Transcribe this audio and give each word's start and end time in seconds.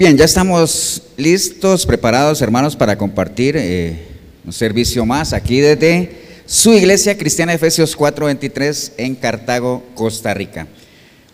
Bien, 0.00 0.16
ya 0.16 0.24
estamos 0.24 1.02
listos, 1.18 1.84
preparados, 1.84 2.40
hermanos, 2.40 2.74
para 2.74 2.96
compartir 2.96 3.54
eh, 3.58 3.98
un 4.46 4.52
servicio 4.54 5.04
más 5.04 5.34
aquí 5.34 5.60
desde 5.60 6.10
su 6.46 6.72
iglesia 6.72 7.18
cristiana 7.18 7.52
Efesios 7.52 7.98
4:23 7.98 8.92
en 8.96 9.14
Cartago, 9.14 9.84
Costa 9.94 10.32
Rica. 10.32 10.66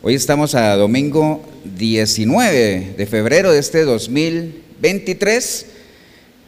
Hoy 0.03 0.17
estamos 0.17 0.57
a 0.57 0.75
domingo 0.75 1.45
19 1.77 2.95
de 2.99 3.07
febrero 3.07 3.53
de 3.53 3.61
este 3.61 3.85
2023, 3.85 5.67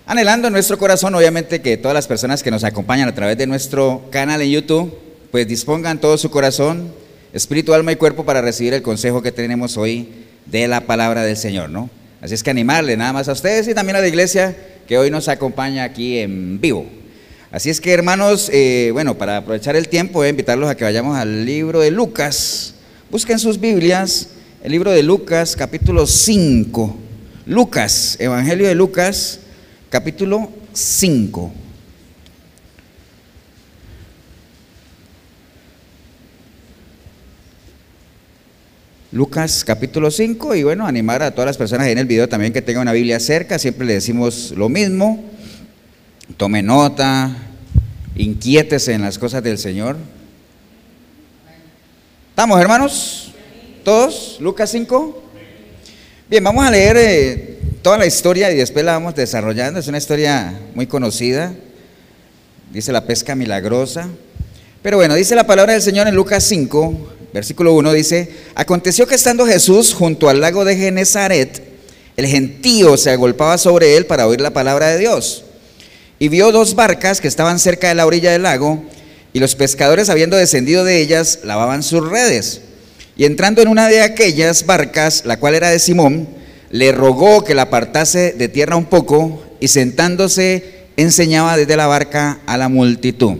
anhelando 0.05 0.49
en 0.49 0.55
nuestro 0.55 0.77
corazón, 0.77 1.15
obviamente, 1.15 1.63
que 1.63 1.77
todas 1.77 1.95
las 1.95 2.09
personas 2.09 2.43
que 2.43 2.51
nos 2.51 2.65
acompañan 2.65 3.09
a 3.09 3.15
través 3.15 3.39
de 3.39 3.47
nuestro 3.47 4.09
canal 4.11 4.43
en 4.43 4.51
YouTube, 4.51 4.93
pues 5.31 5.47
dispongan 5.47 6.01
todo 6.01 6.19
su 6.19 6.31
corazón, 6.31 6.93
espíritu, 7.33 7.75
alma 7.75 7.93
y 7.93 7.97
cuerpo 7.97 8.25
para 8.25 8.41
recibir 8.41 8.75
el 8.75 8.83
consejo 8.83 9.23
que 9.23 9.31
tenemos 9.31 9.77
hoy 9.77 10.09
de 10.47 10.67
la 10.67 10.81
palabra 10.81 11.23
del 11.23 11.37
Señor, 11.37 11.71
¿no? 11.71 11.89
Así 12.21 12.35
es 12.35 12.43
que 12.43 12.51
animarle 12.51 12.97
nada 12.97 13.13
más 13.13 13.29
a 13.29 13.33
ustedes 13.33 13.69
y 13.69 13.75
también 13.75 13.97
a 13.97 14.01
la 14.01 14.09
iglesia 14.09 14.57
que 14.89 14.99
hoy 14.99 15.11
nos 15.11 15.29
acompaña 15.29 15.85
aquí 15.85 16.19
en 16.19 16.61
vivo. 16.61 16.87
Así 17.51 17.71
es 17.71 17.81
que 17.81 17.93
hermanos, 17.93 18.51
eh, 18.53 18.91
bueno, 18.93 19.17
para 19.17 19.39
aprovechar 19.39 19.77
el 19.77 19.89
tiempo 19.89 20.19
voy 20.19 20.27
a 20.27 20.31
invitarlos 20.31 20.69
a 20.69 20.77
que 20.77 20.85
vayamos 20.85 21.17
al 21.17 21.47
libro 21.47 21.81
de 21.81 21.91
Lucas. 21.91 22.75
Busquen 23.11 23.39
sus 23.39 23.61
Biblias, 23.61 24.31
el 24.63 24.73
libro 24.73 24.91
de 24.91 25.03
Lucas, 25.03 25.55
capítulo 25.57 26.07
5. 26.07 26.97
Lucas, 27.47 28.17
Evangelio 28.19 28.67
de 28.67 28.75
Lucas, 28.75 29.41
capítulo 29.89 30.51
5. 30.73 31.53
Lucas 39.11 39.65
capítulo 39.65 40.11
5 40.11 40.55
y 40.55 40.65
bueno, 40.65 40.87
animar 40.87 41.23
a 41.23 41.31
todas 41.31 41.47
las 41.47 41.57
personas 41.57 41.87
en 41.87 41.97
el 41.97 42.05
video 42.05 42.29
también 42.29 42.53
que 42.53 42.61
tengan 42.61 42.83
una 42.83 42.93
Biblia 42.93 43.19
cerca, 43.19 43.59
siempre 43.59 43.87
le 43.87 43.95
decimos 43.95 44.53
lo 44.55 44.69
mismo, 44.69 45.25
tome 46.37 46.63
nota, 46.63 47.35
inquiétese 48.17 48.93
en 48.93 49.01
las 49.01 49.19
cosas 49.19 49.43
del 49.43 49.57
Señor. 49.57 49.97
¿Estamos 52.29 52.61
hermanos? 52.61 53.33
¿Todos? 53.83 54.37
Lucas 54.41 54.71
5. 54.73 55.23
Bien, 56.29 56.45
vamos 56.45 56.67
a 56.67 56.71
leer 56.71 56.97
eh, 56.99 57.59
toda 57.81 57.97
la 57.97 58.05
historia 58.05 58.53
y 58.53 58.57
después 58.57 58.85
la 58.85 58.93
vamos 58.93 59.15
desarrollando, 59.15 59.81
es 59.81 59.89
una 59.89 59.97
historia 59.97 60.53
muy 60.75 60.87
conocida, 60.87 61.55
dice 62.71 62.93
la 62.93 63.07
pesca 63.07 63.35
milagrosa, 63.35 64.07
pero 64.83 64.99
bueno, 64.99 65.15
dice 65.15 65.35
la 65.35 65.47
palabra 65.47 65.73
del 65.73 65.81
Señor 65.81 66.09
en 66.09 66.15
Lucas 66.15 66.45
5, 66.45 67.15
Versículo 67.39 67.73
1 67.75 67.93
dice, 67.93 68.29
aconteció 68.57 69.07
que 69.07 69.15
estando 69.15 69.47
Jesús 69.47 69.95
junto 69.95 70.29
al 70.29 70.41
lago 70.41 70.65
de 70.65 70.75
Genezaret, 70.75 71.63
el 72.17 72.27
gentío 72.27 72.97
se 72.97 73.11
agolpaba 73.11 73.59
sobre 73.59 73.97
él 73.97 74.07
para 74.07 74.27
oír 74.27 74.41
la 74.41 74.51
palabra 74.51 74.89
de 74.89 74.99
Dios. 74.99 75.45
Y 76.19 76.31
vio 76.31 76.51
dos 76.51 76.75
barcas 76.75 77.21
que 77.21 77.29
estaban 77.29 77.61
cerca 77.61 77.91
de 77.91 77.95
la 77.95 78.07
orilla 78.07 78.33
del 78.33 78.43
lago, 78.43 78.83
y 79.33 79.39
los 79.39 79.55
pescadores, 79.55 80.09
habiendo 80.09 80.37
descendido 80.37 80.83
de 80.83 81.01
ellas, 81.01 81.39
lavaban 81.45 81.85
sus 81.85 82.09
redes. 82.09 82.63
Y 83.17 83.25
entrando 83.25 83.63
en 83.63 83.69
una 83.69 83.87
de 83.87 84.03
aquellas 84.03 84.67
barcas, 84.67 85.23
la 85.25 85.39
cual 85.39 85.55
era 85.55 85.71
de 85.71 85.79
Simón, 85.79 86.29
le 86.73 86.91
rogó 86.91 87.45
que 87.45 87.55
la 87.55 87.63
apartase 87.63 88.33
de 88.33 88.49
tierra 88.49 88.75
un 88.75 88.87
poco, 88.87 89.45
y 89.61 89.69
sentándose 89.69 90.89
enseñaba 90.97 91.57
desde 91.57 91.77
la 91.77 91.87
barca 91.87 92.41
a 92.47 92.57
la 92.57 92.69
multitud. 92.69 93.37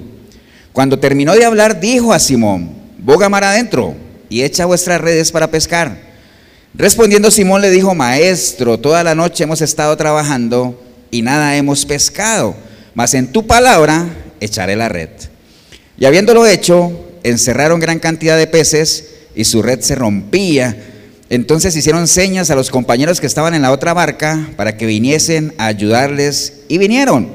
Cuando 0.73 1.01
terminó 1.01 1.35
de 1.35 1.45
hablar, 1.45 1.81
dijo 1.81 2.13
a 2.13 2.21
Simón, 2.21 2.78
boga 2.99 3.29
mar 3.29 3.45
adentro 3.45 3.95
y 4.29 4.43
echa 4.43 4.67
vuestras 4.67 5.01
redes 5.01 5.33
para 5.33 5.51
pescar. 5.51 6.09
Respondiendo 6.75 7.31
Simón 7.31 7.63
le 7.63 7.71
dijo, 7.71 7.95
Maestro, 7.95 8.79
toda 8.79 9.03
la 9.03 9.15
noche 9.15 9.45
hemos 9.45 9.63
estado 9.63 9.97
trabajando 9.97 10.81
y 11.11 11.23
nada 11.23 11.57
hemos 11.57 11.87
pescado, 11.87 12.55
mas 12.95 13.15
en 13.15 13.33
tu 13.33 13.47
palabra 13.47 14.07
echaré 14.41 14.77
la 14.77 14.89
red. 14.89 15.09
Y 15.99 16.05
habiéndolo 16.05 16.47
hecho, 16.47 16.93
encerraron 17.25 17.81
gran 17.81 17.99
cantidad 17.99 18.37
de 18.37 18.47
peces 18.47 19.15
y 19.35 19.45
su 19.45 19.63
red 19.63 19.81
se 19.81 19.95
rompía. 19.95 20.77
Entonces 21.31 21.75
hicieron 21.77 22.07
señas 22.07 22.51
a 22.51 22.55
los 22.55 22.71
compañeros 22.71 23.21
que 23.21 23.27
estaban 23.27 23.55
en 23.55 23.63
la 23.63 23.73
otra 23.73 23.95
barca 23.95 24.49
para 24.57 24.77
que 24.77 24.87
viniesen 24.87 25.55
a 25.59 25.67
ayudarles 25.67 26.61
y 26.69 26.79
vinieron. 26.79 27.31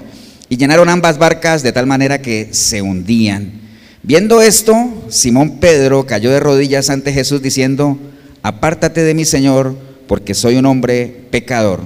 Y 0.50 0.58
llenaron 0.58 0.90
ambas 0.90 1.18
barcas 1.18 1.64
de 1.64 1.72
tal 1.72 1.88
manera 1.88 2.22
que 2.22 2.50
se 2.52 2.82
hundían. 2.82 3.62
Viendo 4.04 4.42
esto, 4.42 4.93
Simón 5.10 5.60
Pedro 5.60 6.06
cayó 6.06 6.32
de 6.32 6.40
rodillas 6.40 6.90
ante 6.90 7.14
Jesús 7.14 7.42
diciendo, 7.42 7.98
apártate 8.42 9.04
de 9.04 9.14
mí, 9.14 9.26
Señor, 9.26 9.76
porque 10.08 10.34
soy 10.34 10.56
un 10.56 10.66
hombre 10.66 11.28
pecador. 11.32 11.82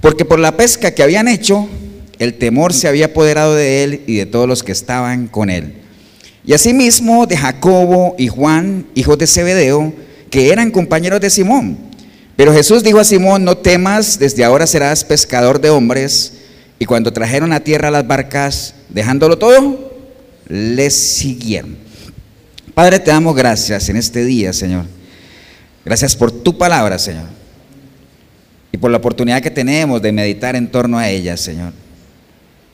Porque 0.00 0.24
por 0.24 0.38
la 0.38 0.56
pesca 0.56 0.92
que 0.92 1.02
habían 1.02 1.28
hecho, 1.28 1.68
el 2.18 2.34
temor 2.34 2.72
se 2.72 2.88
había 2.88 3.06
apoderado 3.06 3.54
de 3.54 3.84
él 3.84 4.02
y 4.06 4.16
de 4.16 4.26
todos 4.26 4.48
los 4.48 4.62
que 4.62 4.72
estaban 4.72 5.26
con 5.26 5.50
él. 5.50 5.74
Y 6.44 6.52
asimismo 6.52 7.26
de 7.26 7.36
Jacobo 7.36 8.14
y 8.18 8.28
Juan, 8.28 8.86
hijos 8.94 9.18
de 9.18 9.26
Zebedeo, 9.26 9.92
que 10.30 10.52
eran 10.52 10.70
compañeros 10.70 11.20
de 11.20 11.30
Simón. 11.30 11.78
Pero 12.36 12.54
Jesús 12.54 12.82
dijo 12.82 12.98
a 12.98 13.04
Simón, 13.04 13.44
no 13.44 13.58
temas, 13.58 14.18
desde 14.18 14.44
ahora 14.44 14.66
serás 14.66 15.04
pescador 15.04 15.60
de 15.60 15.70
hombres. 15.70 16.34
Y 16.78 16.86
cuando 16.86 17.12
trajeron 17.12 17.52
a 17.52 17.60
tierra 17.60 17.90
las 17.90 18.06
barcas, 18.06 18.74
dejándolo 18.88 19.36
todo, 19.36 19.92
les 20.48 20.94
siguieron. 20.94 21.89
Padre, 22.80 22.98
te 22.98 23.10
damos 23.10 23.36
gracias 23.36 23.90
en 23.90 23.96
este 23.96 24.24
día, 24.24 24.54
Señor. 24.54 24.86
Gracias 25.84 26.16
por 26.16 26.32
tu 26.32 26.56
palabra, 26.56 26.98
Señor. 26.98 27.26
Y 28.72 28.78
por 28.78 28.90
la 28.90 28.96
oportunidad 28.96 29.42
que 29.42 29.50
tenemos 29.50 30.00
de 30.00 30.10
meditar 30.12 30.56
en 30.56 30.66
torno 30.66 30.98
a 30.98 31.06
ella, 31.06 31.36
Señor. 31.36 31.74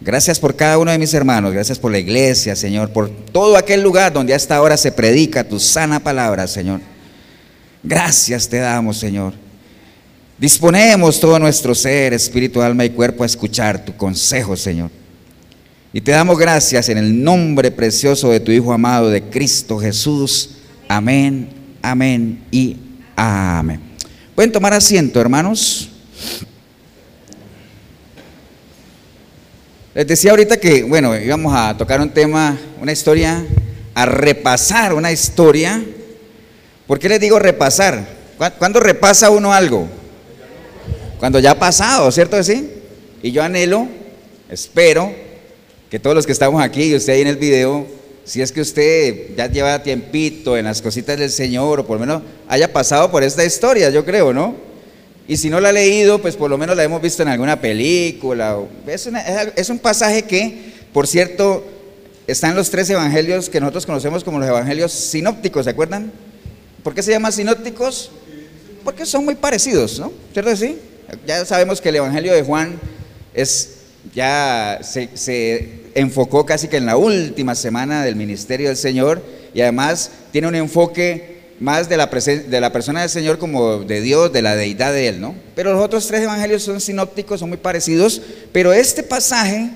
Gracias 0.01 0.39
por 0.39 0.55
cada 0.55 0.79
uno 0.79 0.93
de 0.93 0.99
mis 0.99 1.13
hermanos, 1.13 1.53
gracias 1.53 1.81
por 1.81 1.91
la 1.91 1.99
iglesia, 1.99 2.55
Señor, 2.55 2.91
por 2.91 3.11
todo 3.11 3.57
aquel 3.57 3.83
lugar 3.83 4.13
donde 4.13 4.33
a 4.33 4.37
esta 4.37 4.63
hora 4.63 4.77
se 4.77 4.93
predica 4.93 5.43
tu 5.43 5.59
sana 5.59 5.99
palabra, 5.99 6.47
Señor. 6.47 6.81
Gracias 7.83 8.49
te 8.49 8.59
damos, 8.59 8.99
Señor. 8.99 9.35
Disponemos 10.39 11.19
todo 11.19 11.37
nuestro 11.41 11.75
ser, 11.75 12.15
espíritu, 12.15 12.63
alma 12.63 12.85
y 12.85 12.91
cuerpo 12.91 13.25
a 13.25 13.27
escuchar 13.27 13.85
tu 13.85 13.97
consejo, 13.97 14.57
Señor. 14.57 14.89
Y 15.97 16.03
te 16.03 16.11
damos 16.11 16.39
gracias 16.39 16.91
en 16.91 16.99
el 16.99 17.25
nombre 17.25 17.71
precioso 17.71 18.29
de 18.29 18.39
tu 18.39 18.53
Hijo 18.53 18.71
amado, 18.71 19.09
de 19.09 19.23
Cristo 19.23 19.79
Jesús. 19.79 20.51
Amén, 20.89 21.49
amén 21.81 22.45
y 22.51 22.77
amén. 23.17 23.81
Pueden 24.35 24.53
tomar 24.53 24.75
asiento, 24.75 25.19
hermanos. 25.19 25.89
Les 29.95 30.07
decía 30.07 30.33
ahorita 30.33 30.59
que, 30.59 30.83
bueno, 30.83 31.19
íbamos 31.19 31.55
a 31.57 31.75
tocar 31.75 31.99
un 32.03 32.11
tema, 32.11 32.59
una 32.79 32.93
historia, 32.93 33.47
a 33.95 34.05
repasar 34.05 34.93
una 34.93 35.11
historia. 35.11 35.83
¿Por 36.87 36.99
qué 36.99 37.09
les 37.09 37.21
digo 37.21 37.39
repasar? 37.39 38.07
¿Cuándo 38.59 38.81
repasa 38.81 39.31
uno 39.31 39.51
algo? 39.51 39.89
Cuando 41.19 41.39
ya 41.39 41.53
ha 41.53 41.59
pasado, 41.59 42.13
¿cierto? 42.13 42.43
¿Sí? 42.43 42.71
Y 43.23 43.33
yo 43.33 43.43
anhelo, 43.43 43.89
espero 44.51 45.25
que 45.91 45.99
todos 45.99 46.17
los 46.17 46.27
que 46.27 46.33
estamos 46.33 46.63
aquí 46.63 46.85
y 46.85 46.95
usted 46.95 47.13
ahí 47.13 47.21
en 47.21 47.29
el 47.29 47.37
video, 47.37 47.87
si 48.25 48.43
es 48.43 48.51
que 48.51 48.61
usted 48.61 49.37
ya 49.37 49.47
lleva 49.47 49.83
tiempito 49.83 50.57
en 50.57 50.65
las 50.65 50.83
cositas 50.83 51.19
del 51.19 51.31
Señor 51.31 51.81
o 51.81 51.87
por 51.87 52.01
lo 52.01 52.07
menos 52.07 52.23
haya 52.49 52.73
pasado 52.73 53.11
por 53.11 53.23
esta 53.23 53.45
historia, 53.45 53.91
yo 53.91 54.05
creo, 54.05 54.33
¿no? 54.33 54.55
Y 55.29 55.37
si 55.37 55.51
no 55.51 55.61
la 55.61 55.71
ha 55.71 55.73
leído, 55.73 56.21
pues 56.21 56.37
por 56.37 56.51
lo 56.51 56.59
menos 56.59 56.77
la 56.77 56.85
hemos 56.85 57.03
visto 57.03 57.23
en 57.23 57.29
alguna 57.29 57.61
película. 57.61 58.59
Es, 58.87 59.09
es 59.57 59.71
un 59.71 59.79
pasaje 59.79 60.23
que, 60.23 60.73
por 60.93 61.07
cierto, 61.07 61.65
está 62.27 62.49
en 62.49 62.57
los 62.57 62.71
tres 62.71 62.89
evangelios 62.91 63.49
que 63.49 63.61
nosotros 63.61 63.87
conocemos 63.87 64.23
como 64.23 64.39
los 64.39 64.49
evangelios 64.49 64.93
sinópticos, 64.93 65.65
¿se 65.65 65.71
acuerdan? 65.71 66.13
¿Por 66.83 66.95
qué 66.95 67.03
se 67.03 67.11
llaman 67.11 67.33
sinópticos? 67.33 68.11
Porque 68.85 69.05
son 69.05 69.25
muy 69.25 69.35
parecidos, 69.35 69.99
¿no? 69.99 70.13
¿Cierto 70.33 70.51
que 70.51 70.57
sí? 70.57 70.79
Ya 71.27 71.45
sabemos 71.45 71.81
que 71.81 71.89
el 71.89 71.97
evangelio 71.97 72.33
de 72.33 72.43
Juan 72.43 72.79
es 73.35 73.76
ya 74.15 74.81
se, 74.83 75.83
enfocó 75.95 76.45
casi 76.45 76.69
que 76.69 76.77
en 76.77 76.87
la 76.87 76.97
última 76.97 77.55
semana 77.55 78.05
del 78.05 78.17
ministerio 78.17 78.69
del 78.69 78.77
Señor 78.77 79.23
y 79.55 79.61
además 79.61 80.11
tiene 80.33 80.49
un 80.49 80.55
enfoque 80.55 81.37
más 81.59 81.89
de 81.89 81.97
la, 81.97 82.07
de 82.07 82.61
la 82.61 82.73
persona 82.73 83.01
del 83.01 83.11
Señor 83.11 83.39
como 83.39 83.79
de 83.79 84.01
Dios, 84.01 84.33
de 84.33 84.43
la 84.43 84.57
deidad 84.57 84.93
de 84.93 85.09
Él, 85.09 85.21
¿no? 85.21 85.35
Pero 85.55 85.73
los 85.73 85.83
otros 85.83 86.07
tres 86.07 86.23
evangelios 86.23 86.63
son 86.63 86.81
sinópticos, 86.81 87.41
son 87.41 87.49
muy 87.49 87.59
parecidos, 87.59 88.21
pero 88.53 88.73
este 88.73 89.03
pasaje 89.03 89.71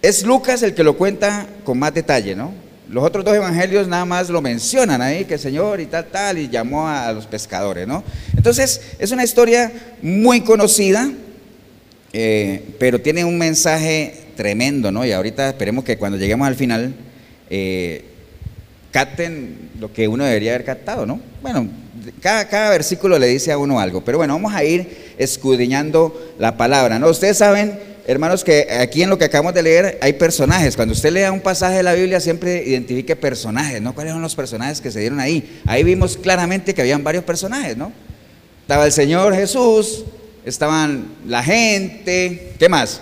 es 0.00 0.24
Lucas 0.24 0.62
el 0.62 0.74
que 0.74 0.82
lo 0.82 0.96
cuenta 0.96 1.46
con 1.64 1.78
más 1.78 1.92
detalle, 1.92 2.34
¿no? 2.34 2.52
Los 2.88 3.04
otros 3.04 3.24
dos 3.24 3.36
evangelios 3.36 3.86
nada 3.86 4.04
más 4.04 4.30
lo 4.30 4.40
mencionan 4.40 5.00
ahí, 5.00 5.24
que 5.24 5.34
el 5.34 5.40
Señor 5.40 5.80
y 5.80 5.86
tal, 5.86 6.06
tal, 6.06 6.38
y 6.38 6.48
llamó 6.48 6.88
a 6.88 7.12
los 7.12 7.26
pescadores, 7.26 7.86
¿no? 7.86 8.02
Entonces, 8.36 8.80
es 8.98 9.12
una 9.12 9.22
historia 9.22 9.70
muy 10.02 10.40
conocida, 10.40 11.08
eh, 12.12 12.62
pero 12.78 13.00
tiene 13.00 13.24
un 13.24 13.38
mensaje 13.38 14.14
tremendo, 14.36 14.90
¿no? 14.90 15.04
Y 15.04 15.12
ahorita 15.12 15.48
esperemos 15.48 15.84
que 15.84 15.96
cuando 15.96 16.18
lleguemos 16.18 16.48
al 16.48 16.56
final 16.56 16.94
eh, 17.50 18.04
capten 18.90 19.70
lo 19.78 19.92
que 19.92 20.08
uno 20.08 20.24
debería 20.24 20.52
haber 20.52 20.64
captado, 20.64 21.06
¿no? 21.06 21.20
Bueno, 21.42 21.68
cada, 22.20 22.70
versículo 22.70 23.18
le 23.18 23.26
dice 23.26 23.52
a 23.52 23.58
uno 23.58 23.80
algo, 23.80 24.02
pero 24.02 24.18
bueno, 24.18 24.34
vamos 24.34 24.54
a 24.54 24.64
ir 24.64 25.14
escudriñando 25.18 26.34
la 26.38 26.56
palabra. 26.56 26.98
¿no? 26.98 27.08
Ustedes 27.08 27.38
saben, 27.38 27.78
hermanos, 28.06 28.44
que 28.44 28.66
aquí 28.80 29.02
en 29.02 29.10
lo 29.10 29.18
que 29.18 29.26
acabamos 29.26 29.54
de 29.54 29.62
leer 29.62 29.98
hay 30.00 30.14
personajes. 30.14 30.76
Cuando 30.76 30.92
usted 30.92 31.12
lea 31.12 31.32
un 31.32 31.40
pasaje 31.40 31.76
de 31.76 31.82
la 31.82 31.94
Biblia, 31.94 32.20
siempre 32.20 32.64
identifique 32.64 33.16
personajes, 33.16 33.80
¿no? 33.80 33.94
¿Cuáles 33.94 34.12
son 34.12 34.22
los 34.22 34.34
personajes 34.34 34.80
que 34.80 34.90
se 34.90 35.00
dieron 35.00 35.20
ahí? 35.20 35.60
Ahí 35.66 35.84
vimos 35.84 36.16
claramente 36.16 36.74
que 36.74 36.80
habían 36.80 37.04
varios 37.04 37.24
personajes, 37.24 37.76
¿no? 37.76 37.92
Estaba 38.62 38.86
el 38.86 38.92
Señor 38.92 39.34
Jesús, 39.34 40.04
estaban 40.44 41.14
la 41.26 41.42
gente, 41.42 42.52
¿qué 42.58 42.68
más? 42.68 43.00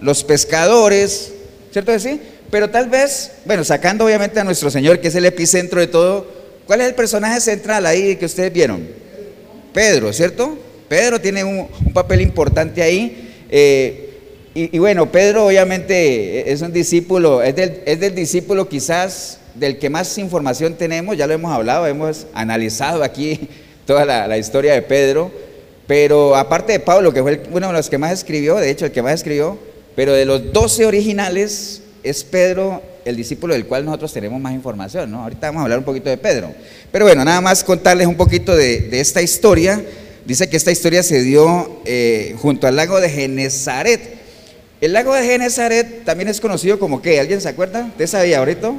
Los 0.00 0.24
pescadores, 0.24 1.32
¿cierto 1.72 1.92
que 1.92 2.00
sí? 2.00 2.20
Pero 2.50 2.70
tal 2.70 2.88
vez, 2.88 3.32
bueno, 3.44 3.64
sacando 3.64 4.04
obviamente 4.04 4.38
a 4.40 4.44
nuestro 4.44 4.70
Señor, 4.70 5.00
que 5.00 5.08
es 5.08 5.14
el 5.14 5.24
epicentro 5.24 5.80
de 5.80 5.86
todo, 5.86 6.26
¿cuál 6.66 6.80
es 6.80 6.88
el 6.88 6.94
personaje 6.94 7.40
central 7.40 7.86
ahí 7.86 8.16
que 8.16 8.26
ustedes 8.26 8.52
vieron? 8.52 8.86
Pedro, 9.72 10.12
¿cierto? 10.12 10.58
Pedro 10.88 11.20
tiene 11.20 11.44
un, 11.44 11.68
papel 11.92 12.20
importante 12.20 12.82
ahí. 12.82 13.32
Eh, 13.50 14.02
y, 14.54 14.78
bueno, 14.78 15.12
Pedro 15.12 15.46
obviamente 15.46 16.50
es 16.50 16.62
un 16.62 16.72
discípulo, 16.72 17.42
es 17.42 17.54
del, 17.54 17.82
es 17.84 18.00
del 18.00 18.14
discípulo 18.14 18.70
quizás 18.70 19.38
del 19.54 19.78
que 19.78 19.90
más 19.90 20.16
información 20.16 20.74
tenemos, 20.74 21.16
ya 21.16 21.26
lo 21.26 21.34
hemos 21.34 21.52
hablado, 21.52 21.86
hemos 21.86 22.26
analizado 22.32 23.02
aquí 23.02 23.48
toda 23.86 24.04
la, 24.04 24.38
historia 24.38 24.72
de 24.72 24.82
Pedro, 24.82 25.30
pero 25.86 26.34
aparte 26.34 26.72
de 26.72 26.80
Pablo, 26.80 27.12
que 27.12 27.22
fue 27.22 27.42
uno 27.50 27.68
de 27.68 27.72
los 27.72 27.88
que 27.88 27.98
más 27.98 28.12
escribió, 28.12 28.56
de 28.56 28.70
hecho 28.70 28.86
el 28.86 28.92
que 28.92 29.02
más 29.02 29.14
escribió, 29.14 29.58
pero 29.94 30.12
de 30.12 30.24
los 30.24 30.52
doce 30.52 30.84
originales 30.84 31.82
es 32.02 32.24
Pedro 32.24 32.82
el 33.04 33.16
discípulo 33.16 33.54
del 33.54 33.66
cual 33.66 33.84
nosotros 33.84 34.12
tenemos 34.12 34.40
más 34.40 34.52
información, 34.52 35.10
¿no? 35.12 35.22
Ahorita 35.22 35.46
vamos 35.46 35.60
a 35.60 35.62
hablar 35.62 35.78
un 35.78 35.84
poquito 35.84 36.10
de 36.10 36.16
Pedro. 36.16 36.52
Pero 36.90 37.04
bueno, 37.04 37.24
nada 37.24 37.40
más 37.40 37.62
contarles 37.62 38.08
un 38.08 38.16
poquito 38.16 38.54
de, 38.56 38.88
esta 39.00 39.22
historia. 39.22 39.80
Dice 40.24 40.48
que 40.48 40.56
esta 40.56 40.72
historia 40.72 41.04
se 41.04 41.22
dio 41.22 41.82
eh, 41.84 42.34
junto 42.42 42.66
al 42.66 42.74
lago 42.74 43.00
de 43.00 43.08
Genezaret. 43.08 44.16
El 44.80 44.92
lago 44.92 45.14
de 45.14 45.24
Genezaret 45.24 46.04
también 46.04 46.28
es 46.28 46.40
conocido 46.40 46.80
como 46.80 47.00
qué, 47.00 47.20
¿alguien 47.20 47.40
se 47.40 47.48
acuerda? 47.48 47.86
¿Usted 47.86 48.08
sabía 48.08 48.38
ahorita? 48.38 48.72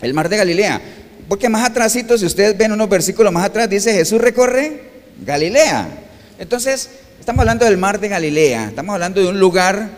El 0.00 0.14
mar 0.14 0.30
de 0.30 0.38
Galilea. 0.38 0.80
Porque 1.28 1.50
más 1.50 1.68
atrásito, 1.68 2.16
si 2.16 2.24
ustedes 2.24 2.56
ven 2.56 2.72
unos 2.72 2.88
versículos 2.88 3.32
más 3.34 3.44
atrás, 3.44 3.68
dice 3.68 3.92
Jesús 3.92 4.20
recorre 4.20 4.93
Galilea. 5.24 5.88
Entonces, 6.38 6.90
estamos 7.20 7.40
hablando 7.40 7.64
del 7.64 7.76
mar 7.76 8.00
de 8.00 8.08
Galilea, 8.08 8.66
estamos 8.68 8.94
hablando 8.94 9.20
de 9.20 9.28
un 9.28 9.38
lugar 9.38 9.88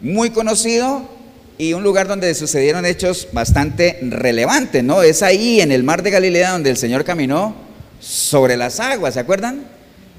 muy 0.00 0.30
conocido 0.30 1.08
y 1.56 1.72
un 1.72 1.82
lugar 1.82 2.08
donde 2.08 2.34
sucedieron 2.34 2.84
hechos 2.84 3.28
bastante 3.32 3.98
relevantes, 4.02 4.82
¿no? 4.82 5.02
Es 5.02 5.22
ahí 5.22 5.60
en 5.60 5.72
el 5.72 5.84
mar 5.84 6.02
de 6.02 6.10
Galilea 6.10 6.52
donde 6.52 6.70
el 6.70 6.76
Señor 6.76 7.04
caminó 7.04 7.54
sobre 8.00 8.56
las 8.56 8.80
aguas, 8.80 9.14
¿se 9.14 9.20
acuerdan? 9.20 9.64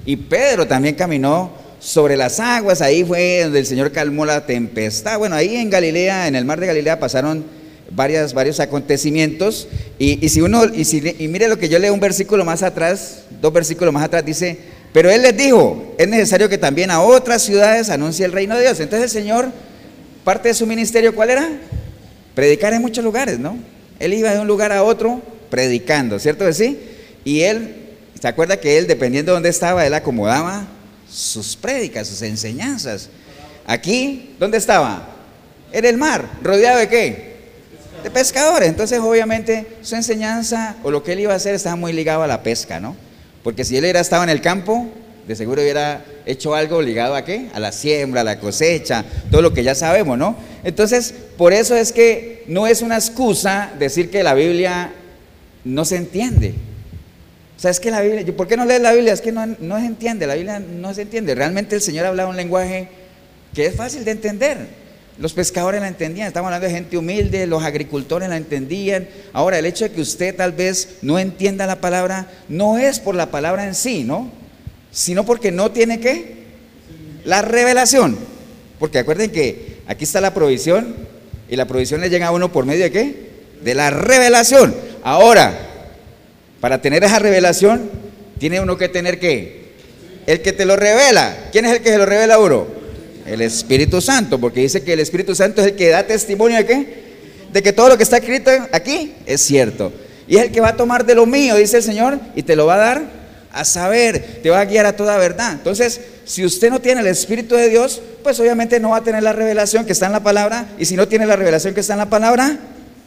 Y 0.04 0.16
Pedro 0.16 0.66
también 0.66 0.94
caminó 0.94 1.52
sobre 1.78 2.16
las 2.16 2.40
aguas, 2.40 2.80
ahí 2.80 3.04
fue 3.04 3.42
donde 3.44 3.60
el 3.60 3.66
Señor 3.66 3.92
calmó 3.92 4.24
la 4.24 4.46
tempestad. 4.46 5.18
Bueno, 5.18 5.36
ahí 5.36 5.56
en 5.56 5.68
Galilea, 5.68 6.26
en 6.26 6.36
el 6.36 6.44
mar 6.44 6.58
de 6.58 6.66
Galilea 6.66 6.98
pasaron 6.98 7.44
varias, 7.90 8.34
varios 8.34 8.60
acontecimientos. 8.60 9.68
Y, 9.98 10.28
si 10.28 10.40
uno, 10.40 10.64
y, 10.64 10.84
si, 10.84 11.02
y 11.18 11.28
mire 11.28 11.48
lo 11.48 11.58
que 11.58 11.68
yo 11.68 11.78
leo 11.78 11.94
un 11.94 12.00
versículo 12.00 12.44
más 12.44 12.62
atrás, 12.62 13.22
dos 13.40 13.52
versículos 13.52 13.92
más 13.92 14.04
atrás, 14.04 14.24
dice, 14.24 14.58
pero 14.92 15.10
él 15.10 15.22
les 15.22 15.36
dijo, 15.36 15.94
es 15.98 16.08
necesario 16.08 16.48
que 16.48 16.58
también 16.58 16.90
a 16.90 17.02
otras 17.02 17.42
ciudades 17.42 17.90
anuncie 17.90 18.24
el 18.24 18.32
reino 18.32 18.56
de 18.56 18.62
Dios. 18.62 18.80
Entonces 18.80 19.14
el 19.14 19.22
Señor, 19.22 19.50
parte 20.24 20.48
de 20.48 20.54
su 20.54 20.66
ministerio, 20.66 21.14
¿cuál 21.14 21.30
era? 21.30 21.50
Predicar 22.34 22.72
en 22.72 22.82
muchos 22.82 23.04
lugares, 23.04 23.38
¿no? 23.38 23.58
Él 23.98 24.14
iba 24.14 24.32
de 24.32 24.40
un 24.40 24.46
lugar 24.46 24.72
a 24.72 24.82
otro 24.82 25.20
predicando, 25.50 26.18
¿cierto 26.18 26.44
que 26.46 26.52
sí? 26.52 26.80
Y 27.24 27.42
él, 27.42 27.74
¿se 28.20 28.26
acuerda 28.26 28.58
que 28.58 28.78
él, 28.78 28.86
dependiendo 28.86 29.32
de 29.32 29.36
dónde 29.36 29.48
estaba, 29.48 29.86
él 29.86 29.94
acomodaba 29.94 30.66
sus 31.10 31.56
prédicas, 31.56 32.08
sus 32.08 32.22
enseñanzas? 32.22 33.10
Aquí, 33.66 34.34
¿dónde 34.38 34.58
estaba? 34.58 35.08
En 35.72 35.84
el 35.84 35.98
mar, 35.98 36.26
rodeado 36.42 36.78
de 36.78 36.88
qué? 36.88 37.35
De 38.02 38.10
pescadores. 38.10 38.68
Entonces, 38.68 39.00
obviamente, 39.00 39.66
su 39.82 39.94
enseñanza 39.94 40.76
o 40.82 40.90
lo 40.90 41.02
que 41.02 41.12
él 41.12 41.20
iba 41.20 41.32
a 41.32 41.36
hacer 41.36 41.54
estaba 41.54 41.76
muy 41.76 41.92
ligado 41.92 42.22
a 42.22 42.26
la 42.26 42.42
pesca, 42.42 42.80
¿no? 42.80 42.96
Porque 43.42 43.64
si 43.64 43.76
él 43.76 43.84
hubiera 43.84 44.00
estado 44.00 44.22
en 44.24 44.30
el 44.30 44.40
campo, 44.40 44.88
de 45.26 45.34
seguro 45.34 45.62
hubiera 45.62 46.04
hecho 46.24 46.54
algo 46.54 46.80
ligado 46.80 47.14
a 47.14 47.24
qué? 47.24 47.48
A 47.52 47.60
la 47.60 47.72
siembra, 47.72 48.20
a 48.20 48.24
la 48.24 48.38
cosecha, 48.38 49.04
todo 49.30 49.42
lo 49.42 49.52
que 49.52 49.64
ya 49.64 49.74
sabemos, 49.74 50.16
¿no? 50.18 50.36
Entonces, 50.64 51.14
por 51.36 51.52
eso 51.52 51.74
es 51.74 51.92
que 51.92 52.44
no 52.46 52.66
es 52.66 52.82
una 52.82 52.96
excusa 52.96 53.72
decir 53.78 54.10
que 54.10 54.22
la 54.22 54.34
Biblia 54.34 54.92
no 55.64 55.84
se 55.84 55.96
entiende. 55.96 56.54
O 57.56 57.60
sea, 57.60 57.70
es 57.70 57.80
que 57.80 57.90
la 57.90 58.02
Biblia, 58.02 58.36
¿por 58.36 58.46
qué 58.46 58.56
no 58.56 58.64
lees 58.64 58.80
la 58.80 58.92
Biblia? 58.92 59.12
Es 59.12 59.20
que 59.20 59.32
no, 59.32 59.46
no 59.46 59.78
se 59.78 59.86
entiende, 59.86 60.26
la 60.26 60.34
Biblia 60.34 60.60
no 60.60 60.94
se 60.94 61.02
entiende. 61.02 61.34
Realmente 61.34 61.74
el 61.74 61.82
Señor 61.82 62.06
hablaba 62.06 62.30
un 62.30 62.36
lenguaje 62.36 62.88
que 63.54 63.66
es 63.66 63.74
fácil 63.74 64.04
de 64.04 64.10
entender. 64.10 64.85
Los 65.18 65.32
pescadores 65.32 65.80
la 65.80 65.88
entendían, 65.88 66.26
estamos 66.26 66.48
hablando 66.48 66.66
de 66.66 66.74
gente 66.74 66.98
humilde, 66.98 67.46
los 67.46 67.64
agricultores 67.64 68.28
la 68.28 68.36
entendían. 68.36 69.08
Ahora, 69.32 69.58
el 69.58 69.64
hecho 69.64 69.84
de 69.84 69.92
que 69.92 70.02
usted 70.02 70.36
tal 70.36 70.52
vez 70.52 70.98
no 71.00 71.18
entienda 71.18 71.66
la 71.66 71.80
palabra, 71.80 72.30
no 72.48 72.76
es 72.76 73.00
por 73.00 73.14
la 73.14 73.30
palabra 73.30 73.66
en 73.66 73.74
sí, 73.74 74.04
¿no? 74.04 74.30
Sino 74.90 75.24
porque 75.24 75.50
no 75.50 75.70
tiene 75.70 76.00
qué? 76.00 76.34
La 77.24 77.40
revelación. 77.40 78.18
Porque 78.78 78.98
acuerden 78.98 79.30
que 79.30 79.78
aquí 79.86 80.04
está 80.04 80.20
la 80.20 80.34
provisión 80.34 80.94
y 81.48 81.56
la 81.56 81.66
provisión 81.66 82.02
le 82.02 82.10
llega 82.10 82.26
a 82.26 82.32
uno 82.32 82.52
por 82.52 82.66
medio 82.66 82.84
de 82.84 82.92
qué? 82.92 83.30
De 83.62 83.74
la 83.74 83.88
revelación. 83.88 84.74
Ahora, 85.02 85.54
para 86.60 86.82
tener 86.82 87.02
esa 87.04 87.18
revelación, 87.18 87.90
tiene 88.38 88.60
uno 88.60 88.76
que 88.76 88.90
tener 88.90 89.18
qué? 89.18 89.72
El 90.26 90.42
que 90.42 90.52
te 90.52 90.66
lo 90.66 90.76
revela. 90.76 91.48
¿Quién 91.52 91.64
es 91.64 91.72
el 91.72 91.80
que 91.80 91.88
se 91.88 91.98
lo 91.98 92.04
revela 92.04 92.34
a 92.34 92.38
uno? 92.38 92.66
El 93.26 93.42
Espíritu 93.42 94.00
Santo, 94.00 94.38
porque 94.38 94.60
dice 94.60 94.82
que 94.82 94.92
el 94.92 95.00
Espíritu 95.00 95.34
Santo 95.34 95.60
es 95.60 95.68
el 95.68 95.76
que 95.76 95.88
da 95.88 96.06
testimonio 96.06 96.58
de 96.58 96.66
qué? 96.66 97.06
De 97.52 97.62
que 97.62 97.72
todo 97.72 97.88
lo 97.88 97.96
que 97.96 98.02
está 98.02 98.18
escrito 98.18 98.50
aquí 98.72 99.14
es 99.26 99.40
cierto. 99.40 99.92
Y 100.28 100.36
es 100.36 100.44
el 100.44 100.52
que 100.52 100.60
va 100.60 100.68
a 100.68 100.76
tomar 100.76 101.04
de 101.04 101.14
lo 101.14 101.26
mío, 101.26 101.56
dice 101.56 101.78
el 101.78 101.82
Señor, 101.82 102.18
y 102.34 102.42
te 102.42 102.56
lo 102.56 102.66
va 102.66 102.74
a 102.74 102.78
dar 102.78 103.02
a 103.52 103.64
saber, 103.64 104.40
te 104.42 104.50
va 104.50 104.60
a 104.60 104.64
guiar 104.64 104.86
a 104.86 104.96
toda 104.96 105.16
verdad. 105.16 105.52
Entonces, 105.52 106.00
si 106.24 106.44
usted 106.44 106.70
no 106.70 106.80
tiene 106.80 107.00
el 107.00 107.06
Espíritu 107.06 107.54
de 107.54 107.68
Dios, 107.68 108.02
pues 108.22 108.38
obviamente 108.38 108.80
no 108.80 108.90
va 108.90 108.98
a 108.98 109.04
tener 109.04 109.22
la 109.22 109.32
revelación 109.32 109.84
que 109.86 109.92
está 109.92 110.06
en 110.06 110.12
la 110.12 110.22
palabra. 110.22 110.66
Y 110.78 110.84
si 110.84 110.96
no 110.96 111.08
tiene 111.08 111.26
la 111.26 111.36
revelación 111.36 111.72
que 111.72 111.80
está 111.80 111.94
en 111.94 112.00
la 112.00 112.10
palabra, 112.10 112.58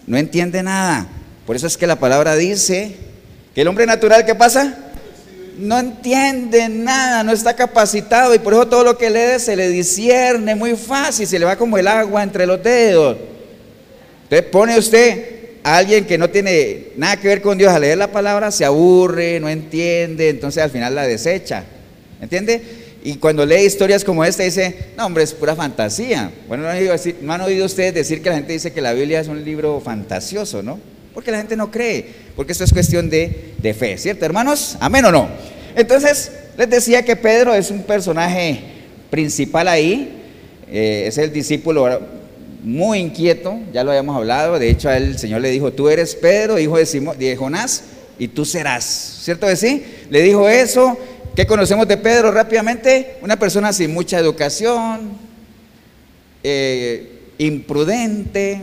no 0.07 0.17
entiende 0.17 0.63
nada. 0.63 1.07
Por 1.45 1.55
eso 1.55 1.67
es 1.67 1.77
que 1.77 1.87
la 1.87 1.99
palabra 1.99 2.35
dice 2.35 2.95
que 3.53 3.61
el 3.61 3.67
hombre 3.67 3.85
natural, 3.85 4.25
¿qué 4.25 4.35
pasa? 4.35 4.77
No 5.59 5.79
entiende 5.79 6.69
nada, 6.69 7.23
no 7.23 7.31
está 7.31 7.55
capacitado 7.55 8.33
y 8.33 8.39
por 8.39 8.53
eso 8.53 8.67
todo 8.67 8.83
lo 8.83 8.97
que 8.97 9.09
lee 9.09 9.39
se 9.39 9.55
le 9.55 9.67
discierne 9.69 10.55
muy 10.55 10.75
fácil, 10.75 11.27
se 11.27 11.37
le 11.37 11.45
va 11.45 11.55
como 11.55 11.77
el 11.77 11.87
agua 11.87 12.23
entre 12.23 12.45
los 12.45 12.63
dedos. 12.63 13.17
Entonces 14.23 14.49
pone 14.49 14.77
usted 14.77 15.39
a 15.63 15.77
alguien 15.77 16.05
que 16.05 16.17
no 16.17 16.29
tiene 16.29 16.87
nada 16.97 17.17
que 17.17 17.27
ver 17.27 17.41
con 17.41 17.57
Dios 17.57 17.71
a 17.73 17.79
leer 17.79 17.97
la 17.97 18.11
palabra, 18.11 18.51
se 18.51 18.63
aburre, 18.63 19.39
no 19.39 19.49
entiende, 19.49 20.29
entonces 20.29 20.63
al 20.63 20.69
final 20.69 20.95
la 20.95 21.05
desecha. 21.05 21.63
¿Entiende? 22.21 22.61
Y 23.03 23.15
cuando 23.15 23.45
lee 23.45 23.65
historias 23.65 24.03
como 24.03 24.25
esta 24.25 24.43
dice, 24.43 24.75
no 24.97 25.05
hombre, 25.05 25.23
es 25.23 25.33
pura 25.33 25.55
fantasía. 25.55 26.31
Bueno, 26.47 26.63
no 26.63 26.69
han, 26.69 26.77
oído, 26.77 26.95
no 27.21 27.33
han 27.33 27.41
oído 27.41 27.65
ustedes 27.65 27.93
decir 27.93 28.21
que 28.21 28.29
la 28.29 28.35
gente 28.35 28.53
dice 28.53 28.73
que 28.73 28.81
la 28.81 28.93
Biblia 28.93 29.19
es 29.21 29.27
un 29.27 29.43
libro 29.43 29.79
fantasioso, 29.79 30.61
¿no? 30.61 30.79
Porque 31.13 31.31
la 31.31 31.37
gente 31.37 31.55
no 31.55 31.71
cree, 31.71 32.05
porque 32.35 32.51
esto 32.51 32.63
es 32.63 32.73
cuestión 32.73 33.09
de, 33.09 33.75
fe, 33.77 33.97
¿cierto, 33.97 34.25
hermanos? 34.25 34.77
¿Amén 34.79 35.05
o 35.05 35.11
no? 35.11 35.29
Entonces, 35.79 36.31
les 36.57 36.69
decía 36.69 37.03
que 37.03 37.15
Pedro 37.15 37.55
es 37.55 37.71
un 37.71 37.83
personaje 37.83 38.59
principal 39.09 39.67
ahí, 39.67 40.21
eh, 40.69 41.05
es 41.07 41.17
el 41.17 41.31
discípulo 41.31 42.01
muy 42.63 42.99
inquieto, 42.99 43.57
ya 43.71 43.85
lo 43.85 43.91
habíamos 43.91 44.17
hablado, 44.17 44.59
de 44.59 44.69
hecho 44.69 44.91
el 44.91 45.17
Señor 45.17 45.39
le 45.39 45.49
dijo, 45.49 45.71
tú 45.71 45.87
eres 45.87 46.15
Pedro, 46.15 46.59
hijo 46.59 46.77
de, 46.77 47.15
de 47.17 47.35
Jonás, 47.37 47.83
y 48.17 48.27
tú 48.27 48.43
serás, 48.43 48.83
¿cierto 49.23 49.47
que 49.47 49.55
sí? 49.55 49.85
Le 50.09 50.21
dijo 50.21 50.49
eso, 50.49 50.97
¿qué 51.33 51.47
conocemos 51.47 51.87
de 51.87 51.95
Pedro 51.95 52.31
rápidamente? 52.31 53.15
Una 53.21 53.39
persona 53.39 53.71
sin 53.71 53.93
mucha 53.93 54.19
educación, 54.19 55.13
eh, 56.43 57.21
imprudente, 57.37 58.59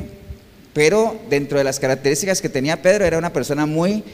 pero 0.75 1.18
dentro 1.30 1.56
de 1.56 1.64
las 1.64 1.80
características 1.80 2.42
que 2.42 2.50
tenía 2.50 2.82
Pedro 2.82 3.06
era 3.06 3.16
una 3.16 3.32
persona 3.32 3.64
muy 3.64 4.04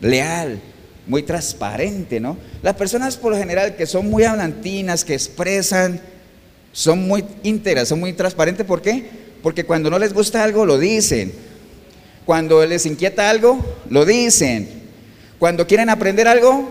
leal, 0.00 0.58
muy 1.06 1.22
transparente, 1.22 2.20
¿no? 2.20 2.36
Las 2.62 2.74
personas 2.74 3.16
por 3.16 3.32
lo 3.32 3.38
general 3.38 3.76
que 3.76 3.86
son 3.86 4.08
muy 4.08 4.24
hablantinas, 4.24 5.04
que 5.04 5.14
expresan, 5.14 6.00
son 6.72 7.06
muy 7.06 7.24
íntegras, 7.42 7.88
son 7.88 8.00
muy 8.00 8.12
transparentes. 8.12 8.66
¿Por 8.66 8.80
qué? 8.82 9.04
Porque 9.42 9.64
cuando 9.64 9.90
no 9.90 9.98
les 9.98 10.12
gusta 10.12 10.42
algo, 10.42 10.64
lo 10.64 10.78
dicen. 10.78 11.32
Cuando 12.24 12.64
les 12.64 12.86
inquieta 12.86 13.28
algo, 13.28 13.58
lo 13.90 14.04
dicen. 14.04 14.68
Cuando 15.38 15.66
quieren 15.66 15.90
aprender 15.90 16.28
algo, 16.28 16.70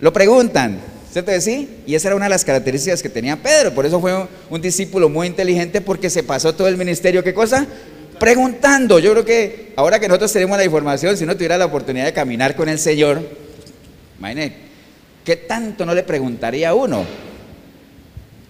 lo 0.00 0.12
preguntan. 0.12 0.80
¿Cierto 1.12 1.30
que 1.30 1.40
sí? 1.40 1.68
Y 1.86 1.94
esa 1.94 2.08
era 2.08 2.16
una 2.16 2.24
de 2.24 2.30
las 2.30 2.44
características 2.44 3.02
que 3.02 3.08
tenía 3.08 3.36
Pedro. 3.36 3.72
Por 3.72 3.86
eso 3.86 4.00
fue 4.00 4.26
un 4.50 4.60
discípulo 4.60 5.08
muy 5.08 5.28
inteligente 5.28 5.80
porque 5.80 6.10
se 6.10 6.24
pasó 6.24 6.54
todo 6.54 6.66
el 6.66 6.76
ministerio. 6.76 7.22
¿Qué 7.22 7.34
cosa? 7.34 7.66
Preguntando. 8.18 8.98
Yo 8.98 9.12
creo 9.12 9.24
que 9.24 9.72
ahora 9.76 9.98
que 9.98 10.08
nosotros 10.08 10.32
tenemos 10.32 10.56
la 10.56 10.64
información, 10.64 11.16
si 11.16 11.24
uno 11.24 11.34
tuviera 11.34 11.58
la 11.58 11.66
oportunidad 11.66 12.04
de 12.04 12.12
caminar 12.12 12.56
con 12.56 12.68
el 12.68 12.78
Señor, 12.78 13.22
¿qué 15.24 15.36
tanto 15.36 15.84
no 15.84 15.94
le 15.94 16.02
preguntaría 16.02 16.70
a 16.70 16.74
uno? 16.74 17.04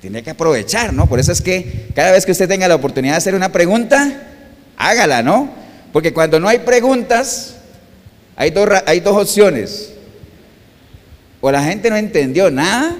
Tiene 0.00 0.23
que 0.23 0.30
aprovechar, 0.30 0.92
¿no? 0.92 1.06
Por 1.06 1.18
eso 1.18 1.33
es 1.33 1.40
que 1.40 1.87
cada 1.94 2.12
vez 2.12 2.26
que 2.26 2.33
usted 2.33 2.49
tenga 2.49 2.68
la 2.68 2.75
oportunidad 2.75 3.14
de 3.14 3.18
hacer 3.18 3.35
una 3.35 3.52
pregunta, 3.52 4.23
hágala, 4.76 5.23
¿no? 5.23 5.50
Porque 5.92 6.12
cuando 6.12 6.38
no 6.40 6.49
hay 6.49 6.59
preguntas, 6.59 7.56
hay 8.37 8.50
dos, 8.50 8.68
hay 8.87 9.00
dos 9.00 9.16
opciones. 9.16 9.92
O 11.40 11.50
la 11.50 11.62
gente 11.62 11.90
no 11.90 11.97
entendió 11.97 12.50
nada, 12.50 12.97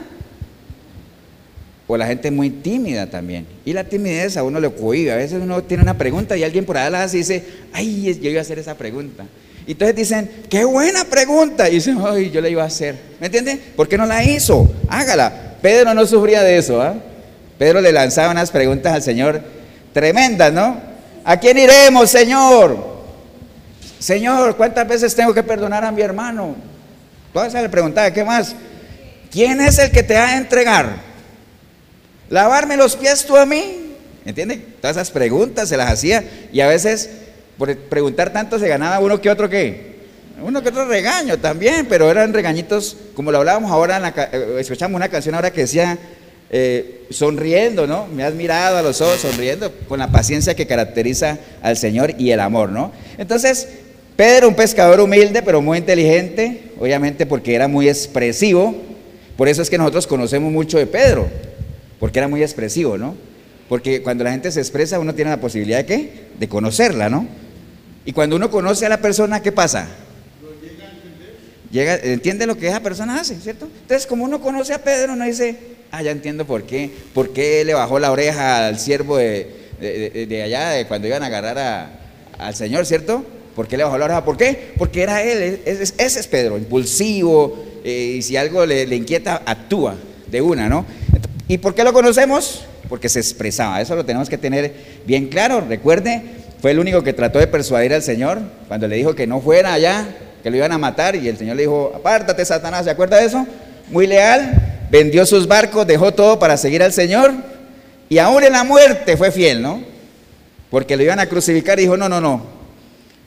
o 1.87 1.97
la 1.97 2.07
gente 2.07 2.29
es 2.29 2.35
muy 2.35 2.51
tímida 2.51 3.09
también. 3.11 3.47
Y 3.65 3.73
la 3.73 3.85
timidez 3.85 4.37
a 4.37 4.43
uno 4.43 4.59
le 4.59 4.71
cohibe. 4.71 5.13
A 5.13 5.17
veces 5.17 5.41
uno 5.43 5.63
tiene 5.63 5.83
una 5.83 5.99
pregunta 5.99 6.37
y 6.37 6.43
alguien 6.43 6.65
por 6.65 6.79
allá 6.79 6.91
la 6.91 7.03
hace 7.03 7.17
y 7.17 7.21
dice, 7.21 7.45
ay, 7.73 8.19
yo 8.21 8.31
iba 8.31 8.39
a 8.39 8.43
hacer 8.43 8.59
esa 8.59 8.75
pregunta. 8.75 9.25
Y 9.67 9.73
entonces 9.73 9.97
dicen, 9.97 10.31
qué 10.49 10.65
buena 10.65 11.05
pregunta. 11.05 11.69
Y 11.69 11.75
dicen, 11.75 11.99
ay, 12.03 12.31
yo 12.31 12.41
la 12.41 12.49
iba 12.49 12.63
a 12.63 12.67
hacer. 12.67 12.97
¿Me 13.21 13.27
entiende? 13.27 13.61
¿Por 13.77 13.89
qué 13.89 13.99
no 13.99 14.07
la 14.07 14.25
hizo? 14.25 14.73
Hágala. 14.89 15.57
Pedro 15.61 15.93
no 15.93 16.07
sufría 16.07 16.43
de 16.43 16.57
eso. 16.57 16.81
¿ah? 16.81 16.95
Pedro 17.59 17.81
le 17.81 17.93
lanzaba 17.93 18.31
unas 18.31 18.51
preguntas 18.51 18.93
al 18.93 19.03
Señor 19.03 19.43
tremendas, 19.93 20.53
¿no? 20.53 20.79
¿A 21.25 21.39
quién 21.39 21.57
iremos, 21.57 22.11
Señor? 22.11 22.95
Señor, 23.99 24.57
¿cuántas 24.57 24.87
veces 24.87 25.15
tengo 25.15 25.33
que 25.33 25.43
perdonar 25.43 25.85
a 25.85 25.93
mi 25.93 26.03
hermano? 26.03 26.57
Todas 27.33 27.55
le 27.55 27.69
preguntaba, 27.69 28.11
¿qué 28.11 28.23
más? 28.23 28.55
¿Quién 29.31 29.61
es 29.61 29.79
el 29.79 29.91
que 29.91 30.03
te 30.03 30.15
va 30.15 30.27
a 30.27 30.37
entregar? 30.37 31.14
Lavarme 32.35 32.77
los 32.77 32.97
pies 32.97 33.25
tú 33.25 33.37
a 33.37 33.47
mí. 33.47 33.81
¿Entiende? 34.27 34.57
Todas 34.81 34.97
esas 34.97 35.11
preguntas 35.11 35.69
se 35.69 35.77
las 35.77 35.91
hacía 35.91 36.25
y 36.53 36.61
a 36.61 36.67
veces 36.67 37.11
por 37.57 37.77
preguntar 37.77 38.33
tanto 38.33 38.59
se 38.59 38.67
ganaba 38.67 38.99
uno 38.99 39.21
que 39.21 39.31
otro 39.31 39.49
qué. 39.49 39.95
Uno 40.43 40.63
que 40.63 40.71
otro 40.71 40.87
regaño 40.87 41.39
también, 41.39 41.87
pero 41.89 42.11
eran 42.11 42.33
regañitos, 42.33 42.97
como 43.15 43.31
lo 43.31 43.39
hablábamos 43.39 43.71
ahora, 43.71 44.13
eh, 44.33 44.57
escuchamos 44.59 44.97
una 44.97 45.09
canción 45.09 45.37
ahora 45.37 45.53
que 45.53 45.61
decía, 45.61 45.97
eh, 46.51 47.07
sonriendo, 47.11 47.87
¿no? 47.87 48.09
Me 48.09 48.25
has 48.25 48.35
mirado 48.35 48.79
a 48.79 48.83
los 48.83 49.01
ojos, 49.01 49.21
sonriendo, 49.21 49.73
con 49.89 50.01
la 50.01 50.11
paciencia 50.11 50.57
que 50.57 50.67
caracteriza 50.67 51.39
al 51.63 51.77
Señor 51.77 52.15
y 52.19 52.33
el 52.33 52.41
amor, 52.41 52.71
¿no? 52.71 52.91
Entonces, 53.17 53.69
Pedro, 54.17 54.49
un 54.49 54.55
pescador 54.55 55.01
humilde, 55.01 55.41
pero 55.43 55.63
muy 55.63 55.79
inteligente, 55.79 56.73
obviamente 56.81 57.27
porque 57.27 57.55
era 57.55 57.69
muy 57.69 57.89
expresivo, 57.89 58.75
por 59.37 59.49
eso 59.49 59.63
es 59.63 59.71
que 59.71 59.79
nosotros 59.79 60.07
conocemos 60.07 60.53
mucho 60.53 60.79
de 60.79 60.87
Pedro, 60.87 61.29
porque 61.99 62.19
era 62.19 62.29
muy 62.29 62.43
expresivo, 62.43 62.99
¿no? 62.99 63.15
Porque 63.69 64.03
cuando 64.03 64.25
la 64.25 64.33
gente 64.33 64.53
se 64.53 64.61
expresa, 64.61 64.99
uno 64.99 65.15
tiene 65.15 65.31
la 65.31 65.41
posibilidad 65.41 65.79
de 65.79 65.87
qué? 65.87 66.11
De 66.39 66.49
conocerla, 66.49 67.09
¿no? 67.09 67.27
Y 68.05 68.13
cuando 68.13 68.37
uno 68.37 68.51
conoce 68.51 68.85
a 68.87 68.89
la 68.89 68.99
persona, 68.99 69.41
¿qué 69.41 69.53
pasa? 69.53 69.89
Llega, 71.71 71.97
entiende 71.97 72.47
lo 72.47 72.57
que 72.57 72.69
esa 72.69 72.81
persona 72.81 73.19
hace, 73.19 73.35
¿cierto? 73.41 73.67
Entonces, 73.81 74.07
como 74.07 74.25
uno 74.25 74.41
conoce 74.41 74.75
a 74.75 74.85
Pedro, 74.85 75.15
uno 75.15 75.25
dice, 75.25 75.57
ah, 75.91 76.03
ya 76.03 76.13
entiendo 76.13 76.45
por 76.45 76.65
qué, 76.65 76.91
por 77.13 77.33
qué 77.33 77.65
le 77.65 77.75
bajó 77.75 77.99
la 77.99 78.13
oreja 78.13 78.69
al 78.69 78.79
siervo 78.79 79.17
de, 79.17 80.43
allá, 80.45 80.71
de 80.71 80.87
cuando 80.87 81.09
iban 81.09 81.23
a 81.25 81.27
agarrar 81.27 81.99
al 82.39 82.55
Señor, 82.55 82.87
¿cierto? 82.87 83.25
¿Por 83.57 83.67
qué 83.67 83.77
le 83.77 83.85
bajó 83.85 83.99
la 83.99 84.05
oreja? 84.05 84.25
¿Por 84.25 84.37
qué? 84.37 84.73
Porque 84.77 85.03
era 85.03 85.23
él, 85.23 85.61
ese 85.65 86.21
es, 86.21 86.27
Pedro, 86.29 86.59
impulsivo, 86.59 87.65
eh, 87.83 88.17
y 88.19 88.23
si 88.23 88.37
algo 88.37 88.65
le, 88.67 88.87
le 88.87 88.95
inquieta, 88.95 89.43
actúa 89.45 89.97
de 90.31 90.43
una, 90.43 90.69
¿no? 90.69 90.87
¿Y 91.49 91.59
por 91.59 91.75
qué 91.75 91.85
lo 91.85 91.93
conocemos? 91.93 92.65
Porque 92.89 93.09
se 93.09 93.21
expresaba, 93.21 93.81
eso 93.81 93.95
lo 93.95 94.05
tenemos 94.05 94.29
que 94.29 94.39
tener 94.39 94.73
bien 95.07 95.29
claro. 95.29 95.61
Recuerde, 95.61 96.23
fue 96.61 96.71
el 96.71 96.79
único 96.79 97.03
que 97.03 97.13
trató 97.13 97.39
de 97.39 97.47
persuadir 97.47 97.93
al 97.93 98.03
Señor 98.03 98.41
cuando 98.69 98.89
le 98.89 98.97
dijo 98.97 99.15
que 99.15 99.27
no 99.27 99.41
fuera 99.41 99.75
allá, 99.75 100.07
que 100.43 100.51
lo 100.51 100.57
iban 100.57 100.73
a 100.73 100.79
matar, 100.79 101.17
y 101.17 101.29
el 101.29 101.37
Señor 101.37 101.57
le 101.57 101.63
dijo, 101.63 101.93
apártate 101.95 102.45
Satanás, 102.45 102.85
¿se 102.85 102.91
acuerda 102.91 103.19
de 103.19 103.27
eso? 103.27 103.47
Muy 103.91 104.07
leal, 104.07 104.87
vendió 104.91 105.27
sus 105.27 105.47
barcos, 105.47 105.87
dejó 105.87 106.13
todo 106.13 106.39
para 106.39 106.57
seguir 106.57 106.83
al 106.83 106.93
Señor, 106.93 107.33
y 108.09 108.19
aún 108.19 108.45
en 108.45 108.53
la 108.53 108.65
muerte 108.65 109.17
fue 109.17 109.31
fiel, 109.31 109.61
¿no? 109.63 109.83
Porque 110.71 110.97
lo 110.97 111.03
iban 111.03 111.19
a 111.19 111.27
crucificar 111.27 111.79
y 111.79 111.83
dijo, 111.83 111.97
no, 111.97 112.09
no, 112.09 112.21
no, 112.21 112.43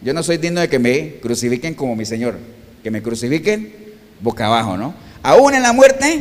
yo 0.02 0.14
no 0.14 0.22
soy 0.22 0.38
digno 0.38 0.62
de 0.62 0.70
que 0.70 0.80
me 0.80 1.16
crucifiquen 1.22 1.74
como 1.74 1.96
mi 1.96 2.06
Señor, 2.06 2.36
que 2.84 2.92
me 2.92 3.02
crucifiquen 3.02 3.74
boca 4.20 4.46
abajo, 4.46 4.78
¿no? 4.78 4.94
Aún 5.24 5.54
en 5.54 5.64
la 5.64 5.74
muerte 5.74 6.20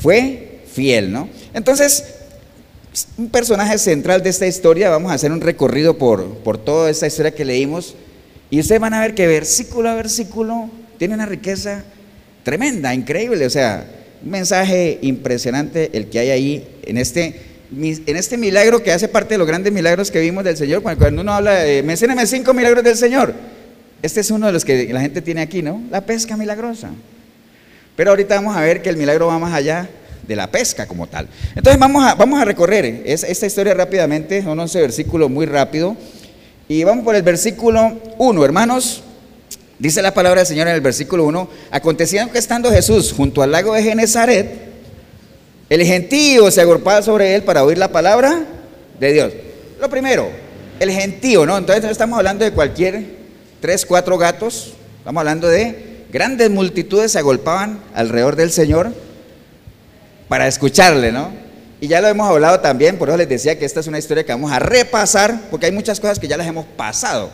fue 0.00 0.45
fiel, 0.76 1.10
¿no? 1.10 1.28
Entonces, 1.54 2.04
un 3.16 3.30
personaje 3.30 3.78
central 3.78 4.22
de 4.22 4.28
esta 4.30 4.46
historia, 4.46 4.90
vamos 4.90 5.10
a 5.10 5.14
hacer 5.14 5.32
un 5.32 5.40
recorrido 5.40 5.96
por, 5.96 6.26
por 6.38 6.58
toda 6.58 6.90
esta 6.90 7.06
historia 7.06 7.34
que 7.34 7.46
leímos, 7.46 7.94
y 8.50 8.60
ustedes 8.60 8.80
van 8.80 8.92
a 8.92 9.00
ver 9.00 9.14
que 9.14 9.26
versículo 9.26 9.88
a 9.88 9.94
versículo 9.94 10.70
tiene 10.98 11.14
una 11.14 11.26
riqueza 11.26 11.82
tremenda, 12.44 12.94
increíble, 12.94 13.46
o 13.46 13.50
sea, 13.50 13.86
un 14.22 14.30
mensaje 14.30 14.98
impresionante 15.02 15.90
el 15.94 16.06
que 16.06 16.18
hay 16.18 16.30
ahí 16.30 16.68
en 16.84 16.98
este, 16.98 17.40
en 17.72 18.16
este 18.16 18.36
milagro 18.36 18.82
que 18.82 18.92
hace 18.92 19.08
parte 19.08 19.34
de 19.34 19.38
los 19.38 19.46
grandes 19.46 19.72
milagros 19.72 20.10
que 20.10 20.20
vimos 20.20 20.44
del 20.44 20.56
Señor. 20.56 20.82
Cuando 20.82 21.22
uno 21.22 21.32
habla 21.32 21.54
de, 21.54 21.82
mencióneme 21.82 22.26
cinco 22.26 22.54
milagros 22.54 22.84
del 22.84 22.96
Señor, 22.96 23.34
este 24.02 24.20
es 24.20 24.30
uno 24.30 24.46
de 24.46 24.52
los 24.52 24.64
que 24.64 24.92
la 24.92 25.00
gente 25.00 25.22
tiene 25.22 25.40
aquí, 25.40 25.62
¿no? 25.62 25.82
La 25.90 26.02
pesca 26.02 26.36
milagrosa. 26.36 26.90
Pero 27.96 28.10
ahorita 28.10 28.36
vamos 28.36 28.56
a 28.56 28.60
ver 28.60 28.82
que 28.82 28.90
el 28.90 28.96
milagro 28.96 29.26
va 29.26 29.38
más 29.38 29.54
allá 29.54 29.88
de 30.26 30.36
la 30.36 30.50
pesca 30.50 30.86
como 30.86 31.06
tal. 31.06 31.28
Entonces 31.54 31.78
vamos 31.78 32.04
a, 32.04 32.14
vamos 32.14 32.40
a 32.40 32.44
recorrer 32.44 33.02
esta 33.04 33.46
historia 33.46 33.74
rápidamente, 33.74 34.42
son 34.42 34.58
11 34.58 34.80
versículos 34.80 35.30
muy 35.30 35.46
rápido. 35.46 35.96
Y 36.68 36.82
vamos 36.84 37.04
por 37.04 37.14
el 37.14 37.22
versículo 37.22 38.00
1, 38.18 38.44
hermanos. 38.44 39.02
Dice 39.78 40.02
la 40.02 40.14
palabra 40.14 40.40
del 40.40 40.46
Señor 40.46 40.68
en 40.68 40.74
el 40.74 40.80
versículo 40.80 41.24
1, 41.24 41.48
aconteciendo 41.70 42.32
que 42.32 42.38
estando 42.38 42.70
Jesús 42.70 43.12
junto 43.12 43.42
al 43.42 43.52
lago 43.52 43.74
de 43.74 43.82
Genezaret, 43.82 44.66
el 45.68 45.84
gentío 45.84 46.50
se 46.50 46.60
agolpaba 46.62 47.02
sobre 47.02 47.34
él 47.34 47.42
para 47.42 47.62
oír 47.62 47.76
la 47.76 47.92
palabra 47.92 48.42
de 48.98 49.12
Dios. 49.12 49.32
Lo 49.80 49.90
primero, 49.90 50.30
el 50.80 50.90
gentío, 50.90 51.44
¿no? 51.44 51.58
Entonces 51.58 51.84
no 51.84 51.90
estamos 51.90 52.16
hablando 52.16 52.44
de 52.44 52.52
cualquier 52.52 53.04
tres, 53.60 53.84
cuatro 53.84 54.16
gatos, 54.16 54.72
estamos 54.98 55.20
hablando 55.20 55.48
de 55.48 56.04
grandes 56.10 56.50
multitudes 56.50 57.12
se 57.12 57.18
agolpaban 57.18 57.80
alrededor 57.94 58.36
del 58.36 58.50
Señor 58.50 58.92
para 60.28 60.46
escucharle, 60.48 61.12
¿no? 61.12 61.30
Y 61.80 61.88
ya 61.88 62.00
lo 62.00 62.08
hemos 62.08 62.28
hablado 62.28 62.60
también, 62.60 62.96
por 62.96 63.08
eso 63.08 63.18
les 63.18 63.28
decía 63.28 63.58
que 63.58 63.66
esta 63.66 63.80
es 63.80 63.86
una 63.86 63.98
historia 63.98 64.24
que 64.24 64.32
vamos 64.32 64.50
a 64.50 64.58
repasar, 64.58 65.42
porque 65.50 65.66
hay 65.66 65.72
muchas 65.72 66.00
cosas 66.00 66.18
que 66.18 66.26
ya 66.26 66.36
las 66.36 66.46
hemos 66.46 66.64
pasado. 66.64 67.30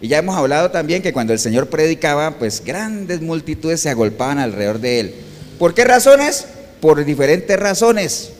Y 0.00 0.08
ya 0.08 0.18
hemos 0.18 0.36
hablado 0.36 0.70
también 0.70 1.02
que 1.02 1.12
cuando 1.12 1.32
el 1.32 1.38
Señor 1.38 1.68
predicaba, 1.68 2.38
pues 2.38 2.64
grandes 2.64 3.20
multitudes 3.20 3.80
se 3.80 3.90
agolpaban 3.90 4.38
alrededor 4.38 4.78
de 4.78 5.00
él. 5.00 5.14
¿Por 5.58 5.74
qué 5.74 5.84
razones? 5.84 6.46
Por 6.80 7.04
diferentes 7.04 7.58
razones. 7.58 8.30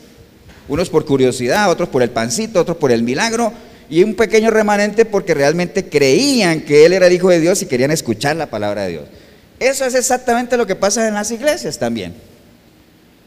Unos 0.67 0.89
por 0.89 1.05
curiosidad, 1.05 1.69
otros 1.69 1.89
por 1.89 2.01
el 2.01 2.09
pancito, 2.09 2.61
otros 2.61 2.77
por 2.77 2.91
el 2.91 3.03
milagro, 3.03 3.51
y 3.89 4.03
un 4.03 4.15
pequeño 4.15 4.49
remanente 4.51 5.03
porque 5.03 5.33
realmente 5.33 5.89
creían 5.89 6.61
que 6.61 6.85
Él 6.85 6.93
era 6.93 7.07
el 7.07 7.13
Hijo 7.13 7.27
de 7.27 7.41
Dios 7.41 7.61
y 7.61 7.65
querían 7.65 7.91
escuchar 7.91 8.37
la 8.37 8.49
palabra 8.49 8.83
de 8.83 8.89
Dios. 8.91 9.03
Eso 9.59 9.85
es 9.85 9.95
exactamente 9.95 10.55
lo 10.55 10.65
que 10.65 10.77
pasa 10.77 11.07
en 11.07 11.13
las 11.13 11.29
iglesias 11.29 11.77
también 11.77 12.30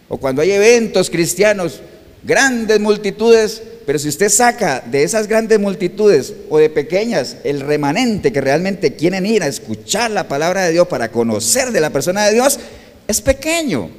o 0.08 0.18
cuando 0.18 0.42
hay 0.42 0.52
eventos 0.52 1.10
cristianos, 1.10 1.80
grandes 2.22 2.80
multitudes, 2.80 3.62
pero 3.86 3.98
si 3.98 4.08
usted 4.08 4.28
saca 4.28 4.80
de 4.80 5.02
esas 5.02 5.26
grandes 5.26 5.58
multitudes 5.60 6.32
o 6.48 6.58
de 6.58 6.70
pequeñas 6.70 7.36
el 7.44 7.60
remanente 7.60 8.32
que 8.32 8.40
realmente 8.40 8.94
quieren 8.94 9.26
ir 9.26 9.42
a 9.42 9.46
escuchar 9.46 10.10
la 10.10 10.26
palabra 10.28 10.64
de 10.64 10.72
Dios 10.72 10.88
para 10.88 11.10
conocer 11.10 11.70
de 11.70 11.80
la 11.80 11.90
persona 11.90 12.26
de 12.26 12.34
Dios, 12.34 12.58
es 13.06 13.20
pequeño. 13.20 13.90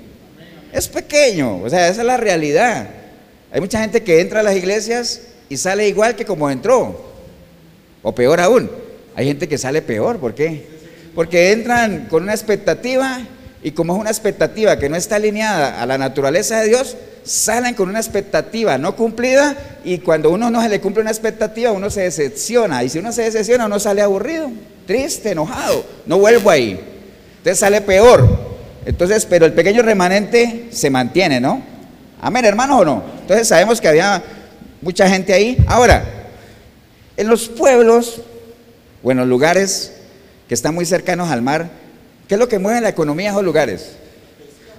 Es 0.74 0.88
pequeño, 0.88 1.62
o 1.62 1.70
sea, 1.70 1.88
esa 1.88 2.02
es 2.02 2.08
la 2.08 2.18
realidad. 2.18 2.90
Hay 3.52 3.62
mucha 3.62 3.80
gente 3.80 4.04
que 4.04 4.20
entra 4.20 4.42
a 4.42 4.44
las 4.44 4.58
iglesias 4.58 5.22
y 5.48 5.58
sale 5.58 5.88
igual 5.88 6.16
que 6.16 6.26
como 6.26 6.50
entró, 6.50 7.14
o 8.02 8.14
peor 8.14 8.42
aún, 8.42 8.70
hay 9.16 9.28
gente 9.28 9.48
que 9.48 9.58
sale 9.58 9.82
peor, 9.82 10.18
¿por 10.18 10.36
qué? 10.36 10.66
Porque 11.14 11.54
entran 11.54 12.08
con 12.10 12.24
una 12.24 12.34
expectativa 12.34 13.22
y 13.66 13.72
como 13.72 13.96
es 13.96 14.00
una 14.00 14.12
expectativa 14.12 14.78
que 14.78 14.90
no 14.90 14.96
está 14.96 15.16
alineada 15.16 15.82
a 15.82 15.88
la 15.88 15.98
naturaleza 15.98 16.62
de 16.62 16.68
Dios, 16.68 16.96
salen 17.24 17.74
con 17.74 17.90
una 17.90 17.98
expectativa 17.98 18.78
no 18.78 18.96
cumplida 18.96 19.58
y 19.84 19.98
cuando 19.98 20.30
uno 20.30 20.52
no 20.52 20.62
se 20.62 20.70
le 20.70 20.80
cumple 20.80 21.02
una 21.02 21.10
expectativa, 21.10 21.72
uno 21.72 21.90
se 21.90 22.02
decepciona. 22.02 22.84
Y 22.84 22.90
si 22.90 23.00
uno 23.00 23.12
se 23.12 23.24
decepciona, 23.24 23.66
uno 23.66 23.80
sale 23.80 24.04
aburrido, 24.04 24.52
triste, 24.86 25.32
enojado, 25.32 25.84
no 26.06 26.20
vuelvo 26.20 26.52
ahí. 26.52 26.80
Entonces 27.38 27.58
sale 27.58 27.82
peor. 27.82 28.38
Entonces, 28.86 29.26
pero 29.26 29.48
el 29.48 29.54
pequeño 29.54 29.82
remanente 29.82 30.68
se 30.70 30.92
mantiene, 30.92 31.40
¿no? 31.40 31.64
Amén, 32.22 32.46
hermanos 32.46 32.82
o 32.82 32.86
no. 32.86 33.04
Entonces 33.22 33.48
sabemos 33.48 33.82
que 33.82 33.88
había 33.88 34.22
mucha 34.84 35.10
gente 35.10 35.34
ahí. 35.34 35.58
Ahora, 35.66 36.06
en 37.18 37.28
los 37.28 37.50
pueblos 37.50 38.22
o 39.02 39.10
en 39.10 39.18
los 39.18 39.28
lugares 39.28 39.92
que 40.48 40.54
están 40.54 40.76
muy 40.76 40.86
cercanos 40.86 41.32
al 41.32 41.42
mar, 41.42 41.84
¿Qué 42.28 42.36
es 42.36 42.40
lo 42.40 42.48
que 42.48 42.60
mueve 42.60 42.82
la 42.82 42.90
economía 42.90 43.28
en 43.28 43.34
esos 43.34 43.44
lugares? 43.44 43.92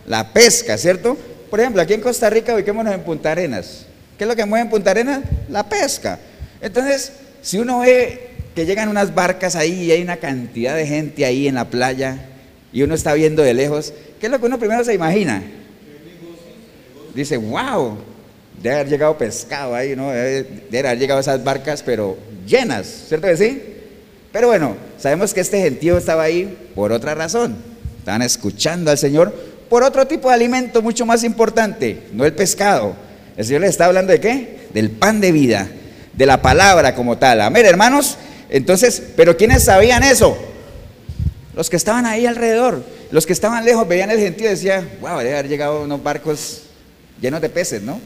La 0.06 0.32
pesca, 0.32 0.76
¿cierto? 0.78 1.16
Por 1.50 1.60
ejemplo, 1.60 1.82
aquí 1.82 1.94
en 1.94 2.00
Costa 2.00 2.28
Rica, 2.28 2.54
ubiquémonos 2.54 2.94
en 2.94 3.02
Punta 3.02 3.32
Arenas. 3.32 3.86
¿Qué 4.18 4.24
es 4.24 4.28
lo 4.28 4.36
que 4.36 4.44
mueve 4.44 4.64
en 4.64 4.70
Punta 4.70 4.90
Arenas? 4.90 5.20
La 5.48 5.68
pesca. 5.68 6.18
Entonces, 6.60 7.12
si 7.42 7.58
uno 7.58 7.80
ve 7.80 8.30
que 8.54 8.66
llegan 8.66 8.88
unas 8.88 9.14
barcas 9.14 9.54
ahí 9.54 9.84
y 9.84 9.90
hay 9.92 10.02
una 10.02 10.16
cantidad 10.16 10.74
de 10.74 10.86
gente 10.86 11.24
ahí 11.24 11.46
en 11.46 11.54
la 11.54 11.66
playa, 11.66 12.18
y 12.72 12.82
uno 12.82 12.94
está 12.94 13.14
viendo 13.14 13.42
de 13.42 13.54
lejos, 13.54 13.92
¿qué 14.20 14.26
es 14.26 14.32
lo 14.32 14.38
que 14.38 14.46
uno 14.46 14.58
primero 14.58 14.84
se 14.84 14.94
imagina? 14.94 15.42
Dice, 17.14 17.36
wow, 17.36 17.96
debe 18.62 18.74
haber 18.74 18.88
llegado 18.88 19.16
pescado 19.16 19.74
ahí, 19.74 19.96
¿no? 19.96 20.10
Debe, 20.10 20.80
haber 20.80 20.98
llegado 20.98 21.20
esas 21.20 21.42
barcas, 21.42 21.82
pero 21.82 22.18
llenas, 22.46 22.86
¿cierto 23.08 23.28
que 23.28 23.36
sí? 23.36 23.62
Pero 24.36 24.48
bueno, 24.48 24.76
sabemos 24.98 25.32
que 25.32 25.40
este 25.40 25.62
gentío 25.62 25.96
estaba 25.96 26.24
ahí 26.24 26.70
por 26.74 26.92
otra 26.92 27.14
razón. 27.14 27.56
Estaban 28.00 28.20
escuchando 28.20 28.90
al 28.90 28.98
Señor 28.98 29.34
por 29.70 29.82
otro 29.82 30.06
tipo 30.06 30.28
de 30.28 30.34
alimento 30.34 30.82
mucho 30.82 31.06
más 31.06 31.24
importante, 31.24 32.02
no 32.12 32.26
el 32.26 32.34
pescado. 32.34 32.94
El 33.34 33.46
Señor 33.46 33.62
les 33.62 33.70
está 33.70 33.86
hablando 33.86 34.12
de 34.12 34.20
qué? 34.20 34.68
Del 34.74 34.90
pan 34.90 35.22
de 35.22 35.32
vida, 35.32 35.70
de 36.12 36.26
la 36.26 36.42
palabra 36.42 36.94
como 36.94 37.16
tal. 37.16 37.40
Amén, 37.40 37.64
hermanos. 37.64 38.18
Entonces, 38.50 39.02
pero 39.16 39.38
¿quiénes 39.38 39.64
sabían 39.64 40.02
eso? 40.02 40.36
Los 41.54 41.70
que 41.70 41.76
estaban 41.76 42.04
ahí 42.04 42.26
alrededor, 42.26 42.84
los 43.12 43.24
que 43.24 43.32
estaban 43.32 43.64
lejos 43.64 43.88
veían 43.88 44.10
el 44.10 44.18
gentío 44.18 44.48
y 44.48 44.50
decían, 44.50 44.86
wow, 45.00 45.16
debe 45.20 45.32
haber 45.32 45.48
llegado 45.48 45.82
unos 45.84 46.02
barcos 46.02 46.64
llenos 47.22 47.40
de 47.40 47.48
peces, 47.48 47.80
¿no? 47.80 47.98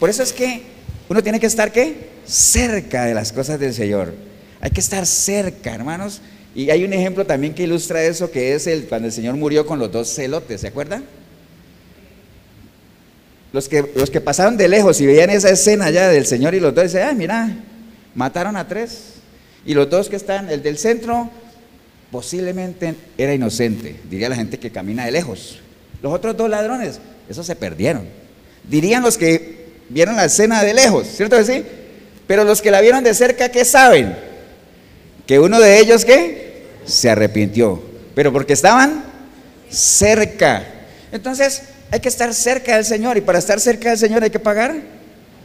Por 0.00 0.08
eso 0.08 0.22
es 0.22 0.32
que 0.32 0.62
uno 1.10 1.22
tiene 1.22 1.38
que 1.38 1.46
estar, 1.46 1.70
¿qué? 1.70 2.12
Cerca 2.24 3.04
de 3.04 3.12
las 3.12 3.30
cosas 3.30 3.60
del 3.60 3.74
Señor. 3.74 4.24
Hay 4.60 4.70
que 4.70 4.80
estar 4.80 5.06
cerca, 5.06 5.74
hermanos. 5.74 6.20
Y 6.54 6.70
hay 6.70 6.84
un 6.84 6.92
ejemplo 6.92 7.26
también 7.26 7.54
que 7.54 7.64
ilustra 7.64 8.02
eso, 8.02 8.30
que 8.30 8.54
es 8.54 8.66
el, 8.66 8.86
cuando 8.86 9.06
el 9.08 9.12
Señor 9.12 9.36
murió 9.36 9.66
con 9.66 9.78
los 9.78 9.92
dos 9.92 10.08
celotes, 10.14 10.62
¿se 10.62 10.68
acuerdan? 10.68 11.04
Los 13.52 13.68
que, 13.68 13.90
los 13.94 14.10
que 14.10 14.20
pasaron 14.20 14.56
de 14.56 14.66
lejos 14.66 15.00
y 15.00 15.06
veían 15.06 15.30
esa 15.30 15.50
escena 15.50 15.90
ya 15.90 16.08
del 16.08 16.26
Señor 16.26 16.54
y 16.54 16.60
los 16.60 16.74
dos 16.74 16.84
dicen, 16.84 17.02
ay, 17.02 17.14
mira, 17.14 17.54
mataron 18.14 18.56
a 18.56 18.66
tres. 18.66 19.14
Y 19.66 19.74
los 19.74 19.90
dos 19.90 20.08
que 20.08 20.16
están, 20.16 20.48
el 20.48 20.62
del 20.62 20.78
centro, 20.78 21.30
posiblemente 22.10 22.94
era 23.18 23.34
inocente, 23.34 23.96
diría 24.08 24.28
la 24.28 24.36
gente 24.36 24.58
que 24.58 24.70
camina 24.70 25.04
de 25.04 25.10
lejos. 25.10 25.60
Los 26.02 26.12
otros 26.12 26.36
dos 26.36 26.48
ladrones, 26.48 27.00
esos 27.28 27.44
se 27.44 27.56
perdieron. 27.56 28.06
Dirían 28.68 29.02
los 29.02 29.18
que 29.18 29.66
vieron 29.88 30.16
la 30.16 30.24
escena 30.24 30.62
de 30.62 30.72
lejos, 30.72 31.06
¿cierto 31.06 31.36
que 31.36 31.44
sí? 31.44 31.64
Pero 32.26 32.44
los 32.44 32.62
que 32.62 32.70
la 32.70 32.80
vieron 32.80 33.04
de 33.04 33.14
cerca, 33.14 33.50
¿qué 33.50 33.64
saben? 33.64 34.16
Que 35.26 35.40
uno 35.40 35.60
de 35.60 35.78
ellos, 35.80 36.04
¿qué? 36.04 36.62
Se 36.84 37.10
arrepintió. 37.10 37.82
Pero 38.14 38.32
porque 38.32 38.52
estaban 38.52 39.04
cerca. 39.68 40.64
Entonces, 41.10 41.62
hay 41.90 42.00
que 42.00 42.08
estar 42.08 42.32
cerca 42.32 42.76
del 42.76 42.84
Señor. 42.84 43.16
Y 43.16 43.20
para 43.20 43.38
estar 43.38 43.60
cerca 43.60 43.90
del 43.90 43.98
Señor 43.98 44.22
hay 44.22 44.30
que 44.30 44.38
pagar 44.38 44.76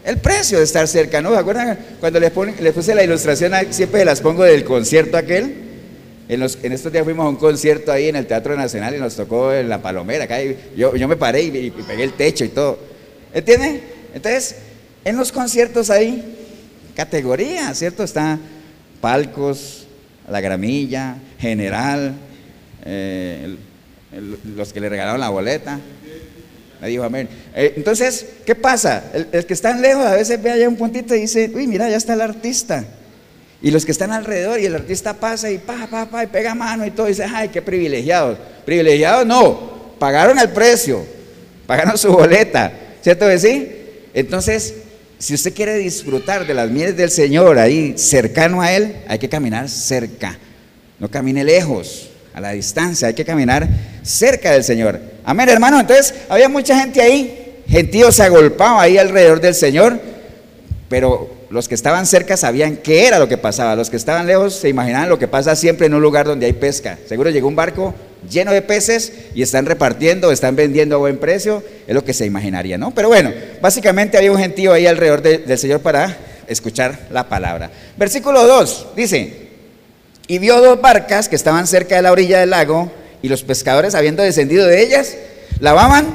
el 0.06 0.18
precio 0.18 0.60
de 0.60 0.64
estar 0.64 0.88
cerca. 0.88 1.22
¿No? 1.22 1.32
¿Se 1.32 1.38
acuerdan? 1.38 1.80
Cuando 2.00 2.20
les, 2.20 2.32
puse 2.32 2.94
la 2.94 3.04
ilustración, 3.04 3.54
siempre 3.72 4.06
las 4.06 4.22
pongo 4.22 4.44
del 4.44 4.64
concierto 4.64 5.18
aquel. 5.18 5.70
En, 6.30 6.42
estos 6.44 6.94
días 6.94 7.04
fuimos 7.04 7.26
a 7.26 7.30
un 7.30 7.36
concierto 7.36 7.92
ahí 7.92 8.08
en 8.08 8.16
el 8.16 8.26
Teatro 8.26 8.56
Nacional 8.56 8.96
y 8.96 9.00
nos 9.00 9.16
tocó 9.16 9.52
en 9.52 9.68
la 9.68 9.82
Palomera. 9.82 10.26
Acá, 10.26 10.38
yo, 10.78 10.96
yo 10.96 11.08
me 11.08 11.18
paré 11.18 11.42
y, 11.44 11.58
y 11.58 11.72
pegué 11.72 12.04
el 12.04 12.14
techo 12.14 12.46
y 12.46 12.50
todo. 12.50 12.80
¿Entienden? 13.34 13.82
Entonces, 14.14 14.56
en 15.04 15.18
los 15.18 15.32
conciertos 15.32 15.90
hay 15.90 16.38
categorías, 16.96 17.78
¿cierto? 17.78 18.04
Está 18.04 18.40
palcos, 19.02 19.88
la 20.30 20.40
gramilla, 20.40 21.18
general, 21.40 22.14
eh, 22.86 23.58
los 24.56 24.72
que 24.72 24.80
le 24.80 24.90
regalaron 24.90 25.20
la 25.20 25.30
boleta. 25.30 25.80
Me 26.80 26.88
dijo 26.88 27.04
amén. 27.04 27.28
Eh, 27.56 27.74
entonces, 27.76 28.26
¿qué 28.46 28.56
pasa? 28.56 29.04
El, 29.14 29.46
que 29.46 29.54
está 29.54 29.76
lejos 29.76 30.06
a 30.06 30.16
veces 30.16 30.42
ve 30.42 30.52
allá 30.52 30.68
un 30.68 30.78
puntito 30.78 31.16
y 31.16 31.22
dice, 31.22 31.52
uy, 31.54 31.68
mira, 31.68 31.90
ya 31.90 31.98
está 31.98 32.14
el 32.14 32.22
artista. 32.22 32.86
Y 33.62 33.70
los 33.70 33.86
que 33.86 33.92
están 33.92 34.12
alrededor 34.12 34.60
y 34.60 34.66
el 34.66 34.74
artista 34.74 35.14
pasa 35.14 35.52
y 35.52 35.60
pa, 35.60 35.88
pa, 35.90 36.08
pa, 36.08 36.24
y 36.24 36.28
pega 36.28 36.56
mano 36.56 36.86
y 36.86 36.92
todo, 36.92 37.08
y 37.08 37.12
dice, 37.12 37.26
ay, 37.32 37.50
qué 37.50 37.62
privilegiados. 37.62 38.40
Privilegiados 38.66 39.28
no, 39.28 39.94
pagaron 40.00 40.40
el 40.40 40.50
precio, 40.50 41.06
pagaron 41.68 41.98
su 41.98 42.12
boleta. 42.12 42.72
¿Cierto 43.02 43.28
que 43.28 43.38
sí? 43.38 43.72
Entonces, 44.16 44.74
si 45.22 45.36
usted 45.36 45.54
quiere 45.54 45.76
disfrutar 45.78 46.48
de 46.48 46.54
las 46.56 46.72
mieles 46.72 46.98
del 46.98 47.12
Señor 47.12 47.60
ahí 47.60 47.94
cercano 47.96 48.60
a 48.60 48.72
Él, 48.72 48.96
hay 49.08 49.20
que 49.20 49.30
caminar 49.30 49.70
cerca. 49.70 50.36
No 50.98 51.12
camine 51.12 51.44
lejos, 51.44 52.10
a 52.34 52.42
la 52.42 52.52
distancia, 52.54 53.08
hay 53.08 53.14
que 53.14 53.24
caminar 53.24 53.68
cerca 54.02 54.52
del 54.52 54.64
Señor. 54.64 55.00
Amén, 55.24 55.48
hermano. 55.48 55.80
Entonces, 55.80 56.16
había 56.28 56.50
mucha 56.50 56.80
gente 56.80 57.02
ahí, 57.02 57.62
gentío 57.68 58.12
se 58.12 58.24
agolpaba 58.24 58.82
ahí 58.82 58.98
alrededor 58.98 59.40
del 59.40 59.54
Señor, 59.54 60.00
pero 60.90 61.30
los 61.52 61.68
que 61.68 61.76
estaban 61.76 62.08
cerca 62.08 62.36
sabían 62.36 62.78
qué 62.78 63.06
era 63.06 63.20
lo 63.20 63.28
que 63.28 63.38
pasaba. 63.38 63.76
Los 63.76 63.92
que 63.92 63.98
estaban 63.98 64.26
lejos 64.26 64.56
se 64.56 64.70
imaginaban 64.70 65.08
lo 65.08 65.20
que 65.20 65.28
pasa 65.28 65.56
siempre 65.56 65.86
en 65.86 65.94
un 65.94 66.02
lugar 66.02 66.26
donde 66.26 66.48
hay 66.48 66.54
pesca. 66.54 66.98
Seguro 67.08 67.30
llegó 67.30 67.48
un 67.48 67.56
barco 67.56 67.94
lleno 68.30 68.52
de 68.52 68.62
peces 68.62 69.14
y 69.34 69.42
están 69.42 69.66
repartiendo, 69.66 70.32
están 70.32 70.56
vendiendo 70.56 70.96
a 70.96 71.00
buen 71.00 71.18
precio. 71.18 71.64
Es 71.88 71.94
lo 71.94 72.04
que 72.04 72.14
se 72.14 72.26
imaginaría, 72.26 72.78
¿no? 72.78 72.94
Pero 72.94 73.08
bueno, 73.08 73.32
básicamente 73.62 74.18
había 74.18 74.32
un 74.32 74.38
gentío 74.38 74.74
ahí 74.74 74.88
alrededor 74.88 75.22
del 75.22 75.58
Señor 75.58 75.82
para 75.82 76.18
escuchar 76.48 77.08
la 77.12 77.28
palabra. 77.30 77.72
Versículo 77.98 78.46
2 78.46 78.88
dice, 78.96 79.50
y 80.28 80.40
vio 80.40 80.62
dos 80.62 80.82
barcas 80.82 81.30
que 81.30 81.36
estaban 81.36 81.68
cerca 81.68 81.96
de 81.96 82.02
la 82.02 82.12
orilla 82.12 82.40
del 82.40 82.52
lago 82.52 82.92
y 83.22 83.30
los 83.30 83.44
pescadores 83.44 83.96
habiendo 83.96 84.24
descendido 84.24 84.66
de 84.66 84.82
ellas, 84.82 85.16
lavaban 85.60 86.08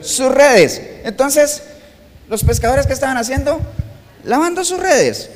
sus 0.00 0.32
redes. 0.32 0.82
Entonces, 1.04 1.62
los 2.28 2.44
pescadores 2.44 2.86
que 2.86 2.92
estaban 2.92 3.16
haciendo 3.16 3.60
lavando 4.24 4.64
sus 4.64 4.80
redes, 4.80 5.30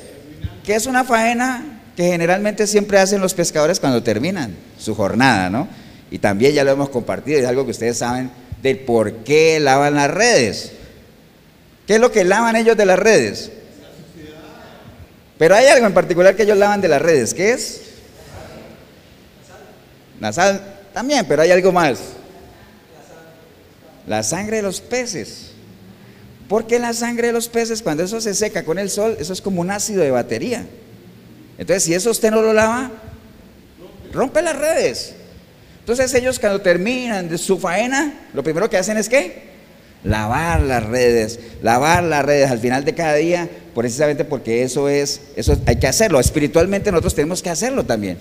que 0.63 0.75
es 0.75 0.85
una 0.85 1.03
faena 1.03 1.81
que 1.95 2.03
generalmente 2.03 2.67
siempre 2.67 2.99
hacen 2.99 3.21
los 3.21 3.33
pescadores 3.33 3.79
cuando 3.79 4.03
terminan 4.03 4.55
su 4.79 4.95
jornada, 4.95 5.49
¿no? 5.49 5.67
Y 6.09 6.19
también 6.19 6.53
ya 6.53 6.63
lo 6.63 6.71
hemos 6.71 6.89
compartido, 6.89 7.39
es 7.39 7.45
algo 7.45 7.65
que 7.65 7.71
ustedes 7.71 7.97
saben 7.97 8.31
del 8.61 8.79
por 8.79 9.23
qué 9.23 9.59
lavan 9.59 9.95
las 9.95 10.09
redes. 10.09 10.71
¿Qué 11.85 11.95
es 11.95 12.01
lo 12.01 12.11
que 12.11 12.23
lavan 12.23 12.55
ellos 12.55 12.77
de 12.77 12.85
las 12.85 12.99
redes? 12.99 13.51
Pero 15.37 15.55
hay 15.55 15.67
algo 15.67 15.85
en 15.85 15.93
particular 15.93 16.35
que 16.35 16.43
ellos 16.43 16.57
lavan 16.57 16.81
de 16.81 16.87
las 16.87 17.01
redes, 17.01 17.33
¿qué 17.33 17.51
es? 17.51 17.81
La 20.19 20.33
sal 20.33 20.61
también, 20.93 21.25
pero 21.27 21.43
hay 21.43 21.51
algo 21.51 21.71
más. 21.71 21.99
La 24.07 24.23
sangre 24.23 24.57
de 24.57 24.63
los 24.63 24.81
peces. 24.81 25.51
Porque 26.47 26.79
la 26.79 26.93
sangre 26.93 27.27
de 27.27 27.33
los 27.33 27.49
peces, 27.49 27.81
cuando 27.81 28.03
eso 28.03 28.21
se 28.21 28.33
seca 28.33 28.63
con 28.63 28.79
el 28.79 28.89
sol, 28.89 29.17
eso 29.19 29.33
es 29.33 29.41
como 29.41 29.61
un 29.61 29.69
ácido 29.69 30.01
de 30.01 30.11
batería. 30.11 30.65
Entonces, 31.57 31.83
si 31.83 31.93
eso 31.93 32.09
usted 32.09 32.31
no 32.31 32.41
lo 32.41 32.53
lava, 32.53 32.91
rompe 34.13 34.41
las 34.41 34.57
redes. 34.57 35.13
Entonces 35.87 36.13
ellos 36.15 36.37
cuando 36.37 36.59
terminan 36.59 37.29
de 37.29 37.37
su 37.37 37.57
faena, 37.57 38.27
lo 38.33 38.43
primero 38.43 38.69
que 38.69 38.75
hacen 38.75 38.97
es 38.97 39.07
qué? 39.07 39.43
Lavar 40.03 40.59
las 40.59 40.85
redes, 40.85 41.39
lavar 41.63 42.03
las 42.03 42.25
redes 42.25 42.51
al 42.51 42.59
final 42.59 42.83
de 42.83 42.93
cada 42.93 43.13
día, 43.13 43.49
precisamente 43.73 44.25
porque 44.25 44.63
eso 44.63 44.89
es, 44.89 45.21
eso 45.37 45.57
hay 45.65 45.77
que 45.77 45.87
hacerlo. 45.87 46.19
Espiritualmente 46.19 46.91
nosotros 46.91 47.15
tenemos 47.15 47.41
que 47.41 47.49
hacerlo 47.49 47.85
también. 47.85 48.17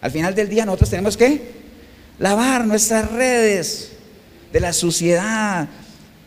Al 0.00 0.10
final 0.10 0.34
del 0.34 0.48
día 0.48 0.64
nosotros 0.64 0.88
tenemos 0.88 1.18
que 1.18 1.42
lavar 2.18 2.64
nuestras 2.64 3.12
redes 3.12 3.90
de 4.50 4.60
la 4.60 4.72
suciedad, 4.72 5.68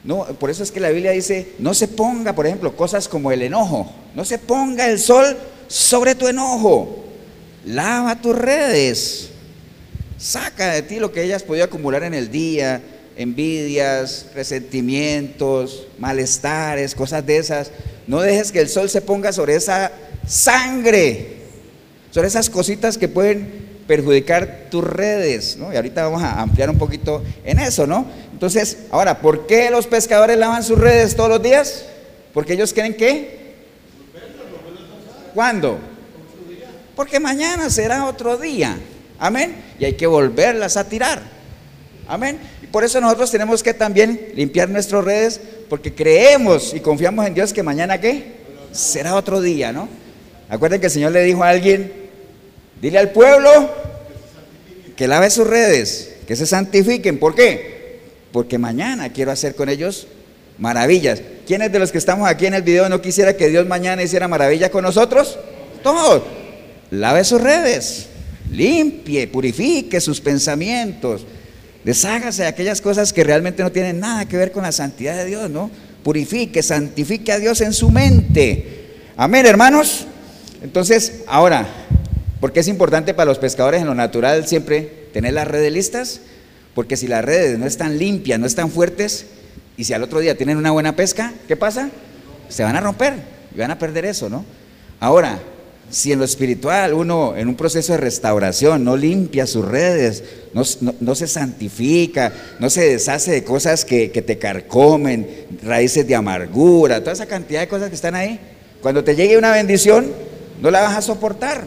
no, 0.03 0.25
por 0.37 0.51
eso 0.51 0.61
es 0.61 0.71
que 0.71 0.79
la 0.79 0.89
Biblia 0.89 1.09
dice, 1.13 1.53
no 1.57 1.73
se 1.73 1.87
ponga, 1.87 2.33
por 2.33 2.45
ejemplo, 2.45 2.77
cosas 2.77 3.07
como 3.07 3.31
el 3.31 3.41
enojo. 3.41 3.91
No 4.13 4.23
se 4.23 4.37
ponga 4.37 4.87
el 4.87 4.99
sol 4.99 5.35
sobre 5.67 6.13
tu 6.13 6.27
enojo. 6.27 7.05
Lava 7.65 8.21
tus 8.21 8.37
redes. 8.37 9.31
Saca 10.17 10.71
de 10.71 10.81
ti 10.81 10.99
lo 10.99 11.11
que 11.11 11.21
hayas 11.21 11.43
podido 11.43 11.65
acumular 11.65 12.03
en 12.03 12.13
el 12.13 12.31
día, 12.31 12.81
envidias, 13.17 14.27
resentimientos, 14.33 15.87
malestares, 15.99 16.95
cosas 16.95 17.25
de 17.25 17.37
esas. 17.37 17.71
No 18.07 18.21
dejes 18.21 18.51
que 18.51 18.59
el 18.59 18.69
sol 18.69 18.89
se 18.89 19.01
ponga 19.01 19.33
sobre 19.33 19.55
esa 19.55 19.91
sangre, 20.27 21.37
sobre 22.11 22.27
esas 22.27 22.49
cositas 22.49 22.97
que 22.97 23.07
pueden 23.07 23.65
perjudicar 23.87 24.67
tus 24.71 24.83
redes, 24.83 25.57
¿no? 25.57 25.71
Y 25.71 25.75
ahorita 25.75 26.03
vamos 26.03 26.23
a 26.23 26.41
ampliar 26.41 26.69
un 26.69 26.77
poquito 26.77 27.23
en 27.43 27.59
eso, 27.59 27.85
¿no? 27.85 28.05
Entonces, 28.31 28.77
ahora, 28.91 29.19
¿por 29.19 29.47
qué 29.47 29.69
los 29.69 29.87
pescadores 29.87 30.37
lavan 30.37 30.63
sus 30.63 30.79
redes 30.79 31.15
todos 31.15 31.29
los 31.29 31.43
días? 31.43 31.85
Porque 32.33 32.53
ellos 32.53 32.73
creen 32.73 32.95
que... 32.95 33.45
¿Cuándo? 35.33 35.77
Porque 36.95 37.19
mañana 37.19 37.69
será 37.69 38.05
otro 38.05 38.37
día. 38.37 38.77
Amén. 39.19 39.55
Y 39.79 39.85
hay 39.85 39.93
que 39.93 40.07
volverlas 40.07 40.77
a 40.77 40.87
tirar. 40.87 41.21
Amén. 42.07 42.37
Y 42.61 42.67
por 42.67 42.83
eso 42.83 42.99
nosotros 43.01 43.31
tenemos 43.31 43.63
que 43.63 43.73
también 43.73 44.29
limpiar 44.35 44.69
nuestras 44.69 45.03
redes, 45.03 45.39
porque 45.69 45.93
creemos 45.93 46.73
y 46.73 46.79
confiamos 46.79 47.25
en 47.25 47.33
Dios 47.33 47.53
que 47.53 47.63
mañana 47.63 47.99
qué? 47.99 48.33
Será 48.71 49.15
otro 49.15 49.41
día, 49.41 49.71
¿no? 49.71 49.87
Acuerden 50.49 50.79
que 50.79 50.87
el 50.87 50.91
Señor 50.91 51.11
le 51.11 51.23
dijo 51.23 51.43
a 51.43 51.49
alguien, 51.49 51.91
dile 52.81 52.99
al 52.99 53.11
pueblo 53.11 53.49
que 54.95 55.07
lave 55.07 55.29
sus 55.29 55.47
redes, 55.47 56.15
que 56.27 56.35
se 56.35 56.45
santifiquen. 56.45 57.19
¿Por 57.19 57.33
qué? 57.35 57.75
porque 58.35 58.57
mañana 58.57 59.13
quiero 59.13 59.31
hacer 59.31 59.55
con 59.55 59.69
ellos 59.69 60.07
maravillas. 60.57 61.21
¿Quiénes 61.47 61.71
de 61.71 61.79
los 61.79 61.93
que 61.93 61.97
estamos 61.97 62.27
aquí 62.27 62.45
en 62.45 62.53
el 62.53 62.63
video 62.63 62.89
no 62.89 63.01
quisiera 63.01 63.37
que 63.37 63.47
Dios 63.47 63.65
mañana 63.65 64.03
hiciera 64.03 64.27
maravillas 64.27 64.71
con 64.71 64.83
nosotros? 64.83 65.39
Todos. 65.81 66.21
Lave 66.91 67.23
sus 67.23 67.39
redes, 67.39 68.09
limpie, 68.55 69.27
purifique 69.27 69.99
sus 70.01 70.21
pensamientos, 70.21 71.25
Deshágase 71.85 72.41
de 72.41 72.47
aquellas 72.47 72.81
cosas 72.81 73.13
que 73.13 73.23
realmente 73.23 73.61
no 73.61 73.71
tienen 73.71 73.99
nada 73.99 74.25
que 74.25 74.37
ver 74.37 74.51
con 74.51 74.63
la 74.63 74.71
santidad 74.71 75.15
de 75.15 75.25
Dios, 75.25 75.51
¿no? 75.51 75.69
Purifique, 76.03 76.63
santifique 76.63 77.31
a 77.31 77.37
Dios 77.37 77.61
en 77.61 77.73
su 77.73 77.91
mente. 77.91 78.87
Amén, 79.15 79.45
hermanos. 79.45 80.07
Entonces, 80.63 81.21
ahora, 81.27 81.67
¿por 82.39 82.53
qué 82.53 82.61
es 82.61 82.67
importante 82.67 83.13
para 83.13 83.29
los 83.29 83.37
pescadores 83.37 83.81
en 83.81 83.87
lo 83.87 83.93
natural 83.93 84.47
siempre 84.47 85.09
tener 85.13 85.33
las 85.33 85.47
redes 85.47 85.71
listas? 85.71 86.21
Porque 86.73 86.97
si 86.97 87.07
las 87.07 87.23
redes 87.23 87.59
no 87.59 87.67
están 87.67 87.99
limpias, 87.99 88.39
no 88.39 88.47
están 88.47 88.71
fuertes, 88.71 89.27
y 89.77 89.83
si 89.83 89.93
al 89.93 90.01
otro 90.01 90.19
día 90.21 90.35
tienen 90.35 90.57
una 90.57 90.71
buena 90.71 90.95
pesca, 90.95 91.33
¿qué 91.47 91.55
pasa? 91.55 91.91
Se 92.49 92.63
van 92.63 92.75
a 92.75 92.81
romper 92.81 93.13
y 93.55 93.59
van 93.59 93.69
a 93.69 93.77
perder 93.77 94.05
eso, 94.05 94.27
¿no? 94.27 94.43
Ahora, 94.99 95.39
si 95.89 96.11
en 96.11 96.19
lo 96.19 96.25
espiritual 96.25 96.93
uno 96.93 97.35
en 97.35 97.47
un 97.47 97.55
proceso 97.55 97.93
de 97.93 97.99
restauración 97.99 98.83
no 98.83 98.97
limpia 98.97 99.47
sus 99.47 99.65
redes, 99.65 100.23
no, 100.53 101.15
se 101.15 101.27
santifica, 101.27 102.31
no 102.59 102.69
se 102.69 102.89
deshace 102.89 103.31
de 103.31 103.43
cosas 103.43 103.85
que, 103.85 104.11
que, 104.11 104.21
te 104.21 104.37
carcomen, 104.37 105.27
raíces 105.63 106.07
de 106.07 106.15
amargura, 106.15 107.01
toda 107.01 107.13
esa 107.13 107.25
cantidad 107.25 107.59
de 107.59 107.67
cosas 107.67 107.89
que 107.89 107.95
están 107.95 108.15
ahí, 108.15 108.39
cuando 108.81 109.03
te 109.03 109.15
llegue 109.15 109.37
una 109.37 109.51
bendición, 109.51 110.11
no 110.61 110.71
la 110.71 110.81
vas 110.81 110.97
a 110.97 111.01
soportar. 111.01 111.63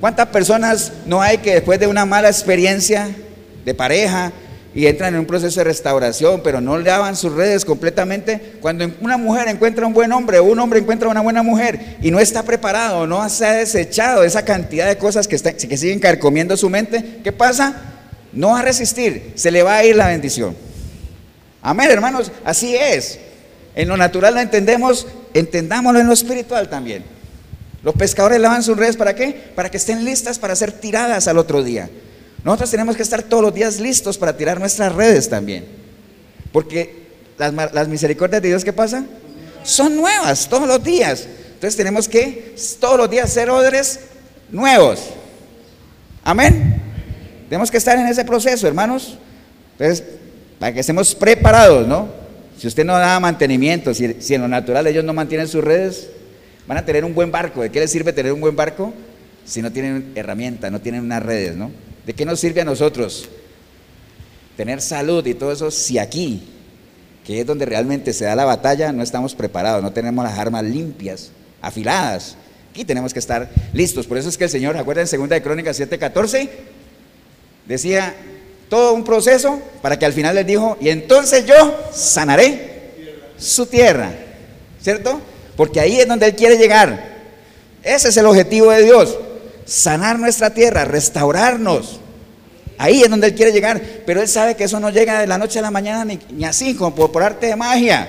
¿Cuántas 0.00 0.28
personas 0.28 0.92
no 1.06 1.22
hay 1.22 1.38
que 1.38 1.54
después 1.54 1.80
de 1.80 1.86
una 1.86 2.04
mala 2.04 2.28
experiencia 2.28 3.14
de 3.64 3.74
pareja, 3.74 4.32
y 4.74 4.86
entran 4.86 5.14
en 5.14 5.20
un 5.20 5.26
proceso 5.26 5.60
de 5.60 5.64
restauración, 5.64 6.40
pero 6.42 6.60
no 6.60 6.76
lavan 6.78 7.14
sus 7.14 7.32
redes 7.32 7.64
completamente. 7.64 8.56
Cuando 8.60 8.90
una 9.00 9.16
mujer 9.16 9.48
encuentra 9.48 9.86
un 9.86 9.94
buen 9.94 10.10
hombre 10.12 10.40
o 10.40 10.44
un 10.44 10.58
hombre 10.58 10.80
encuentra 10.80 11.08
una 11.08 11.20
buena 11.20 11.42
mujer 11.42 11.96
y 12.02 12.10
no 12.10 12.18
está 12.18 12.42
preparado, 12.42 13.06
no 13.06 13.28
se 13.28 13.46
ha 13.46 13.52
desechado 13.52 14.24
esa 14.24 14.44
cantidad 14.44 14.88
de 14.88 14.98
cosas 14.98 15.28
que, 15.28 15.36
que 15.38 15.76
siguen 15.76 16.00
carcomiendo 16.00 16.56
su 16.56 16.68
mente, 16.68 17.20
¿qué 17.22 17.30
pasa? 17.30 17.74
No 18.32 18.50
va 18.50 18.60
a 18.60 18.62
resistir, 18.62 19.32
se 19.36 19.52
le 19.52 19.62
va 19.62 19.76
a 19.76 19.84
ir 19.84 19.94
la 19.94 20.08
bendición. 20.08 20.56
Amén, 21.62 21.90
hermanos, 21.90 22.32
así 22.44 22.74
es. 22.74 23.20
En 23.76 23.88
lo 23.88 23.96
natural 23.96 24.34
lo 24.34 24.40
entendemos, 24.40 25.06
entendámoslo 25.34 26.00
en 26.00 26.08
lo 26.08 26.12
espiritual 26.12 26.68
también. 26.68 27.04
Los 27.84 27.94
pescadores 27.94 28.40
lavan 28.40 28.62
sus 28.62 28.76
redes 28.76 28.96
para 28.96 29.14
qué? 29.14 29.52
Para 29.54 29.70
que 29.70 29.76
estén 29.76 30.04
listas 30.04 30.38
para 30.38 30.56
ser 30.56 30.72
tiradas 30.72 31.28
al 31.28 31.38
otro 31.38 31.62
día. 31.62 31.90
Nosotros 32.44 32.70
tenemos 32.70 32.94
que 32.94 33.02
estar 33.02 33.22
todos 33.22 33.42
los 33.42 33.54
días 33.54 33.80
listos 33.80 34.18
para 34.18 34.36
tirar 34.36 34.60
nuestras 34.60 34.94
redes 34.94 35.28
también. 35.30 35.64
Porque 36.52 37.04
las, 37.38 37.88
misericordias 37.88 38.42
de 38.42 38.48
Dios, 38.48 38.64
¿qué 38.64 38.72
pasa? 38.72 39.04
Son 39.62 39.96
nuevas 39.96 40.46
todos 40.48 40.68
los 40.68 40.84
días. 40.84 41.26
Entonces 41.54 41.74
tenemos 41.74 42.06
que 42.06 42.54
todos 42.78 42.98
los 42.98 43.10
días 43.10 43.32
ser 43.32 43.48
odres 43.48 44.00
nuevos. 44.50 45.00
Amén. 46.22 46.82
Tenemos 47.48 47.70
que 47.70 47.78
estar 47.78 47.98
en 47.98 48.06
ese 48.06 48.24
proceso, 48.26 48.68
hermanos. 48.68 49.18
Entonces, 49.72 50.04
para 50.58 50.74
que 50.74 50.80
estemos 50.80 51.14
preparados, 51.14 51.88
¿no? 51.88 52.08
Si 52.58 52.66
usted 52.66 52.84
no 52.84 52.92
da 52.92 53.18
mantenimiento, 53.20 53.94
si, 53.94 54.20
si 54.20 54.34
en 54.34 54.42
lo 54.42 54.48
natural 54.48 54.86
ellos 54.86 55.02
no 55.02 55.14
mantienen 55.14 55.48
sus 55.48 55.64
redes, 55.64 56.08
van 56.68 56.76
a 56.76 56.84
tener 56.84 57.06
un 57.06 57.14
buen 57.14 57.32
barco. 57.32 57.62
¿De 57.62 57.70
qué 57.70 57.80
les 57.80 57.90
sirve 57.90 58.12
tener 58.12 58.32
un 58.32 58.40
buen 58.40 58.54
barco 58.54 58.92
si 59.46 59.62
no 59.62 59.72
tienen 59.72 60.12
herramientas, 60.14 60.70
no 60.70 60.80
tienen 60.80 61.02
unas 61.02 61.22
redes, 61.22 61.56
¿no? 61.56 61.70
¿De 62.06 62.12
qué 62.12 62.24
nos 62.24 62.40
sirve 62.40 62.60
a 62.60 62.64
nosotros 62.64 63.28
tener 64.56 64.80
salud 64.80 65.26
y 65.26 65.34
todo 65.34 65.52
eso 65.52 65.70
si 65.70 65.98
aquí, 65.98 66.42
que 67.24 67.40
es 67.40 67.46
donde 67.46 67.64
realmente 67.64 68.12
se 68.12 68.24
da 68.24 68.36
la 68.36 68.44
batalla, 68.44 68.92
no 68.92 69.02
estamos 69.02 69.34
preparados, 69.34 69.82
no 69.82 69.92
tenemos 69.92 70.24
las 70.24 70.38
armas 70.38 70.64
limpias, 70.64 71.30
afiladas? 71.62 72.36
Aquí 72.70 72.84
tenemos 72.84 73.12
que 73.12 73.20
estar 73.20 73.48
listos. 73.72 74.06
Por 74.06 74.18
eso 74.18 74.28
es 74.28 74.36
que 74.36 74.44
el 74.44 74.50
Señor, 74.50 74.76
acuerdan 74.76 75.06
en 75.10 75.20
2 75.20 75.28
de 75.28 75.42
Crónicas 75.42 75.80
7:14, 75.80 76.48
decía 77.66 78.14
todo 78.68 78.92
un 78.94 79.04
proceso 79.04 79.60
para 79.80 79.98
que 79.98 80.04
al 80.04 80.12
final 80.12 80.34
les 80.34 80.46
dijo, 80.46 80.76
y 80.80 80.88
entonces 80.88 81.46
yo 81.46 81.54
sanaré 81.92 82.92
su 83.38 83.66
tierra, 83.66 84.12
¿cierto? 84.82 85.20
Porque 85.56 85.80
ahí 85.80 86.00
es 86.00 86.08
donde 86.08 86.26
Él 86.26 86.34
quiere 86.34 86.58
llegar. 86.58 87.14
Ese 87.82 88.08
es 88.08 88.16
el 88.16 88.26
objetivo 88.26 88.70
de 88.70 88.82
Dios 88.82 89.16
sanar 89.64 90.18
nuestra 90.18 90.50
tierra, 90.50 90.84
restaurarnos. 90.84 92.00
Ahí 92.76 93.02
es 93.02 93.10
donde 93.10 93.28
Él 93.28 93.34
quiere 93.34 93.52
llegar, 93.52 93.80
pero 94.04 94.20
Él 94.20 94.28
sabe 94.28 94.56
que 94.56 94.64
eso 94.64 94.80
no 94.80 94.90
llega 94.90 95.20
de 95.20 95.26
la 95.26 95.38
noche 95.38 95.58
a 95.58 95.62
la 95.62 95.70
mañana 95.70 96.04
ni, 96.04 96.44
así, 96.44 96.74
como 96.74 96.94
por, 96.94 97.22
arte 97.22 97.46
de 97.46 97.56
magia. 97.56 98.08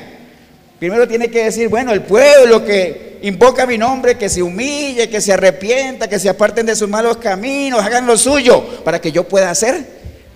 Primero 0.79 1.07
tiene 1.07 1.29
que 1.29 1.45
decir, 1.45 1.69
bueno, 1.69 1.93
el 1.93 2.01
pueblo 2.01 2.65
que 2.65 3.19
invoca 3.21 3.65
mi 3.65 3.77
nombre, 3.77 4.17
que 4.17 4.27
se 4.27 4.41
humille, 4.41 5.09
que 5.09 5.21
se 5.21 5.33
arrepienta, 5.33 6.07
que 6.07 6.19
se 6.19 6.29
aparten 6.29 6.65
de 6.65 6.75
sus 6.75 6.89
malos 6.89 7.17
caminos, 7.17 7.81
hagan 7.83 8.05
lo 8.05 8.17
suyo, 8.17 8.83
para 8.83 8.99
que 8.99 9.11
yo 9.11 9.27
pueda 9.27 9.49
hacer 9.49 9.85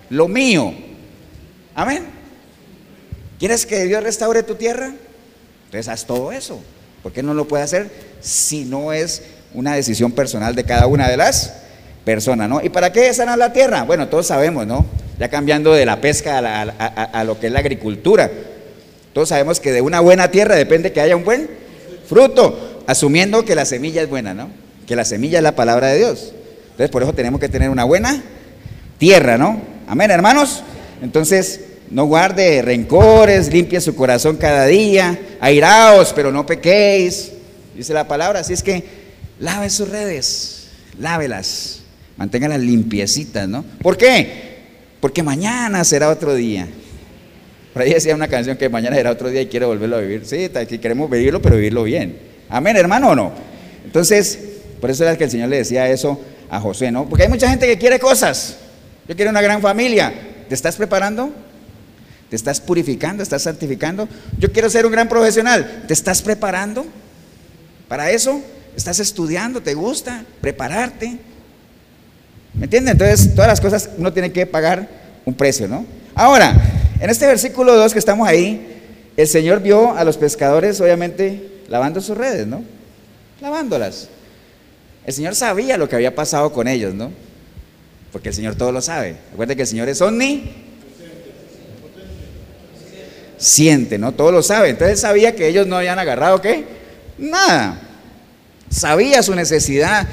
lo 0.08 0.28
mío. 0.28 0.72
Amén. 1.74 2.04
¿Quieres 3.38 3.66
que 3.66 3.84
Dios 3.84 4.02
restaure 4.02 4.42
tu 4.42 4.54
tierra? 4.54 4.92
Entonces 5.66 5.88
haz 5.88 6.06
todo 6.06 6.32
eso. 6.32 6.60
¿Por 7.02 7.12
qué 7.12 7.22
no 7.22 7.34
lo 7.34 7.48
puede 7.48 7.62
hacer 7.62 7.90
si 8.20 8.64
no 8.64 8.92
es 8.92 9.22
una 9.54 9.74
decisión 9.74 10.12
personal 10.12 10.54
de 10.54 10.64
cada 10.64 10.86
una 10.86 11.08
de 11.08 11.16
las 11.16 11.54
personas, 12.04 12.48
¿no? 12.48 12.60
¿Y 12.62 12.68
para 12.68 12.92
qué 12.92 13.12
sanar 13.12 13.38
la 13.38 13.52
tierra? 13.52 13.82
Bueno, 13.82 14.08
todos 14.08 14.26
sabemos, 14.26 14.66
¿no? 14.66 14.86
Ya 15.18 15.28
cambiando 15.28 15.72
de 15.74 15.84
la 15.84 16.00
pesca 16.00 16.38
a, 16.38 17.24
lo 17.24 17.38
que 17.38 17.48
es 17.48 17.52
la 17.52 17.58
agricultura. 17.58 18.30
Todos 19.12 19.28
sabemos 19.28 19.60
que 19.60 19.72
de 19.72 19.80
una 19.80 20.00
buena 20.00 20.30
tierra 20.30 20.54
depende 20.54 20.92
que 20.92 21.00
haya 21.00 21.16
un 21.16 21.24
buen 21.24 21.48
fruto, 22.08 22.82
asumiendo 22.86 23.44
que 23.44 23.54
la 23.54 23.64
semilla 23.64 24.02
es 24.02 24.08
buena, 24.08 24.32
¿no? 24.34 24.48
Que 24.86 24.96
la 24.96 25.04
semilla 25.04 25.38
es 25.38 25.42
la 25.42 25.54
palabra 25.54 25.88
de 25.88 25.98
Dios. 25.98 26.32
Entonces, 26.70 26.90
por 26.90 27.02
eso 27.02 27.12
tenemos 27.12 27.40
que 27.40 27.48
tener 27.48 27.68
una 27.68 27.84
buena 27.84 28.22
tierra, 28.98 29.36
¿no? 29.36 29.60
Amén, 29.86 30.10
hermanos. 30.10 30.62
Entonces, 31.02 31.60
no 31.90 32.04
guarde 32.04 32.62
rencores, 32.62 33.52
limpie 33.52 33.80
su 33.80 33.94
corazón 33.94 34.36
cada 34.36 34.66
día, 34.66 35.18
airaos, 35.40 36.12
pero 36.14 36.30
no 36.32 36.46
pequéis, 36.46 37.32
dice 37.76 37.92
la 37.92 38.08
palabra. 38.08 38.40
Así 38.40 38.52
es 38.52 38.62
que 38.62 38.99
lave 39.40 39.70
sus 39.70 39.88
redes, 39.88 40.68
lávelas, 40.98 41.80
manténganlas 42.16 42.60
limpiecitas, 42.60 43.48
¿no? 43.48 43.64
¿Por 43.82 43.96
qué? 43.96 44.58
Porque 45.00 45.22
mañana 45.22 45.82
será 45.82 46.10
otro 46.10 46.34
día. 46.34 46.68
Por 47.72 47.82
ahí 47.82 47.92
decía 47.92 48.14
una 48.14 48.28
canción 48.28 48.56
que 48.56 48.68
mañana 48.68 48.96
será 48.96 49.10
otro 49.10 49.30
día 49.30 49.40
y 49.40 49.46
quiero 49.46 49.68
volverlo 49.68 49.96
a 49.96 50.00
vivir. 50.00 50.26
Sí, 50.26 50.50
que 50.68 50.80
queremos 50.80 51.10
vivirlo, 51.10 51.40
pero 51.40 51.56
vivirlo 51.56 51.84
bien. 51.84 52.18
Amén, 52.48 52.76
hermano, 52.76 53.10
¿o 53.10 53.14
no? 53.14 53.32
Entonces, 53.84 54.38
por 54.80 54.90
eso 54.90 55.04
era 55.04 55.16
que 55.16 55.24
el 55.24 55.30
Señor 55.30 55.48
le 55.48 55.56
decía 55.56 55.88
eso 55.88 56.20
a 56.50 56.60
José, 56.60 56.92
¿no? 56.92 57.08
Porque 57.08 57.24
hay 57.24 57.28
mucha 57.30 57.48
gente 57.48 57.66
que 57.66 57.78
quiere 57.78 57.98
cosas. 57.98 58.56
Yo 59.08 59.16
quiero 59.16 59.30
una 59.30 59.40
gran 59.40 59.62
familia. 59.62 60.12
¿Te 60.48 60.54
estás 60.54 60.76
preparando? 60.76 61.32
¿Te 62.28 62.36
estás 62.36 62.60
purificando? 62.60 63.22
¿Estás 63.22 63.42
santificando? 63.42 64.08
Yo 64.38 64.52
quiero 64.52 64.68
ser 64.68 64.84
un 64.84 64.92
gran 64.92 65.08
profesional. 65.08 65.84
¿Te 65.86 65.94
estás 65.94 66.20
preparando 66.22 66.84
para 67.88 68.10
eso? 68.10 68.42
Estás 68.76 69.00
estudiando, 69.00 69.62
te 69.62 69.74
gusta 69.74 70.24
prepararte. 70.40 71.18
¿Me 72.54 72.64
entienden? 72.64 72.92
Entonces, 72.92 73.34
todas 73.34 73.48
las 73.48 73.60
cosas 73.60 73.90
uno 73.96 74.12
tiene 74.12 74.32
que 74.32 74.46
pagar 74.46 74.88
un 75.24 75.34
precio, 75.34 75.68
¿no? 75.68 75.84
Ahora, 76.14 76.54
en 77.00 77.10
este 77.10 77.26
versículo 77.26 77.74
2 77.76 77.92
que 77.92 77.98
estamos 77.98 78.28
ahí, 78.28 78.66
el 79.16 79.26
Señor 79.26 79.60
vio 79.60 79.96
a 79.96 80.04
los 80.04 80.16
pescadores, 80.16 80.80
obviamente, 80.80 81.62
lavando 81.68 82.00
sus 82.00 82.16
redes, 82.16 82.46
¿no? 82.46 82.62
Lavándolas. 83.40 84.08
El 85.06 85.14
Señor 85.14 85.34
sabía 85.34 85.76
lo 85.78 85.88
que 85.88 85.96
había 85.96 86.14
pasado 86.14 86.52
con 86.52 86.68
ellos, 86.68 86.94
¿no? 86.94 87.10
Porque 88.12 88.30
el 88.30 88.34
Señor 88.34 88.56
todo 88.56 88.72
lo 88.72 88.82
sabe. 88.82 89.16
Recuerden 89.30 89.56
que 89.56 89.62
el 89.62 89.68
Señor 89.68 89.88
es 89.88 90.00
omni. 90.00 90.52
Siente, 93.38 93.96
¿no? 93.96 94.12
Todo 94.12 94.32
lo 94.32 94.42
sabe. 94.42 94.68
Entonces 94.68 95.00
sabía 95.00 95.34
que 95.34 95.48
ellos 95.48 95.66
no 95.66 95.76
habían 95.76 95.98
agarrado, 95.98 96.40
¿qué? 96.42 96.64
Nada 97.16 97.89
sabía 98.70 99.22
su 99.22 99.34
necesidad, 99.34 100.06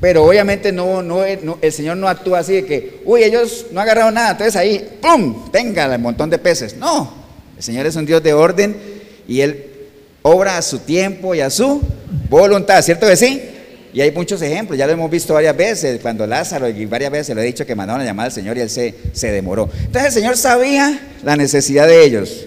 pero 0.00 0.24
obviamente 0.24 0.70
no, 0.70 1.24
el 1.24 1.72
Señor 1.72 1.96
no 1.96 2.08
actúa 2.08 2.40
así 2.40 2.52
de 2.52 2.64
que, 2.64 3.00
uy, 3.04 3.24
ellos 3.24 3.66
no 3.72 3.80
agarraron 3.80 4.14
nada, 4.14 4.32
entonces 4.32 4.56
ahí, 4.56 4.98
¡pum!, 5.00 5.50
tenga 5.50 5.92
el 5.92 6.00
montón 6.00 6.30
de 6.30 6.38
peces. 6.38 6.76
No, 6.76 7.12
el 7.56 7.62
Señor 7.62 7.86
es 7.86 7.96
un 7.96 8.06
Dios 8.06 8.22
de 8.22 8.32
orden 8.32 8.76
y 9.26 9.40
Él 9.40 9.70
obra 10.22 10.58
a 10.58 10.62
su 10.62 10.78
tiempo 10.78 11.34
y 11.34 11.40
a 11.40 11.50
su 11.50 11.82
voluntad, 12.30 12.82
¿cierto 12.82 13.06
que 13.06 13.16
sí? 13.16 13.42
Y 13.92 14.00
hay 14.00 14.10
muchos 14.10 14.42
ejemplos, 14.42 14.78
ya 14.78 14.86
lo 14.86 14.92
hemos 14.92 15.10
visto 15.10 15.34
varias 15.34 15.56
veces, 15.56 16.00
cuando 16.00 16.26
Lázaro, 16.26 16.68
y 16.68 16.84
varias 16.86 17.12
veces 17.12 17.28
se 17.28 17.34
lo 17.34 17.40
he 17.42 17.44
dicho 17.44 17.64
que 17.64 17.74
mandaron 17.74 18.02
a 18.02 18.04
llamar 18.04 18.26
al 18.26 18.32
Señor 18.32 18.56
y 18.56 18.60
Él 18.60 18.70
se, 18.70 18.94
se 19.12 19.30
demoró. 19.30 19.70
Entonces 19.78 20.06
el 20.06 20.12
Señor 20.12 20.36
sabía 20.36 20.98
la 21.22 21.36
necesidad 21.36 21.86
de 21.86 22.04
ellos 22.04 22.46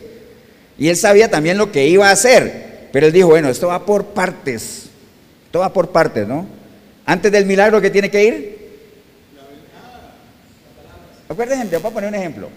y 0.77 0.89
Él 0.89 0.97
sabía 0.97 1.29
también 1.29 1.57
lo 1.57 1.71
que 1.71 1.87
iba 1.87 2.09
a 2.09 2.11
hacer, 2.11 2.89
pero 2.91 3.07
Él 3.07 3.13
dijo, 3.13 3.29
bueno, 3.29 3.49
esto 3.49 3.67
va 3.67 3.85
por 3.85 4.07
partes, 4.07 4.86
todo 5.57 5.61
va 5.63 5.73
por 5.73 5.89
partes, 5.89 6.27
¿no? 6.27 6.45
Antes 7.03 7.31
del 7.31 7.47
milagro 7.47 7.81
que 7.81 7.89
tiene 7.89 8.11
que 8.11 8.23
ir. 8.23 8.57
Acuérdense, 11.27 11.77
voy 11.79 11.89
a 11.89 11.93
poner 11.93 12.09
un 12.09 12.15
ejemplo. 12.15 12.49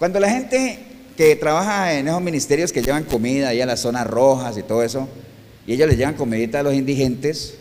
Cuando 0.00 0.18
la 0.18 0.28
gente 0.28 0.80
que 1.16 1.36
trabaja 1.36 1.94
en 1.94 2.08
esos 2.08 2.20
ministerios 2.20 2.72
que 2.72 2.82
llevan 2.82 3.04
comida 3.04 3.50
ahí 3.50 3.60
a 3.60 3.66
las 3.66 3.78
zonas 3.78 4.04
rojas 4.04 4.58
y 4.58 4.64
todo 4.64 4.82
eso, 4.82 5.08
y 5.64 5.74
ellos 5.74 5.88
le 5.88 5.96
llevan 5.96 6.14
comidita 6.14 6.58
a 6.58 6.62
los 6.64 6.74
indigentes, 6.74 7.54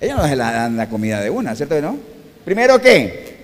ellos 0.00 0.16
no 0.16 0.26
se 0.26 0.36
la 0.36 0.52
dan 0.52 0.78
la 0.78 0.88
comida 0.88 1.20
de 1.20 1.28
una, 1.28 1.54
¿cierto? 1.54 1.78
¿No? 1.82 1.98
¿Primero 2.46 2.80
qué? 2.80 3.36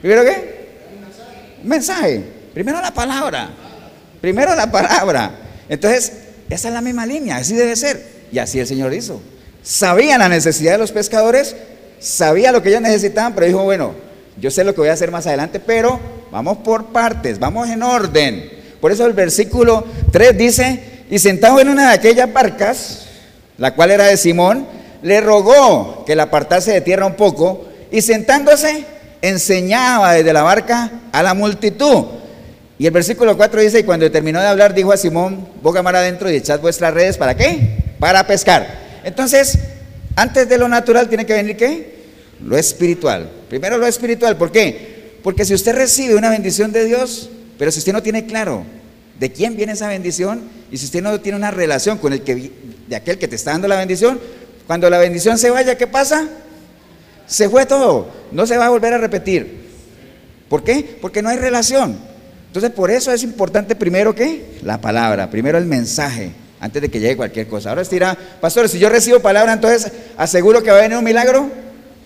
¿Primero 0.00 0.24
qué? 0.24 0.54
mensaje. 1.62 2.22
Primero 2.54 2.80
la 2.80 2.94
palabra. 2.94 3.50
Primero 4.22 4.54
la 4.54 4.70
palabra. 4.70 5.30
Entonces, 5.68 6.12
esa 6.48 6.68
es 6.68 6.74
la 6.74 6.80
misma 6.80 7.04
línea, 7.04 7.36
así 7.36 7.54
debe 7.54 7.76
ser. 7.76 8.13
Y 8.34 8.40
así 8.40 8.58
el 8.58 8.66
Señor 8.66 8.92
hizo. 8.92 9.20
Sabía 9.62 10.18
la 10.18 10.28
necesidad 10.28 10.72
de 10.72 10.78
los 10.78 10.90
pescadores, 10.90 11.54
sabía 12.00 12.50
lo 12.50 12.64
que 12.64 12.70
ellos 12.70 12.80
necesitaban, 12.80 13.32
pero 13.32 13.46
dijo, 13.46 13.62
bueno, 13.62 13.94
yo 14.40 14.50
sé 14.50 14.64
lo 14.64 14.74
que 14.74 14.80
voy 14.80 14.90
a 14.90 14.94
hacer 14.94 15.12
más 15.12 15.28
adelante, 15.28 15.60
pero 15.60 16.00
vamos 16.32 16.58
por 16.58 16.86
partes, 16.86 17.38
vamos 17.38 17.68
en 17.68 17.84
orden. 17.84 18.50
Por 18.80 18.90
eso 18.90 19.06
el 19.06 19.12
versículo 19.12 19.84
3 20.10 20.36
dice, 20.36 21.04
y 21.08 21.20
sentado 21.20 21.60
en 21.60 21.68
una 21.68 21.90
de 21.90 21.94
aquellas 21.94 22.32
barcas, 22.32 23.06
la 23.56 23.72
cual 23.76 23.92
era 23.92 24.06
de 24.06 24.16
Simón, 24.16 24.66
le 25.02 25.20
rogó 25.20 26.04
que 26.04 26.16
la 26.16 26.24
apartase 26.24 26.72
de 26.72 26.80
tierra 26.80 27.06
un 27.06 27.14
poco, 27.14 27.66
y 27.92 28.02
sentándose, 28.02 28.84
enseñaba 29.22 30.14
desde 30.14 30.32
la 30.32 30.42
barca 30.42 30.90
a 31.12 31.22
la 31.22 31.34
multitud. 31.34 32.06
Y 32.80 32.86
el 32.86 32.90
versículo 32.90 33.36
4 33.36 33.60
dice, 33.60 33.78
y 33.78 33.84
cuando 33.84 34.10
terminó 34.10 34.40
de 34.40 34.48
hablar, 34.48 34.74
dijo 34.74 34.90
a 34.90 34.96
Simón, 34.96 35.46
boga 35.62 35.84
mar 35.84 35.94
adentro 35.94 36.28
y 36.28 36.34
echad 36.34 36.58
vuestras 36.58 36.92
redes, 36.92 37.16
¿para 37.16 37.36
qué? 37.36 37.83
Para 37.98 38.26
pescar. 38.26 39.00
Entonces, 39.04 39.58
antes 40.16 40.48
de 40.48 40.58
lo 40.58 40.68
natural 40.68 41.08
tiene 41.08 41.26
que 41.26 41.32
venir 41.32 41.56
qué? 41.56 41.94
Lo 42.42 42.56
espiritual. 42.56 43.30
Primero 43.48 43.78
lo 43.78 43.86
espiritual, 43.86 44.36
¿por 44.36 44.52
qué? 44.52 45.18
Porque 45.22 45.44
si 45.44 45.54
usted 45.54 45.74
recibe 45.74 46.14
una 46.14 46.30
bendición 46.30 46.72
de 46.72 46.84
Dios, 46.84 47.30
pero 47.58 47.70
si 47.70 47.78
usted 47.78 47.92
no 47.92 48.02
tiene 48.02 48.26
claro 48.26 48.64
de 49.18 49.32
quién 49.32 49.56
viene 49.56 49.72
esa 49.72 49.88
bendición, 49.88 50.42
y 50.70 50.76
si 50.76 50.86
usted 50.86 51.02
no 51.02 51.20
tiene 51.20 51.38
una 51.38 51.50
relación 51.50 51.98
con 51.98 52.12
el 52.12 52.22
que, 52.22 52.50
de 52.88 52.96
aquel 52.96 53.18
que 53.18 53.28
te 53.28 53.36
está 53.36 53.52
dando 53.52 53.68
la 53.68 53.76
bendición, 53.76 54.20
cuando 54.66 54.88
la 54.90 54.98
bendición 54.98 55.38
se 55.38 55.50
vaya, 55.50 55.76
¿qué 55.76 55.86
pasa? 55.86 56.28
Se 57.26 57.48
fue 57.48 57.64
todo, 57.66 58.10
no 58.32 58.46
se 58.46 58.56
va 58.56 58.66
a 58.66 58.70
volver 58.70 58.92
a 58.92 58.98
repetir. 58.98 59.64
¿Por 60.48 60.62
qué? 60.62 60.98
Porque 61.00 61.22
no 61.22 61.28
hay 61.28 61.38
relación. 61.38 61.98
Entonces, 62.48 62.70
por 62.70 62.90
eso 62.90 63.12
es 63.12 63.22
importante 63.22 63.74
primero 63.74 64.14
que 64.14 64.58
la 64.62 64.80
palabra, 64.80 65.30
primero 65.30 65.58
el 65.58 65.66
mensaje, 65.66 66.32
antes 66.64 66.80
de 66.80 66.88
que 66.88 66.98
llegue 66.98 67.14
cualquier 67.14 67.46
cosa. 67.46 67.68
Ahora 67.68 67.82
dirá, 67.82 68.16
pastor, 68.40 68.70
si 68.70 68.78
yo 68.78 68.88
recibo 68.88 69.20
palabra, 69.20 69.52
entonces 69.52 69.92
aseguro 70.16 70.62
que 70.62 70.70
va 70.70 70.78
a 70.78 70.80
venir 70.80 70.96
un 70.96 71.04
milagro. 71.04 71.50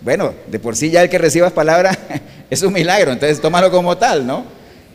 Bueno, 0.01 0.35
de 0.49 0.59
por 0.59 0.75
sí 0.75 0.91
ya 0.91 1.01
el 1.01 1.09
que 1.09 1.17
recibas 1.17 1.53
palabra 1.53 1.97
es 2.51 2.63
un 2.63 2.73
milagro, 2.73 3.13
entonces 3.13 3.41
tómalo 3.41 3.71
como 3.71 3.97
tal, 3.99 4.27
¿no? 4.27 4.45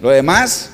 Lo 0.02 0.10
demás, 0.10 0.72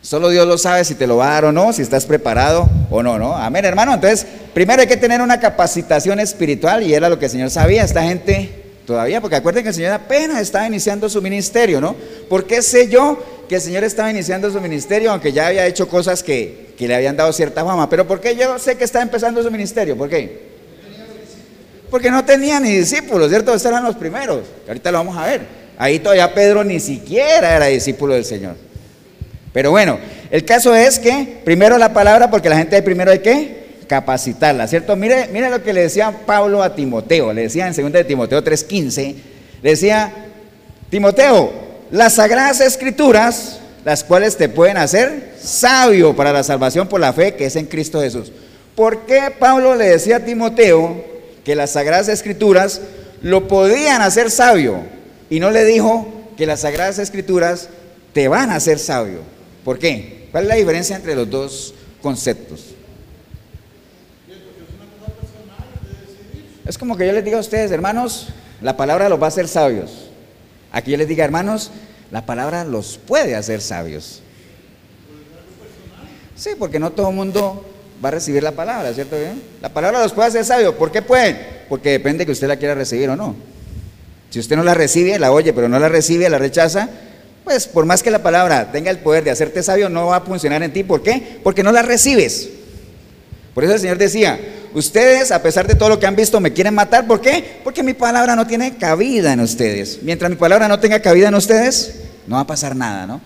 solo 0.00 0.30
Dios 0.30 0.48
lo 0.48 0.56
sabe 0.56 0.86
si 0.86 0.94
te 0.94 1.06
lo 1.06 1.18
va 1.18 1.28
a 1.28 1.32
dar 1.32 1.44
o 1.44 1.52
no, 1.52 1.74
si 1.74 1.82
estás 1.82 2.06
preparado 2.06 2.66
o 2.88 3.02
no, 3.02 3.18
¿no? 3.18 3.36
Amén, 3.36 3.66
hermano. 3.66 3.92
Entonces, 3.92 4.26
primero 4.54 4.80
hay 4.80 4.88
que 4.88 4.96
tener 4.96 5.20
una 5.20 5.38
capacitación 5.38 6.18
espiritual 6.18 6.82
y 6.82 6.94
era 6.94 7.10
lo 7.10 7.18
que 7.18 7.26
el 7.26 7.30
Señor 7.30 7.50
sabía. 7.50 7.84
Esta 7.84 8.04
gente 8.04 8.63
todavía, 8.86 9.20
porque 9.20 9.36
acuerden 9.36 9.62
que 9.62 9.70
el 9.70 9.74
Señor 9.74 9.92
apenas 9.92 10.40
estaba 10.40 10.66
iniciando 10.66 11.08
su 11.08 11.20
ministerio, 11.22 11.80
¿no? 11.80 11.94
¿Por 12.28 12.46
qué 12.46 12.62
sé 12.62 12.88
yo 12.88 13.22
que 13.48 13.56
el 13.56 13.60
Señor 13.60 13.84
estaba 13.84 14.10
iniciando 14.10 14.50
su 14.50 14.60
ministerio, 14.60 15.10
aunque 15.10 15.32
ya 15.32 15.48
había 15.48 15.66
hecho 15.66 15.88
cosas 15.88 16.22
que, 16.22 16.74
que 16.76 16.88
le 16.88 16.94
habían 16.94 17.16
dado 17.16 17.32
cierta 17.32 17.64
fama? 17.64 17.88
Pero 17.88 18.06
¿por 18.06 18.20
qué 18.20 18.36
yo 18.36 18.58
sé 18.58 18.76
que 18.76 18.84
está 18.84 19.02
empezando 19.02 19.42
su 19.42 19.50
ministerio? 19.50 19.96
¿Por 19.96 20.08
qué? 20.08 20.54
Porque 21.90 22.10
no 22.10 22.24
tenía 22.24 22.58
ni 22.60 22.72
discípulos, 22.72 23.28
¿cierto? 23.28 23.54
Estos 23.54 23.70
eran 23.70 23.84
los 23.84 23.96
primeros, 23.96 24.40
ahorita 24.66 24.90
lo 24.90 24.98
vamos 24.98 25.16
a 25.16 25.26
ver. 25.26 25.42
Ahí 25.76 25.98
todavía 25.98 26.32
Pedro 26.32 26.64
ni 26.64 26.80
siquiera 26.80 27.56
era 27.56 27.66
discípulo 27.66 28.14
del 28.14 28.24
Señor. 28.24 28.56
Pero 29.52 29.70
bueno, 29.70 29.98
el 30.30 30.44
caso 30.44 30.74
es 30.74 30.98
que 30.98 31.40
primero 31.44 31.78
la 31.78 31.92
palabra, 31.92 32.30
porque 32.30 32.48
la 32.48 32.56
gente 32.56 32.80
primero 32.82 33.12
hay 33.12 33.20
que 33.20 33.63
capacitarla, 33.86 34.66
¿cierto? 34.66 34.96
Mire, 34.96 35.28
mire 35.32 35.50
lo 35.50 35.62
que 35.62 35.72
le 35.72 35.82
decía 35.82 36.12
Pablo 36.26 36.62
a 36.62 36.74
Timoteo, 36.74 37.32
le 37.32 37.42
decía 37.42 37.66
en 37.66 37.74
2 37.74 37.92
de 37.92 38.04
Timoteo 38.04 38.42
3:15, 38.42 39.14
le 39.62 39.70
decía, 39.70 40.12
Timoteo, 40.90 41.52
las 41.90 42.14
sagradas 42.14 42.60
escrituras, 42.60 43.60
las 43.84 44.04
cuales 44.04 44.36
te 44.36 44.48
pueden 44.48 44.76
hacer 44.76 45.34
sabio 45.40 46.14
para 46.14 46.32
la 46.32 46.42
salvación 46.42 46.88
por 46.88 47.00
la 47.00 47.12
fe 47.12 47.34
que 47.34 47.46
es 47.46 47.56
en 47.56 47.66
Cristo 47.66 48.00
Jesús. 48.00 48.32
¿Por 48.74 49.06
qué 49.06 49.32
Pablo 49.38 49.74
le 49.74 49.86
decía 49.88 50.16
a 50.16 50.24
Timoteo 50.24 51.04
que 51.44 51.54
las 51.54 51.70
sagradas 51.70 52.08
escrituras 52.08 52.80
lo 53.22 53.46
podían 53.48 54.02
hacer 54.02 54.30
sabio 54.30 54.78
y 55.30 55.40
no 55.40 55.50
le 55.50 55.64
dijo 55.64 56.06
que 56.36 56.46
las 56.46 56.60
sagradas 56.60 56.98
escrituras 56.98 57.68
te 58.12 58.28
van 58.28 58.50
a 58.50 58.56
hacer 58.56 58.78
sabio? 58.78 59.20
¿Por 59.64 59.78
qué? 59.78 60.28
¿Cuál 60.30 60.44
es 60.44 60.48
la 60.48 60.56
diferencia 60.56 60.96
entre 60.96 61.14
los 61.14 61.30
dos 61.30 61.74
conceptos? 62.02 62.73
Es 66.66 66.78
como 66.78 66.96
que 66.96 67.06
yo 67.06 67.12
les 67.12 67.24
diga 67.24 67.36
a 67.36 67.40
ustedes, 67.40 67.70
hermanos, 67.70 68.28
la 68.62 68.76
palabra 68.76 69.08
los 69.08 69.20
va 69.20 69.26
a 69.26 69.28
hacer 69.28 69.48
sabios. 69.48 70.10
Aquí 70.72 70.90
yo 70.92 70.96
les 70.96 71.08
diga, 71.08 71.24
hermanos, 71.24 71.70
la 72.10 72.24
palabra 72.24 72.64
los 72.64 72.98
puede 72.98 73.36
hacer 73.36 73.60
sabios. 73.60 74.22
Sí, 76.36 76.50
porque 76.58 76.78
no 76.78 76.90
todo 76.90 77.10
el 77.10 77.14
mundo 77.14 77.64
va 78.02 78.08
a 78.08 78.12
recibir 78.12 78.42
la 78.42 78.52
palabra, 78.52 78.92
¿cierto? 78.94 79.16
La 79.60 79.68
palabra 79.68 80.02
los 80.02 80.12
puede 80.12 80.28
hacer 80.28 80.44
sabios. 80.44 80.74
¿Por 80.74 80.90
qué 80.90 81.02
pueden? 81.02 81.38
Porque 81.68 81.90
depende 81.90 82.24
que 82.24 82.32
usted 82.32 82.48
la 82.48 82.56
quiera 82.56 82.74
recibir 82.74 83.10
o 83.10 83.16
no. 83.16 83.36
Si 84.30 84.40
usted 84.40 84.56
no 84.56 84.64
la 84.64 84.74
recibe, 84.74 85.18
la 85.18 85.32
oye, 85.32 85.52
pero 85.52 85.68
no 85.68 85.78
la 85.78 85.88
recibe, 85.88 86.28
la 86.28 86.38
rechaza, 86.38 86.88
pues 87.44 87.68
por 87.68 87.84
más 87.84 88.02
que 88.02 88.10
la 88.10 88.22
palabra 88.22 88.72
tenga 88.72 88.90
el 88.90 88.98
poder 88.98 89.22
de 89.22 89.30
hacerte 89.30 89.62
sabio, 89.62 89.88
no 89.88 90.06
va 90.06 90.16
a 90.16 90.20
funcionar 90.22 90.62
en 90.62 90.72
ti. 90.72 90.82
¿Por 90.82 91.02
qué? 91.02 91.40
Porque 91.44 91.62
no 91.62 91.70
la 91.70 91.82
recibes. 91.82 92.48
Por 93.54 93.64
eso 93.64 93.72
el 93.72 93.80
Señor 93.80 93.98
decía, 93.98 94.38
ustedes, 94.74 95.30
a 95.30 95.40
pesar 95.42 95.66
de 95.66 95.76
todo 95.76 95.88
lo 95.88 96.00
que 96.00 96.06
han 96.06 96.16
visto, 96.16 96.40
me 96.40 96.52
quieren 96.52 96.74
matar. 96.74 97.06
¿Por 97.06 97.20
qué? 97.20 97.60
Porque 97.62 97.82
mi 97.82 97.94
palabra 97.94 98.34
no 98.34 98.46
tiene 98.46 98.76
cabida 98.76 99.32
en 99.32 99.40
ustedes. 99.40 100.00
Mientras 100.02 100.28
mi 100.30 100.36
palabra 100.36 100.66
no 100.66 100.80
tenga 100.80 101.00
cabida 101.00 101.28
en 101.28 101.34
ustedes, 101.34 102.00
no 102.26 102.36
va 102.36 102.42
a 102.42 102.46
pasar 102.46 102.74
nada, 102.74 103.06
¿no? 103.06 103.20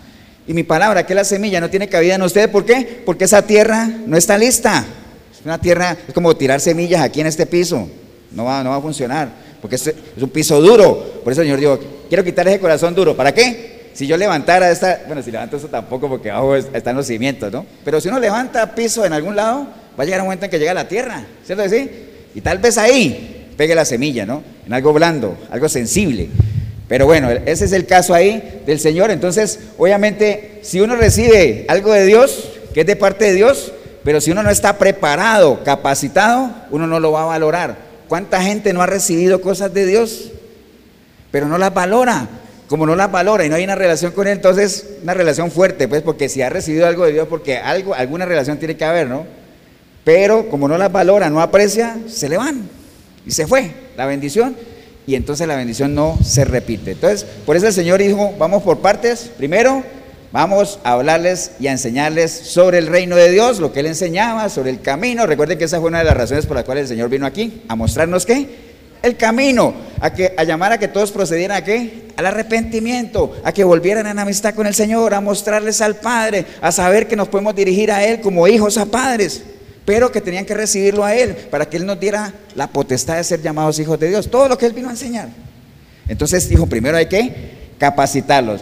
Y 0.47 0.55
mi 0.55 0.63
palabra, 0.63 1.05
que 1.05 1.13
es 1.13 1.17
la 1.17 1.25
semilla, 1.25 1.61
no 1.61 1.71
tiene 1.71 1.89
cabida 1.89 2.15
en 2.15 2.23
ustedes. 2.23 2.49
¿Por 2.49 2.65
qué? 2.65 3.03
Porque 3.05 3.25
esa 3.25 3.43
tierra 3.43 3.89
no 4.07 4.17
está 4.17 4.37
lista. 4.37 4.85
Es 5.33 5.45
una 5.45 5.59
tierra, 5.59 5.97
es 6.07 6.15
como 6.15 6.37
tirar 6.37 6.61
semillas 6.61 7.03
aquí 7.03 7.21
en 7.21 7.27
este 7.27 7.47
piso. 7.47 7.89
No 8.31 8.45
va, 8.45 8.63
no 8.63 8.71
va 8.71 8.77
a 8.77 8.81
funcionar. 8.81 9.29
Porque 9.61 9.77
es, 9.77 9.87
es 9.87 10.23
un 10.23 10.31
piso 10.31 10.61
duro. 10.61 11.23
Por 11.25 11.33
eso 11.33 11.43
el 11.43 11.49
Señor 11.49 11.61
dijo, 11.61 11.79
quiero 12.09 12.25
quitar 12.25 12.47
ese 12.49 12.61
corazón 12.61 12.95
duro. 12.95 13.17
¿Para 13.17 13.33
qué? 13.33 13.91
Si 13.99 14.07
yo 14.07 14.17
levantara 14.17 14.71
esta, 14.71 15.03
bueno, 15.07 15.23
si 15.23 15.31
levanto 15.33 15.57
eso 15.57 15.67
tampoco 15.67 16.09
porque 16.09 16.31
abajo 16.31 16.55
están 16.55 16.95
los 16.95 17.07
cimientos, 17.07 17.53
¿no? 17.53 17.67
Pero 17.85 18.01
si 18.01 18.09
uno 18.09 18.21
levanta 18.21 18.75
piso 18.75 19.05
en 19.05 19.13
algún 19.13 19.35
lado, 19.35 19.67
va 19.99 20.03
a 20.03 20.05
llegar 20.05 20.21
un 20.21 20.27
momento 20.27 20.45
en 20.45 20.51
que 20.51 20.59
llega 20.59 20.71
a 20.71 20.75
la 20.75 20.89
tierra, 20.89 21.25
¿cierto 21.45 21.69
sí? 21.69 21.91
Y 22.35 22.41
tal 22.41 22.59
vez 22.59 22.79
ahí 22.79 23.49
pegue 23.57 23.75
la 23.75 23.85
semilla, 23.85 24.25
¿no? 24.25 24.43
En 24.67 24.73
algo 24.73 24.93
blando, 24.93 25.37
algo 25.51 25.69
sensible. 25.69 26.29
Pero 26.87 27.07
bueno, 27.07 27.31
ese 27.31 27.65
es 27.65 27.73
el 27.73 27.85
caso 27.85 28.15
ahí 28.15 28.63
del 28.65 28.79
Señor. 28.79 29.11
Entonces, 29.11 29.59
obviamente, 29.77 30.61
si 30.63 30.81
uno 30.81 30.95
recibe 30.97 31.67
algo 31.69 31.93
de 31.93 32.07
Dios, 32.07 32.49
que 32.73 32.81
es 32.81 32.87
de 32.87 32.97
parte 32.97 33.27
de 33.27 33.35
Dios, 33.35 33.73
pero 34.05 34.21
si 34.21 34.31
uno 34.31 34.43
no 34.43 34.51
está 34.51 34.79
preparado, 34.79 35.65
capacitado, 35.65 36.51
uno 36.71 36.87
no 36.87 37.01
lo 37.01 37.13
va 37.13 37.25
a 37.25 37.27
valorar. 37.27 37.77
¿Cuánta 38.09 38.41
gente 38.41 38.73
no 38.73 38.81
ha 38.81 38.87
recibido 38.87 39.41
cosas 39.41 39.75
de 39.75 39.85
Dios, 39.85 40.31
pero 41.31 41.47
no 41.47 41.59
las 41.59 41.75
valora? 41.75 42.27
Como 42.69 42.87
no 42.87 42.95
las 42.97 43.11
valora 43.11 43.45
y 43.45 43.49
no 43.49 43.57
hay 43.57 43.65
una 43.65 43.75
relación 43.75 44.13
con 44.13 44.27
Él, 44.27 44.35
entonces 44.35 44.87
una 45.03 45.13
relación 45.13 45.51
fuerte, 45.51 45.89
pues, 45.89 46.03
porque 46.03 46.29
si 46.29 46.41
ha 46.41 46.49
recibido 46.49 46.87
algo 46.87 47.05
de 47.05 47.13
Dios, 47.13 47.29
porque 47.29 47.59
algo, 47.59 47.95
alguna 47.95 48.25
relación 48.25 48.59
tiene 48.59 48.77
que 48.77 48.85
haber, 48.85 49.09
¿no? 49.09 49.27
Pero 50.09 50.49
como 50.49 50.69
no 50.69 50.79
las 50.79 50.91
valora, 50.91 51.29
no 51.29 51.43
aprecia, 51.43 51.99
se 52.09 52.31
le 52.31 52.39
van. 52.39 52.67
Y 53.27 53.31
se 53.31 53.47
fue 53.47 53.73
la 53.95 54.07
bendición. 54.07 54.57
Y 55.07 55.17
entonces 55.17 55.47
la 55.47 55.55
bendición 55.55 55.95
no 55.95 56.19
se 56.25 56.47
repite. 56.47 56.93
Entonces, 56.93 57.27
por 57.45 57.57
eso 57.57 57.67
el 57.67 57.75
Señor 57.75 58.01
dijo, 58.01 58.33
vamos 58.39 58.63
por 58.63 58.79
partes. 58.79 59.31
Primero, 59.37 59.85
vamos 60.33 60.79
a 60.83 60.93
hablarles 60.93 61.51
y 61.61 61.67
a 61.67 61.73
enseñarles 61.73 62.33
sobre 62.33 62.79
el 62.79 62.87
reino 62.87 63.17
de 63.17 63.31
Dios, 63.31 63.59
lo 63.59 63.71
que 63.71 63.81
Él 63.81 63.87
enseñaba, 63.87 64.49
sobre 64.49 64.71
el 64.71 64.81
camino. 64.81 65.27
Recuerden 65.27 65.59
que 65.59 65.65
esa 65.65 65.79
fue 65.79 65.91
una 65.91 65.99
de 65.99 66.07
las 66.07 66.17
razones 66.17 66.47
por 66.47 66.57
las 66.57 66.65
cuales 66.65 66.85
el 66.85 66.89
Señor 66.89 67.11
vino 67.11 67.27
aquí, 67.27 67.65
a 67.69 67.77
mostrarnos 67.77 68.25
qué. 68.25 68.49
El 69.03 69.19
camino, 69.19 69.75
a, 70.01 70.15
que, 70.15 70.33
a 70.39 70.45
llamar 70.45 70.73
a 70.73 70.79
que 70.79 70.89
todos 70.89 71.13
procedieran 71.13 71.59
a 71.59 71.65
qué? 71.65 72.09
Al 72.17 72.25
arrepentimiento, 72.25 73.35
a 73.45 73.53
que 73.53 73.63
volvieran 73.63 74.07
en 74.07 74.19
amistad 74.19 74.55
con 74.55 74.67
el 74.67 74.75
Señor, 74.75 75.13
a 75.13 75.21
mostrarles 75.21 75.83
al 75.83 75.97
Padre, 75.97 76.47
a 76.63 76.73
saber 76.73 77.09
que 77.09 77.15
nos 77.15 77.29
podemos 77.29 77.55
dirigir 77.55 77.93
a 77.93 78.03
Él 78.07 78.23
como 78.23 78.49
hijos 78.49 78.79
a 78.79 78.87
padres 78.87 79.45
pero 79.89 80.13
que 80.13 80.21
tenían 80.21 80.45
que 80.45 80.53
recibirlo 80.53 81.03
a 81.03 81.15
Él 81.15 81.35
para 81.51 81.65
que 81.65 81.79
Él 81.79 81.87
nos 81.87 81.99
diera 81.99 82.35
la 82.55 82.67
potestad 82.67 83.17
de 83.17 83.25
ser 83.25 83.41
llamados 83.41 83.79
hijos 83.79 83.99
de 83.99 84.11
Dios. 84.11 84.31
Todo 84.31 84.47
lo 84.47 84.59
que 84.59 84.67
Él 84.67 84.75
vino 84.75 84.89
a 84.89 84.91
enseñar. 84.91 85.31
Entonces 86.07 86.47
dijo, 86.47 86.67
primero 86.67 86.99
hay 86.99 87.07
que 87.07 87.33
capacitarlos. 87.79 88.61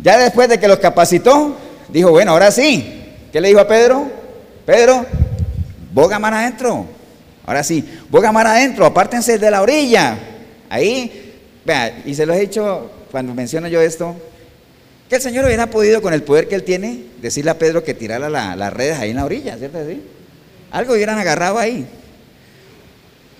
Ya 0.00 0.18
después 0.18 0.48
de 0.48 0.58
que 0.58 0.66
los 0.66 0.80
capacitó, 0.80 1.54
dijo, 1.88 2.10
bueno, 2.10 2.32
ahora 2.32 2.50
sí. 2.50 3.04
¿Qué 3.32 3.40
le 3.40 3.46
dijo 3.46 3.60
a 3.60 3.68
Pedro? 3.68 4.10
Pedro, 4.66 5.06
boga 5.92 6.18
mar 6.18 6.34
adentro. 6.34 6.84
Ahora 7.46 7.62
sí, 7.62 7.88
boga 8.10 8.32
mar 8.32 8.48
adentro, 8.48 8.86
apártense 8.86 9.38
de 9.38 9.48
la 9.52 9.62
orilla. 9.62 10.18
Ahí, 10.68 11.32
vea, 11.64 12.02
y 12.04 12.12
se 12.12 12.26
lo 12.26 12.34
he 12.34 12.40
dicho 12.40 12.90
cuando 13.12 13.32
menciono 13.34 13.68
yo 13.68 13.80
esto, 13.80 14.16
que 15.08 15.14
el 15.14 15.22
Señor 15.22 15.44
hubiera 15.44 15.70
podido, 15.70 16.02
con 16.02 16.12
el 16.12 16.24
poder 16.24 16.48
que 16.48 16.56
Él 16.56 16.64
tiene, 16.64 17.04
decirle 17.22 17.52
a 17.52 17.58
Pedro 17.60 17.84
que 17.84 17.94
tirara 17.94 18.28
las 18.28 18.72
redes 18.72 18.98
ahí 18.98 19.10
en 19.10 19.16
la 19.16 19.24
orilla, 19.24 19.56
¿cierto? 19.58 19.78
¿Sí? 19.86 20.02
Algo 20.70 20.94
hubieran 20.94 21.18
agarrado 21.18 21.58
ahí. 21.58 21.86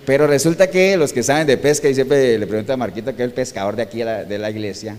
Pero 0.05 0.27
resulta 0.27 0.69
que 0.69 0.95
los 0.97 1.11
que 1.11 1.23
saben 1.23 1.47
de 1.47 1.57
pesca, 1.57 1.89
y 1.89 1.95
siempre 1.95 2.37
le 2.37 2.47
pregunto 2.47 2.71
a 2.71 2.77
Marquita, 2.77 3.13
que 3.13 3.23
es 3.23 3.27
el 3.27 3.33
pescador 3.33 3.75
de 3.75 3.81
aquí 3.83 3.99
de 3.99 4.37
la 4.37 4.49
iglesia, 4.49 4.95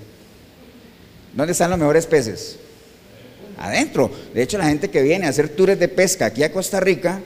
¿Dónde 1.38 1.52
están 1.52 1.70
los 1.70 1.78
mejores 1.78 2.06
peces? 2.06 2.58
Adentro. 3.58 4.10
De 4.34 4.42
hecho, 4.42 4.58
la 4.58 4.64
gente 4.64 4.90
que 4.90 5.02
viene 5.02 5.26
a 5.26 5.28
hacer 5.30 5.48
tours 5.48 5.78
de 5.78 5.88
pesca 5.88 6.26
aquí 6.26 6.42
a 6.42 6.52
Costa 6.52 6.80
Rica, 6.80 7.20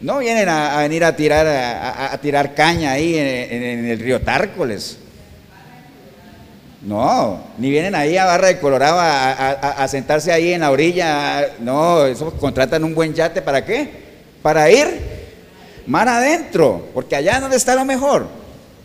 no 0.00 0.18
vienen 0.18 0.48
a, 0.48 0.78
venir 0.78 1.04
a 1.04 1.16
tirar, 1.16 2.54
caña 2.54 2.92
ahí 2.92 3.16
en, 3.16 3.86
el 3.86 3.98
río 3.98 4.20
Tárcoles. 4.20 4.98
No, 6.82 7.44
ni 7.56 7.70
vienen 7.70 7.94
ahí 7.94 8.16
a 8.16 8.26
Barra 8.26 8.48
de 8.48 8.58
Colorado 8.58 8.98
a, 9.00 9.88
sentarse 9.88 10.32
ahí 10.32 10.52
en 10.52 10.60
la 10.60 10.70
orilla. 10.70 11.54
No, 11.60 12.04
eso 12.04 12.32
contratan 12.32 12.84
un 12.84 12.94
buen 12.94 13.14
yate. 13.14 13.40
¿Para 13.42 13.64
qué? 13.64 14.05
Para 14.46 14.70
ir 14.70 15.00
mar 15.88 16.08
adentro, 16.08 16.88
porque 16.94 17.16
allá 17.16 17.32
es 17.32 17.40
donde 17.40 17.56
está 17.56 17.74
lo 17.74 17.84
mejor. 17.84 18.28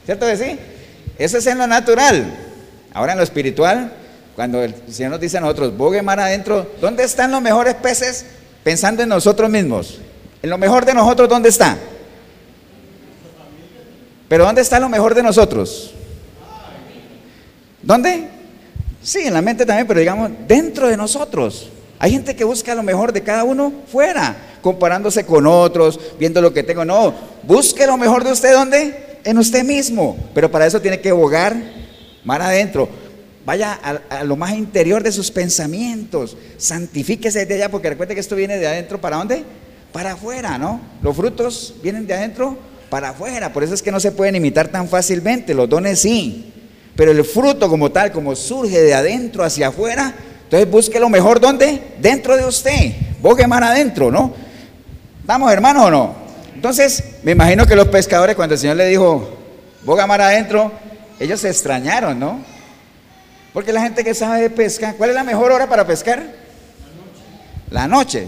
¿Cierto 0.08 0.26
que 0.26 0.36
sí? 0.36 0.60
Eso 1.20 1.38
es 1.38 1.46
en 1.46 1.60
lo 1.60 1.68
natural. 1.68 2.34
Ahora 2.92 3.12
en 3.12 3.20
lo 3.20 3.24
espiritual, 3.24 3.94
cuando 4.36 4.64
el 4.64 4.74
Señor 4.90 5.12
nos 5.12 5.20
dice 5.20 5.38
a 5.38 5.42
nosotros, 5.42 5.78
bogue 5.78 6.02
mar 6.02 6.20
adentro, 6.20 6.68
¿dónde 6.82 7.04
están 7.04 7.30
los 7.30 7.44
mejores 7.44 7.76
peces? 7.76 8.26
Pensando 8.64 9.04
en 9.04 9.10
nosotros 9.10 9.52
mismos. 9.52 10.00
En 10.42 10.50
lo 10.50 10.58
mejor 10.58 10.84
de 10.84 10.96
nosotros, 10.96 11.30
¿dónde 11.30 11.50
está? 11.50 11.78
Pero 14.28 14.46
¿dónde 14.46 14.62
está 14.62 14.80
lo 14.80 14.90
mejor 14.90 15.14
de 15.14 15.22
nosotros? 15.22 15.94
¿Dónde? 17.84 18.30
Sí, 19.04 19.20
en 19.20 19.36
la 19.36 19.44
mente 19.44 19.64
también, 19.64 19.86
pero 19.86 20.00
digamos, 20.00 20.32
dentro 20.48 20.88
de 20.88 20.98
nosotros. 20.98 21.70
Hay 22.04 22.12
gente 22.12 22.36
que 22.36 22.44
busca 22.44 22.76
lo 22.76 22.84
mejor 22.84 23.14
de 23.14 23.22
cada 23.22 23.44
uno 23.44 23.72
fuera, 23.88 24.36
comparándose 24.62 25.26
con 25.26 25.46
otros, 25.46 26.00
viendo 26.20 26.42
lo 26.42 26.52
que 26.52 26.64
tengo. 26.64 26.84
No, 26.84 27.14
busque 27.44 27.86
lo 27.86 27.96
mejor 27.96 28.24
de 28.24 28.32
usted, 28.32 28.52
¿dónde? 28.52 29.20
En 29.24 29.38
usted 29.38 29.64
mismo. 29.64 30.18
Pero 30.34 30.52
para 30.52 30.66
eso 30.66 30.82
tiene 30.82 31.00
que 31.00 31.12
bogar 31.12 31.56
mar 32.24 32.42
adentro. 32.42 32.90
Vaya 33.46 33.80
a, 34.10 34.24
lo 34.24 34.36
más 34.36 34.54
interior 34.54 35.04
de 35.04 35.12
sus 35.12 35.32
pensamientos. 35.32 36.36
Santifíquese 36.58 37.46
de 37.46 37.54
allá, 37.54 37.70
porque 37.70 37.90
recuerde 37.90 38.16
que 38.16 38.20
esto 38.20 38.36
viene 38.36 38.58
de 38.58 38.68
adentro. 38.68 39.00
¿Para 39.00 39.18
dónde? 39.18 39.46
para 39.92 40.14
afuera, 40.14 40.58
¿no? 40.58 40.80
Los 41.02 41.16
frutos 41.16 41.76
vienen 41.84 42.08
de 42.08 42.14
adentro 42.14 42.58
para 42.90 43.10
afuera, 43.10 43.54
por 43.54 43.64
eso 43.64 43.74
es 43.74 43.82
que 43.82 43.92
no 43.92 44.00
se 44.00 44.12
pueden 44.12 44.36
imitar 44.36 44.68
tan 44.68 44.88
fácilmente, 44.88 45.54
los 45.54 45.70
dones 45.70 46.00
sí, 46.00 46.54
pero 46.96 47.12
el 47.12 47.24
fruto 47.24 47.70
como 47.70 47.92
tal, 47.92 48.12
como 48.12 48.36
surge 48.36 48.82
de 48.82 48.94
adentro 48.94 49.44
hacia 49.44 49.70
afuera, 49.70 50.14
entonces 50.52 50.70
busque 50.70 51.00
lo 51.00 51.08
mejor, 51.08 51.40
¿dónde? 51.40 51.82
Dentro 52.02 52.36
de 52.36 52.44
usted, 52.44 52.92
bogue 53.22 53.48
más 53.48 53.62
adentro, 53.62 54.12
¿no? 54.12 54.34
¿Estamos 55.22 55.50
hermanos 55.50 55.86
o 55.86 55.90
no? 55.90 56.16
Entonces, 56.54 57.06
me 57.24 57.32
imagino 57.32 57.66
que 57.66 57.74
los 57.74 57.88
pescadores 57.88 58.36
cuando 58.36 58.56
el 58.56 58.60
Señor 58.60 58.76
le 58.76 58.86
dijo, 58.88 59.30
boga 59.86 60.06
mar 60.06 60.20
adentro, 60.20 60.74
ellos 61.22 61.40
se 61.40 61.50
extrañaron, 61.50 62.20
¿no? 62.20 62.42
Porque 63.54 63.72
la 63.72 63.82
gente 63.82 64.04
que 64.04 64.14
sabe 64.14 64.42
de 64.42 64.50
pesca, 64.50 64.96
¿cuál 64.98 65.12
es 65.12 65.16
la 65.16 65.24
mejor 65.24 65.54
hora 65.54 65.70
para 65.70 65.88
pescar? 65.88 66.20
La 67.70 67.88
noche. 67.88 68.26
La 68.26 68.28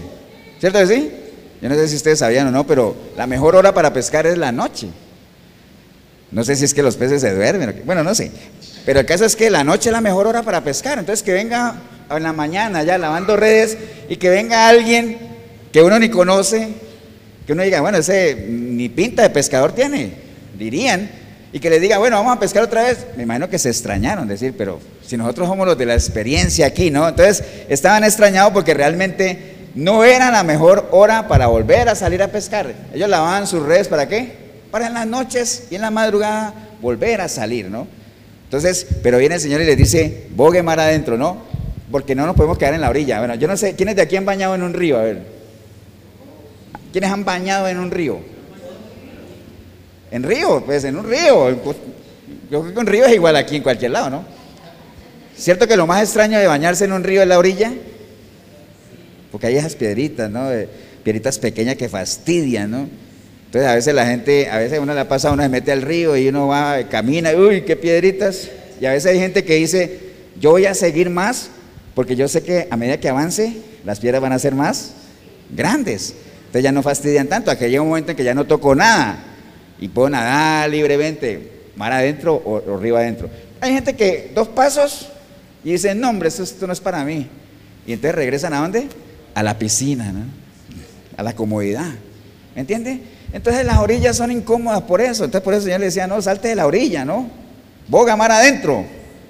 ¿cierto 0.60 0.86
sí? 0.86 1.12
Yo 1.60 1.68
no 1.68 1.74
sé 1.74 1.88
si 1.88 1.96
ustedes 1.96 2.20
sabían 2.20 2.46
o 2.46 2.50
no, 2.50 2.66
pero 2.66 2.96
la 3.18 3.26
mejor 3.26 3.54
hora 3.54 3.74
para 3.74 3.92
pescar 3.92 4.26
es 4.26 4.38
la 4.38 4.50
noche. 4.50 4.88
No 6.30 6.42
sé 6.42 6.56
si 6.56 6.64
es 6.64 6.72
que 6.72 6.82
los 6.82 6.96
peces 6.96 7.20
se 7.20 7.34
duermen, 7.34 7.82
bueno, 7.84 8.02
no 8.02 8.14
sé. 8.14 8.32
Pero 8.86 9.00
el 9.00 9.04
caso 9.04 9.26
es 9.26 9.36
que 9.36 9.50
la 9.50 9.62
noche 9.62 9.90
es 9.90 9.92
la 9.92 10.00
mejor 10.00 10.26
hora 10.26 10.42
para 10.42 10.64
pescar. 10.64 10.98
Entonces 10.98 11.22
que 11.22 11.34
venga 11.34 11.76
en 12.10 12.22
la 12.22 12.32
mañana 12.32 12.82
ya 12.82 12.98
lavando 12.98 13.36
redes 13.36 13.76
y 14.08 14.16
que 14.16 14.28
venga 14.30 14.68
alguien 14.68 15.18
que 15.72 15.82
uno 15.82 15.98
ni 15.98 16.08
conoce, 16.08 16.68
que 17.46 17.52
uno 17.52 17.62
diga, 17.62 17.80
bueno, 17.80 17.98
ese 17.98 18.46
ni 18.48 18.88
pinta 18.88 19.22
de 19.22 19.30
pescador 19.30 19.72
tiene, 19.72 20.12
dirían, 20.56 21.10
y 21.52 21.60
que 21.60 21.70
le 21.70 21.78
diga, 21.78 21.98
bueno, 21.98 22.16
vamos 22.16 22.36
a 22.36 22.40
pescar 22.40 22.64
otra 22.64 22.82
vez. 22.82 23.06
Me 23.16 23.22
imagino 23.22 23.48
que 23.48 23.58
se 23.58 23.68
extrañaron, 23.68 24.26
decir, 24.26 24.54
pero 24.58 24.80
si 25.06 25.16
nosotros 25.16 25.48
somos 25.48 25.66
los 25.66 25.78
de 25.78 25.86
la 25.86 25.94
experiencia 25.94 26.66
aquí, 26.66 26.90
¿no? 26.90 27.08
Entonces 27.08 27.44
estaban 27.68 28.02
extrañados 28.02 28.52
porque 28.52 28.74
realmente 28.74 29.54
no 29.74 30.04
era 30.04 30.30
la 30.30 30.42
mejor 30.42 30.88
hora 30.90 31.28
para 31.28 31.46
volver 31.46 31.88
a 31.88 31.94
salir 31.94 32.22
a 32.22 32.28
pescar. 32.28 32.72
Ellos 32.92 33.08
lavaban 33.08 33.46
sus 33.46 33.62
redes 33.62 33.88
para 33.88 34.08
qué? 34.08 34.32
Para 34.70 34.88
en 34.88 34.94
las 34.94 35.06
noches 35.06 35.68
y 35.70 35.76
en 35.76 35.82
la 35.82 35.90
madrugada 35.90 36.54
volver 36.80 37.20
a 37.20 37.28
salir, 37.28 37.70
¿no? 37.70 37.86
Entonces, 38.44 38.86
pero 39.02 39.18
viene 39.18 39.36
el 39.36 39.40
Señor 39.40 39.60
y 39.60 39.64
les 39.64 39.76
dice, 39.76 40.26
bogue 40.34 40.62
mar 40.62 40.80
adentro, 40.80 41.16
¿no? 41.16 41.42
Porque 41.90 42.14
no 42.14 42.26
nos 42.26 42.34
podemos 42.34 42.58
quedar 42.58 42.74
en 42.74 42.80
la 42.80 42.90
orilla. 42.90 43.18
Bueno, 43.18 43.34
yo 43.34 43.46
no 43.46 43.56
sé, 43.56 43.74
¿quiénes 43.74 43.96
de 43.96 44.02
aquí 44.02 44.16
han 44.16 44.24
bañado 44.24 44.54
en 44.54 44.62
un 44.62 44.72
río? 44.72 44.98
A 44.98 45.02
ver. 45.02 45.22
¿Quiénes 46.92 47.10
han 47.10 47.24
bañado 47.24 47.68
en 47.68 47.78
un 47.78 47.90
río? 47.90 48.20
¿En 50.10 50.22
río? 50.22 50.62
Pues 50.64 50.84
en 50.84 50.96
un 50.96 51.08
río. 51.08 51.50
Yo 52.50 52.62
creo 52.62 52.74
que 52.74 52.80
un 52.80 52.86
río 52.86 53.04
es 53.04 53.14
igual 53.14 53.36
aquí 53.36 53.56
en 53.56 53.62
cualquier 53.62 53.90
lado, 53.90 54.10
¿no? 54.10 54.24
¿Cierto 55.36 55.66
que 55.66 55.76
lo 55.76 55.86
más 55.86 56.02
extraño 56.02 56.38
de 56.38 56.46
bañarse 56.46 56.84
en 56.84 56.92
un 56.92 57.02
río 57.02 57.20
es 57.22 57.28
la 57.28 57.38
orilla? 57.38 57.72
porque 59.34 59.48
hay 59.48 59.56
esas 59.56 59.74
piedritas, 59.74 60.30
¿no? 60.30 60.48
Piedritas 61.02 61.40
pequeñas 61.40 61.74
que 61.74 61.88
fastidian, 61.88 62.70
¿no? 62.70 62.88
Entonces 63.46 63.68
a 63.68 63.74
veces 63.74 63.92
la 63.92 64.06
gente, 64.06 64.48
a 64.48 64.58
veces 64.58 64.78
uno 64.78 64.94
la 64.94 65.08
pasa, 65.08 65.32
uno 65.32 65.42
se 65.42 65.48
mete 65.48 65.72
al 65.72 65.82
río 65.82 66.16
y 66.16 66.28
uno 66.28 66.46
va, 66.46 66.88
camina, 66.88 67.32
uy, 67.32 67.62
qué 67.62 67.74
piedritas. 67.74 68.48
Y 68.80 68.86
a 68.86 68.92
veces 68.92 69.10
hay 69.10 69.18
gente 69.18 69.42
que 69.42 69.56
dice, 69.56 69.98
yo 70.38 70.52
voy 70.52 70.66
a 70.66 70.74
seguir 70.74 71.10
más, 71.10 71.48
porque 71.94 72.16
yo 72.16 72.28
sé 72.28 72.42
que 72.42 72.68
a 72.70 72.76
medida 72.76 72.98
que 72.98 73.08
avance, 73.08 73.56
las 73.84 74.00
piedras 74.00 74.20
van 74.20 74.32
a 74.32 74.38
ser 74.38 74.54
más 74.54 74.92
grandes. 75.50 76.14
Entonces 76.46 76.62
ya 76.62 76.72
no 76.72 76.82
fastidian 76.82 77.28
tanto, 77.28 77.56
que 77.56 77.68
llega 77.68 77.82
un 77.82 77.88
momento 77.88 78.12
en 78.12 78.16
que 78.16 78.24
ya 78.24 78.34
no 78.34 78.44
toco 78.46 78.74
nada 78.74 79.18
y 79.80 79.88
puedo 79.88 80.10
nadar 80.10 80.70
libremente, 80.70 81.70
mar 81.76 81.92
adentro 81.92 82.34
o, 82.44 82.76
río 82.78 82.96
adentro. 82.96 83.28
Hay 83.60 83.72
gente 83.72 83.94
que 83.94 84.30
dos 84.34 84.48
pasos 84.48 85.08
y 85.64 85.72
dice, 85.72 85.94
no 85.94 86.10
hombre, 86.10 86.28
esto, 86.28 86.42
esto 86.42 86.66
no 86.66 86.72
es 86.72 86.80
para 86.80 87.04
mí. 87.04 87.28
Y 87.86 87.92
entonces 87.92 88.14
regresan 88.14 88.52
a 88.54 88.60
dónde? 88.60 88.88
a 89.34 89.42
la 89.42 89.58
piscina, 89.58 90.12
¿no? 90.12 90.20
a 91.16 91.22
la 91.22 91.34
comodidad. 91.34 91.90
¿Me 92.54 92.60
entiende? 92.60 93.00
Entonces 93.32 93.64
las 93.64 93.78
orillas 93.78 94.16
son 94.16 94.30
incómodas 94.30 94.82
por 94.82 95.00
eso. 95.00 95.24
Entonces 95.24 95.44
por 95.44 95.54
eso 95.54 95.60
el 95.60 95.64
Señor 95.64 95.80
le 95.80 95.86
decía, 95.86 96.06
no, 96.06 96.20
salte 96.22 96.48
de 96.48 96.54
la 96.54 96.66
orilla, 96.66 97.04
¿no? 97.04 97.28
Boga 97.88 98.16
mar 98.16 98.30
adentro. 98.30 98.84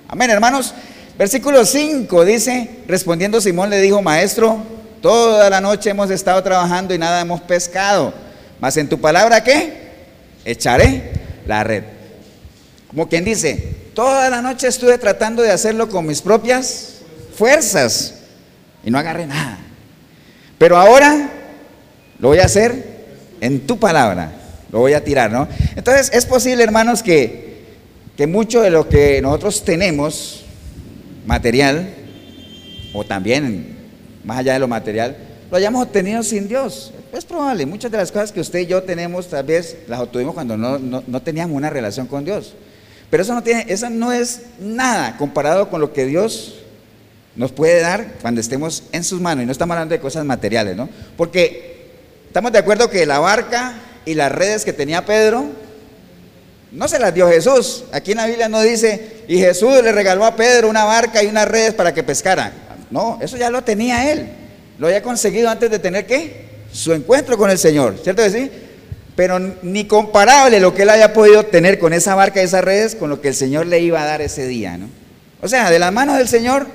Amén, 0.09 0.31
hermanos. 0.31 0.75
Versículo 1.19 1.65
5 1.65 2.25
dice, 2.25 2.71
respondiendo 2.89 3.41
Simón 3.41 3.71
le 3.71 3.81
dijo, 3.81 4.03
maestro, 4.03 4.59
toda 5.01 5.49
la 5.49 5.61
noche 5.61 5.91
hemos 5.91 6.11
estado 6.11 6.43
trabajando 6.43 6.93
y 6.93 6.99
nada 6.99 7.21
hemos 7.21 7.41
pescado. 7.41 8.13
Mas 8.61 8.77
en 8.77 8.89
tu 8.89 9.01
palabra, 9.01 9.45
¿qué? 9.45 9.85
Echaré 10.45 11.13
la 11.47 11.63
red. 11.63 11.85
Como 12.89 13.09
quien 13.09 13.25
dice, 13.25 13.75
toda 13.95 14.29
la 14.29 14.43
noche 14.43 14.67
estuve 14.67 14.99
tratando 14.99 15.43
de 15.43 15.53
hacerlo 15.53 15.89
con 15.89 16.07
mis 16.07 16.21
propias 16.21 16.97
fuerzas 17.37 18.15
y 18.85 18.91
no 18.91 18.99
agarré 18.99 19.27
nada. 19.27 19.59
Pero 20.59 20.77
ahora 20.77 21.31
lo 22.19 22.29
voy 22.29 22.39
a 22.39 22.47
hacer 22.47 23.05
en 23.41 23.67
tu 23.67 23.79
palabra, 23.79 24.33
lo 24.73 24.81
voy 24.81 24.95
a 24.95 25.05
tirar, 25.05 25.31
¿no? 25.31 25.47
Entonces 25.77 26.11
es 26.13 26.27
posible, 26.27 26.65
hermanos, 26.65 27.03
que, 27.03 27.65
que 28.17 28.27
mucho 28.27 28.63
de 28.63 28.71
lo 28.71 28.89
que 28.89 29.21
nosotros 29.21 29.65
tenemos, 29.65 30.44
material, 31.27 31.95
o 32.93 33.05
también 33.05 33.77
más 34.25 34.39
allá 34.39 34.55
de 34.55 34.59
lo 34.59 34.69
material, 34.69 35.17
lo 35.51 35.57
hayamos 35.57 35.83
obtenido 35.83 36.23
sin 36.23 36.49
Dios. 36.49 36.93
Es 37.13 37.25
probable, 37.25 37.67
muchas 37.67 37.91
de 37.91 37.99
las 37.99 38.11
cosas 38.11 38.33
que 38.33 38.41
usted 38.41 38.61
y 38.61 38.67
yo 38.67 38.83
tenemos, 38.83 39.29
tal 39.29 39.45
vez 39.45 39.77
las 39.87 40.01
obtuvimos 40.01 40.35
cuando 40.35 40.57
no, 40.57 40.79
no 40.79 41.23
teníamos 41.23 41.57
una 41.57 41.71
relación 41.71 42.07
con 42.07 42.25
Dios. 42.25 42.55
Pero 43.11 43.23
eso 43.23 43.35
no, 43.35 43.45
tiene, 43.45 43.67
eso 43.69 43.89
no 43.91 44.13
es 44.13 44.43
nada 44.59 45.17
comparado 45.17 45.71
con 45.71 45.81
lo 45.81 45.93
que 45.93 46.05
Dios 46.05 46.57
nos 47.37 47.53
puede 47.53 47.81
dar 47.81 48.15
cuando 48.21 48.41
estemos 48.41 48.85
en 48.91 49.05
sus 49.05 49.21
manos. 49.21 49.45
Y 49.45 49.47
no 49.47 49.53
estamos 49.53 49.75
hablando 49.75 49.95
de 49.95 50.01
cosas 50.01 50.25
materiales, 50.25 50.77
¿no? 50.77 50.89
Porque 51.17 51.91
estamos 52.27 52.51
de 52.51 52.59
acuerdo 52.59 52.91
que 52.91 53.07
la 53.07 53.21
barca 53.21 53.75
y 54.05 54.15
las 54.15 54.33
redes 54.33 54.65
que 54.65 54.73
tenía 54.73 55.05
Pedro, 55.05 55.47
no 56.75 56.89
se 56.89 56.99
las 56.99 57.15
dio 57.15 57.29
Jesús. 57.29 57.85
Aquí 57.93 58.13
en 58.13 58.19
la 58.19 58.27
Biblia 58.27 58.49
no 58.49 58.61
dice, 58.61 59.23
y 59.29 59.39
Jesús 59.39 59.83
le 59.83 59.93
regaló 59.93 60.25
a 60.25 60.35
Pedro 60.35 60.69
una 60.69 60.85
barca 60.85 61.23
y 61.23 61.27
unas 61.27 61.47
redes 61.47 61.73
para 61.73 61.95
que 61.95 62.03
pescara. 62.03 62.53
No, 62.91 63.19
eso 63.23 63.37
ya 63.37 63.49
lo 63.49 63.63
tenía 63.63 64.11
él. 64.11 64.29
Lo 64.79 64.89
había 64.89 65.03
conseguido 65.03 65.49
antes 65.49 65.71
de 65.71 65.79
tener 65.79 66.07
que 66.07 66.45
su 66.73 66.93
encuentro 66.93 67.39
con 67.39 67.51
el 67.51 67.59
Señor, 67.59 67.97
¿cierto 68.03 68.23
que 68.23 68.31
sí? 68.31 68.51
Pero 69.15 69.39
ni 69.39 69.87
comparable 69.87 70.59
lo 70.59 70.75
que 70.75 70.83
él 70.83 70.91
haya 70.91 71.13
podido 71.13 71.45
tener 71.45 71.79
con 71.79 71.93
esa 71.93 72.17
barca 72.17 72.43
y 72.43 72.45
esas 72.45 72.65
redes 72.65 72.97
con 72.97 73.09
lo 73.09 73.21
que 73.21 73.29
el 73.29 73.35
Señor 73.35 73.67
le 73.67 73.79
iba 73.79 74.03
a 74.03 74.07
dar 74.07 74.21
ese 74.21 74.47
día, 74.49 74.77
¿no? 74.77 74.89
O 75.41 75.47
sea, 75.47 75.71
de 75.71 75.79
la 75.79 75.93
mano 75.93 76.17
del 76.17 76.27
Señor 76.27 76.67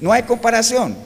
no 0.00 0.12
hay 0.12 0.24
comparación. 0.24 0.96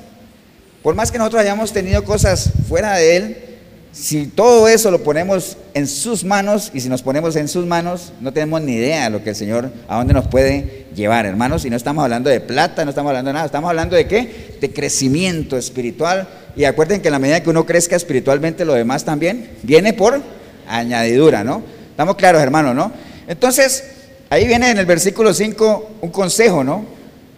Por 0.83 0.95
más 0.95 1.13
que 1.13 1.19
nosotros 1.19 1.43
hayamos 1.43 1.75
tenido 1.75 2.05
cosas 2.05 2.51
fuera 2.67 2.95
de 2.95 3.17
Él, 3.17 3.50
si 3.93 4.27
todo 4.27 4.69
eso 4.69 4.91
lo 4.93 5.03
ponemos 5.03 5.57
en 5.75 5.89
sus 5.89 6.23
manos 6.23 6.71
y 6.73 6.81
si 6.81 6.89
nos 6.89 7.03
ponemos 7.03 7.35
en 7.35 7.49
sus 7.49 7.67
manos, 7.67 8.13
no 8.21 8.33
tenemos 8.33 8.63
ni 8.63 8.75
idea 8.75 9.05
de 9.05 9.11
lo 9.11 9.25
que 9.25 9.31
el 9.31 9.37
Señor, 9.37 9.73
a 9.89 9.97
dónde 9.97 10.15
nos 10.15 10.29
puede 10.29 10.87
llevar, 10.95 11.27
hermanos. 11.27 11.65
Y 11.65 11.71
no 11.71 11.77
estamos 11.77 12.05
hablando 12.05 12.31
de 12.31 12.41
plata, 12.41 12.85
no 12.85 12.91
estamos 12.91 13.11
hablando 13.11 13.31
de 13.31 13.35
nada, 13.35 13.47
estamos 13.47 13.69
hablando 13.69 13.97
de 13.97 14.07
qué? 14.07 14.57
De 14.61 14.73
crecimiento 14.73 15.57
espiritual. 15.57 16.29
Y 16.55 16.65
acuerden 16.65 17.01
que 17.01 17.09
en 17.09 17.13
la 17.13 17.19
medida 17.19 17.43
que 17.43 17.51
uno 17.51 17.67
crezca 17.67 17.97
espiritualmente, 17.97 18.65
lo 18.65 18.75
demás 18.75 19.05
también 19.05 19.51
viene 19.63 19.93
por 19.93 20.21
añadidura, 20.69 21.43
¿no? 21.43 21.63
Estamos 21.91 22.15
claros, 22.15 22.41
hermanos, 22.43 22.77
¿no? 22.77 22.93
Entonces, 23.27 23.85
ahí 24.31 24.47
viene 24.47 24.71
en 24.71 24.79
el 24.79 24.87
versículo 24.87 25.35
5 25.35 25.91
un 26.01 26.11
consejo, 26.11 26.63
¿no? 26.63 26.85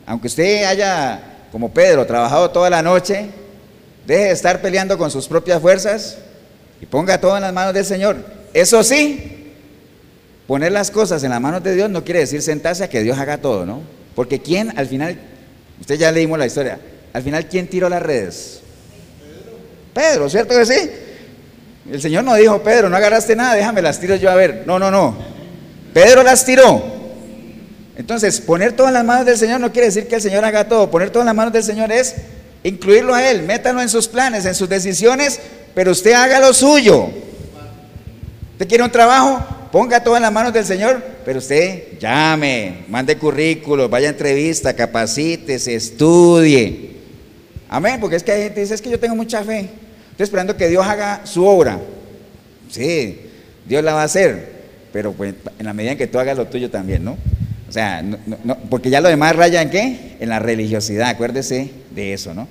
Aunque 0.04 0.26
usted 0.26 0.64
haya 0.64 1.18
como 1.50 1.70
Pedro, 1.72 2.06
trabajado 2.06 2.50
toda 2.50 2.68
la 2.68 2.82
noche, 2.82 3.30
deje 4.06 4.24
de 4.24 4.30
estar 4.32 4.60
peleando 4.60 4.98
con 4.98 5.10
sus 5.10 5.26
propias 5.28 5.60
fuerzas 5.60 6.18
y 6.82 6.86
ponga 6.86 7.20
todo 7.20 7.36
en 7.36 7.42
las 7.42 7.52
manos 7.52 7.72
del 7.72 7.84
Señor. 7.84 8.16
Eso 8.52 8.82
sí, 8.82 9.52
poner 10.46 10.72
las 10.72 10.90
cosas 10.90 11.22
en 11.22 11.30
las 11.30 11.40
manos 11.40 11.62
de 11.62 11.74
Dios 11.74 11.88
no 11.88 12.04
quiere 12.04 12.20
decir 12.20 12.42
sentarse 12.42 12.82
a 12.84 12.90
que 12.90 13.02
Dios 13.02 13.18
haga 13.18 13.38
todo, 13.38 13.64
¿no? 13.64 13.80
Porque 14.16 14.40
quién 14.40 14.76
al 14.76 14.88
final, 14.88 15.16
usted 15.80 15.94
ya 15.94 16.10
leímos 16.10 16.38
la 16.38 16.46
historia, 16.46 16.78
al 17.12 17.22
final 17.22 17.46
quién 17.46 17.68
tiró 17.68 17.88
las 17.88 18.02
redes? 18.02 18.60
Pedro, 19.94 20.28
¿cierto 20.28 20.58
que 20.58 20.66
sí? 20.66 20.90
El 21.90 22.02
Señor 22.02 22.24
no 22.24 22.34
dijo, 22.34 22.62
Pedro, 22.62 22.88
no 22.88 22.96
agarraste 22.96 23.36
nada, 23.36 23.54
déjame 23.54 23.80
las 23.80 24.00
tiro 24.00 24.16
yo 24.16 24.30
a 24.30 24.34
ver. 24.34 24.64
No, 24.66 24.78
no, 24.78 24.90
no. 24.90 25.16
Pedro 25.92 26.22
las 26.22 26.44
tiró. 26.44 26.82
Entonces, 27.96 28.40
poner 28.40 28.72
todo 28.72 28.88
en 28.88 28.94
las 28.94 29.04
manos 29.04 29.26
del 29.26 29.36
Señor 29.36 29.60
no 29.60 29.70
quiere 29.70 29.88
decir 29.88 30.08
que 30.08 30.14
el 30.14 30.22
Señor 30.22 30.44
haga 30.44 30.68
todo. 30.68 30.90
Poner 30.90 31.10
todo 31.10 31.22
en 31.22 31.26
las 31.26 31.34
manos 31.34 31.52
del 31.52 31.62
Señor 31.62 31.92
es 31.92 32.14
incluirlo 32.64 33.14
a 33.14 33.28
Él, 33.30 33.42
métalo 33.42 33.80
en 33.80 33.88
sus 33.88 34.08
planes, 34.08 34.44
en 34.44 34.54
sus 34.54 34.68
decisiones, 34.68 35.40
pero 35.74 35.92
usted 35.92 36.12
haga 36.12 36.40
lo 36.40 36.52
suyo. 36.52 37.08
¿Usted 38.52 38.68
quiere 38.68 38.84
un 38.84 38.90
trabajo? 38.90 39.44
Ponga 39.72 40.04
todo 40.04 40.16
en 40.16 40.22
las 40.22 40.32
manos 40.32 40.52
del 40.52 40.66
Señor, 40.66 41.02
pero 41.24 41.38
usted 41.38 41.98
llame, 41.98 42.84
mande 42.88 43.16
currículos, 43.16 43.88
vaya 43.88 44.08
a 44.08 44.10
entrevista, 44.10 44.74
capacítese, 44.74 45.74
estudie. 45.74 46.92
Amén, 47.68 47.98
porque 47.98 48.16
es 48.16 48.22
que 48.22 48.32
hay 48.32 48.42
gente 48.42 48.56
que 48.56 48.60
dice, 48.60 48.74
es 48.74 48.82
que 48.82 48.90
yo 48.90 49.00
tengo 49.00 49.16
mucha 49.16 49.42
fe. 49.42 49.70
Estoy 50.10 50.24
esperando 50.24 50.56
que 50.56 50.68
Dios 50.68 50.86
haga 50.86 51.22
su 51.24 51.46
obra. 51.46 51.80
Sí, 52.70 53.18
Dios 53.66 53.82
la 53.82 53.94
va 53.94 54.02
a 54.02 54.04
hacer, 54.04 54.50
pero 54.92 55.12
pues, 55.12 55.34
en 55.58 55.64
la 55.64 55.72
medida 55.72 55.92
en 55.92 55.98
que 55.98 56.06
tú 56.06 56.18
hagas 56.18 56.36
lo 56.36 56.46
tuyo 56.46 56.70
también, 56.70 57.02
¿no? 57.02 57.16
O 57.72 57.74
sea, 57.74 58.04
porque 58.68 58.90
ya 58.90 59.00
lo 59.00 59.08
demás 59.08 59.34
raya 59.34 59.62
en 59.62 59.70
qué? 59.70 60.16
En 60.20 60.28
la 60.28 60.38
religiosidad, 60.38 61.08
acuérdese 61.08 61.70
de 61.92 62.12
eso, 62.12 62.34
¿no? 62.34 62.46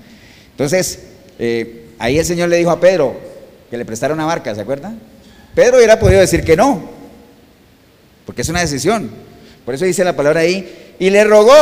Entonces, 0.50 0.98
eh, 1.38 1.90
ahí 2.00 2.18
el 2.18 2.26
Señor 2.26 2.50
le 2.50 2.58
dijo 2.58 2.72
a 2.72 2.80
Pedro 2.80 3.16
que 3.70 3.78
le 3.78 3.86
prestara 3.86 4.16
una 4.16 4.26
barca, 4.26 4.56
¿se 4.56 4.62
acuerda? 4.62 4.92
Pedro 5.54 5.78
hubiera 5.78 6.00
podido 6.00 6.22
decir 6.22 6.44
que 6.44 6.58
no, 6.58 6.82
porque 8.26 8.42
es 8.42 8.50
una 8.50 8.62
decisión. 8.62 9.12
Por 9.64 9.76
eso 9.76 9.86
dice 9.86 10.04
la 10.04 10.16
palabra 10.16 10.40
ahí, 10.40 10.96
y 10.98 11.12
le 11.12 11.24
rogó, 11.24 11.54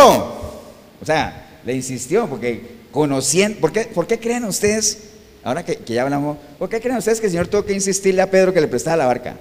o 1.01 1.05
sea, 1.05 1.45
le 1.65 1.73
insistió, 1.73 2.27
porque 2.27 2.61
conociendo, 2.91 3.59
¿por 3.59 3.73
qué, 3.73 3.89
por 3.93 4.07
qué 4.07 4.19
creen 4.19 4.45
ustedes, 4.45 4.99
ahora 5.43 5.65
que, 5.65 5.75
que 5.75 5.95
ya 5.95 6.03
hablamos, 6.03 6.37
por 6.57 6.69
qué 6.69 6.79
creen 6.79 6.95
ustedes 6.95 7.19
que 7.19 7.25
el 7.25 7.33
Señor 7.33 7.49
tuvo 7.49 7.65
que 7.65 7.73
insistirle 7.73 8.21
a 8.21 8.31
Pedro 8.31 8.53
que 8.53 8.61
le 8.61 8.69
prestara 8.69 8.95
la 8.95 9.05
barca? 9.05 9.35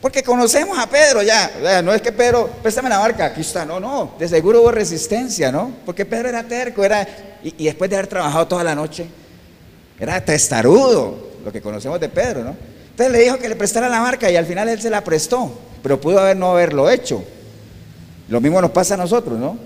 Porque 0.00 0.22
conocemos 0.22 0.78
a 0.78 0.86
Pedro 0.86 1.22
ya. 1.22 1.82
No 1.82 1.92
es 1.92 2.00
que 2.00 2.10
Pedro, 2.10 2.48
préstame 2.62 2.88
la 2.88 2.98
barca, 2.98 3.26
aquí 3.26 3.42
está. 3.42 3.66
No, 3.66 3.78
no. 3.78 4.14
De 4.18 4.28
seguro 4.28 4.62
hubo 4.62 4.70
resistencia, 4.70 5.52
¿no? 5.52 5.72
Porque 5.84 6.06
Pedro 6.06 6.28
era 6.30 6.42
terco, 6.42 6.82
era. 6.82 7.06
Y, 7.42 7.64
después 7.64 7.90
de 7.90 7.96
haber 7.96 8.06
trabajado 8.06 8.46
toda 8.46 8.64
la 8.64 8.74
noche, 8.74 9.06
era 9.98 10.22
testarudo, 10.24 11.30
lo 11.44 11.52
que 11.52 11.60
conocemos 11.60 12.00
de 12.00 12.08
Pedro, 12.08 12.44
¿no? 12.44 12.56
Entonces 12.90 13.12
le 13.12 13.20
dijo 13.20 13.38
que 13.38 13.48
le 13.48 13.56
prestara 13.56 13.88
la 13.88 14.00
barca 14.00 14.30
y 14.30 14.36
al 14.36 14.46
final 14.46 14.68
él 14.68 14.80
se 14.80 14.90
la 14.90 15.02
prestó, 15.02 15.52
pero 15.82 16.00
pudo 16.00 16.18
haber 16.18 16.36
no 16.36 16.50
haberlo 16.50 16.90
hecho. 16.90 17.22
Lo 18.28 18.40
mismo 18.40 18.60
nos 18.60 18.70
pasa 18.70 18.94
a 18.94 18.96
nosotros, 18.96 19.38
¿no? 19.38 19.58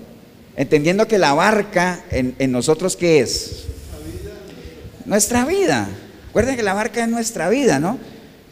Entendiendo 0.57 1.07
que 1.07 1.17
la 1.17 1.33
barca 1.33 2.03
en, 2.11 2.35
en 2.39 2.51
nosotros, 2.51 2.95
¿qué 2.95 3.19
es? 3.19 3.65
Nuestra 5.05 5.45
vida. 5.45 5.87
Recuerden 6.27 6.55
que 6.55 6.63
la 6.63 6.73
barca 6.73 7.03
es 7.03 7.09
nuestra 7.09 7.47
vida, 7.49 7.79
¿no? 7.79 7.97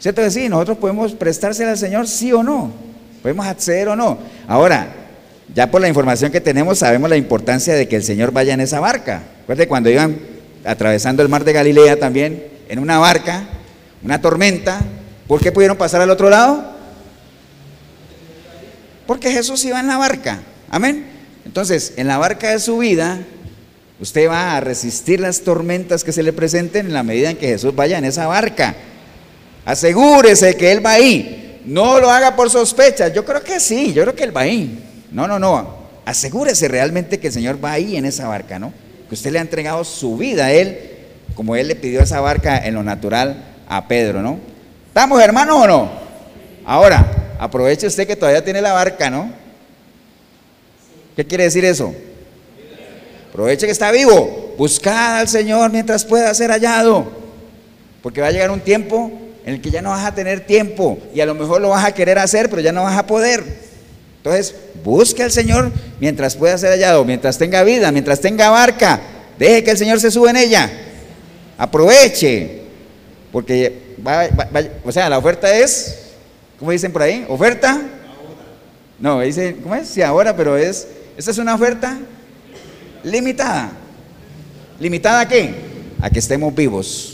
¿Cierto 0.04 0.20
que 0.20 0.30
sí? 0.30 0.50
Nosotros 0.50 0.76
podemos 0.76 1.12
prestársela 1.12 1.70
al 1.70 1.78
Señor 1.78 2.06
sí 2.06 2.30
o 2.30 2.42
no. 2.42 2.70
Podemos 3.22 3.46
acceder 3.46 3.88
o 3.88 3.96
no. 3.96 4.18
Ahora, 4.46 4.86
ya 5.54 5.70
por 5.70 5.80
la 5.80 5.88
información 5.88 6.30
que 6.30 6.42
tenemos 6.42 6.80
sabemos 6.80 7.08
la 7.08 7.16
importancia 7.16 7.72
de 7.72 7.88
que 7.88 7.96
el 7.96 8.02
Señor 8.02 8.30
vaya 8.30 8.52
en 8.52 8.60
esa 8.60 8.80
barca. 8.80 9.22
Recuerde 9.38 9.66
cuando 9.66 9.88
iban 9.88 10.18
atravesando 10.62 11.22
el 11.22 11.30
mar 11.30 11.42
de 11.44 11.54
Galilea 11.54 11.98
también 11.98 12.44
en 12.68 12.80
una 12.80 12.98
barca, 12.98 13.44
una 14.02 14.20
tormenta, 14.20 14.82
¿por 15.26 15.40
qué 15.40 15.52
pudieron 15.52 15.78
pasar 15.78 16.02
al 16.02 16.10
otro 16.10 16.28
lado? 16.28 16.62
Porque 19.06 19.32
Jesús 19.32 19.64
iba 19.64 19.80
en 19.80 19.86
la 19.86 19.96
barca. 19.96 20.42
Amén. 20.68 21.06
Entonces, 21.46 21.94
en 21.96 22.08
la 22.08 22.18
barca 22.18 22.50
de 22.50 22.58
su 22.58 22.76
vida, 22.76 23.20
usted 24.00 24.28
va 24.28 24.54
a 24.54 24.60
resistir 24.60 25.20
las 25.20 25.40
tormentas 25.40 26.04
que 26.04 26.12
se 26.12 26.22
le 26.22 26.34
presenten 26.34 26.84
en 26.84 26.92
la 26.92 27.04
medida 27.04 27.30
en 27.30 27.38
que 27.38 27.46
Jesús 27.46 27.74
vaya 27.74 27.96
en 27.96 28.04
esa 28.04 28.26
barca. 28.26 28.76
Asegúrese 29.64 30.56
que 30.56 30.72
Él 30.72 30.84
va 30.84 30.92
ahí. 30.92 31.60
No 31.64 31.98
lo 31.98 32.10
haga 32.10 32.36
por 32.36 32.50
sospecha. 32.50 33.08
Yo 33.08 33.24
creo 33.24 33.42
que 33.42 33.58
sí, 33.60 33.92
yo 33.92 34.02
creo 34.02 34.14
que 34.14 34.24
Él 34.24 34.36
va 34.36 34.42
ahí. 34.42 34.84
No, 35.10 35.26
no, 35.26 35.38
no. 35.38 35.84
Asegúrese 36.04 36.68
realmente 36.68 37.18
que 37.18 37.28
el 37.28 37.32
Señor 37.32 37.64
va 37.64 37.72
ahí 37.72 37.96
en 37.96 38.04
esa 38.04 38.28
barca, 38.28 38.58
¿no? 38.58 38.72
Que 39.08 39.14
usted 39.14 39.32
le 39.32 39.38
ha 39.38 39.42
entregado 39.42 39.82
su 39.84 40.16
vida 40.16 40.46
a 40.46 40.52
Él, 40.52 40.78
como 41.34 41.56
Él 41.56 41.68
le 41.68 41.76
pidió 41.76 42.00
esa 42.00 42.20
barca 42.20 42.58
en 42.58 42.74
lo 42.74 42.82
natural 42.82 43.42
a 43.68 43.88
Pedro, 43.88 44.20
¿no? 44.20 44.38
¿Estamos 44.88 45.22
hermanos 45.22 45.56
o 45.62 45.66
no? 45.66 45.90
Ahora, 46.66 47.34
aproveche 47.38 47.86
usted 47.86 48.06
que 48.06 48.16
todavía 48.16 48.44
tiene 48.44 48.60
la 48.60 48.72
barca, 48.72 49.08
¿no? 49.08 49.32
¿Qué 51.16 51.24
quiere 51.26 51.44
decir 51.44 51.64
eso? 51.64 51.94
Aproveche 53.30 53.66
que 53.66 53.72
está 53.72 53.90
vivo. 53.90 54.54
Buscad 54.58 55.18
al 55.20 55.28
Señor 55.28 55.70
mientras 55.70 56.04
pueda 56.04 56.32
ser 56.34 56.50
hallado. 56.50 57.10
Porque 58.02 58.20
va 58.20 58.28
a 58.28 58.30
llegar 58.30 58.50
un 58.50 58.60
tiempo 58.60 59.10
en 59.44 59.54
el 59.54 59.60
que 59.60 59.70
ya 59.70 59.82
no 59.82 59.90
vas 59.90 60.04
a 60.04 60.14
tener 60.14 60.46
tiempo 60.46 60.98
y 61.14 61.20
a 61.20 61.26
lo 61.26 61.34
mejor 61.34 61.60
lo 61.60 61.70
vas 61.70 61.84
a 61.84 61.92
querer 61.92 62.18
hacer, 62.18 62.48
pero 62.48 62.62
ya 62.62 62.72
no 62.72 62.84
vas 62.84 62.96
a 62.96 63.06
poder. 63.06 63.44
Entonces, 64.18 64.54
busque 64.82 65.22
al 65.22 65.30
Señor 65.30 65.70
mientras 66.00 66.34
pueda 66.34 66.56
ser 66.56 66.70
hallado, 66.70 67.04
mientras 67.04 67.36
tenga 67.36 67.62
vida, 67.62 67.92
mientras 67.92 68.20
tenga 68.20 68.48
barca. 68.48 69.00
Deje 69.38 69.62
que 69.62 69.72
el 69.72 69.78
Señor 69.78 70.00
se 70.00 70.10
suba 70.10 70.30
en 70.30 70.36
ella. 70.36 70.70
Aproveche. 71.58 72.62
Porque, 73.30 73.96
va, 74.06 74.26
o 74.84 74.92
sea, 74.92 75.10
la 75.10 75.18
oferta 75.18 75.54
es, 75.54 76.12
¿cómo 76.58 76.70
dicen 76.70 76.92
por 76.92 77.02
ahí? 77.02 77.26
¿Oferta? 77.28 77.82
No, 78.98 79.20
dice, 79.20 79.56
¿cómo 79.62 79.74
es? 79.74 79.88
Sí, 79.88 80.00
ahora, 80.00 80.34
pero 80.34 80.56
es, 80.56 80.86
esta 81.18 81.32
es 81.32 81.38
una 81.38 81.54
oferta 81.54 81.98
limitada. 83.02 83.72
¿Limitada 84.80 85.20
a 85.20 85.28
qué? 85.28 85.54
A 86.00 86.08
que 86.08 86.18
estemos 86.18 86.54
vivos. 86.54 87.13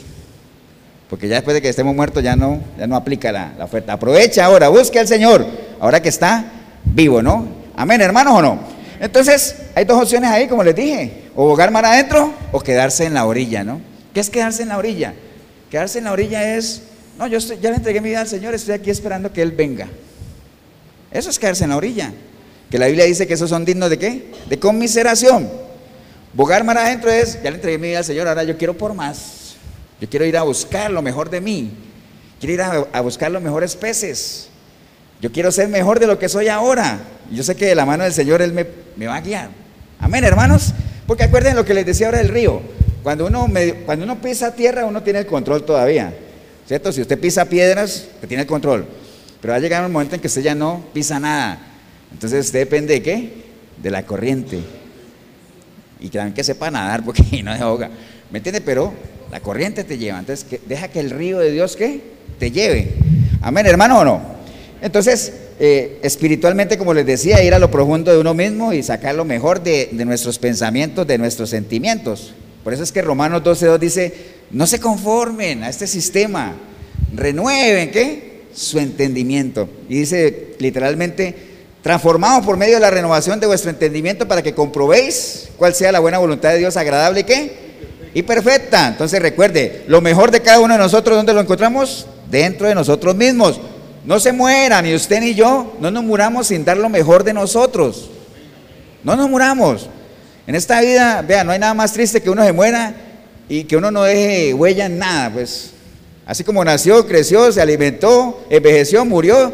Porque 1.10 1.26
ya 1.26 1.34
después 1.34 1.54
de 1.54 1.60
que 1.60 1.68
estemos 1.68 1.94
muertos 1.94 2.22
ya 2.22 2.36
no, 2.36 2.62
ya 2.78 2.86
no 2.86 2.94
aplica 2.94 3.32
la, 3.32 3.52
oferta. 3.60 3.94
Aprovecha 3.94 4.44
ahora, 4.44 4.68
busque 4.68 5.00
al 5.00 5.08
Señor, 5.08 5.44
ahora 5.80 6.00
que 6.00 6.08
está 6.08 6.44
vivo, 6.84 7.20
¿no? 7.20 7.48
Amén, 7.76 8.00
hermanos 8.00 8.34
o 8.36 8.40
no. 8.40 8.60
Entonces, 9.00 9.56
hay 9.74 9.84
dos 9.84 10.00
opciones 10.00 10.30
ahí, 10.30 10.46
como 10.46 10.62
les 10.62 10.76
dije, 10.76 11.24
o 11.34 11.46
bogar 11.46 11.72
mar 11.72 11.84
adentro 11.84 12.32
o 12.52 12.60
quedarse 12.60 13.06
en 13.06 13.14
la 13.14 13.26
orilla, 13.26 13.64
¿no? 13.64 13.80
¿Qué 14.14 14.20
es 14.20 14.30
quedarse 14.30 14.62
en 14.62 14.68
la 14.68 14.78
orilla? 14.78 15.14
Quedarse 15.68 15.98
en 15.98 16.04
la 16.04 16.12
orilla 16.12 16.56
es, 16.56 16.82
no, 17.18 17.26
yo 17.26 17.38
ya 17.38 17.70
le 17.70 17.76
entregué 17.76 18.00
mi 18.00 18.10
vida 18.10 18.20
al 18.20 18.28
Señor, 18.28 18.54
estoy 18.54 18.74
aquí 18.74 18.90
esperando 18.90 19.32
que 19.32 19.42
Él 19.42 19.50
venga. 19.50 19.88
Eso 21.10 21.28
es 21.28 21.40
quedarse 21.40 21.64
en 21.64 21.70
la 21.70 21.76
orilla. 21.76 22.12
Que 22.70 22.78
la 22.78 22.86
Biblia 22.86 23.04
dice 23.04 23.26
que 23.26 23.34
esos 23.34 23.50
son 23.50 23.64
dignos 23.64 23.90
de 23.90 23.98
qué? 23.98 24.30
De 24.48 24.60
conmiseración. 24.60 25.50
Bogar 26.34 26.62
mar 26.62 26.78
adentro 26.78 27.10
es, 27.10 27.42
ya 27.42 27.50
le 27.50 27.56
entregué 27.56 27.78
mi 27.78 27.88
vida 27.88 27.98
al 27.98 28.04
Señor, 28.04 28.28
ahora 28.28 28.44
yo 28.44 28.56
quiero 28.56 28.78
por 28.78 28.94
más. 28.94 29.39
Yo 30.00 30.08
quiero 30.08 30.24
ir 30.24 30.36
a 30.36 30.42
buscar 30.42 30.90
lo 30.90 31.02
mejor 31.02 31.28
de 31.30 31.40
mí. 31.40 31.70
Quiero 32.40 32.54
ir 32.54 32.62
a, 32.62 33.00
buscar 33.02 33.30
los 33.30 33.42
mejores 33.42 33.76
peces. 33.76 34.48
Yo 35.20 35.30
quiero 35.30 35.52
ser 35.52 35.68
mejor 35.68 36.00
de 36.00 36.06
lo 36.06 36.18
que 36.18 36.28
soy 36.28 36.48
ahora. 36.48 36.98
Yo 37.30 37.42
sé 37.42 37.54
que 37.54 37.66
de 37.66 37.74
la 37.74 37.84
mano 37.84 38.04
del 38.04 38.14
Señor 38.14 38.40
Él 38.40 38.52
me, 38.52 39.06
va 39.06 39.16
a 39.16 39.20
guiar. 39.20 39.50
Amén, 39.98 40.24
hermanos. 40.24 40.72
Porque 41.06 41.24
acuerden 41.24 41.54
lo 41.54 41.66
que 41.66 41.74
les 41.74 41.84
decía 41.84 42.06
ahora 42.06 42.18
del 42.18 42.28
río. 42.28 42.62
Cuando 43.02 43.26
uno, 43.26 43.46
cuando 43.84 44.04
uno 44.04 44.20
pisa 44.20 44.54
tierra, 44.54 44.86
uno 44.86 45.02
tiene 45.02 45.18
el 45.18 45.26
control 45.26 45.64
todavía. 45.64 46.14
¿Cierto? 46.66 46.92
Si 46.92 47.02
usted 47.02 47.20
pisa 47.20 47.44
piedras, 47.44 48.08
usted 48.14 48.28
tiene 48.28 48.42
el 48.44 48.48
control. 48.48 48.86
Pero 49.42 49.52
va 49.52 49.56
a 49.56 49.60
llegar 49.60 49.84
un 49.84 49.92
momento 49.92 50.14
en 50.14 50.20
que 50.22 50.28
usted 50.28 50.42
ya 50.42 50.54
no 50.54 50.84
pisa 50.94 51.20
nada. 51.20 51.58
Entonces 52.10 52.46
usted 52.46 52.60
depende 52.60 52.94
de 52.94 53.02
qué? 53.02 53.44
De 53.82 53.90
la 53.90 54.04
corriente. 54.06 54.60
Y 56.00 56.08
también 56.08 56.32
que 56.32 56.42
sepa 56.42 56.70
nadar 56.70 57.04
porque 57.04 57.42
no 57.42 57.54
se 57.54 57.62
ahoga. 57.62 57.90
¿Me 58.30 58.38
entiende? 58.38 58.62
Pero 58.62 58.94
la 59.30 59.40
corriente 59.40 59.84
te 59.84 59.98
lleva. 59.98 60.18
Entonces, 60.18 60.46
deja 60.66 60.88
que 60.88 61.00
el 61.00 61.10
río 61.10 61.38
de 61.38 61.52
Dios 61.52 61.76
te 62.38 62.50
lleve. 62.50 62.94
Amén, 63.42 63.66
hermano 63.66 64.00
o 64.00 64.04
no. 64.04 64.20
Entonces, 64.82 65.32
eh, 65.58 65.98
espiritualmente, 66.02 66.78
como 66.78 66.94
les 66.94 67.04
decía, 67.04 67.42
ir 67.44 67.52
a 67.52 67.58
lo 67.58 67.70
profundo 67.70 68.10
de 68.10 68.18
uno 68.18 68.32
mismo 68.32 68.72
y 68.72 68.82
sacar 68.82 69.14
lo 69.14 69.24
mejor 69.24 69.62
de, 69.62 69.90
nuestros 69.92 70.38
pensamientos, 70.38 71.06
de 71.06 71.18
nuestros 71.18 71.50
sentimientos. 71.50 72.32
Por 72.64 72.72
eso 72.72 72.82
es 72.82 72.92
que 72.92 73.02
Romanos 73.02 73.42
12.2 73.42 73.78
dice, 73.78 74.14
no 74.50 74.66
se 74.66 74.80
conformen 74.80 75.62
a 75.62 75.68
este 75.68 75.86
sistema, 75.86 76.54
renueven, 77.14 77.90
¿qué? 77.90 78.42
Su 78.54 78.78
entendimiento. 78.78 79.68
Y 79.88 80.00
dice 80.00 80.54
literalmente, 80.58 81.34
transformamos 81.82 82.44
por 82.44 82.56
medio 82.56 82.74
de 82.74 82.80
la 82.80 82.90
renovación 82.90 83.38
de 83.38 83.46
vuestro 83.46 83.70
entendimiento 83.70 84.26
para 84.26 84.42
que 84.42 84.54
comprobéis 84.54 85.50
cuál 85.56 85.74
sea 85.74 85.92
la 85.92 86.00
buena 86.00 86.18
voluntad 86.18 86.52
de 86.52 86.58
Dios 86.58 86.76
agradable, 86.76 87.24
¿qué? 87.24 87.69
Y 88.14 88.22
perfecta. 88.22 88.88
Entonces 88.88 89.20
recuerde, 89.20 89.84
lo 89.86 90.00
mejor 90.00 90.30
de 90.30 90.40
cada 90.40 90.60
uno 90.60 90.74
de 90.74 90.78
nosotros, 90.78 91.16
¿dónde 91.16 91.32
lo 91.32 91.40
encontramos? 91.40 92.06
Dentro 92.30 92.66
de 92.68 92.74
nosotros 92.74 93.14
mismos. 93.14 93.60
No 94.04 94.18
se 94.18 94.32
muera, 94.32 94.80
ni 94.80 94.94
usted 94.94 95.20
ni 95.20 95.34
yo, 95.34 95.76
no 95.80 95.90
nos 95.90 96.02
muramos 96.02 96.46
sin 96.46 96.64
dar 96.64 96.76
lo 96.76 96.88
mejor 96.88 97.22
de 97.22 97.34
nosotros. 97.34 98.10
No 99.04 99.14
nos 99.14 99.28
muramos. 99.28 99.88
En 100.46 100.54
esta 100.54 100.80
vida, 100.80 101.22
vea, 101.22 101.44
no 101.44 101.52
hay 101.52 101.58
nada 101.58 101.74
más 101.74 101.92
triste 101.92 102.20
que 102.20 102.30
uno 102.30 102.44
se 102.44 102.52
muera 102.52 102.94
y 103.48 103.64
que 103.64 103.76
uno 103.76 103.90
no 103.90 104.02
deje 104.02 104.54
huella 104.54 104.86
en 104.86 104.98
nada, 104.98 105.30
pues. 105.30 105.72
Así 106.26 106.44
como 106.44 106.64
nació, 106.64 107.06
creció, 107.06 107.50
se 107.52 107.60
alimentó, 107.60 108.44
envejeció, 108.48 109.04
murió 109.04 109.52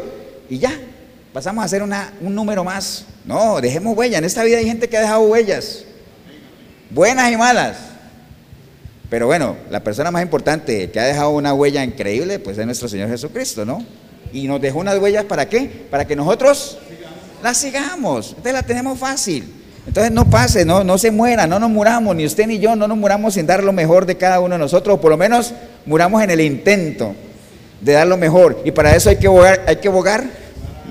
y 0.49 0.59
ya, 0.59 0.79
pasamos 1.33 1.65
a 1.65 1.67
ser 1.67 1.83
una, 1.83 2.13
un 2.21 2.33
número 2.33 2.63
más. 2.63 3.05
No, 3.25 3.59
dejemos 3.59 3.97
huella. 3.97 4.19
En 4.19 4.25
esta 4.25 4.43
vida 4.43 4.59
hay 4.59 4.65
gente 4.65 4.87
que 4.87 4.97
ha 4.97 5.01
dejado 5.01 5.21
huellas, 5.21 5.83
buenas 6.89 7.31
y 7.31 7.37
malas. 7.37 7.77
Pero 9.09 9.25
bueno, 9.25 9.55
la 9.69 9.83
persona 9.83 10.11
más 10.11 10.21
importante 10.21 10.91
que 10.91 10.99
ha 10.99 11.05
dejado 11.05 11.29
una 11.29 11.53
huella 11.53 11.83
increíble, 11.83 12.39
pues 12.39 12.57
es 12.57 12.65
nuestro 12.65 12.89
Señor 12.89 13.09
Jesucristo, 13.09 13.65
¿no? 13.65 13.83
Y 14.33 14.47
nos 14.47 14.59
dejó 14.59 14.79
unas 14.79 14.99
huellas 14.99 15.23
para 15.25 15.47
qué? 15.47 15.87
Para 15.89 16.05
que 16.05 16.15
nosotros 16.15 16.77
las 17.41 17.57
sigamos. 17.57 18.29
Entonces 18.29 18.53
la 18.53 18.63
tenemos 18.63 18.99
fácil. 18.99 19.53
Entonces 19.87 20.11
no 20.11 20.29
pase, 20.29 20.65
no, 20.65 20.83
no 20.83 20.97
se 20.97 21.11
muera, 21.11 21.47
no 21.47 21.59
nos 21.59 21.69
muramos, 21.69 22.13
ni 22.13 22.25
usted 22.25 22.45
ni 22.45 22.59
yo, 22.59 22.75
no 22.75 22.89
nos 22.89 22.97
muramos 22.97 23.35
sin 23.35 23.47
dar 23.47 23.63
lo 23.63 23.71
mejor 23.71 24.05
de 24.05 24.17
cada 24.17 24.41
uno 24.41 24.55
de 24.55 24.59
nosotros, 24.59 24.97
o 24.97 25.01
por 25.01 25.09
lo 25.09 25.17
menos 25.17 25.53
muramos 25.85 26.21
en 26.21 26.29
el 26.29 26.41
intento 26.41 27.15
de 27.79 27.93
dar 27.93 28.05
lo 28.05 28.17
mejor. 28.17 28.61
Y 28.65 28.71
para 28.71 28.93
eso 28.93 29.09
hay 29.09 29.15
que 29.15 29.29
bogar, 29.29 29.63
hay 29.65 29.77
que 29.77 29.87
bogar 29.87 30.25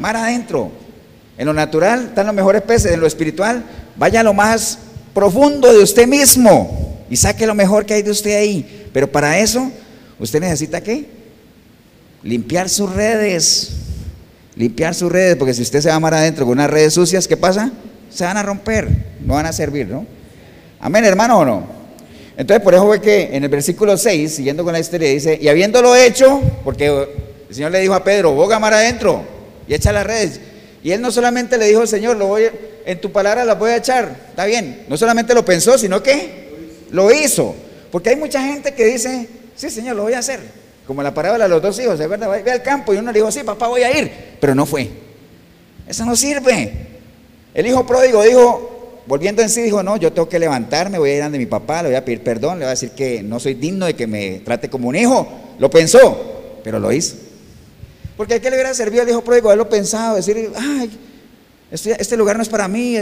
mar 0.00 0.16
adentro. 0.16 0.70
En 1.36 1.44
lo 1.44 1.52
natural 1.52 2.06
están 2.06 2.24
los 2.24 2.34
mejores 2.34 2.62
peces, 2.62 2.92
en 2.92 3.00
lo 3.00 3.06
espiritual 3.06 3.62
vaya 3.96 4.20
a 4.20 4.22
lo 4.22 4.32
más 4.32 4.78
profundo 5.12 5.70
de 5.70 5.82
usted 5.82 6.06
mismo 6.06 6.95
y 7.10 7.16
saque 7.16 7.46
lo 7.46 7.54
mejor 7.54 7.86
que 7.86 7.94
hay 7.94 8.02
de 8.02 8.10
usted 8.10 8.36
ahí. 8.36 8.88
Pero 8.92 9.10
para 9.10 9.38
eso, 9.38 9.70
usted 10.18 10.40
necesita 10.40 10.80
qué? 10.80 11.06
Limpiar 12.22 12.68
sus 12.68 12.92
redes. 12.92 13.70
Limpiar 14.56 14.94
sus 14.94 15.12
redes, 15.12 15.36
porque 15.36 15.54
si 15.54 15.62
usted 15.62 15.80
se 15.80 15.88
va 15.88 16.00
mar 16.00 16.14
adentro 16.14 16.46
con 16.46 16.52
unas 16.52 16.70
redes 16.70 16.94
sucias, 16.94 17.28
¿qué 17.28 17.36
pasa? 17.36 17.70
Se 18.10 18.24
van 18.24 18.36
a 18.36 18.42
romper, 18.42 18.88
no 19.24 19.34
van 19.34 19.46
a 19.46 19.52
servir, 19.52 19.86
¿no? 19.86 20.06
Amén, 20.80 21.04
hermano, 21.04 21.40
o 21.40 21.44
no? 21.44 21.66
Entonces, 22.38 22.62
por 22.62 22.74
eso 22.74 22.88
ve 22.88 23.00
que 23.00 23.36
en 23.36 23.44
el 23.44 23.48
versículo 23.48 23.96
6, 23.96 24.34
siguiendo 24.34 24.64
con 24.64 24.72
la 24.72 24.80
historia, 24.80 25.08
dice, 25.08 25.38
y 25.40 25.48
habiéndolo 25.48 25.94
hecho, 25.94 26.40
porque 26.64 26.86
el 26.86 27.54
Señor 27.54 27.70
le 27.70 27.80
dijo 27.80 27.94
a 27.94 28.02
Pedro, 28.02 28.32
boga 28.32 28.58
mar 28.58 28.74
adentro 28.74 29.22
y 29.68 29.74
echa 29.74 29.92
las 29.92 30.06
redes. 30.06 30.40
Y 30.82 30.92
él 30.92 31.00
no 31.00 31.10
solamente 31.10 31.58
le 31.58 31.66
dijo 31.66 31.86
Señor, 31.86 32.16
lo 32.16 32.26
voy, 32.28 32.44
en 32.84 33.00
tu 33.00 33.10
palabra 33.10 33.44
la 33.44 33.54
voy 33.54 33.70
a 33.70 33.76
echar, 33.76 34.16
está 34.30 34.44
bien. 34.44 34.84
No 34.88 34.96
solamente 34.96 35.34
lo 35.34 35.44
pensó, 35.44 35.76
sino 35.78 36.02
que 36.02 36.45
lo 36.90 37.12
hizo. 37.12 37.54
Porque 37.90 38.10
hay 38.10 38.16
mucha 38.16 38.42
gente 38.42 38.74
que 38.74 38.84
dice, 38.84 39.28
sí, 39.54 39.70
Señor, 39.70 39.96
lo 39.96 40.02
voy 40.02 40.14
a 40.14 40.18
hacer. 40.18 40.40
Como 40.86 41.02
la 41.02 41.12
parábola 41.12 41.44
de 41.44 41.50
los 41.50 41.62
dos 41.62 41.78
hijos, 41.80 41.98
¿es 41.98 42.08
verdad? 42.08 42.30
Ve 42.44 42.50
al 42.50 42.62
campo 42.62 42.94
y 42.94 42.98
uno 42.98 43.10
le 43.12 43.18
dijo, 43.18 43.30
sí, 43.30 43.42
papá, 43.42 43.68
voy 43.68 43.82
a 43.82 43.98
ir. 43.98 44.10
Pero 44.40 44.54
no 44.54 44.66
fue. 44.66 44.88
Eso 45.88 46.04
no 46.04 46.14
sirve. 46.16 46.72
El 47.54 47.66
hijo 47.66 47.86
pródigo 47.86 48.22
dijo, 48.22 49.02
volviendo 49.06 49.42
en 49.42 49.48
sí, 49.48 49.62
dijo, 49.62 49.82
no, 49.82 49.96
yo 49.96 50.12
tengo 50.12 50.28
que 50.28 50.38
levantarme, 50.38 50.98
voy 50.98 51.10
a 51.10 51.16
ir 51.16 51.22
a 51.22 51.28
mi 51.28 51.46
papá, 51.46 51.82
le 51.82 51.88
voy 51.88 51.96
a 51.96 52.04
pedir 52.04 52.22
perdón, 52.22 52.58
le 52.58 52.64
voy 52.64 52.68
a 52.68 52.70
decir 52.70 52.90
que 52.90 53.22
no 53.22 53.40
soy 53.40 53.54
digno 53.54 53.86
de 53.86 53.94
que 53.94 54.06
me 54.06 54.40
trate 54.40 54.68
como 54.68 54.88
un 54.88 54.96
hijo. 54.96 55.26
Lo 55.58 55.70
pensó, 55.70 56.60
pero 56.62 56.78
lo 56.78 56.92
hizo. 56.92 57.16
Porque 58.16 58.34
a 58.34 58.40
qué 58.40 58.50
le 58.50 58.56
hubiera 58.56 58.74
servido 58.74 59.02
al 59.02 59.08
hijo 59.08 59.22
pródigo 59.22 59.48
haberlo 59.48 59.68
pensado, 59.68 60.16
decir, 60.16 60.50
ay, 60.56 60.90
este, 61.70 62.16
lugar 62.16 62.36
no 62.36 62.42
es 62.42 62.48
para 62.48 62.68
mí 62.68 62.96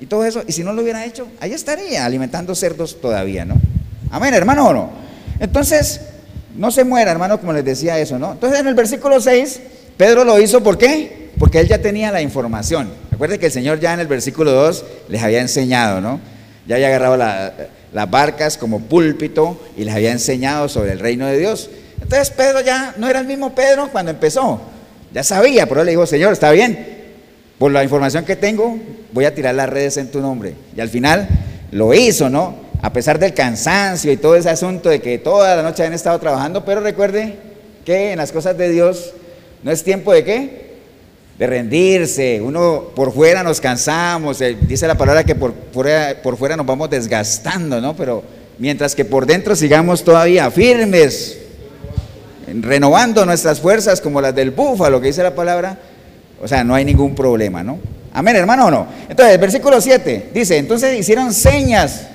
y 0.00 0.06
todo 0.06 0.24
eso. 0.24 0.42
Y 0.46 0.52
si 0.52 0.62
no 0.62 0.72
lo 0.72 0.82
hubiera 0.82 1.04
hecho, 1.04 1.28
ahí 1.40 1.52
estaría 1.52 2.04
alimentando 2.04 2.54
cerdos 2.54 3.00
todavía, 3.00 3.44
¿no? 3.44 3.54
Amén, 4.10 4.34
hermano 4.34 4.68
o 4.68 4.72
no. 4.72 4.90
Entonces, 5.40 6.00
no 6.56 6.70
se 6.70 6.84
muera, 6.84 7.10
hermano, 7.10 7.38
como 7.38 7.52
les 7.52 7.64
decía 7.64 7.98
eso, 7.98 8.18
¿no? 8.18 8.32
Entonces, 8.32 8.60
en 8.60 8.66
el 8.66 8.74
versículo 8.74 9.20
6, 9.20 9.60
Pedro 9.96 10.24
lo 10.24 10.40
hizo, 10.40 10.62
¿por 10.62 10.78
qué? 10.78 11.30
Porque 11.38 11.60
él 11.60 11.68
ya 11.68 11.78
tenía 11.78 12.10
la 12.10 12.20
información. 12.20 12.90
Recuerden 13.10 13.38
que 13.38 13.46
el 13.46 13.52
Señor 13.52 13.80
ya 13.80 13.94
en 13.94 14.00
el 14.00 14.06
versículo 14.06 14.52
2 14.52 14.84
les 15.08 15.22
había 15.22 15.40
enseñado, 15.40 16.00
¿no? 16.00 16.20
Ya 16.66 16.76
había 16.76 16.88
agarrado 16.88 17.16
las 17.16 18.10
barcas 18.10 18.58
como 18.58 18.80
púlpito 18.80 19.60
y 19.76 19.84
les 19.84 19.94
había 19.94 20.12
enseñado 20.12 20.68
sobre 20.68 20.92
el 20.92 21.00
reino 21.00 21.26
de 21.26 21.38
Dios. 21.38 21.70
Entonces 22.00 22.30
Pedro 22.30 22.60
ya 22.60 22.94
no 22.96 23.08
era 23.08 23.20
el 23.20 23.26
mismo 23.26 23.54
Pedro 23.54 23.88
cuando 23.90 24.10
empezó. 24.10 24.60
Ya 25.12 25.24
sabía, 25.24 25.66
pero 25.66 25.84
le 25.84 25.92
dijo, 25.92 26.06
Señor, 26.06 26.32
está 26.32 26.50
bien, 26.50 26.97
por 27.58 27.72
la 27.72 27.82
información 27.82 28.24
que 28.24 28.36
tengo, 28.36 28.78
voy 29.12 29.24
a 29.24 29.34
tirar 29.34 29.54
las 29.54 29.68
redes 29.68 29.96
en 29.96 30.10
tu 30.10 30.20
nombre. 30.20 30.54
Y 30.76 30.80
al 30.80 30.88
final 30.88 31.28
lo 31.72 31.92
hizo, 31.92 32.30
¿no? 32.30 32.54
A 32.80 32.92
pesar 32.92 33.18
del 33.18 33.34
cansancio 33.34 34.12
y 34.12 34.16
todo 34.16 34.36
ese 34.36 34.48
asunto 34.48 34.88
de 34.88 35.00
que 35.00 35.18
toda 35.18 35.56
la 35.56 35.62
noche 35.62 35.84
han 35.84 35.92
estado 35.92 36.18
trabajando, 36.20 36.64
pero 36.64 36.80
recuerde 36.80 37.34
que 37.84 38.12
en 38.12 38.18
las 38.18 38.30
cosas 38.30 38.56
de 38.56 38.70
Dios 38.70 39.12
no 39.64 39.72
es 39.72 39.82
tiempo 39.82 40.12
de 40.12 40.24
qué? 40.24 40.68
De 41.36 41.46
rendirse. 41.46 42.40
Uno 42.40 42.90
por 42.94 43.12
fuera 43.12 43.42
nos 43.42 43.60
cansamos, 43.60 44.40
eh, 44.40 44.56
dice 44.60 44.86
la 44.86 44.96
palabra 44.96 45.24
que 45.24 45.34
por 45.34 45.52
fuera, 45.72 46.16
por 46.22 46.36
fuera 46.36 46.56
nos 46.56 46.66
vamos 46.66 46.88
desgastando, 46.90 47.80
¿no? 47.80 47.96
Pero 47.96 48.22
mientras 48.58 48.94
que 48.94 49.04
por 49.04 49.26
dentro 49.26 49.56
sigamos 49.56 50.04
todavía 50.04 50.48
firmes, 50.52 51.38
renovando 52.60 53.26
nuestras 53.26 53.60
fuerzas 53.60 54.00
como 54.00 54.20
las 54.20 54.34
del 54.34 54.52
búfalo, 54.52 55.00
que 55.00 55.08
dice 55.08 55.24
la 55.24 55.34
palabra, 55.34 55.76
o 56.40 56.48
sea, 56.48 56.64
no 56.64 56.74
hay 56.74 56.84
ningún 56.84 57.14
problema, 57.14 57.62
¿no? 57.62 57.78
Amén, 58.12 58.36
hermano, 58.36 58.66
o 58.66 58.70
no. 58.70 58.86
Entonces, 59.08 59.34
el 59.34 59.40
versículo 59.40 59.80
7 59.80 60.30
dice, 60.32 60.56
entonces 60.56 60.98
hicieron 60.98 61.32
señas 61.32 62.06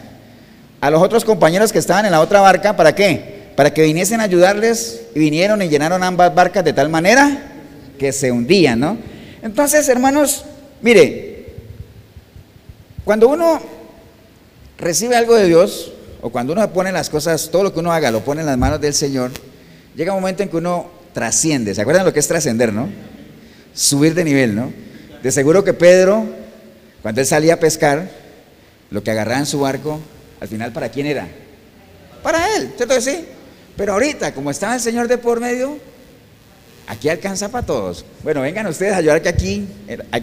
a 0.82 0.90
los 0.90 1.02
otros 1.02 1.24
compañeros 1.24 1.72
que 1.72 1.80
estaban 1.80 2.06
en 2.06 2.12
la 2.12 2.22
otra 2.22 2.42
barca, 2.42 2.76
¿para 2.76 2.94
qué? 2.94 3.52
Para 3.56 3.74
que 3.74 3.84
viniesen 3.84 4.20
a 4.20 4.24
ayudarles 4.24 5.02
y 5.16 5.20
vinieron 5.20 5.62
y 5.62 5.70
llenaron 5.70 6.04
ambas 6.04 6.34
barcas 6.34 6.64
de 6.64 6.74
tal 6.74 6.90
manera 6.90 7.52
que 7.98 8.12
se 8.12 8.32
hundían, 8.32 8.80
¿no? 8.80 8.98
Entonces, 9.42 9.88
hermanos, 9.88 10.44
mire, 10.82 11.46
cuando 13.06 13.30
uno 13.30 13.62
recibe 14.78 15.16
algo 15.16 15.36
de 15.36 15.48
Dios, 15.48 15.92
o 16.22 16.30
cuando 16.30 16.54
uno 16.54 16.72
pone 16.72 16.92
las 16.92 17.10
cosas, 17.10 17.50
todo 17.52 17.64
lo 17.64 17.74
que 17.74 17.80
uno 17.80 17.92
haga, 17.92 18.10
lo 18.10 18.22
pone 18.22 18.42
en 18.42 18.48
las 18.48 18.58
manos 18.58 18.80
del 18.80 18.94
Señor, 18.94 19.32
llega 19.96 20.14
un 20.14 20.22
momento 20.22 20.44
en 20.44 20.50
que 20.50 20.58
uno 20.58 20.88
trasciende. 21.14 21.76
¿Se 21.76 21.82
acuerdan 21.82 22.06
lo 22.06 22.14
que 22.14 22.20
es 22.20 22.28
trascender, 22.28 22.74
no? 22.74 22.88
Subir 23.74 24.14
de 24.14 24.24
nivel, 24.24 24.56
¿no? 24.56 24.72
De 25.22 25.32
seguro 25.32 25.64
que 25.64 25.74
Pedro, 25.74 26.26
cuando 27.02 27.22
él 27.22 27.28
salía 27.28 27.56
a 27.56 27.60
pescar, 27.60 28.10
lo 28.90 29.04
que 29.04 29.12
agarraba 29.12 29.40
en 29.40 29.46
su 29.46 29.60
barco, 29.60 30.00
al 30.40 30.48
final, 30.48 30.72
¿para 30.72 30.90
quién 30.90 31.08
era? 31.08 31.28
Para 32.22 32.56
él, 32.56 32.74
¿cierto 32.76 32.96
que 32.96 33.02
sí? 33.02 33.26
Pero 33.76 33.94
ahorita, 33.94 34.34
como 34.34 34.52
estaba 34.52 34.76
el 34.76 34.82
Señor 34.82 35.08
de 35.08 35.18
por 35.18 35.40
medio, 35.40 35.78
aquí 36.88 37.10
alcanza 37.10 37.50
para 37.50 37.66
todos. 37.66 38.06
Bueno, 38.24 38.42
vengan 38.42 38.68
ustedes 38.68 38.94
a 38.94 38.98
ayudar 38.98 39.22
que 39.22 39.30
aquí 39.30 39.68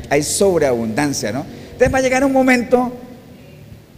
hay 0.08 0.22
sobreabundancia, 0.22 1.32
¿no? 1.32 1.44
Entonces 1.72 1.92
va 1.92 1.98
a 1.98 2.02
llegar 2.02 2.24
un 2.24 2.32
momento 2.32 2.92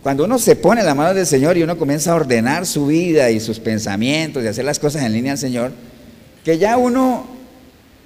cuando 0.03 0.25
uno 0.25 0.39
se 0.39 0.57
pone 0.57 0.81
en 0.81 0.87
la 0.87 0.95
mano 0.95 1.15
del 1.15 1.27
Señor 1.27 1.57
y 1.57 1.63
uno 1.63 1.79
comienza 1.79 2.13
a 2.13 2.17
ordenar 2.17 2.67
su 2.67 2.87
vida 2.87 3.31
y 3.31 3.39
sus 3.39 3.61
pensamientos 3.61 4.43
y 4.43 4.49
hacer 4.49 4.65
las 4.65 4.79
cosas 4.79 5.03
en 5.03 5.13
línea 5.13 5.33
al 5.33 5.39
Señor, 5.39 5.73
que 6.45 6.59
ya 6.59 6.77
uno 6.77 7.27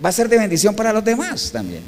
va 0.04 0.08
a 0.08 0.12
ser 0.12 0.28
de 0.28 0.38
bendición 0.38 0.74
para 0.74 0.92
los 0.92 1.04
demás 1.04 1.50
también. 1.52 1.82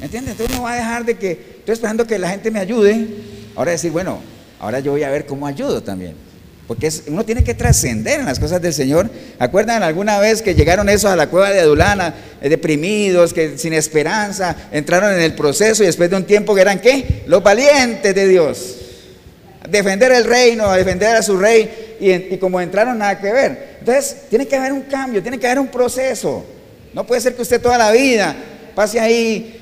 ¿Entiendes? 0.00 0.32
Entonces 0.32 0.56
uno 0.56 0.64
va 0.64 0.72
a 0.72 0.76
dejar 0.76 1.04
de 1.04 1.16
que, 1.16 1.32
estoy 1.58 1.72
esperando 1.72 2.06
que 2.06 2.18
la 2.18 2.28
gente 2.28 2.50
me 2.50 2.58
ayude, 2.58 3.06
ahora 3.54 3.72
decir, 3.72 3.90
bueno, 3.90 4.20
ahora 4.60 4.80
yo 4.80 4.92
voy 4.92 5.02
a 5.02 5.10
ver 5.10 5.26
cómo 5.26 5.46
ayudo 5.46 5.82
también. 5.82 6.14
Porque 6.66 6.90
uno 7.06 7.24
tiene 7.24 7.44
que 7.44 7.54
trascender 7.54 8.20
en 8.20 8.26
las 8.26 8.40
cosas 8.40 8.60
del 8.60 8.74
Señor. 8.74 9.08
¿Acuerdan 9.38 9.84
alguna 9.84 10.18
vez 10.18 10.42
que 10.42 10.54
llegaron 10.54 10.88
esos 10.88 11.10
a 11.10 11.16
la 11.16 11.28
cueva 11.28 11.50
de 11.50 11.60
Adulana, 11.60 12.12
eh, 12.40 12.48
deprimidos, 12.48 13.32
que 13.32 13.56
sin 13.56 13.72
esperanza, 13.72 14.56
entraron 14.72 15.14
en 15.14 15.20
el 15.20 15.34
proceso 15.34 15.84
y 15.84 15.86
después 15.86 16.10
de 16.10 16.16
un 16.16 16.24
tiempo 16.24 16.54
que 16.54 16.62
eran 16.62 16.80
qué? 16.80 17.22
Los 17.26 17.42
valientes 17.42 18.14
de 18.14 18.28
Dios 18.28 18.76
defender 19.70 20.12
el 20.12 20.24
reino, 20.24 20.70
defender 20.72 21.16
a 21.16 21.22
su 21.22 21.36
rey, 21.36 21.96
y, 21.98 22.36
como 22.36 22.60
entraron 22.60 22.98
nada 22.98 23.18
que 23.18 23.32
ver. 23.32 23.76
Entonces, 23.80 24.16
tiene 24.28 24.46
que 24.46 24.56
haber 24.56 24.72
un 24.72 24.82
cambio, 24.82 25.22
tiene 25.22 25.38
que 25.38 25.46
haber 25.46 25.58
un 25.58 25.68
proceso. 25.68 26.44
No 26.96 27.06
puede 27.06 27.20
ser 27.20 27.36
que 27.36 27.42
usted 27.42 27.60
toda 27.60 27.76
la 27.76 27.92
vida 27.92 28.34
pase 28.74 28.98
ahí, 28.98 29.60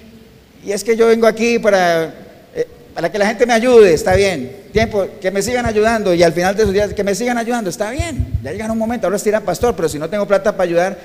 y 0.64 0.70
es 0.70 0.84
que 0.84 0.96
yo 0.96 1.08
vengo 1.08 1.26
aquí 1.26 1.58
para, 1.58 2.14
eh, 2.54 2.64
para 2.94 3.10
que 3.10 3.18
la 3.18 3.26
gente 3.26 3.44
me 3.44 3.52
ayude, 3.52 3.92
está 3.92 4.14
bien. 4.14 4.68
Tiempo, 4.72 5.08
que 5.20 5.32
me 5.32 5.42
sigan 5.42 5.66
ayudando, 5.66 6.14
y 6.14 6.22
al 6.22 6.32
final 6.32 6.54
de 6.54 6.62
sus 6.62 6.72
días, 6.72 6.94
que 6.94 7.02
me 7.02 7.12
sigan 7.12 7.36
ayudando, 7.36 7.70
está 7.70 7.90
bien. 7.90 8.38
Ya 8.40 8.52
llega 8.52 8.70
un 8.70 8.78
momento, 8.78 9.08
ahora 9.08 9.18
dirán, 9.18 9.42
pastor, 9.42 9.74
pero 9.74 9.88
si 9.88 9.98
no 9.98 10.08
tengo 10.08 10.28
plata 10.28 10.52
para 10.52 10.62
ayudar, 10.62 10.96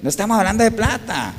no 0.00 0.08
estamos 0.08 0.38
hablando 0.38 0.64
de 0.64 0.70
plata. 0.70 1.34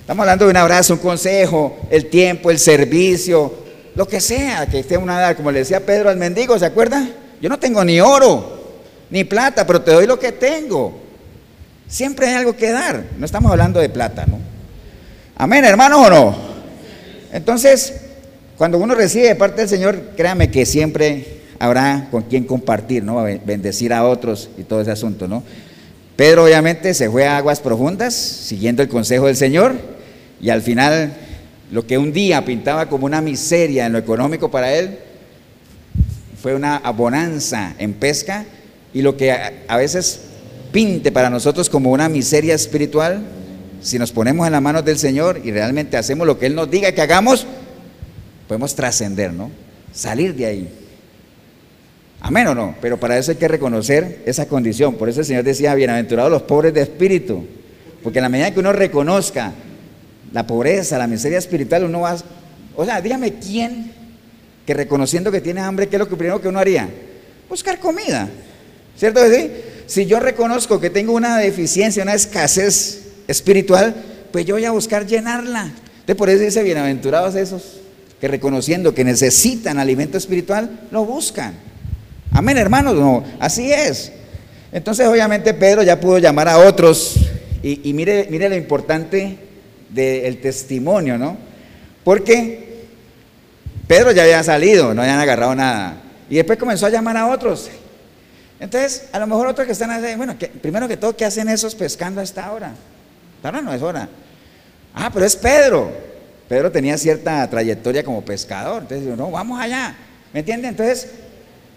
Estamos 0.00 0.22
hablando 0.24 0.46
de 0.46 0.50
un 0.50 0.56
abrazo, 0.56 0.94
un 0.94 0.98
consejo, 0.98 1.78
el 1.88 2.06
tiempo, 2.06 2.50
el 2.50 2.58
servicio, 2.58 3.54
lo 3.94 4.08
que 4.08 4.20
sea 4.20 4.66
que 4.66 4.80
esté 4.80 4.96
una 4.96 5.20
edad, 5.20 5.36
como 5.36 5.52
le 5.52 5.60
decía 5.60 5.86
Pedro 5.86 6.10
al 6.10 6.16
mendigo, 6.16 6.58
¿se 6.58 6.66
acuerda? 6.66 7.08
Yo 7.40 7.48
no 7.48 7.60
tengo 7.60 7.84
ni 7.84 8.00
oro, 8.00 8.74
ni 9.08 9.22
plata, 9.22 9.64
pero 9.64 9.82
te 9.82 9.92
doy 9.92 10.08
lo 10.08 10.18
que 10.18 10.32
tengo. 10.32 11.01
Siempre 11.92 12.26
hay 12.26 12.36
algo 12.36 12.56
que 12.56 12.70
dar. 12.72 13.04
No 13.18 13.26
estamos 13.26 13.52
hablando 13.52 13.78
de 13.78 13.90
plata, 13.90 14.24
¿no? 14.24 14.38
Amén, 15.36 15.62
hermanos 15.62 16.06
o 16.06 16.10
no. 16.10 16.36
Entonces, 17.34 17.92
cuando 18.56 18.78
uno 18.78 18.94
recibe 18.94 19.28
de 19.28 19.36
parte 19.36 19.60
del 19.60 19.68
Señor, 19.68 20.00
créame 20.16 20.50
que 20.50 20.64
siempre 20.64 21.42
habrá 21.58 22.08
con 22.10 22.22
quien 22.22 22.44
compartir, 22.44 23.04
¿no? 23.04 23.22
Bendecir 23.44 23.92
a 23.92 24.06
otros 24.06 24.48
y 24.56 24.62
todo 24.62 24.80
ese 24.80 24.90
asunto, 24.90 25.28
¿no? 25.28 25.42
Pedro 26.16 26.44
obviamente 26.44 26.94
se 26.94 27.10
fue 27.10 27.26
a 27.26 27.36
aguas 27.36 27.60
profundas, 27.60 28.14
siguiendo 28.14 28.82
el 28.82 28.88
consejo 28.88 29.26
del 29.26 29.36
Señor, 29.36 29.74
y 30.40 30.48
al 30.48 30.62
final 30.62 31.12
lo 31.70 31.86
que 31.86 31.98
un 31.98 32.14
día 32.14 32.42
pintaba 32.46 32.88
como 32.88 33.04
una 33.04 33.20
miseria 33.20 33.84
en 33.84 33.92
lo 33.92 33.98
económico 33.98 34.50
para 34.50 34.72
él, 34.72 34.98
fue 36.40 36.54
una 36.54 36.78
abonanza 36.78 37.74
en 37.78 37.92
pesca 37.92 38.46
y 38.94 39.02
lo 39.02 39.14
que 39.14 39.30
a, 39.30 39.76
veces 39.76 40.31
pinte 40.72 41.12
para 41.12 41.30
nosotros 41.30 41.68
como 41.68 41.92
una 41.92 42.08
miseria 42.08 42.54
espiritual, 42.54 43.22
si 43.82 43.98
nos 43.98 44.10
ponemos 44.10 44.46
en 44.46 44.52
las 44.52 44.62
manos 44.62 44.84
del 44.84 44.98
Señor 44.98 45.40
y 45.44 45.50
realmente 45.50 45.96
hacemos 45.96 46.26
lo 46.26 46.38
que 46.38 46.46
Él 46.46 46.54
nos 46.54 46.70
diga 46.70 46.92
que 46.92 47.02
hagamos, 47.02 47.46
podemos 48.48 48.74
trascender, 48.74 49.32
¿no? 49.32 49.50
Salir 49.92 50.34
de 50.34 50.46
ahí. 50.46 50.68
Amén 52.20 52.46
o 52.46 52.54
no, 52.54 52.76
pero 52.80 52.98
para 52.98 53.18
eso 53.18 53.32
hay 53.32 53.36
que 53.36 53.48
reconocer 53.48 54.22
esa 54.26 54.46
condición. 54.46 54.94
Por 54.94 55.08
eso 55.08 55.20
el 55.20 55.26
Señor 55.26 55.44
decía, 55.44 55.74
bienaventurados 55.74 56.30
los 56.30 56.42
pobres 56.42 56.72
de 56.72 56.82
espíritu, 56.82 57.44
porque 58.02 58.20
en 58.20 58.22
la 58.22 58.28
medida 58.28 58.52
que 58.52 58.60
uno 58.60 58.72
reconozca 58.72 59.52
la 60.32 60.46
pobreza, 60.46 60.98
la 60.98 61.06
miseria 61.06 61.38
espiritual, 61.38 61.84
uno 61.84 62.00
va... 62.00 62.16
O 62.76 62.84
sea, 62.84 63.00
dígame 63.00 63.34
quién 63.34 63.92
que 64.64 64.72
reconociendo 64.72 65.32
que 65.32 65.40
tiene 65.40 65.60
hambre, 65.60 65.88
¿qué 65.88 65.96
es 65.96 66.00
lo 66.00 66.06
primero 66.06 66.40
que 66.40 66.48
uno 66.48 66.60
haría? 66.60 66.88
Buscar 67.48 67.78
comida. 67.80 68.28
¿Cierto 68.96 69.20
que 69.22 69.34
sí? 69.34 69.50
Si 69.92 70.06
yo 70.06 70.20
reconozco 70.20 70.80
que 70.80 70.88
tengo 70.88 71.12
una 71.12 71.36
deficiencia, 71.36 72.02
una 72.02 72.14
escasez 72.14 73.08
espiritual, 73.28 73.94
pues 74.32 74.46
yo 74.46 74.54
voy 74.54 74.64
a 74.64 74.70
buscar 74.70 75.06
llenarla. 75.06 75.64
Entonces 75.64 76.16
por 76.16 76.30
eso 76.30 76.42
dice, 76.42 76.62
bienaventurados 76.62 77.34
esos 77.34 77.78
que 78.18 78.26
reconociendo 78.26 78.94
que 78.94 79.04
necesitan 79.04 79.78
alimento 79.78 80.16
espiritual, 80.16 80.80
lo 80.90 81.04
buscan. 81.04 81.52
Amén, 82.30 82.56
hermanos, 82.56 82.94
no, 82.94 83.22
así 83.38 83.70
es. 83.70 84.12
Entonces 84.72 85.06
obviamente 85.06 85.52
Pedro 85.52 85.82
ya 85.82 86.00
pudo 86.00 86.16
llamar 86.16 86.48
a 86.48 86.56
otros 86.56 87.16
y, 87.62 87.92
mire, 87.92 88.28
mire 88.30 88.48
lo 88.48 88.56
importante 88.56 89.36
del 89.90 90.40
testimonio, 90.40 91.18
¿no? 91.18 91.36
Porque 92.02 92.86
Pedro 93.86 94.12
ya 94.12 94.22
había 94.22 94.42
salido, 94.42 94.94
no 94.94 95.02
habían 95.02 95.18
agarrado 95.18 95.54
nada. 95.54 96.00
Y 96.30 96.36
después 96.36 96.58
comenzó 96.58 96.86
a 96.86 96.88
llamar 96.88 97.18
a 97.18 97.26
otros. 97.26 97.68
Entonces, 98.62 99.08
a 99.10 99.18
lo 99.18 99.26
mejor 99.26 99.48
otros 99.48 99.66
que 99.66 99.72
están 99.72 99.90
ahí, 99.90 100.14
bueno, 100.14 100.36
primero 100.60 100.86
que 100.86 100.96
todo, 100.96 101.16
¿qué 101.16 101.24
hacen 101.24 101.48
esos 101.48 101.74
pescando 101.74 102.20
a 102.20 102.24
esta 102.24 102.52
hora? 102.52 102.72
Ahora 103.42 103.60
no 103.60 103.74
es 103.74 103.82
hora. 103.82 104.08
Ah, 104.94 105.10
pero 105.12 105.26
es 105.26 105.34
Pedro. 105.34 105.90
Pedro 106.48 106.70
tenía 106.70 106.96
cierta 106.96 107.50
trayectoria 107.50 108.04
como 108.04 108.24
pescador. 108.24 108.82
Entonces, 108.82 109.18
no, 109.18 109.32
vamos 109.32 109.60
allá. 109.60 109.96
¿Me 110.32 110.40
entiende? 110.40 110.68
Entonces, 110.68 111.08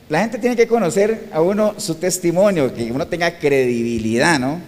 la 0.10 0.20
gente 0.20 0.38
tiene 0.38 0.56
que 0.56 0.68
conocer 0.68 1.28
a 1.34 1.42
uno 1.42 1.74
su 1.80 1.96
testimonio, 1.96 2.72
que 2.72 2.92
uno 2.92 3.08
tenga 3.08 3.40
credibilidad, 3.40 4.40
¿no? 4.40 4.62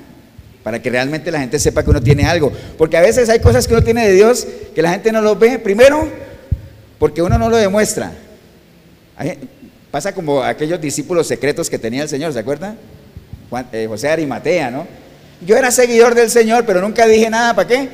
para 0.63 0.81
que 0.81 0.89
realmente 0.89 1.31
la 1.31 1.39
gente 1.39 1.59
sepa 1.59 1.83
que 1.83 1.91
uno 1.91 2.01
tiene 2.01 2.25
algo. 2.25 2.51
Porque 2.79 2.97
a 2.97 3.01
veces 3.01 3.29
hay 3.29 3.39
cosas 3.39 3.67
que 3.67 3.73
uno 3.75 3.83
tiene 3.83 4.07
de 4.07 4.13
Dios 4.15 4.47
que 4.73 4.81
la 4.81 4.89
gente 4.89 5.11
no 5.11 5.21
lo 5.21 5.35
ve. 5.35 5.59
Primero, 5.59 6.09
porque 6.97 7.21
uno 7.21 7.37
no 7.37 7.47
lo 7.47 7.57
demuestra. 7.57 8.11
Pasa 9.91 10.13
como 10.13 10.43
aquellos 10.43 10.79
discípulos 10.79 11.27
secretos 11.27 11.69
que 11.69 11.79
tenía 11.79 12.03
el 12.03 12.09
Señor, 12.09 12.33
¿se 12.33 12.39
acuerdan? 12.39 12.77
Eh, 13.71 13.85
José 13.87 14.09
Arimatea, 14.09 14.69
¿no? 14.71 14.87
Yo 15.45 15.55
era 15.55 15.71
seguidor 15.71 16.15
del 16.15 16.29
Señor, 16.29 16.65
pero 16.65 16.81
nunca 16.81 17.05
dije 17.07 17.29
nada, 17.29 17.55
¿para 17.55 17.67
qué? 17.67 17.89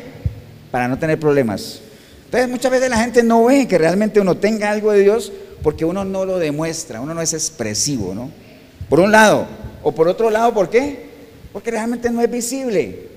Para 0.72 0.88
no 0.88 0.98
tener 0.98 1.20
problemas. 1.20 1.82
Entonces 2.26 2.50
muchas 2.50 2.72
veces 2.72 2.90
la 2.90 2.98
gente 2.98 3.22
no 3.22 3.46
ve 3.46 3.68
que 3.68 3.78
realmente 3.78 4.20
uno 4.20 4.38
tenga 4.38 4.72
algo 4.72 4.92
de 4.92 5.02
Dios 5.02 5.32
porque 5.62 5.86
uno 5.86 6.04
no 6.04 6.26
lo 6.26 6.40
demuestra, 6.40 7.00
uno 7.00 7.14
no 7.14 7.22
es 7.22 7.34
expresivo, 7.34 8.16
¿no? 8.16 8.32
Por 8.90 9.00
un 9.00 9.12
lado. 9.12 9.46
O 9.84 9.92
por 9.92 10.08
otro 10.08 10.30
lado, 10.30 10.54
¿por 10.54 10.70
qué? 10.70 11.10
Porque 11.52 11.72
realmente 11.72 12.10
no 12.10 12.22
es 12.22 12.32
visible. 12.32 13.08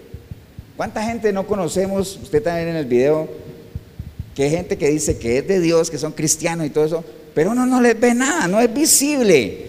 ¿Cuánta 0.76 1.02
gente 1.02 1.32
no 1.32 1.46
conocemos? 1.46 2.18
Usted 2.22 2.42
también 2.42 2.68
en 2.68 2.76
el 2.76 2.84
video, 2.84 3.28
que 4.34 4.44
hay 4.44 4.50
gente 4.50 4.76
que 4.76 4.90
dice 4.90 5.16
que 5.16 5.38
es 5.38 5.48
de 5.48 5.60
Dios, 5.60 5.90
que 5.90 5.96
son 5.96 6.12
cristianos 6.12 6.66
y 6.66 6.70
todo 6.70 6.84
eso, 6.84 7.04
pero 7.36 7.50
uno 7.50 7.66
no 7.66 7.82
les 7.82 8.00
ve 8.00 8.14
nada, 8.14 8.48
no 8.48 8.58
es 8.62 8.72
visible. 8.72 9.66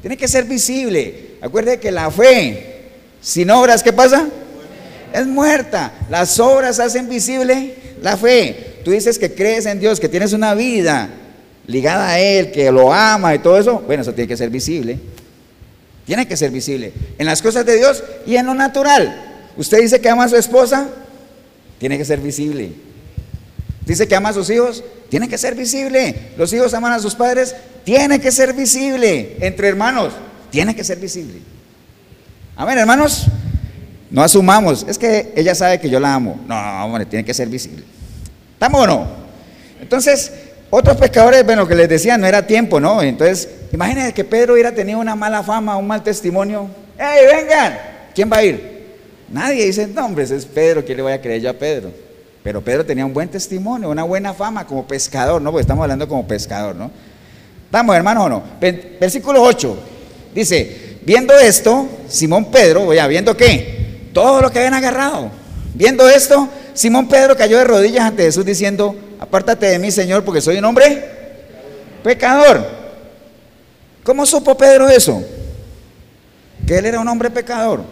Tiene 0.00 0.16
que 0.16 0.26
ser 0.26 0.44
visible. 0.44 1.32
Acuerde 1.42 1.78
que 1.78 1.90
la 1.90 2.10
fe, 2.10 2.88
sin 3.20 3.50
obras, 3.50 3.82
¿qué 3.82 3.92
pasa? 3.92 4.26
Es 5.12 5.26
muerta. 5.26 5.92
Las 6.08 6.40
obras 6.40 6.80
hacen 6.80 7.10
visible 7.10 7.74
la 8.00 8.16
fe. 8.16 8.78
Tú 8.86 8.92
dices 8.92 9.18
que 9.18 9.34
crees 9.34 9.66
en 9.66 9.78
Dios, 9.78 10.00
que 10.00 10.08
tienes 10.08 10.32
una 10.32 10.54
vida 10.54 11.10
ligada 11.66 12.08
a 12.08 12.18
Él, 12.18 12.52
que 12.52 12.72
lo 12.72 12.90
ama 12.90 13.34
y 13.34 13.40
todo 13.40 13.58
eso. 13.58 13.80
Bueno, 13.80 14.00
eso 14.00 14.14
tiene 14.14 14.26
que 14.26 14.38
ser 14.38 14.48
visible. 14.48 14.98
Tiene 16.06 16.26
que 16.26 16.38
ser 16.38 16.50
visible 16.50 16.90
en 17.18 17.26
las 17.26 17.42
cosas 17.42 17.66
de 17.66 17.76
Dios 17.76 18.02
y 18.24 18.36
en 18.36 18.46
lo 18.46 18.54
natural. 18.54 19.50
Usted 19.58 19.82
dice 19.82 20.00
que 20.00 20.08
ama 20.08 20.24
a 20.24 20.28
su 20.30 20.36
esposa, 20.36 20.88
tiene 21.78 21.98
que 21.98 22.04
ser 22.06 22.18
visible. 22.18 22.72
Dice 23.90 24.06
que 24.06 24.14
ama 24.14 24.28
a 24.28 24.32
sus 24.32 24.48
hijos, 24.50 24.84
tiene 25.08 25.28
que 25.28 25.36
ser 25.36 25.56
visible. 25.56 26.14
Los 26.36 26.52
hijos 26.52 26.72
aman 26.74 26.92
a 26.92 27.00
sus 27.00 27.16
padres, 27.16 27.56
tiene 27.82 28.20
que 28.20 28.30
ser 28.30 28.52
visible. 28.52 29.36
Entre 29.40 29.66
hermanos, 29.66 30.12
tiene 30.48 30.76
que 30.76 30.84
ser 30.84 31.00
visible. 31.00 31.40
Amén, 32.54 32.78
hermanos. 32.78 33.26
No 34.08 34.22
asumamos, 34.22 34.86
es 34.88 34.96
que 34.96 35.32
ella 35.34 35.56
sabe 35.56 35.80
que 35.80 35.90
yo 35.90 35.98
la 35.98 36.14
amo. 36.14 36.38
No, 36.46 36.84
hombre, 36.84 37.04
tiene 37.04 37.24
que 37.24 37.34
ser 37.34 37.48
visible. 37.48 37.82
¿Estamos 38.52 38.80
o 38.80 38.86
no? 38.86 39.08
Entonces, 39.80 40.34
otros 40.70 40.96
pescadores, 40.96 41.44
bueno, 41.44 41.66
que 41.66 41.74
les 41.74 41.88
decía, 41.88 42.16
no 42.16 42.28
era 42.28 42.46
tiempo, 42.46 42.78
¿no? 42.78 43.02
Entonces, 43.02 43.48
imagínense 43.72 44.14
que 44.14 44.22
Pedro 44.22 44.52
hubiera 44.52 44.72
tenido 44.72 45.00
una 45.00 45.16
mala 45.16 45.42
fama, 45.42 45.76
un 45.76 45.88
mal 45.88 46.04
testimonio. 46.04 46.70
¡Ey, 46.96 47.26
vengan! 47.26 47.76
¿Quién 48.14 48.30
va 48.32 48.36
a 48.36 48.44
ir? 48.44 48.86
Nadie 49.30 49.66
dice, 49.66 49.88
no, 49.88 50.06
hombre, 50.06 50.22
ese 50.22 50.36
es 50.36 50.46
Pedro, 50.46 50.84
¿qué 50.84 50.94
le 50.94 51.02
voy 51.02 51.12
a 51.12 51.20
creer 51.20 51.40
yo 51.40 51.50
a 51.50 51.54
Pedro? 51.54 51.90
Pero 52.42 52.62
Pedro 52.62 52.86
tenía 52.86 53.04
un 53.04 53.12
buen 53.12 53.28
testimonio, 53.28 53.90
una 53.90 54.02
buena 54.02 54.32
fama 54.32 54.66
como 54.66 54.86
pescador, 54.86 55.42
¿no? 55.42 55.50
Porque 55.50 55.62
estamos 55.62 55.82
hablando 55.82 56.08
como 56.08 56.26
pescador, 56.26 56.74
¿no? 56.74 56.90
¿Estamos, 57.66 57.94
hermanos, 57.94 58.24
o 58.24 58.28
no? 58.28 58.42
Versículo 58.98 59.42
8. 59.42 59.78
Dice, 60.34 60.98
viendo 61.02 61.38
esto, 61.38 61.86
Simón 62.08 62.50
Pedro, 62.50 62.84
oye, 62.84 63.06
¿viendo 63.08 63.36
qué? 63.36 64.08
Todo 64.12 64.40
lo 64.40 64.50
que 64.50 64.58
habían 64.58 64.74
agarrado. 64.74 65.30
Viendo 65.74 66.08
esto, 66.08 66.48
Simón 66.72 67.08
Pedro 67.08 67.36
cayó 67.36 67.58
de 67.58 67.64
rodillas 67.64 68.04
ante 68.04 68.24
Jesús 68.24 68.44
diciendo, 68.44 68.96
apártate 69.18 69.66
de 69.66 69.78
mí, 69.78 69.90
Señor, 69.90 70.24
porque 70.24 70.40
soy 70.40 70.58
un 70.58 70.64
hombre 70.64 71.04
pecador. 72.02 72.66
¿Cómo 74.02 74.24
supo 74.24 74.56
Pedro 74.56 74.88
eso? 74.88 75.22
Que 76.66 76.78
él 76.78 76.86
era 76.86 77.00
un 77.00 77.08
hombre 77.08 77.30
pecador. 77.30 77.82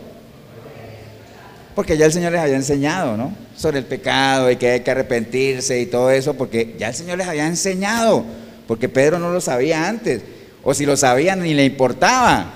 Porque 1.78 1.96
ya 1.96 2.06
el 2.06 2.12
Señor 2.12 2.32
les 2.32 2.40
había 2.40 2.56
enseñado, 2.56 3.16
¿no? 3.16 3.32
Sobre 3.56 3.78
el 3.78 3.84
pecado 3.84 4.50
y 4.50 4.56
que 4.56 4.68
hay 4.68 4.80
que 4.80 4.90
arrepentirse 4.90 5.78
y 5.80 5.86
todo 5.86 6.10
eso, 6.10 6.34
porque 6.34 6.74
ya 6.76 6.88
el 6.88 6.94
Señor 6.96 7.18
les 7.18 7.28
había 7.28 7.46
enseñado, 7.46 8.24
porque 8.66 8.88
Pedro 8.88 9.20
no 9.20 9.30
lo 9.30 9.40
sabía 9.40 9.88
antes, 9.88 10.22
o 10.64 10.74
si 10.74 10.84
lo 10.84 10.96
sabía 10.96 11.36
ni 11.36 11.54
le 11.54 11.64
importaba. 11.64 12.52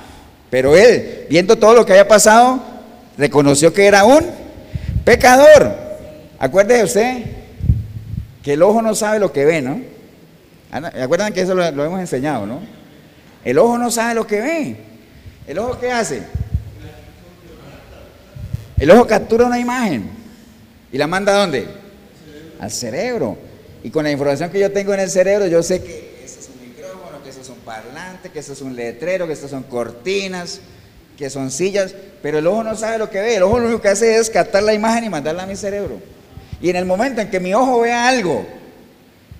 Pero 0.50 0.74
él, 0.76 1.26
viendo 1.30 1.54
todo 1.54 1.72
lo 1.72 1.86
que 1.86 1.92
había 1.92 2.08
pasado, 2.08 2.64
reconoció 3.16 3.72
que 3.72 3.86
era 3.86 4.02
un 4.02 4.26
pecador. 5.04 5.72
Acuérdese 6.40 6.82
usted 6.82 7.22
que 8.42 8.54
el 8.54 8.62
ojo 8.62 8.82
no 8.82 8.92
sabe 8.96 9.20
lo 9.20 9.32
que 9.32 9.44
ve, 9.44 9.62
¿no? 9.62 9.80
¿Acuerdan 11.00 11.32
que 11.32 11.42
eso 11.42 11.54
lo, 11.54 11.64
hemos 11.64 12.00
enseñado, 12.00 12.44
no? 12.44 12.58
El 13.44 13.58
ojo 13.58 13.78
no 13.78 13.88
sabe 13.88 14.16
lo 14.16 14.26
que 14.26 14.40
ve. 14.40 14.76
¿El 15.46 15.60
ojo 15.60 15.78
qué 15.78 15.92
hace? 15.92 16.24
El 18.82 18.90
ojo 18.90 19.06
captura 19.06 19.46
una 19.46 19.60
imagen 19.60 20.10
y 20.90 20.98
la 20.98 21.06
manda 21.06 21.32
a 21.32 21.38
dónde? 21.42 21.68
Al 22.58 22.68
cerebro. 22.68 23.38
Y 23.84 23.90
con 23.90 24.02
la 24.02 24.10
información 24.10 24.50
que 24.50 24.58
yo 24.58 24.72
tengo 24.72 24.92
en 24.92 24.98
el 24.98 25.08
cerebro, 25.08 25.46
yo 25.46 25.62
sé 25.62 25.80
que 25.84 26.20
este 26.24 26.40
es 26.40 26.48
un 26.48 26.68
micrófono, 26.68 27.22
que 27.22 27.28
este 27.28 27.42
es 27.42 27.48
un 27.48 27.58
parlante, 27.58 28.30
que 28.30 28.40
este 28.40 28.54
es 28.54 28.60
un 28.60 28.74
letrero, 28.74 29.28
que 29.28 29.34
estas 29.34 29.50
son 29.50 29.62
cortinas, 29.62 30.60
que 31.16 31.30
son 31.30 31.52
sillas, 31.52 31.94
pero 32.22 32.38
el 32.40 32.46
ojo 32.48 32.64
no 32.64 32.74
sabe 32.74 32.98
lo 32.98 33.08
que 33.08 33.20
ve. 33.20 33.36
El 33.36 33.44
ojo 33.44 33.60
lo 33.60 33.66
único 33.66 33.80
que 33.80 33.86
hace 33.86 34.16
es 34.16 34.28
captar 34.28 34.64
la 34.64 34.74
imagen 34.74 35.04
y 35.04 35.08
mandarla 35.08 35.44
a 35.44 35.46
mi 35.46 35.54
cerebro. 35.54 36.00
Y 36.60 36.68
en 36.68 36.74
el 36.74 36.84
momento 36.84 37.20
en 37.20 37.30
que 37.30 37.38
mi 37.38 37.54
ojo 37.54 37.82
vea 37.82 38.08
algo 38.08 38.44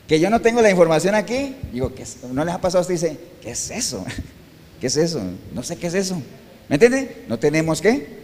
que 0.06 0.20
yo 0.20 0.30
no 0.30 0.40
tengo 0.40 0.62
la 0.62 0.70
información 0.70 1.16
aquí, 1.16 1.56
digo, 1.72 1.92
¿qué 1.96 2.04
¿no 2.30 2.44
les 2.44 2.54
ha 2.54 2.60
pasado? 2.60 2.82
Usted 2.82 2.94
dice, 2.94 3.18
¿qué 3.42 3.50
es 3.50 3.70
eso? 3.72 4.06
¿Qué 4.80 4.86
es 4.86 4.96
eso? 4.96 5.20
No 5.52 5.64
sé 5.64 5.74
qué 5.74 5.88
es 5.88 5.94
eso. 5.94 6.22
¿Me 6.68 6.76
entiende? 6.76 7.24
No 7.26 7.40
tenemos 7.40 7.82
qué? 7.82 8.21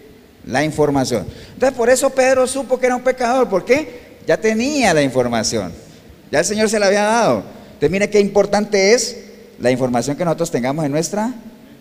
La 0.48 0.64
información. 0.64 1.24
Entonces, 1.52 1.76
por 1.76 1.88
eso 1.88 2.10
Pedro 2.10 2.46
supo 2.48 2.80
que 2.80 2.86
era 2.86 2.96
un 2.96 3.02
pecador. 3.02 3.48
¿Por 3.48 3.64
qué? 3.64 4.16
Ya 4.26 4.36
tenía 4.36 4.92
la 4.92 5.02
información. 5.02 5.72
Ya 6.32 6.40
el 6.40 6.44
Señor 6.44 6.68
se 6.68 6.80
la 6.80 6.86
había 6.86 7.04
dado. 7.04 7.44
Entonces, 7.66 7.90
mire 7.90 8.10
qué 8.10 8.18
importante 8.18 8.94
es 8.94 9.16
la 9.60 9.70
información 9.70 10.16
que 10.16 10.24
nosotros 10.24 10.50
tengamos 10.50 10.84
en 10.84 10.90
nuestra 10.90 11.32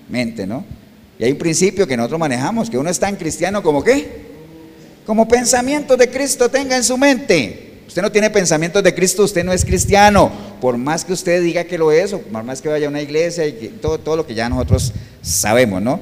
mente, 0.07 0.45
¿no? 0.45 0.63
Y 1.18 1.24
hay 1.24 1.32
un 1.32 1.38
principio 1.39 1.88
que 1.88 1.97
nosotros 1.97 2.20
manejamos, 2.20 2.70
que 2.70 2.78
uno 2.78 2.91
es 2.91 2.99
tan 2.99 3.15
cristiano 3.15 3.63
como 3.63 3.84
qué? 3.84 4.28
como 5.07 5.26
pensamientos 5.26 5.97
de 5.97 6.09
Cristo 6.09 6.49
tenga 6.49 6.76
en 6.76 6.84
su 6.84 6.97
mente. 6.97 7.80
Usted 7.88 8.01
no 8.01 8.11
tiene 8.11 8.30
pensamientos 8.30 8.84
de 8.84 8.93
Cristo, 8.93 9.24
usted 9.24 9.45
no 9.45 9.53
es 9.53 9.63
cristiano. 9.63 10.30
Por 10.59 10.78
más 10.78 11.05
que 11.05 11.13
usted 11.13 11.41
diga 11.41 11.63
que 11.63 11.78
lo 11.78 11.93
es, 11.93 12.11
o 12.11 12.20
por 12.20 12.43
más 12.43 12.61
que 12.61 12.68
vaya 12.68 12.88
a 12.88 12.89
una 12.89 13.01
iglesia 13.01 13.47
y 13.47 13.78
todo, 13.82 13.99
todo 13.99 14.18
lo 14.18 14.28
que 14.28 14.36
ya 14.36 14.49
nosotros 14.49 14.91
sabemos, 15.22 15.82
¿no? 15.82 16.01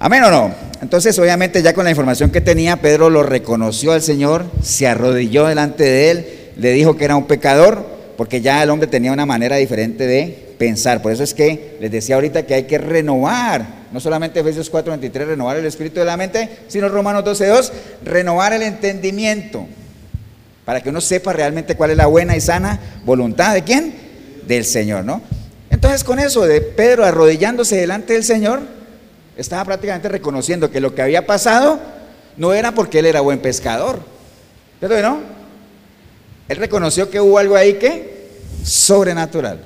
Amén 0.00 0.22
o 0.22 0.30
no. 0.30 0.54
Entonces, 0.80 1.18
obviamente, 1.18 1.60
ya 1.60 1.74
con 1.74 1.82
la 1.82 1.90
información 1.90 2.30
que 2.30 2.40
tenía, 2.40 2.76
Pedro 2.76 3.10
lo 3.10 3.24
reconoció 3.24 3.90
al 3.92 4.00
Señor, 4.00 4.44
se 4.62 4.86
arrodilló 4.86 5.46
delante 5.46 5.82
de 5.82 6.10
él, 6.12 6.26
le 6.56 6.70
dijo 6.70 6.96
que 6.96 7.04
era 7.04 7.16
un 7.16 7.26
pecador, 7.26 7.84
porque 8.16 8.40
ya 8.40 8.62
el 8.62 8.70
hombre 8.70 8.86
tenía 8.86 9.10
una 9.12 9.26
manera 9.26 9.56
diferente 9.56 10.06
de 10.06 10.54
pensar. 10.56 11.02
Por 11.02 11.10
eso 11.10 11.24
es 11.24 11.34
que 11.34 11.78
les 11.80 11.90
decía 11.90 12.14
ahorita 12.14 12.46
que 12.46 12.54
hay 12.54 12.62
que 12.64 12.78
renovar, 12.78 13.66
no 13.92 13.98
solamente 13.98 14.38
Efesios 14.38 14.70
4:23, 14.70 15.26
renovar 15.26 15.56
el 15.56 15.66
espíritu 15.66 15.98
de 15.98 16.06
la 16.06 16.16
mente, 16.16 16.48
sino 16.68 16.88
Romanos 16.88 17.24
12:2, 17.24 17.72
renovar 18.04 18.52
el 18.52 18.62
entendimiento, 18.62 19.66
para 20.64 20.80
que 20.80 20.90
uno 20.90 21.00
sepa 21.00 21.32
realmente 21.32 21.74
cuál 21.74 21.90
es 21.90 21.96
la 21.96 22.06
buena 22.06 22.36
y 22.36 22.40
sana 22.40 22.78
voluntad 23.04 23.52
de 23.52 23.64
quién? 23.64 23.94
Del 24.46 24.64
Señor, 24.64 25.04
¿no? 25.04 25.22
Entonces 25.70 26.04
con 26.04 26.20
eso 26.20 26.46
de 26.46 26.60
Pedro 26.60 27.04
arrodillándose 27.04 27.76
delante 27.76 28.12
del 28.12 28.22
Señor, 28.22 28.77
estaba 29.38 29.64
prácticamente 29.64 30.08
reconociendo 30.08 30.70
que 30.70 30.80
lo 30.80 30.94
que 30.94 31.02
había 31.02 31.24
pasado 31.24 31.78
no 32.36 32.52
era 32.52 32.72
porque 32.72 32.98
él 32.98 33.06
era 33.06 33.20
buen 33.20 33.38
pescador. 33.38 34.00
¿Pero 34.80 35.00
no? 35.00 35.20
Él 36.48 36.56
reconoció 36.56 37.08
que 37.08 37.20
hubo 37.20 37.38
algo 37.38 37.56
ahí 37.56 37.74
que 37.74 38.28
sobrenatural. 38.64 39.60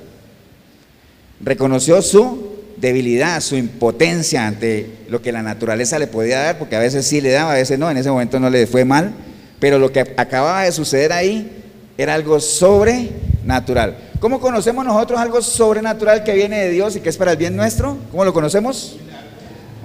Reconoció 1.41 2.01
su 2.01 2.53
debilidad, 2.77 3.41
su 3.41 3.55
impotencia 3.55 4.45
ante 4.45 4.97
lo 5.09 5.21
que 5.21 5.31
la 5.31 5.41
naturaleza 5.41 5.97
le 5.97 6.07
podía 6.07 6.39
dar, 6.39 6.59
porque 6.59 6.75
a 6.75 6.79
veces 6.79 7.07
sí 7.07 7.19
le 7.19 7.31
daba, 7.31 7.53
a 7.53 7.55
veces 7.55 7.79
no, 7.79 7.89
en 7.89 7.97
ese 7.97 8.11
momento 8.11 8.39
no 8.39 8.49
le 8.49 8.67
fue 8.67 8.85
mal, 8.85 9.13
pero 9.59 9.79
lo 9.79 9.91
que 9.91 10.01
acababa 10.17 10.63
de 10.63 10.71
suceder 10.71 11.13
ahí 11.13 11.63
era 11.97 12.13
algo 12.13 12.39
sobrenatural. 12.39 13.97
¿Cómo 14.19 14.39
conocemos 14.39 14.85
nosotros 14.85 15.19
algo 15.19 15.41
sobrenatural 15.41 16.23
que 16.23 16.33
viene 16.33 16.59
de 16.59 16.69
Dios 16.69 16.95
y 16.95 16.99
que 16.99 17.09
es 17.09 17.17
para 17.17 17.31
el 17.31 17.37
bien 17.37 17.55
nuestro? 17.55 17.97
¿Cómo 18.11 18.23
lo 18.25 18.33
conocemos? 18.33 18.97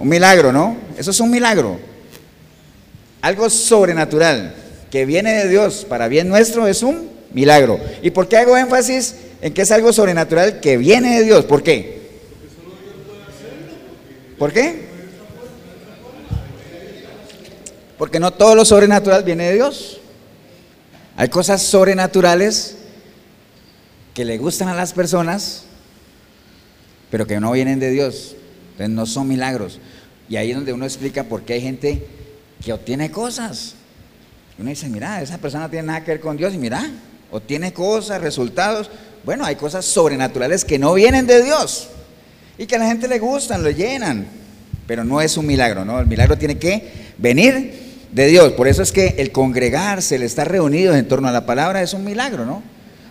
Un 0.01 0.09
milagro, 0.09 0.53
¿no? 0.53 0.77
Eso 0.97 1.11
es 1.11 1.21
un 1.21 1.31
milagro. 1.31 1.79
Algo 3.21 3.51
sobrenatural 3.51 4.55
que 4.91 5.05
viene 5.05 5.33
de 5.33 5.49
Dios 5.49 5.85
para 5.89 6.09
bien 6.09 6.29
nuestro 6.29 6.67
es 6.67 6.83
un 6.83 7.11
milagro. 7.33 7.81
¿Y 8.03 8.11
por 8.11 8.29
qué 8.29 8.37
hago 8.37 8.57
énfasis 8.57 9.17
en 9.41 9.53
que 9.53 9.63
es 9.63 9.71
algo 9.71 9.93
sobrenatural 9.93 10.61
que 10.61 10.77
viene 10.77 11.19
de 11.19 11.25
Dios? 11.25 11.45
¿Por 11.45 11.63
qué? 11.63 11.99
¿Por 14.39 14.53
qué? 14.53 14.87
Porque 17.99 18.21
no 18.21 18.33
todo 18.33 18.55
lo 18.55 18.65
sobrenatural 18.65 19.25
viene 19.25 19.49
de 19.49 19.55
Dios. 19.55 20.01
Hay 21.17 21.29
cosas 21.29 21.61
sobrenaturales 21.63 22.77
que 24.15 24.25
le 24.25 24.39
gustan 24.39 24.69
a 24.69 24.75
las 24.75 24.93
personas, 24.93 25.65
pero 27.11 27.27
que 27.27 27.41
no 27.41 27.51
vienen 27.51 27.81
de 27.81 27.91
Dios. 27.91 28.37
Entonces 28.79 28.95
no 28.95 29.07
son 29.07 29.27
milagros. 29.27 29.81
Y 30.29 30.37
ahí 30.37 30.51
es 30.51 30.57
donde 30.57 30.73
uno 30.73 30.85
explica 30.85 31.25
por 31.25 31.43
qué 31.43 31.55
hay 31.55 31.61
gente 31.61 32.07
que 32.65 32.73
obtiene 32.73 33.11
cosas. 33.11 33.75
Uno 34.57 34.71
dice, 34.71 34.89
mira, 34.89 35.21
esa 35.21 35.39
persona 35.39 35.65
no 35.65 35.71
tiene 35.71 35.89
nada 35.89 36.05
que 36.05 36.13
ver 36.13 36.21
con 36.21 36.37
Dios 36.37 36.55
y 36.55 36.59
mira, 36.59 36.89
obtiene 37.33 37.73
cosas, 37.73 38.21
resultados. 38.21 38.89
Bueno, 39.25 39.45
hay 39.45 39.57
cosas 39.57 39.85
sobrenaturales 39.85 40.65
que 40.65 40.79
no 40.79 40.95
vienen 40.95 41.27
de 41.27 41.43
Dios 41.43 41.89
y 42.57 42.67
que 42.67 42.77
a 42.77 42.79
la 42.79 42.87
gente 42.87 43.09
le 43.09 43.19
gustan, 43.19 43.65
lo 43.65 43.71
llenan, 43.71 44.27
pero 44.87 45.03
no 45.03 45.21
es 45.21 45.37
un 45.37 45.47
milagro, 45.47 45.85
¿no? 45.85 45.99
El 45.99 46.07
milagro 46.07 46.39
tiene 46.39 46.57
que 46.57 47.13
venir 47.19 48.07
de 48.13 48.27
Dios. 48.27 48.53
Por 48.53 48.69
eso 48.69 48.83
es 48.83 48.93
que 48.93 49.17
el 49.19 49.33
congregarse, 49.33 50.15
el 50.15 50.23
estar 50.23 50.49
reunidos 50.49 50.97
en 50.97 51.09
torno 51.09 51.27
a 51.27 51.33
la 51.33 51.47
palabra 51.47 51.83
es 51.83 51.95
un 51.95 52.05
milagro, 52.05 52.47
¿no? 52.47 52.63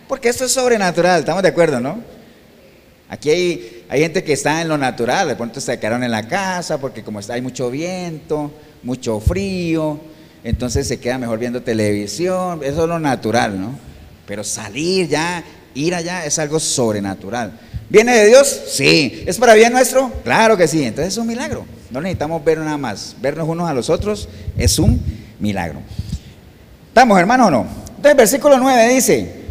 Porque 0.08 0.30
esto 0.30 0.46
es 0.46 0.52
sobrenatural, 0.54 1.20
estamos 1.20 1.44
de 1.44 1.50
acuerdo, 1.50 1.82
¿no? 1.82 2.17
Aquí 3.10 3.30
hay, 3.30 3.86
hay 3.90 4.02
gente 4.02 4.24
que 4.24 4.34
está 4.34 4.62
en 4.62 4.68
lo 4.68 4.78
natural, 4.78 5.30
de 5.30 5.36
pronto 5.36 5.62
se 5.62 5.80
quedaron 5.80 6.04
en 6.04 6.12
la 6.12 6.28
casa 6.28 6.78
porque 6.78 7.04
como 7.04 7.20
hay 7.30 7.42
mucho 7.42 7.72
viento, 7.72 8.52
mucho 8.84 9.20
frío, 9.20 10.00
entonces 10.44 10.88
se 10.88 11.00
queda 11.00 11.18
mejor 11.18 11.40
viendo 11.40 11.62
televisión, 11.62 12.62
eso 12.64 12.84
es 12.84 12.90
lo 12.90 13.00
natural, 13.00 13.60
¿no? 13.60 13.80
Pero 14.26 14.44
salir 14.44 15.08
ya, 15.08 15.44
ir 15.74 15.96
allá 15.96 16.26
es 16.26 16.38
algo 16.38 16.60
sobrenatural. 16.60 17.58
¿Viene 17.90 18.14
de 18.14 18.28
Dios? 18.28 18.64
Sí. 18.68 19.24
¿Es 19.26 19.38
para 19.38 19.54
bien 19.54 19.72
nuestro? 19.72 20.12
Claro 20.24 20.58
que 20.58 20.68
sí. 20.68 20.84
Entonces 20.84 21.14
es 21.14 21.18
un 21.18 21.28
milagro. 21.28 21.66
No 21.90 22.02
necesitamos 22.02 22.44
ver 22.44 22.58
nada 22.58 22.78
más. 22.78 23.16
Vernos 23.22 23.48
unos 23.48 23.70
a 23.70 23.74
los 23.74 23.90
otros 23.90 24.28
es 24.58 24.78
un 24.78 25.02
milagro. 25.40 25.80
¿Estamos, 26.90 27.18
hermano, 27.18 27.48
o 27.48 27.52
no? 27.52 27.68
Entonces, 27.96 28.18
versículo 28.18 28.58
9 28.58 28.94
dice 28.94 29.47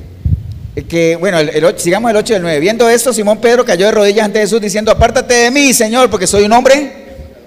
que, 0.84 1.16
bueno, 1.16 1.38
sigamos 1.76 2.10
el 2.10 2.16
8 2.18 2.34
y 2.34 2.36
el 2.36 2.42
9. 2.42 2.60
Viendo 2.60 2.88
esto, 2.90 3.12
Simón 3.12 3.40
Pedro 3.40 3.64
cayó 3.64 3.86
de 3.86 3.92
rodillas 3.92 4.26
ante 4.26 4.40
Jesús 4.40 4.60
diciendo, 4.60 4.92
apártate 4.92 5.32
de 5.32 5.50
mí, 5.50 5.72
Señor, 5.72 6.10
porque 6.10 6.26
soy 6.26 6.44
un 6.44 6.52
hombre 6.52 6.92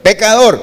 pecador. 0.01 0.59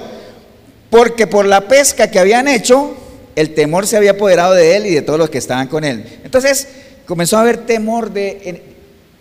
Porque 0.91 1.29
por 1.29 1.47
la 1.47 1.69
pesca 1.69 2.11
que 2.11 2.19
habían 2.19 2.49
hecho, 2.49 2.97
el 3.37 3.55
temor 3.55 3.87
se 3.87 3.97
había 3.97 4.13
apoderado 4.13 4.55
de 4.55 4.77
él 4.77 4.87
y 4.87 4.95
de 4.95 5.03
todos 5.03 5.19
los 5.19 5.31
que 5.31 5.39
estaban 5.39 5.69
con 5.69 5.85
él. 5.85 6.05
Entonces 6.25 6.67
comenzó 7.07 7.37
a 7.37 7.43
haber 7.43 7.59
temor 7.59 8.13
de, 8.13 8.63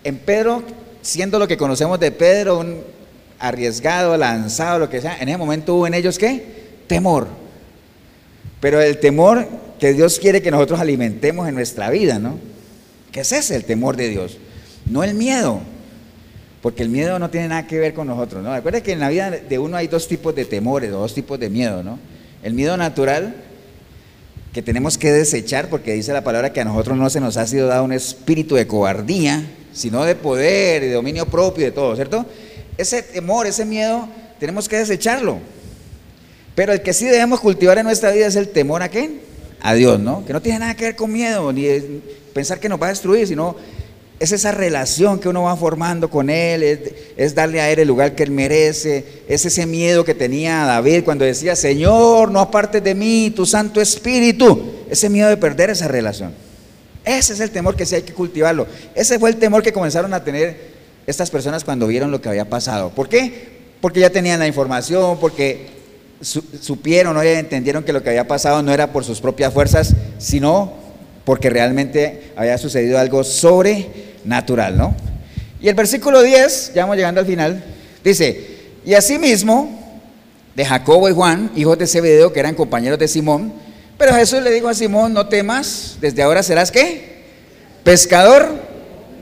en, 0.03 0.17
Pedro, 0.17 0.63
siendo 1.01 1.37
lo 1.37 1.47
que 1.47 1.57
conocemos 1.57 1.99
de 1.99 2.11
Pedro, 2.11 2.59
un 2.59 2.81
arriesgado, 3.37 4.17
lanzado, 4.17 4.79
lo 4.79 4.89
que 4.89 5.01
sea. 5.01 5.17
En 5.19 5.29
ese 5.29 5.37
momento 5.37 5.75
hubo 5.75 5.85
en 5.85 5.93
ellos 5.93 6.17
qué? 6.17 6.43
Temor. 6.87 7.27
Pero 8.59 8.81
el 8.81 8.99
temor 8.99 9.47
que 9.79 9.93
Dios 9.93 10.17
quiere 10.17 10.41
que 10.41 10.49
nosotros 10.49 10.79
alimentemos 10.79 11.47
en 11.47 11.53
nuestra 11.53 11.91
vida, 11.91 12.17
¿no? 12.17 12.39
¿Qué 13.15 13.21
es 13.21 13.31
ese 13.31 13.55
el 13.55 13.63
temor 13.63 13.95
de 13.95 14.09
Dios? 14.09 14.35
No 14.85 15.01
el 15.01 15.13
miedo. 15.13 15.61
Porque 16.61 16.83
el 16.83 16.89
miedo 16.89 17.17
no 17.17 17.29
tiene 17.29 17.47
nada 17.47 17.65
que 17.65 17.79
ver 17.79 17.93
con 17.93 18.07
nosotros, 18.07 18.43
¿no? 18.43 18.53
Recuerda 18.53 18.81
que 18.81 18.91
en 18.91 18.99
la 18.99 19.07
vida 19.07 19.31
de 19.31 19.57
uno 19.57 19.77
hay 19.77 19.87
dos 19.87 20.09
tipos 20.09 20.35
de 20.35 20.43
temores, 20.43 20.91
dos 20.91 21.13
tipos 21.13 21.39
de 21.39 21.49
miedo, 21.49 21.81
¿no? 21.81 21.97
El 22.43 22.53
miedo 22.53 22.75
natural, 22.75 23.33
que 24.51 24.61
tenemos 24.61 24.97
que 24.97 25.13
desechar, 25.13 25.69
porque 25.69 25.93
dice 25.93 26.11
la 26.11 26.25
palabra 26.25 26.51
que 26.51 26.59
a 26.59 26.65
nosotros 26.65 26.97
no 26.97 27.09
se 27.09 27.21
nos 27.21 27.37
ha 27.37 27.47
sido 27.47 27.67
dado 27.67 27.85
un 27.85 27.93
espíritu 27.93 28.55
de 28.55 28.67
cobardía, 28.67 29.45
sino 29.71 30.03
de 30.03 30.15
poder 30.15 30.83
y 30.83 30.87
de 30.87 30.93
dominio 30.95 31.25
propio 31.25 31.63
de 31.63 31.71
todo, 31.71 31.95
¿cierto? 31.95 32.25
Ese 32.77 33.01
temor, 33.01 33.47
ese 33.47 33.63
miedo, 33.63 34.09
tenemos 34.41 34.67
que 34.67 34.75
desecharlo. 34.75 35.37
Pero 36.53 36.73
el 36.73 36.81
que 36.81 36.91
sí 36.91 37.05
debemos 37.05 37.39
cultivar 37.39 37.77
en 37.77 37.85
nuestra 37.85 38.11
vida 38.11 38.27
es 38.27 38.35
el 38.35 38.49
temor 38.49 38.83
a 38.83 38.89
qué? 38.89 39.21
A 39.65 39.73
Dios, 39.73 39.99
¿no? 39.99 40.23
Que 40.23 40.31
no 40.31 40.43
tiene 40.43 40.59
nada 40.59 40.75
que 40.75 40.85
ver 40.85 40.95
con 40.95 41.11
miedo, 41.11 41.51
ni 41.51 41.65
pensar 42.35 42.59
que 42.59 42.69
nos 42.69 42.79
va 42.79 42.85
a 42.85 42.89
destruir, 42.89 43.25
sino 43.25 43.55
es 44.19 44.31
esa 44.31 44.51
relación 44.51 45.19
que 45.19 45.27
uno 45.27 45.41
va 45.41 45.57
formando 45.57 46.07
con 46.07 46.29
Él, 46.29 46.61
es, 47.17 47.33
darle 47.33 47.59
a 47.59 47.71
Él 47.71 47.79
el 47.79 47.87
lugar 47.87 48.13
que 48.13 48.21
Él 48.21 48.29
merece, 48.29 49.23
es 49.27 49.43
ese 49.43 49.65
miedo 49.65 50.05
que 50.05 50.13
tenía 50.13 50.65
David 50.65 51.03
cuando 51.03 51.25
decía, 51.25 51.55
Señor, 51.55 52.29
no 52.29 52.41
apartes 52.41 52.83
de 52.83 52.93
mí 52.93 53.33
tu 53.35 53.47
Santo 53.47 53.81
Espíritu, 53.81 54.85
ese 54.87 55.09
miedo 55.09 55.29
de 55.29 55.37
perder 55.37 55.71
esa 55.71 55.87
relación. 55.87 56.31
Ese 57.03 57.33
es 57.33 57.39
el 57.39 57.49
temor 57.49 57.75
que 57.75 57.87
sí 57.87 57.95
hay 57.95 58.03
que 58.03 58.13
cultivarlo. 58.13 58.67
Ese 58.93 59.17
fue 59.17 59.31
el 59.31 59.37
temor 59.37 59.63
que 59.63 59.73
comenzaron 59.73 60.13
a 60.13 60.23
tener 60.23 60.75
estas 61.07 61.31
personas 61.31 61.63
cuando 61.63 61.87
vieron 61.87 62.11
lo 62.11 62.21
que 62.21 62.29
había 62.29 62.47
pasado. 62.47 62.91
¿Por 62.91 63.09
qué? 63.09 63.49
Porque 63.81 63.99
ya 63.99 64.11
tenían 64.11 64.37
la 64.37 64.45
información, 64.45 65.19
porque 65.19 65.74
supieron 66.25 67.15
o 67.15 67.21
entendieron 67.21 67.83
que 67.83 67.93
lo 67.93 68.01
que 68.01 68.09
había 68.09 68.27
pasado 68.27 68.61
no 68.63 68.73
era 68.73 68.91
por 68.91 69.03
sus 69.03 69.21
propias 69.21 69.53
fuerzas, 69.53 69.93
sino 70.17 70.73
porque 71.23 71.49
realmente 71.49 72.31
había 72.35 72.57
sucedido 72.57 72.99
algo 72.99 73.23
sobrenatural, 73.23 74.77
¿no? 74.77 74.95
Y 75.61 75.67
el 75.67 75.75
versículo 75.75 76.21
10, 76.21 76.73
ya 76.73 76.83
vamos 76.83 76.97
llegando 76.97 77.21
al 77.21 77.27
final, 77.27 77.63
dice, 78.03 78.55
y 78.85 78.93
asimismo, 78.93 79.85
de 80.55 80.65
Jacobo 80.65 81.09
y 81.09 81.13
Juan, 81.13 81.51
hijos 81.55 81.77
de 81.77 81.87
Zebedeo, 81.87 82.31
que 82.31 82.39
eran 82.39 82.55
compañeros 82.55 82.97
de 82.97 83.07
Simón, 83.07 83.53
pero 83.97 84.13
Jesús 84.13 84.41
le 84.41 84.51
dijo 84.51 84.67
a 84.67 84.73
Simón, 84.73 85.13
no 85.13 85.27
temas, 85.27 85.97
desde 86.01 86.21
ahora 86.21 86.43
serás 86.43 86.71
qué? 86.71 87.23
Pescador 87.83 88.49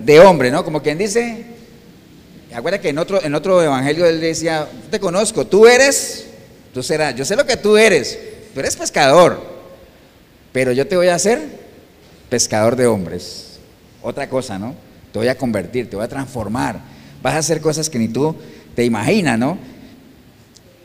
de 0.03 0.19
hombre, 0.19 0.51
¿no? 0.51 0.63
Como 0.63 0.81
quien 0.81 0.97
dice, 0.97 1.45
acuérdate 2.53 2.81
que 2.81 2.89
en 2.89 2.97
otro, 2.97 3.23
en 3.23 3.35
otro 3.35 3.61
evangelio 3.61 4.05
él 4.05 4.19
decía, 4.19 4.67
te 4.89 4.99
conozco, 4.99 5.45
tú 5.45 5.67
eres, 5.67 6.27
tú 6.73 6.83
serás, 6.83 7.15
yo 7.15 7.23
sé 7.23 7.35
lo 7.35 7.45
que 7.45 7.57
tú 7.57 7.77
eres, 7.77 8.17
tú 8.53 8.59
eres 8.59 8.75
pescador, 8.75 9.41
pero 10.51 10.71
yo 10.71 10.87
te 10.87 10.95
voy 10.95 11.07
a 11.07 11.15
hacer 11.15 11.41
pescador 12.29 12.75
de 12.75 12.87
hombres. 12.87 13.59
Otra 14.01 14.27
cosa, 14.27 14.59
¿no? 14.59 14.75
Te 15.11 15.19
voy 15.19 15.27
a 15.27 15.37
convertir, 15.37 15.89
te 15.89 15.95
voy 15.95 16.03
a 16.03 16.07
transformar. 16.09 16.79
Vas 17.21 17.35
a 17.35 17.37
hacer 17.37 17.61
cosas 17.61 17.89
que 17.89 17.99
ni 17.99 18.07
tú 18.07 18.35
te 18.75 18.83
imaginas, 18.83 19.39
¿no? 19.39 19.57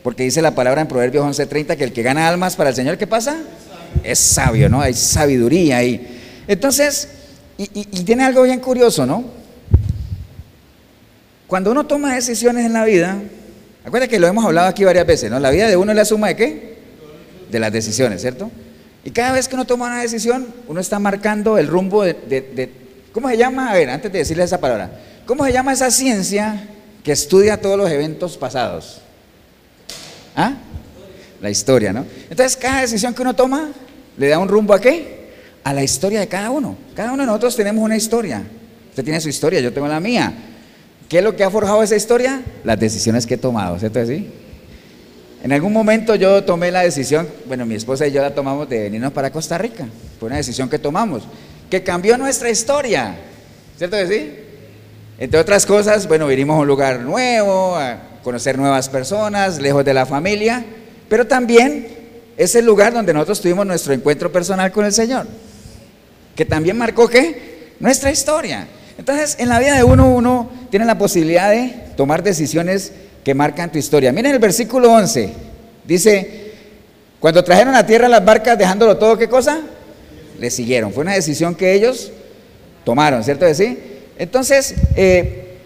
Porque 0.02 0.22
dice 0.22 0.40
la 0.40 0.54
palabra 0.54 0.80
en 0.80 0.88
Proverbios 0.88 1.24
11:30 1.24 1.76
que 1.76 1.84
el 1.84 1.92
que 1.92 2.02
gana 2.02 2.28
almas 2.28 2.54
para 2.54 2.70
el 2.70 2.76
Señor, 2.76 2.96
¿qué 2.96 3.06
pasa? 3.06 3.38
Es 4.04 4.18
sabio, 4.18 4.68
¿no? 4.68 4.80
Hay 4.80 4.94
sabiduría 4.94 5.78
ahí. 5.78 6.20
Entonces, 6.46 7.08
y, 7.58 7.84
tiene 8.04 8.24
algo 8.24 8.42
bien 8.44 8.60
curioso, 8.60 9.04
¿no? 9.04 9.24
Cuando 11.48 11.72
uno 11.72 11.86
toma 11.86 12.14
decisiones 12.14 12.64
en 12.64 12.72
la 12.72 12.84
vida, 12.84 13.18
acuérdate 13.84 14.10
que 14.10 14.18
lo 14.18 14.26
hemos 14.26 14.44
hablado 14.44 14.68
aquí 14.68 14.84
varias 14.84 15.06
veces, 15.06 15.30
¿no? 15.30 15.40
La 15.40 15.50
vida 15.50 15.68
de 15.68 15.76
uno 15.76 15.92
es 15.92 15.96
la 15.96 16.04
suma 16.04 16.28
de 16.28 16.36
qué? 16.36 16.78
De 17.50 17.58
las 17.58 17.72
decisiones, 17.72 18.20
¿cierto? 18.20 18.50
Y 19.04 19.10
cada 19.10 19.32
vez 19.32 19.48
que 19.48 19.54
uno 19.54 19.64
toma 19.64 19.86
una 19.86 20.02
decisión, 20.02 20.46
uno 20.66 20.80
está 20.80 20.98
marcando 20.98 21.56
el 21.56 21.66
rumbo 21.66 22.04
de, 22.04 22.70
¿cómo 23.12 23.28
se 23.28 23.36
llama? 23.36 23.70
A 23.70 23.74
ver, 23.74 23.88
antes 23.90 24.12
de 24.12 24.18
decirle 24.18 24.44
esa 24.44 24.60
palabra, 24.60 24.90
¿cómo 25.24 25.44
se 25.46 25.52
llama 25.52 25.72
esa 25.72 25.90
ciencia 25.90 26.68
que 27.02 27.12
estudia 27.12 27.60
todos 27.60 27.78
los 27.78 27.90
eventos 27.90 28.36
pasados? 28.36 29.00
¿Ah? 30.36 30.54
La 31.40 31.50
historia, 31.50 31.92
¿no? 31.92 32.04
Entonces, 32.28 32.56
cada 32.56 32.82
decisión 32.82 33.14
que 33.14 33.22
uno 33.22 33.34
toma 33.34 33.70
le 34.18 34.28
da 34.28 34.38
un 34.38 34.48
rumbo 34.48 34.74
a 34.74 34.80
qué? 34.80 35.30
A 35.64 35.72
la 35.72 35.82
historia 35.82 36.20
de 36.20 36.28
cada 36.28 36.50
uno. 36.50 36.76
Cada 36.94 37.12
uno 37.12 37.22
de 37.22 37.28
nosotros 37.28 37.56
tenemos 37.56 37.82
una 37.82 37.96
historia. 37.96 38.42
Usted 38.90 39.04
tiene 39.04 39.20
su 39.20 39.28
historia, 39.28 39.60
yo 39.60 39.72
tengo 39.72 39.86
la 39.86 40.00
mía. 40.00 40.32
¿Qué 41.08 41.18
es 41.18 41.24
lo 41.24 41.34
que 41.34 41.42
ha 41.42 41.50
forjado 41.50 41.82
esa 41.82 41.96
historia? 41.96 42.42
Las 42.64 42.78
decisiones 42.78 43.26
que 43.26 43.34
he 43.34 43.38
tomado, 43.38 43.78
¿cierto? 43.78 44.04
¿Sí? 44.04 44.30
En 45.42 45.52
algún 45.52 45.72
momento 45.72 46.14
yo 46.16 46.44
tomé 46.44 46.70
la 46.70 46.82
decisión, 46.82 47.26
bueno, 47.46 47.64
mi 47.64 47.76
esposa 47.76 48.06
y 48.06 48.12
yo 48.12 48.20
la 48.20 48.34
tomamos 48.34 48.68
de 48.68 48.80
venirnos 48.80 49.12
para 49.12 49.30
Costa 49.30 49.56
Rica. 49.56 49.86
Fue 50.18 50.26
una 50.26 50.36
decisión 50.36 50.68
que 50.68 50.78
tomamos, 50.78 51.22
que 51.70 51.82
cambió 51.82 52.18
nuestra 52.18 52.50
historia, 52.50 53.16
¿cierto 53.78 53.96
sí? 54.06 54.34
Entre 55.18 55.40
otras 55.40 55.64
cosas, 55.64 56.06
bueno, 56.06 56.26
vinimos 56.26 56.56
a 56.56 56.60
un 56.60 56.66
lugar 56.66 57.00
nuevo, 57.00 57.76
a 57.76 58.20
conocer 58.22 58.58
nuevas 58.58 58.88
personas, 58.88 59.58
lejos 59.58 59.84
de 59.84 59.94
la 59.94 60.04
familia, 60.04 60.64
pero 61.08 61.26
también 61.26 61.88
es 62.36 62.54
el 62.54 62.66
lugar 62.66 62.92
donde 62.92 63.14
nosotros 63.14 63.40
tuvimos 63.40 63.64
nuestro 63.64 63.94
encuentro 63.94 64.30
personal 64.30 64.70
con 64.72 64.84
el 64.84 64.92
Señor, 64.92 65.26
que 66.36 66.44
también 66.44 66.76
marcó 66.76 67.08
qué? 67.08 67.72
Nuestra 67.80 68.10
historia. 68.10 68.66
Entonces, 68.98 69.36
en 69.38 69.48
la 69.48 69.60
vida 69.60 69.76
de 69.76 69.84
uno, 69.84 70.10
uno 70.10 70.50
tiene 70.70 70.84
la 70.84 70.98
posibilidad 70.98 71.50
de 71.50 71.72
tomar 71.96 72.24
decisiones 72.24 72.92
que 73.24 73.32
marcan 73.32 73.70
tu 73.70 73.78
historia. 73.78 74.12
Miren 74.12 74.32
el 74.32 74.40
versículo 74.40 74.92
11. 74.92 75.32
Dice, 75.84 76.52
cuando 77.20 77.44
trajeron 77.44 77.76
a 77.76 77.86
tierra 77.86 78.08
las 78.08 78.24
barcas 78.24 78.58
dejándolo 78.58 78.98
todo, 78.98 79.16
¿qué 79.16 79.28
cosa? 79.28 79.60
Le 80.40 80.50
siguieron. 80.50 80.92
Fue 80.92 81.02
una 81.02 81.14
decisión 81.14 81.54
que 81.54 81.74
ellos 81.74 82.10
tomaron, 82.84 83.22
¿cierto? 83.22 83.46
Entonces, 84.18 84.74
eh, 84.96 85.58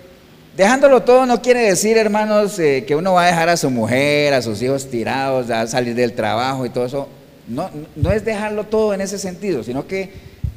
dejándolo 0.54 1.02
todo 1.02 1.24
no 1.24 1.40
quiere 1.40 1.60
decir, 1.60 1.96
hermanos, 1.96 2.58
eh, 2.58 2.84
que 2.86 2.94
uno 2.94 3.14
va 3.14 3.24
a 3.24 3.26
dejar 3.28 3.48
a 3.48 3.56
su 3.56 3.70
mujer, 3.70 4.34
a 4.34 4.42
sus 4.42 4.60
hijos 4.60 4.90
tirados, 4.90 5.48
a 5.48 5.66
salir 5.66 5.94
del 5.94 6.12
trabajo 6.12 6.66
y 6.66 6.70
todo 6.70 6.84
eso. 6.84 7.08
No, 7.48 7.70
no 7.96 8.12
es 8.12 8.26
dejarlo 8.26 8.64
todo 8.64 8.92
en 8.92 9.00
ese 9.00 9.18
sentido, 9.18 9.64
sino 9.64 9.86
que, 9.86 10.10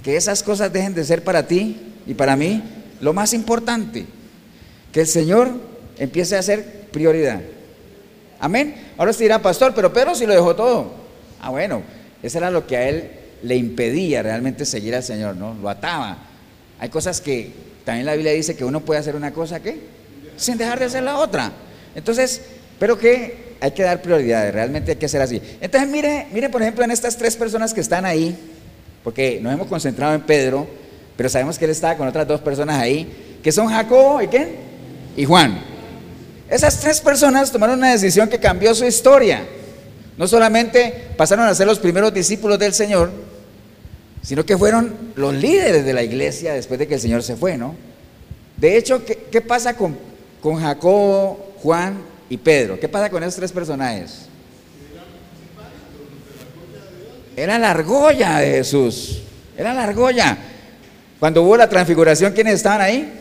que 0.03 0.17
esas 0.17 0.43
cosas 0.43 0.73
dejen 0.73 0.93
de 0.93 1.05
ser 1.05 1.23
para 1.23 1.47
ti 1.47 1.93
y 2.05 2.13
para 2.13 2.35
mí 2.35 2.61
lo 3.01 3.13
más 3.13 3.33
importante, 3.33 4.05
que 4.91 5.01
el 5.01 5.07
Señor 5.07 5.49
empiece 5.97 6.37
a 6.37 6.41
ser 6.41 6.87
prioridad. 6.91 7.41
Amén. 8.39 8.75
Ahora 8.97 9.13
se 9.13 9.23
dirá, 9.23 9.41
pastor, 9.41 9.73
pero 9.75 9.91
Pedro 9.91 10.15
sí 10.15 10.25
lo 10.25 10.33
dejó 10.33 10.55
todo. 10.55 10.93
Ah, 11.41 11.49
bueno, 11.49 11.81
eso 12.23 12.37
era 12.37 12.49
lo 12.49 12.65
que 12.65 12.77
a 12.77 12.87
él 12.89 13.11
le 13.43 13.55
impedía 13.55 14.23
realmente 14.23 14.65
seguir 14.65 14.95
al 14.95 15.03
Señor, 15.03 15.35
¿no? 15.35 15.53
Lo 15.53 15.69
ataba. 15.69 16.17
Hay 16.79 16.89
cosas 16.89 17.21
que 17.21 17.51
también 17.83 18.05
la 18.05 18.13
Biblia 18.13 18.31
dice 18.31 18.55
que 18.55 18.65
uno 18.65 18.81
puede 18.81 18.99
hacer 18.99 19.15
una 19.15 19.31
cosa 19.33 19.61
que 19.61 19.79
sin 20.37 20.57
dejar 20.57 20.79
de 20.79 20.85
hacer 20.85 21.03
la 21.03 21.17
otra. 21.17 21.51
Entonces, 21.95 22.41
pero 22.79 22.97
que 22.97 23.55
hay 23.59 23.71
que 23.71 23.83
dar 23.83 24.01
prioridades, 24.01 24.53
realmente 24.53 24.91
hay 24.91 24.97
que 24.97 25.07
ser 25.07 25.21
así. 25.21 25.41
Entonces, 25.61 25.89
mire, 25.89 26.27
mire 26.31 26.49
por 26.49 26.61
ejemplo 26.61 26.83
en 26.83 26.91
estas 26.91 27.17
tres 27.17 27.35
personas 27.35 27.73
que 27.73 27.81
están 27.81 28.05
ahí, 28.05 28.35
porque 29.03 29.39
nos 29.41 29.53
hemos 29.53 29.67
concentrado 29.67 30.13
en 30.13 30.21
Pedro, 30.21 30.67
pero 31.17 31.29
sabemos 31.29 31.57
que 31.57 31.65
él 31.65 31.71
estaba 31.71 31.95
con 31.95 32.07
otras 32.07 32.27
dos 32.27 32.41
personas 32.41 32.79
ahí, 32.79 33.39
que 33.43 33.51
son 33.51 33.67
Jacobo 33.67 34.21
y 34.21 34.27
quién? 34.27 34.55
Y 35.15 35.25
Juan. 35.25 35.59
Esas 36.49 36.79
tres 36.79 37.01
personas 37.01 37.51
tomaron 37.51 37.79
una 37.79 37.91
decisión 37.91 38.29
que 38.29 38.39
cambió 38.39 38.75
su 38.75 38.85
historia. 38.85 39.45
No 40.17 40.27
solamente 40.27 41.09
pasaron 41.17 41.47
a 41.47 41.55
ser 41.55 41.67
los 41.67 41.79
primeros 41.79 42.13
discípulos 42.13 42.59
del 42.59 42.73
Señor, 42.73 43.11
sino 44.21 44.45
que 44.45 44.57
fueron 44.57 44.93
los 45.15 45.33
líderes 45.33 45.85
de 45.85 45.93
la 45.93 46.03
iglesia 46.03 46.53
después 46.53 46.79
de 46.79 46.87
que 46.87 46.95
el 46.95 46.99
Señor 47.01 47.23
se 47.23 47.35
fue, 47.35 47.57
¿no? 47.57 47.75
De 48.57 48.77
hecho, 48.77 49.03
¿qué, 49.05 49.41
pasa 49.41 49.75
con, 49.75 49.97
con 50.41 50.55
Jacobo, 50.61 51.53
Juan 51.61 51.97
y 52.29 52.37
Pedro? 52.37 52.79
¿Qué 52.79 52.87
pasa 52.87 53.09
con 53.09 53.21
esos 53.23 53.35
tres 53.35 53.51
personajes? 53.51 54.27
Era 57.35 57.59
la 57.59 57.71
argolla 57.71 58.39
de 58.39 58.51
Jesús. 58.51 59.21
Era 59.57 59.73
la 59.73 59.83
argolla. 59.83 60.37
Cuando 61.19 61.43
hubo 61.43 61.55
la 61.55 61.69
transfiguración, 61.69 62.33
¿quiénes 62.33 62.55
estaban 62.55 62.81
ahí? 62.81 63.11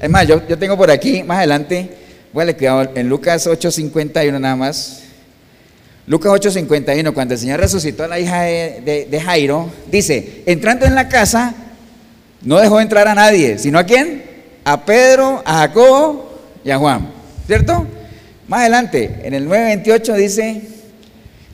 Es 0.00 0.10
más, 0.10 0.26
yo, 0.26 0.40
tengo 0.58 0.76
por 0.76 0.90
aquí, 0.90 1.22
más 1.22 1.38
adelante, 1.38 1.90
bueno, 2.32 2.54
cuidado, 2.56 2.90
en 2.94 3.08
Lucas 3.08 3.46
8.51 3.46 4.38
nada 4.38 4.56
más. 4.56 5.02
Lucas 6.06 6.32
8.51, 6.32 7.12
cuando 7.12 7.34
el 7.34 7.40
Señor 7.40 7.60
resucitó 7.60 8.04
a 8.04 8.08
la 8.08 8.18
hija 8.20 8.42
de, 8.42 9.06
de, 9.10 9.20
Jairo, 9.20 9.70
dice, 9.90 10.42
entrando 10.46 10.86
en 10.86 10.94
la 10.94 11.08
casa, 11.08 11.54
no 12.42 12.58
dejó 12.58 12.80
entrar 12.80 13.08
a 13.08 13.14
nadie, 13.14 13.58
sino 13.58 13.78
a 13.78 13.84
quién? 13.84 14.22
A 14.64 14.84
Pedro, 14.84 15.42
a 15.44 15.58
Jacobo 15.60 16.40
y 16.64 16.70
a 16.70 16.78
Juan. 16.78 17.10
¿Cierto? 17.46 17.86
Más 18.48 18.60
adelante, 18.60 19.20
en 19.22 19.34
el 19.34 19.48
9.28 19.48 20.14
dice, 20.14 20.62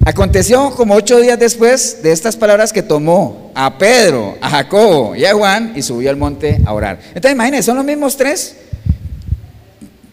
Aconteció 0.04 0.70
como 0.70 0.94
ocho 0.94 1.18
días 1.18 1.38
después 1.38 2.02
de 2.02 2.12
estas 2.12 2.36
palabras 2.36 2.72
que 2.72 2.82
tomó 2.82 3.50
a 3.54 3.76
Pedro, 3.78 4.36
a 4.40 4.50
Jacobo 4.50 5.16
y 5.16 5.24
a 5.24 5.34
Juan 5.34 5.72
y 5.74 5.82
subió 5.82 6.10
al 6.10 6.16
monte 6.16 6.60
a 6.64 6.72
orar. 6.72 7.00
Entonces 7.08 7.32
imagínense, 7.32 7.66
son 7.66 7.76
los 7.76 7.84
mismos 7.84 8.16
tres 8.16 8.56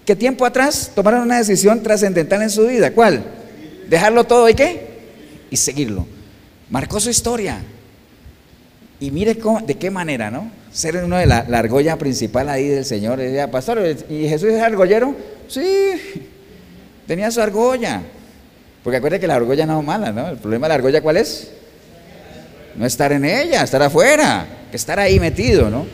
que 0.06 0.16
tiempo 0.16 0.46
atrás 0.46 0.92
tomaron 0.94 1.22
una 1.22 1.38
decisión 1.38 1.82
trascendental 1.82 2.42
en 2.42 2.50
su 2.50 2.68
vida. 2.68 2.92
¿Cuál? 2.92 3.24
Dejarlo 3.88 4.24
todo 4.24 4.50
y 4.50 4.54
qué? 4.54 4.88
Y 5.50 5.58
seguirlo. 5.58 6.06
Marcó 6.70 7.00
su 7.00 7.10
historia. 7.10 7.62
Y 9.00 9.12
mire 9.12 9.38
cómo, 9.38 9.62
de 9.62 9.76
qué 9.76 9.92
manera, 9.92 10.32
¿no? 10.32 10.50
Ser 10.72 11.04
uno 11.04 11.18
de 11.18 11.26
la, 11.26 11.40
argolla 11.40 11.98
principal 11.98 12.50
ahí 12.50 12.68
del 12.68 12.86
Señor. 12.86 13.20
Decía, 13.20 13.52
pastor, 13.52 13.80
¿y 14.10 14.28
Jesús 14.28 14.50
es 14.50 14.62
argollero? 14.62 15.16
Sí, 15.48 15.62
tenía 17.06 17.30
su 17.32 17.42
argolla. 17.42 18.02
Porque 18.84 18.98
acuérdate 18.98 19.22
que 19.22 19.28
la 19.28 19.36
argolla 19.36 19.66
no 19.66 19.80
es 19.80 19.86
mala, 19.86 20.12
¿no? 20.12 20.30
El 20.30 20.38
problema 20.38 20.68
de 20.68 20.70
la 20.70 20.76
argolla, 20.76 21.02
¿cuál 21.02 21.18
es? 21.18 21.52
No 22.76 22.86
estar 22.86 23.12
en 23.12 23.24
ella, 23.24 23.64
estar 23.64 23.82
afuera, 23.82 24.46
estar 24.72 25.00
ahí 25.00 25.20
metido, 25.20 25.70
¿no? 25.70 25.86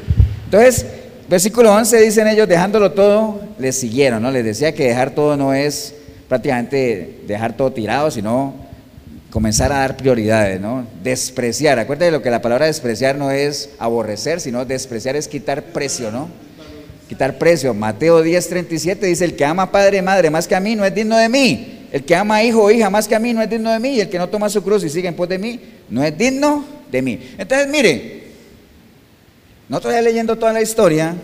Entonces, 0.46 0.86
versículo 1.30 1.72
11 1.74 2.02
dicen 2.02 2.28
ellos, 2.28 2.48
dejándolo 2.48 2.92
todo, 2.94 3.42
les 3.60 3.76
siguieron, 3.76 4.24
¿no? 4.24 4.32
Les 4.32 4.44
decía 4.44 4.74
que 4.74 4.88
dejar 4.88 5.12
todo 5.12 5.38
no 5.38 5.54
es 5.54 5.94
prácticamente 6.28 7.20
dejar 7.28 7.56
todo 7.56 7.72
tirado, 7.72 8.10
sino 8.10 8.56
comenzar 9.30 9.72
a 9.72 9.80
dar 9.80 9.96
prioridades, 9.96 10.60
¿no? 10.60 10.88
Despreciar. 11.04 11.78
Acuérdate 11.78 12.06
de 12.06 12.12
lo 12.12 12.24
que 12.24 12.32
la 12.32 12.42
palabra 12.42 12.66
despreciar 12.66 13.16
no 13.16 13.30
es 13.30 13.70
aborrecer, 13.78 14.40
sino 14.42 14.66
despreciar 14.66 15.16
es 15.16 15.28
quitar 15.28 15.66
precio, 15.66 16.12
¿no? 16.12 16.30
Quitar 17.08 17.38
precio. 17.38 17.74
Mateo 17.76 18.24
10, 18.24 18.48
37 18.48 19.06
dice, 19.06 19.26
el 19.26 19.36
que 19.36 19.46
ama 19.46 19.72
padre 19.72 19.98
y 19.98 20.02
madre 20.02 20.30
más 20.32 20.48
que 20.48 20.56
a 20.56 20.60
mí 20.60 20.76
no 20.76 20.86
es 20.86 20.96
digno 20.96 21.18
de 21.18 21.30
mí. 21.30 21.79
El 21.92 22.04
que 22.04 22.16
ama 22.16 22.36
a 22.36 22.44
hijo 22.44 22.64
o 22.64 22.72
hija 22.72 22.90
más 22.90 23.08
que 23.08 23.16
a 23.16 23.20
mí 23.20 23.34
no 23.34 23.42
es 23.42 23.50
digno 23.50 23.72
de 23.72 23.80
mí. 23.80 23.96
Y 23.96 24.02
el 24.02 24.10
que 24.10 24.18
no 24.18 24.30
toma 24.30 24.50
su 24.50 24.64
cruz 24.64 24.84
y 24.84 24.90
sigue 24.90 25.08
en 25.08 25.16
pos 25.16 25.28
de 25.28 25.38
mí 25.38 25.60
no 25.90 26.04
es 26.04 26.18
digno 26.18 26.66
de 26.92 27.02
mí. 27.02 27.36
Entonces, 27.38 27.68
mire, 27.68 28.24
no 29.68 29.78
estoy 29.78 30.02
leyendo 30.04 30.36
toda 30.36 30.54
la 30.54 30.62
historia. 30.62 31.16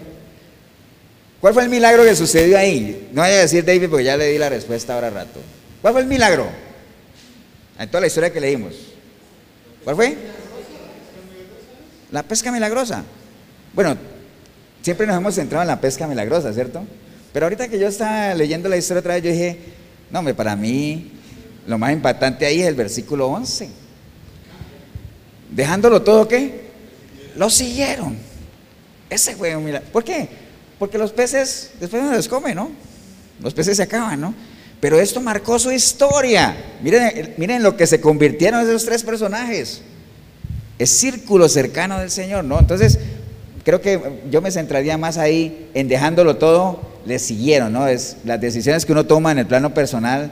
¿Cuál 1.40 1.54
fue 1.54 1.64
el 1.64 1.70
milagro 1.70 2.04
que 2.04 2.16
sucedió 2.16 2.58
ahí? 2.58 3.10
No 3.12 3.22
vaya 3.22 3.36
a 3.36 3.42
decir 3.42 3.64
David 3.64 3.90
porque 3.90 4.06
ya 4.06 4.18
le 4.18 4.28
di 4.28 4.38
la 4.38 4.50
respuesta 4.50 4.96
ahora 4.96 5.10
rato. 5.10 5.40
¿Cuál 5.82 5.94
fue 5.94 6.02
el 6.02 6.08
milagro? 6.08 6.48
En 7.78 7.88
toda 7.90 8.02
la 8.02 8.08
historia 8.08 8.32
que 8.32 8.40
leímos. 8.40 8.74
¿Cuál 9.84 9.96
fue? 9.96 10.18
La 12.12 12.24
pesca 12.24 12.52
milagrosa. 12.52 13.04
Bueno, 13.74 13.98
siempre 14.82 15.06
nos 15.06 15.18
hemos 15.18 15.36
centrado 15.36 15.62
en 15.62 15.68
la 15.68 15.82
pesca 15.82 16.08
milagrosa, 16.08 16.54
¿cierto? 16.54 16.84
Pero 17.34 17.46
ahorita 17.46 17.68
que 17.68 17.78
yo 17.78 17.88
estaba 17.88 18.34
leyendo 18.34 18.70
la 18.70 18.78
historia 18.78 19.02
otra 19.02 19.16
vez, 19.16 19.24
yo 19.24 19.32
dije, 19.32 19.58
no, 20.12 20.20
hombre, 20.20 20.34
para 20.34 20.56
mí 20.56 21.12
lo 21.68 21.78
más 21.78 21.92
impactante 21.92 22.46
ahí 22.46 22.62
es 22.62 22.68
el 22.68 22.76
versículo 22.76 23.28
11. 23.28 23.70
Dejándolo 25.52 26.02
todo, 26.02 26.28
¿qué? 26.28 26.66
Lo 27.36 27.50
siguieron. 27.50 28.18
Ese 29.10 29.36
fue 29.36 29.56
un 29.56 29.66
milagro. 29.66 29.88
¿Por 29.92 30.04
qué? 30.04 30.28
Porque 30.78 30.98
los 30.98 31.12
peces 31.12 31.72
después 31.80 32.04
no 32.04 32.12
los 32.12 32.28
comen, 32.28 32.56
¿no? 32.56 32.72
Los 33.42 33.54
peces 33.54 33.78
se 33.78 33.84
acaban, 33.84 34.22
¿no? 34.22 34.34
Pero 34.80 35.00
esto 35.00 35.22
marcó 35.22 35.58
su 35.58 35.72
historia. 35.72 36.56
Miren, 36.82 37.34
miren 37.38 37.64
lo 37.64 37.76
que 37.76 37.88
se 37.88 38.02
convirtieron 38.02 38.62
esos 38.62 38.86
tres 38.86 39.04
personajes. 39.04 39.82
Es 40.78 40.90
círculo 40.90 41.48
cercano 41.50 42.00
del 42.00 42.12
Señor, 42.12 42.44
¿no? 42.44 42.60
Entonces, 42.60 43.00
creo 43.64 43.82
que 43.82 44.22
yo 44.30 44.42
me 44.42 44.52
centraría 44.52 44.98
más 44.98 45.18
ahí 45.18 45.70
en 45.74 45.88
dejándolo 45.88 46.38
todo, 46.38 46.82
le 47.06 47.20
siguieron, 47.20 47.74
¿no? 47.74 47.88
Es, 47.88 48.18
las 48.26 48.42
decisiones 48.42 48.86
que 48.86 48.92
uno 48.92 49.06
toma 49.06 49.32
en 49.32 49.40
el 49.40 49.46
plano 49.46 49.74
personal 49.74 50.32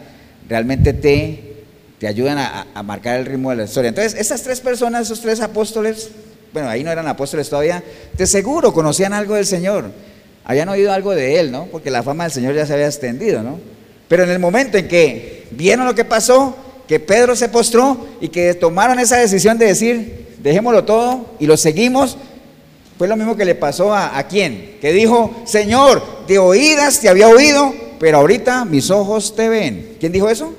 realmente 0.49 0.93
te, 0.93 1.53
te 1.99 2.07
ayudan 2.07 2.37
a, 2.37 2.83
marcar 2.83 3.19
el 3.19 3.25
ritmo 3.25 3.51
de 3.51 3.57
la 3.57 3.63
historia. 3.63 3.89
Entonces, 3.89 4.19
esas 4.19 4.41
tres 4.43 4.59
personas, 4.59 5.03
esos 5.03 5.21
tres 5.21 5.39
apóstoles, 5.41 6.09
bueno, 6.51 6.69
ahí 6.69 6.83
no 6.83 6.91
eran 6.91 7.07
apóstoles 7.07 7.49
todavía, 7.49 7.83
de 8.17 8.27
seguro 8.27 8.73
conocían 8.73 9.13
algo 9.13 9.35
del 9.35 9.45
Señor, 9.45 9.85
habían 10.43 10.69
oído 10.69 10.91
algo 10.91 11.15
de 11.15 11.39
Él, 11.39 11.51
¿no? 11.51 11.65
Porque 11.65 11.89
la 11.89 12.03
fama 12.03 12.25
del 12.25 12.33
Señor 12.33 12.55
ya 12.55 12.65
se 12.65 12.73
había 12.73 12.87
extendido, 12.87 13.41
¿no? 13.43 13.59
Pero 14.07 14.23
en 14.23 14.29
el 14.29 14.39
momento 14.39 14.77
en 14.77 14.87
que 14.87 15.47
vieron 15.51 15.85
lo 15.85 15.95
que 15.95 16.05
pasó, 16.05 16.55
que 16.87 16.99
Pedro 16.99 17.35
se 17.35 17.49
postró 17.49 18.07
y 18.19 18.27
que 18.27 18.53
tomaron 18.53 18.99
esa 18.99 19.17
decisión 19.17 19.57
de 19.57 19.67
decir, 19.67 20.35
dejémoslo 20.39 20.83
todo 20.83 21.35
y 21.39 21.47
lo 21.47 21.55
seguimos, 21.57 22.17
fue 22.97 23.07
lo 23.07 23.15
mismo 23.15 23.35
que 23.35 23.45
le 23.45 23.55
pasó 23.55 23.93
a, 23.93 24.17
a 24.17 24.27
que 24.27 24.93
dijo, 24.93 25.43
Señor, 25.45 26.25
de 26.27 26.39
oídas 26.39 26.99
te 26.99 27.09
había 27.09 27.27
oído, 27.27 27.73
pero 27.99 28.19
ahorita 28.19 28.65
mis 28.65 28.89
ojos 28.91 29.35
te 29.35 29.49
ven. 29.49 29.97
¿Quién 29.99 30.11
dijo 30.11 30.29
eso? 30.29 30.53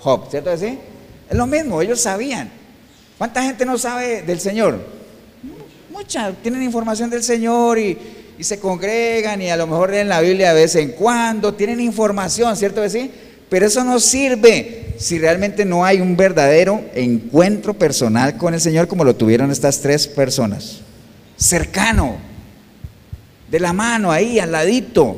Job, 0.00 0.30
¿cierto 0.30 0.50
así? 0.50 0.78
Es 1.28 1.36
lo 1.36 1.46
mismo, 1.46 1.82
ellos 1.82 2.00
sabían. 2.00 2.50
¿Cuánta 3.18 3.42
gente 3.42 3.66
no 3.66 3.76
sabe 3.76 4.22
del 4.22 4.40
Señor? 4.40 4.78
Mucha, 5.90 6.32
tienen 6.42 6.62
información 6.62 7.10
del 7.10 7.22
Señor 7.22 7.78
y, 7.78 7.98
se 8.40 8.58
congregan 8.58 9.42
y 9.42 9.50
a 9.50 9.56
lo 9.58 9.66
mejor 9.66 9.90
leen 9.90 10.08
la 10.08 10.22
Biblia 10.22 10.54
de 10.54 10.62
vez 10.62 10.74
en 10.74 10.92
cuando, 10.92 11.52
tienen 11.52 11.78
información, 11.78 12.56
¿cierto 12.56 12.88
sí? 12.88 13.10
Pero 13.50 13.66
eso 13.66 13.84
no 13.84 14.00
sirve 14.00 14.94
si 14.96 15.18
realmente 15.18 15.66
no 15.66 15.84
hay 15.84 16.00
un 16.00 16.16
verdadero 16.16 16.80
encuentro 16.94 17.74
personal 17.74 18.38
con 18.38 18.54
el 18.54 18.60
Señor 18.62 18.88
como 18.88 19.04
lo 19.04 19.14
tuvieron 19.14 19.50
estas 19.50 19.80
tres 19.80 20.08
personas. 20.08 20.80
Cercano, 21.40 22.18
de 23.50 23.60
la 23.60 23.72
mano, 23.72 24.12
ahí, 24.12 24.38
al 24.38 24.52
ladito. 24.52 25.16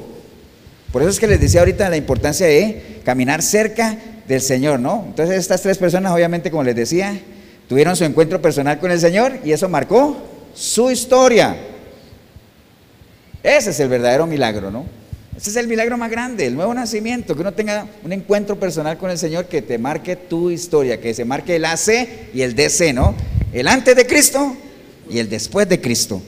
Por 0.93 1.03
eso 1.03 1.11
es 1.11 1.19
que 1.19 1.27
les 1.27 1.41
decía 1.41 1.61
ahorita 1.61 1.91
la 1.91 1.97
importancia 1.97 2.47
de 2.47 3.01
caminar 3.05 3.43
cerca 3.43 3.99
del 4.29 4.41
Señor, 4.41 4.79
¿no? 4.79 5.05
Entonces 5.09 5.37
estas 5.37 5.63
tres 5.63 5.79
personas, 5.79 6.13
obviamente, 6.13 6.51
como 6.51 6.63
les 6.63 6.77
decía, 6.77 7.21
tuvieron 7.69 7.97
su 7.97 8.05
encuentro 8.05 8.41
personal 8.41 8.79
con 8.79 8.93
el 8.93 9.01
Señor 9.01 9.39
y 9.45 9.51
eso 9.51 9.69
marcó 9.69 10.17
su 10.55 10.93
historia. 10.93 11.57
Ese 13.43 13.71
es 13.71 13.81
el 13.81 13.89
verdadero 13.89 14.25
milagro, 14.29 14.71
¿no? 14.71 14.87
Ese 15.37 15.51
es 15.51 15.57
el 15.57 15.67
milagro 15.67 15.99
más 15.99 16.09
grande, 16.09 16.47
el 16.47 16.55
nuevo 16.55 16.73
nacimiento, 16.73 17.35
que 17.35 17.41
uno 17.41 17.53
tenga 17.53 17.89
un 18.05 18.13
encuentro 18.13 18.61
personal 18.61 18.97
con 18.97 19.11
el 19.11 19.19
Señor 19.19 19.47
que 19.47 19.61
te 19.61 19.77
marque 19.77 20.15
tu 20.15 20.51
historia, 20.51 21.01
que 21.01 21.15
se 21.15 21.25
marque 21.25 21.57
el 21.57 21.65
AC 21.65 22.31
y 22.33 22.43
el 22.43 22.55
DC, 22.55 22.93
¿no? 22.93 23.17
El 23.53 23.67
antes 23.67 23.97
de 23.97 24.07
Cristo 24.07 24.57
y 25.09 25.19
el 25.19 25.29
después 25.29 25.69
de 25.69 25.81
Cristo. 25.81 26.23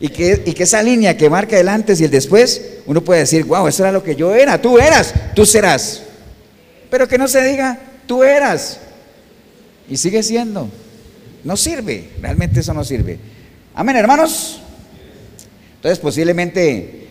Y 0.00 0.08
que, 0.08 0.42
y 0.44 0.52
que 0.52 0.64
esa 0.64 0.82
línea 0.82 1.16
que 1.16 1.30
marca 1.30 1.58
el 1.58 1.68
antes 1.68 2.00
y 2.00 2.04
el 2.04 2.10
después, 2.10 2.60
uno 2.86 3.02
puede 3.02 3.20
decir, 3.20 3.44
wow, 3.44 3.66
eso 3.68 3.82
era 3.84 3.92
lo 3.92 4.02
que 4.02 4.16
yo 4.16 4.34
era, 4.34 4.60
tú 4.60 4.78
eras, 4.78 5.14
tú 5.34 5.46
serás. 5.46 6.02
Pero 6.90 7.08
que 7.08 7.18
no 7.18 7.28
se 7.28 7.42
diga, 7.42 7.78
tú 8.06 8.22
eras. 8.22 8.80
Y 9.88 9.96
sigue 9.96 10.22
siendo. 10.22 10.68
No 11.44 11.56
sirve, 11.56 12.10
realmente 12.20 12.60
eso 12.60 12.74
no 12.74 12.84
sirve. 12.84 13.18
Amén, 13.74 13.96
hermanos. 13.96 14.60
Entonces 15.76 15.98
posiblemente 15.98 17.04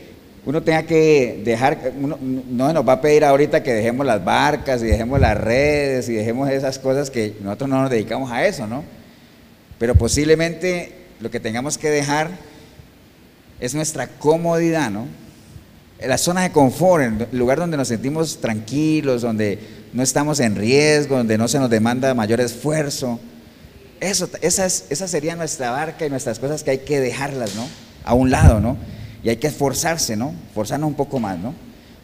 uno 0.45 0.61
tenga 0.61 0.83
que 0.83 1.41
dejar, 1.45 1.93
no 1.95 2.73
nos 2.73 2.87
va 2.87 2.93
a 2.93 3.01
pedir 3.01 3.23
ahorita 3.23 3.63
que 3.63 3.73
dejemos 3.73 4.05
las 4.05 4.23
barcas 4.25 4.81
y 4.81 4.87
dejemos 4.87 5.19
las 5.19 5.37
redes 5.37 6.09
y 6.09 6.13
dejemos 6.13 6.49
esas 6.49 6.79
cosas 6.79 7.09
que 7.09 7.35
nosotros 7.41 7.69
no 7.69 7.81
nos 7.81 7.89
dedicamos 7.89 8.31
a 8.31 8.45
eso, 8.45 8.67
¿no? 8.67 8.83
Pero 9.79 9.95
posiblemente 9.95 10.93
lo 11.19 11.31
que 11.31 11.39
tengamos 11.39 11.77
que 11.77 11.89
dejar 11.89 12.31
es 13.59 13.73
nuestra 13.73 14.07
comodidad, 14.07 14.91
¿no? 14.91 15.07
La 16.05 16.17
zona 16.17 16.41
de 16.41 16.51
confort, 16.51 17.03
el 17.31 17.37
lugar 17.37 17.59
donde 17.59 17.77
nos 17.77 17.87
sentimos 17.87 18.41
tranquilos, 18.41 19.21
donde 19.21 19.57
no 19.93 20.03
estamos 20.03 20.39
en 20.41 20.55
riesgo, 20.55 21.17
donde 21.17 21.37
no 21.37 21.47
se 21.47 21.59
nos 21.59 21.69
demanda 21.69 22.13
mayor 22.13 22.41
esfuerzo. 22.41 23.19
Eso, 24.01 24.27
esa, 24.41 24.65
esa 24.65 25.07
sería 25.07 25.35
nuestra 25.37 25.71
barca 25.71 26.05
y 26.05 26.09
nuestras 26.09 26.39
cosas 26.39 26.63
que 26.63 26.71
hay 26.71 26.77
que 26.79 26.99
dejarlas, 26.99 27.55
¿no? 27.55 27.65
A 28.03 28.15
un 28.15 28.31
lado, 28.31 28.59
¿no? 28.59 28.75
Y 29.23 29.29
hay 29.29 29.37
que 29.37 29.47
esforzarse, 29.47 30.17
¿no? 30.17 30.33
Forzarnos 30.53 30.89
un 30.89 30.95
poco 30.95 31.19
más, 31.19 31.39
¿no? 31.39 31.53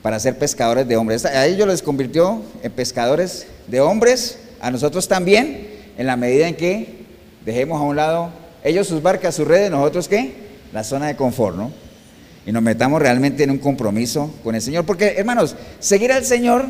Para 0.01 0.17
ser 0.19 0.37
pescadores 0.37 0.87
de 0.87 0.95
hombres. 0.95 1.25
A 1.25 1.45
ellos 1.45 1.67
les 1.67 1.81
convirtió 1.81 2.41
en 2.63 2.71
pescadores 2.71 3.47
de 3.67 3.81
hombres, 3.81 4.37
a 4.61 4.71
nosotros 4.71 5.09
también, 5.09 5.67
en 5.97 6.07
la 6.07 6.15
medida 6.15 6.47
en 6.47 6.55
que 6.55 6.98
dejemos 7.45 7.79
a 7.79 7.83
un 7.83 7.95
lado 7.95 8.31
ellos 8.63 8.87
sus 8.87 9.01
barcas, 9.01 9.35
sus 9.35 9.47
redes, 9.47 9.71
nosotros 9.71 10.07
qué? 10.07 10.33
La 10.73 10.83
zona 10.83 11.07
de 11.07 11.15
confort, 11.15 11.55
¿no? 11.55 11.71
Y 12.45 12.51
nos 12.51 12.61
metamos 12.61 13.01
realmente 13.01 13.43
en 13.43 13.51
un 13.51 13.57
compromiso 13.57 14.33
con 14.43 14.55
el 14.55 14.61
Señor. 14.61 14.85
Porque, 14.85 15.15
hermanos, 15.17 15.55
seguir 15.79 16.11
al 16.11 16.25
Señor, 16.25 16.65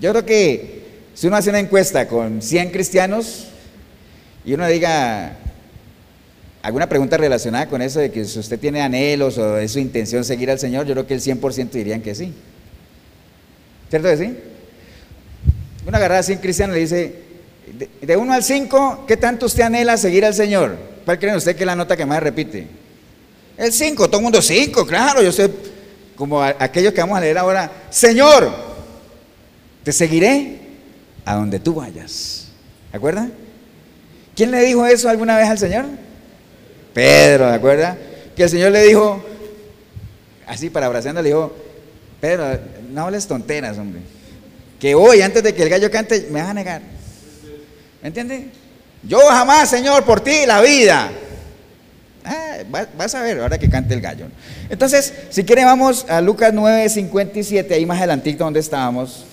yo 0.00 0.10
creo 0.10 0.24
que 0.24 0.80
si 1.14 1.26
uno 1.26 1.36
hace 1.36 1.50
una 1.50 1.58
encuesta 1.58 2.08
con 2.08 2.42
100 2.42 2.70
cristianos 2.70 3.48
y 4.44 4.54
uno 4.54 4.66
diga, 4.66 5.36
alguna 6.62 6.88
pregunta 6.88 7.16
relacionada 7.16 7.66
con 7.66 7.82
eso 7.82 8.00
de 8.00 8.10
que 8.10 8.24
si 8.24 8.38
usted 8.38 8.58
tiene 8.58 8.80
anhelos 8.80 9.36
o 9.38 9.58
es 9.58 9.72
su 9.72 9.78
intención 9.78 10.24
seguir 10.24 10.50
al 10.50 10.58
Señor, 10.58 10.86
yo 10.86 10.94
creo 10.94 11.06
que 11.06 11.14
el 11.14 11.20
100% 11.20 11.70
dirían 11.70 12.02
que 12.02 12.14
sí. 12.14 12.32
¿Cierto 13.90 14.08
que 14.08 14.16
sí? 14.16 14.36
Una 15.86 15.98
agarrada 15.98 16.20
así 16.20 16.36
cristiano 16.36 16.72
le 16.72 16.80
dice, 16.80 17.29
de 18.00 18.16
1 18.16 18.32
al 18.32 18.42
5, 18.42 19.04
¿qué 19.06 19.16
tanto 19.16 19.46
usted 19.46 19.62
anhela 19.62 19.96
seguir 19.96 20.24
al 20.24 20.34
Señor? 20.34 20.76
¿Cuál 21.04 21.18
cree 21.18 21.36
usted 21.36 21.56
que 21.56 21.62
es 21.62 21.66
la 21.66 21.76
nota 21.76 21.96
que 21.96 22.04
más 22.04 22.22
repite? 22.22 22.66
El 23.56 23.72
5, 23.72 24.08
todo 24.08 24.18
el 24.18 24.22
mundo 24.22 24.42
5, 24.42 24.86
claro, 24.86 25.22
yo 25.22 25.32
sé, 25.32 25.50
como 26.16 26.42
aquellos 26.42 26.92
que 26.92 27.00
vamos 27.00 27.16
a 27.16 27.20
leer 27.20 27.38
ahora, 27.38 27.70
Señor, 27.90 28.52
te 29.82 29.92
seguiré 29.92 30.60
a 31.24 31.34
donde 31.34 31.58
tú 31.58 31.74
vayas. 31.74 32.48
¿De 32.90 32.98
acuerdo? 32.98 33.26
¿Quién 34.34 34.50
le 34.50 34.60
dijo 34.60 34.84
eso 34.86 35.08
alguna 35.08 35.36
vez 35.36 35.48
al 35.48 35.58
Señor? 35.58 35.86
Pedro, 36.92 37.48
¿de 37.48 37.54
acuerdo? 37.54 37.96
Que 38.36 38.44
el 38.44 38.50
Señor 38.50 38.72
le 38.72 38.82
dijo, 38.82 39.22
así 40.46 40.70
para 40.70 40.86
abrazando, 40.86 41.22
le 41.22 41.28
dijo, 41.28 41.54
Pedro, 42.20 42.58
no 42.90 43.02
hables 43.02 43.26
tonteras, 43.26 43.78
hombre. 43.78 44.00
Que 44.78 44.94
hoy, 44.94 45.22
antes 45.22 45.42
de 45.42 45.54
que 45.54 45.62
el 45.62 45.68
gallo 45.68 45.90
cante, 45.90 46.28
me 46.30 46.40
vas 46.40 46.50
a 46.50 46.54
negar. 46.54 46.99
¿Me 48.02 48.08
entiende? 48.08 48.48
Yo 49.02 49.18
jamás, 49.28 49.68
Señor, 49.70 50.04
por 50.04 50.20
ti 50.20 50.46
la 50.46 50.60
vida. 50.60 51.10
Ah, 52.24 52.58
vas 52.96 53.14
a 53.14 53.22
ver 53.22 53.40
ahora 53.40 53.58
que 53.58 53.68
cante 53.68 53.94
el 53.94 54.00
gallo. 54.00 54.26
Entonces, 54.68 55.12
si 55.30 55.44
quieren, 55.44 55.64
vamos 55.64 56.06
a 56.08 56.20
Lucas 56.20 56.52
9, 56.52 56.88
57, 56.88 57.74
ahí 57.74 57.86
más 57.86 57.98
adelantito 57.98 58.44
donde 58.44 58.60
estábamos. 58.60 59.24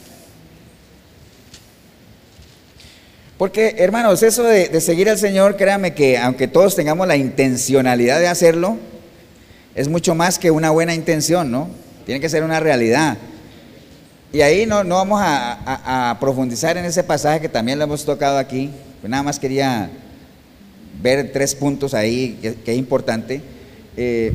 Porque, 3.38 3.76
hermanos, 3.78 4.24
eso 4.24 4.44
de, 4.44 4.82
seguir 4.82 5.10
al 5.10 5.18
Señor, 5.18 5.58
créanme 5.58 5.94
que 5.94 6.18
aunque 6.18 6.48
todos 6.48 6.76
tengamos 6.76 7.08
la 7.08 7.18
intencionalidad 7.18 8.20
de 8.20 8.28
hacerlo, 8.28 8.78
es 9.76 9.88
mucho 9.88 10.16
más 10.16 10.40
que 10.40 10.50
una 10.50 10.72
buena 10.72 10.96
intención, 10.96 11.52
¿no? 11.52 11.70
Tiene 12.06 12.20
que 12.20 12.30
ser 12.30 12.44
una 12.44 12.60
realidad. 12.60 13.18
Y 14.34 14.42
ahí 14.42 14.66
no, 14.66 14.84
no 14.84 14.96
vamos 14.96 15.22
a, 15.24 16.18
profundizar 16.20 16.78
en 16.78 16.86
ese 16.86 17.04
pasaje 17.04 17.40
que 17.40 17.50
también 17.50 17.78
lo 17.80 17.86
hemos 17.86 18.04
tocado 18.04 18.38
aquí. 18.38 18.70
Nada 19.04 19.24
más 19.24 19.40
quería 19.40 19.90
ver 21.02 21.32
tres 21.32 21.56
puntos 21.56 21.94
ahí 21.94 22.38
que, 22.42 22.72
es 22.72 22.78
importante. 22.78 23.42
Eh, 23.96 24.34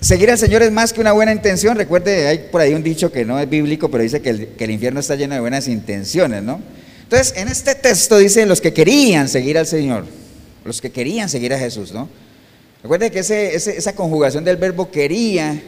seguir 0.00 0.30
al 0.30 0.38
Señor 0.38 0.62
es 0.62 0.72
más 0.72 0.92
que 0.92 1.00
una 1.00 1.12
buena 1.12 1.32
intención. 1.32 1.76
Recuerde, 1.76 2.26
hay 2.26 2.38
por 2.50 2.60
ahí 2.60 2.74
un 2.74 2.82
dicho 2.82 3.12
que 3.12 3.24
no 3.24 3.38
es 3.38 3.48
bíblico, 3.48 3.88
pero 3.90 4.02
dice 4.02 4.20
que 4.20 4.30
el, 4.30 4.70
infierno 4.70 4.98
está 4.98 5.14
lleno 5.14 5.34
de 5.34 5.40
buenas 5.40 5.68
intenciones, 5.68 6.42
¿no? 6.42 6.60
Entonces, 7.04 7.34
en 7.36 7.48
este 7.48 7.74
texto 7.74 8.18
dice 8.18 8.46
los 8.46 8.60
que 8.60 8.72
querían 8.72 9.28
seguir 9.28 9.58
al 9.58 9.66
Señor, 9.66 10.06
los 10.64 10.80
que 10.80 10.90
querían 10.90 11.28
seguir 11.28 11.54
a 11.54 11.58
Jesús, 11.58 11.92
¿no? 11.92 12.08
Recuerde 12.82 13.10
que 13.10 13.20
esa 13.20 13.94
conjugación 13.94 14.44
del 14.44 14.56
verbo 14.56 14.90
quería 14.90 15.62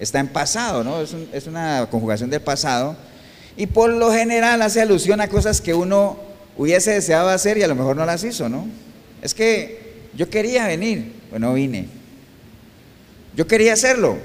está 0.00 0.18
en 0.18 0.28
pasado, 0.28 0.82
¿no? 0.82 1.00
Es, 1.00 1.46
una 1.46 1.86
conjugación 1.90 2.30
del 2.30 2.40
pasado. 2.40 2.96
Y 3.56 3.66
por 3.66 3.90
lo 3.90 4.10
general 4.12 4.62
hace 4.62 4.80
alusión 4.80 5.20
a 5.20 5.28
cosas 5.28 5.60
que 5.60 5.74
uno 5.74 6.18
hubiese 6.56 6.92
deseado 6.92 7.28
hacer 7.28 7.58
y 7.58 7.62
a 7.62 7.68
lo 7.68 7.74
mejor 7.74 7.96
no 7.96 8.06
las 8.06 8.24
hizo, 8.24 8.48
¿no? 8.48 8.66
Es 9.22 9.34
que 9.34 10.08
yo 10.16 10.30
quería 10.30 10.66
venir, 10.66 11.12
pues 11.28 11.40
no 11.40 11.52
vine. 11.52 11.86
Yo 13.36 13.46
quería 13.46 13.74
hacerlo, 13.74 14.16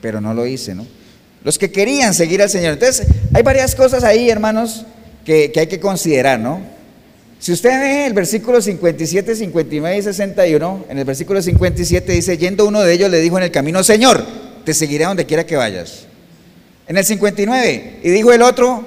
pero 0.00 0.20
no 0.20 0.32
lo 0.32 0.46
hice, 0.46 0.74
¿no? 0.74 0.86
Los 1.44 1.58
que 1.58 1.70
querían 1.70 2.14
seguir 2.14 2.42
al 2.42 2.50
Señor. 2.50 2.72
Entonces, 2.72 3.06
hay 3.34 3.42
varias 3.42 3.74
cosas 3.74 4.02
ahí, 4.02 4.30
hermanos, 4.30 4.86
que, 5.24 5.52
hay 5.54 5.66
que 5.66 5.80
considerar, 5.80 6.40
¿no? 6.40 6.60
Si 7.38 7.52
usted 7.52 7.70
ve 7.70 8.06
el 8.06 8.12
versículo 8.12 8.60
57, 8.60 9.34
59 9.34 9.98
y 9.98 10.02
61, 10.02 10.84
en 10.88 10.98
el 10.98 11.04
versículo 11.04 11.40
57 11.40 12.12
dice, 12.12 12.36
yendo 12.36 12.66
uno 12.66 12.82
de 12.82 12.92
ellos 12.92 13.10
le 13.10 13.20
dijo 13.20 13.38
en 13.38 13.44
el 13.44 13.50
camino, 13.50 13.82
Señor, 13.82 14.26
te 14.64 14.74
seguiré 14.74 15.04
donde 15.04 15.26
quiera 15.26 15.44
que 15.44 15.56
vayas. 15.56 16.06
En 16.86 16.96
el 16.96 17.04
59, 17.04 18.00
y 18.02 18.10
dijo 18.10 18.32
el 18.32 18.42
otro, 18.42 18.84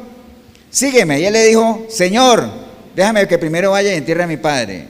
sígueme. 0.69 1.19
Y 1.19 1.25
él 1.25 1.33
le 1.33 1.45
dijo, 1.45 1.85
Señor, 1.89 2.49
déjame 2.95 3.27
que 3.27 3.37
primero 3.37 3.71
vaya 3.71 3.93
y 3.93 3.97
entierre 3.97 4.23
a 4.23 4.27
mi 4.27 4.37
padre. 4.37 4.87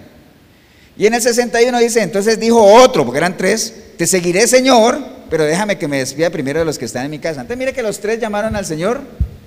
Y 0.98 1.06
en 1.06 1.14
el 1.14 1.22
61 1.22 1.80
dice, 1.80 2.02
entonces 2.02 2.40
dijo 2.40 2.62
otro, 2.62 3.06
porque 3.06 3.18
eran 3.18 3.38
tres, 3.38 3.74
te 3.98 4.08
seguiré, 4.08 4.48
Señor, 4.48 5.00
pero 5.30 5.44
déjame 5.44 5.78
que 5.78 5.88
me 5.88 6.00
despida 6.00 6.30
primero 6.30 6.60
de 6.60 6.66
los 6.66 6.78
que 6.78 6.86
están 6.86 7.06
en 7.06 7.12
mi 7.12 7.20
casa. 7.20 7.42
Entonces 7.42 7.58
mire 7.58 7.74
que 7.74 7.84
los 7.84 8.00
tres 8.00 8.20
llamaron 8.20 8.56
al 8.56 8.66
Señor, 8.66 9.02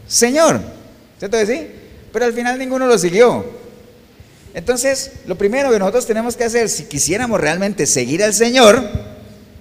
Señor. 0.09 0.61
¿Cierto 1.19 1.39
que 1.39 1.47
sí? 1.47 1.67
pero 2.17 2.25
al 2.25 2.33
final 2.33 2.59
ninguno 2.59 2.87
lo 2.87 2.97
siguió. 2.97 3.45
Entonces, 4.55 5.13
lo 5.27 5.37
primero 5.37 5.71
que 5.71 5.79
nosotros 5.79 6.07
tenemos 6.07 6.35
que 6.35 6.45
hacer, 6.45 6.71
si 6.71 6.85
quisiéramos 6.85 7.39
realmente 7.39 7.85
seguir 7.85 8.25
al 8.25 8.33
Señor, 8.33 8.83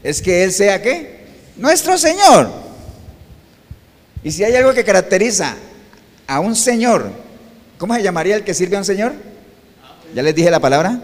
es 0.01 0.21
que 0.21 0.45
Él 0.45 0.53
sea 0.53 0.81
qué? 0.81 1.14
Nuestro 1.57 1.97
Señor. 1.97 2.49
Y 4.23 4.31
si 4.31 4.43
hay 4.43 4.55
algo 4.55 4.73
que 4.73 4.83
caracteriza 4.83 5.55
a 6.27 6.39
un 6.39 6.55
Señor, 6.55 7.09
¿cómo 7.77 7.95
se 7.95 8.03
llamaría 8.03 8.35
el 8.35 8.43
que 8.43 8.53
sirve 8.53 8.75
a 8.75 8.79
un 8.79 8.85
Señor? 8.85 9.13
¿Ya 10.13 10.23
les 10.23 10.35
dije 10.35 10.49
la 10.49 10.59
palabra? 10.59 10.99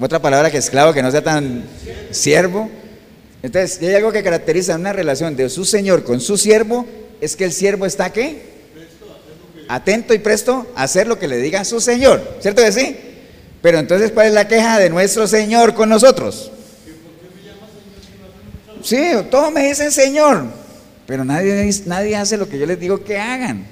Otra 0.00 0.20
palabra 0.20 0.50
que 0.50 0.58
esclavo, 0.58 0.92
que 0.92 1.02
no 1.02 1.10
sea 1.10 1.22
tan 1.22 1.64
siervo. 2.10 2.68
Entonces, 3.42 3.78
si 3.78 3.86
hay 3.86 3.94
algo 3.94 4.12
que 4.12 4.22
caracteriza 4.22 4.74
una 4.74 4.92
relación 4.92 5.36
de 5.36 5.48
su 5.48 5.64
Señor 5.64 6.04
con 6.04 6.20
su 6.20 6.36
siervo, 6.36 6.86
es 7.20 7.36
que 7.36 7.44
el 7.44 7.52
siervo 7.52 7.86
está 7.86 8.12
qué? 8.12 8.56
atento 9.68 10.14
y 10.14 10.18
presto 10.18 10.66
a 10.74 10.84
hacer 10.84 11.06
lo 11.06 11.18
que 11.18 11.28
le 11.28 11.38
diga 11.38 11.64
su 11.64 11.80
Señor, 11.80 12.36
¿cierto 12.40 12.62
que 12.62 12.72
sí? 12.72 12.96
Pero 13.62 13.78
entonces, 13.78 14.12
¿cuál 14.12 14.28
es 14.28 14.32
la 14.32 14.46
queja 14.46 14.78
de 14.78 14.90
nuestro 14.90 15.26
Señor 15.26 15.74
con 15.74 15.88
nosotros? 15.88 16.52
Sí, 18.86 19.02
todos 19.30 19.52
me 19.52 19.68
dicen 19.68 19.90
Señor, 19.90 20.44
pero 21.06 21.24
nadie, 21.24 21.70
nadie 21.86 22.16
hace 22.16 22.36
lo 22.36 22.48
que 22.48 22.58
yo 22.58 22.66
les 22.66 22.80
digo 22.80 23.02
que 23.04 23.18
hagan. 23.18 23.66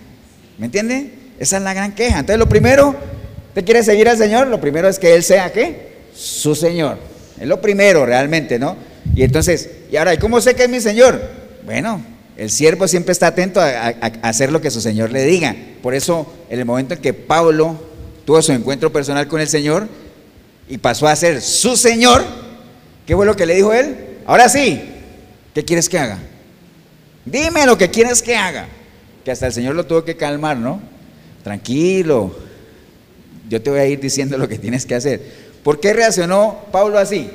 ¿Me 0.58 0.66
entienden? 0.66 1.12
Esa 1.38 1.56
es 1.56 1.62
la 1.62 1.74
gran 1.74 1.94
queja. 1.94 2.20
Entonces 2.20 2.38
lo 2.38 2.48
primero, 2.48 2.94
¿te 3.54 3.64
quiere 3.64 3.82
seguir 3.82 4.08
al 4.08 4.16
Señor? 4.16 4.46
Lo 4.46 4.60
primero 4.60 4.88
es 4.88 4.98
que 4.98 5.14
Él 5.14 5.22
sea 5.22 5.52
qué? 5.52 5.94
Su 6.14 6.54
Señor. 6.54 6.98
Es 7.40 7.48
lo 7.48 7.60
primero 7.60 8.06
realmente, 8.06 8.58
¿no? 8.58 8.76
Y 9.14 9.22
entonces, 9.22 9.68
y 9.90 9.96
ahora, 9.96 10.14
¿y 10.14 10.18
cómo 10.18 10.40
sé 10.40 10.54
que 10.54 10.64
es 10.64 10.68
mi 10.68 10.80
Señor? 10.80 11.20
Bueno, 11.64 12.00
el 12.36 12.50
siervo 12.50 12.86
siempre 12.88 13.12
está 13.12 13.28
atento 13.28 13.60
a, 13.60 13.88
hacer 14.22 14.52
lo 14.52 14.60
que 14.60 14.70
su 14.70 14.80
Señor 14.80 15.10
le 15.10 15.24
diga. 15.24 15.54
Por 15.82 15.94
eso, 15.94 16.32
en 16.48 16.58
el 16.58 16.64
momento 16.64 16.94
en 16.94 17.00
que 17.00 17.12
Pablo 17.12 17.76
tuvo 18.24 18.40
su 18.42 18.52
encuentro 18.52 18.92
personal 18.92 19.26
con 19.28 19.40
el 19.40 19.48
Señor 19.48 19.88
y 20.68 20.78
pasó 20.78 21.06
a 21.08 21.16
ser 21.16 21.42
su 21.42 21.76
Señor, 21.76 22.24
¿qué 23.06 23.14
fue 23.14 23.26
lo 23.26 23.36
que 23.36 23.46
le 23.46 23.54
dijo 23.54 23.72
él? 23.72 23.96
Ahora 24.26 24.48
sí, 24.48 24.80
¿qué 25.54 25.64
quieres 25.64 25.88
que 25.88 25.98
haga? 25.98 26.18
Dime 27.24 27.64
lo 27.64 27.78
que 27.78 27.90
quieres 27.90 28.22
que 28.22 28.36
haga. 28.36 28.66
Que 29.24 29.30
hasta 29.30 29.46
el 29.46 29.52
Señor 29.52 29.74
lo 29.74 29.86
tuvo 29.86 30.04
que 30.04 30.16
calmar, 30.16 30.56
¿no? 30.56 30.80
Tranquilo, 31.42 32.34
yo 33.48 33.62
te 33.62 33.70
voy 33.70 33.80
a 33.80 33.86
ir 33.86 34.00
diciendo 34.00 34.36
lo 34.36 34.48
que 34.48 34.58
tienes 34.58 34.84
que 34.84 34.94
hacer. 34.94 35.22
¿Por 35.62 35.80
qué 35.80 35.92
reaccionó 35.92 36.64
Pablo 36.70 36.98
así? 36.98 37.30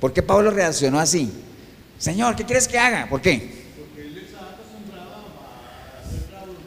¿Por 0.00 0.12
qué 0.12 0.22
Pablo 0.22 0.50
reaccionó 0.50 0.98
así? 0.98 1.30
Señor, 1.98 2.36
¿qué 2.36 2.44
quieres 2.44 2.66
que 2.66 2.78
haga? 2.78 3.06
¿Por 3.08 3.20
qué? 3.20 3.62
Porque 3.78 4.08
él 4.08 4.18
está 4.18 4.40
acostumbrado 4.40 5.10
a 5.12 6.00
hacer 6.00 6.32
la 6.32 6.40
voluntad. 6.40 6.66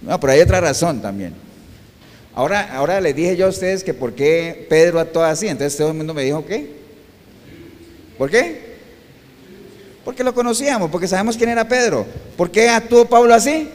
No, 0.00 0.20
pero 0.20 0.32
hay 0.32 0.40
otra 0.40 0.60
razón 0.60 1.02
también. 1.02 1.34
Ahora, 2.34 2.74
ahora 2.74 3.00
les 3.00 3.14
dije 3.14 3.36
yo 3.36 3.46
a 3.46 3.50
ustedes 3.50 3.84
que 3.84 3.94
por 3.94 4.14
qué 4.14 4.66
Pedro 4.70 5.00
actuó 5.00 5.22
así. 5.22 5.48
Entonces 5.48 5.76
todo 5.76 5.88
el 5.88 5.94
mundo 5.94 6.14
me 6.14 6.22
dijo, 6.22 6.46
¿qué? 6.46 6.77
¿Por 8.18 8.28
qué? 8.28 8.76
Porque 10.04 10.24
lo 10.24 10.34
conocíamos, 10.34 10.90
porque 10.90 11.06
sabemos 11.06 11.36
quién 11.36 11.50
era 11.50 11.68
Pedro. 11.68 12.04
¿Por 12.36 12.50
qué 12.50 12.68
actuó 12.68 13.04
Pablo 13.04 13.34
así? 13.34 13.70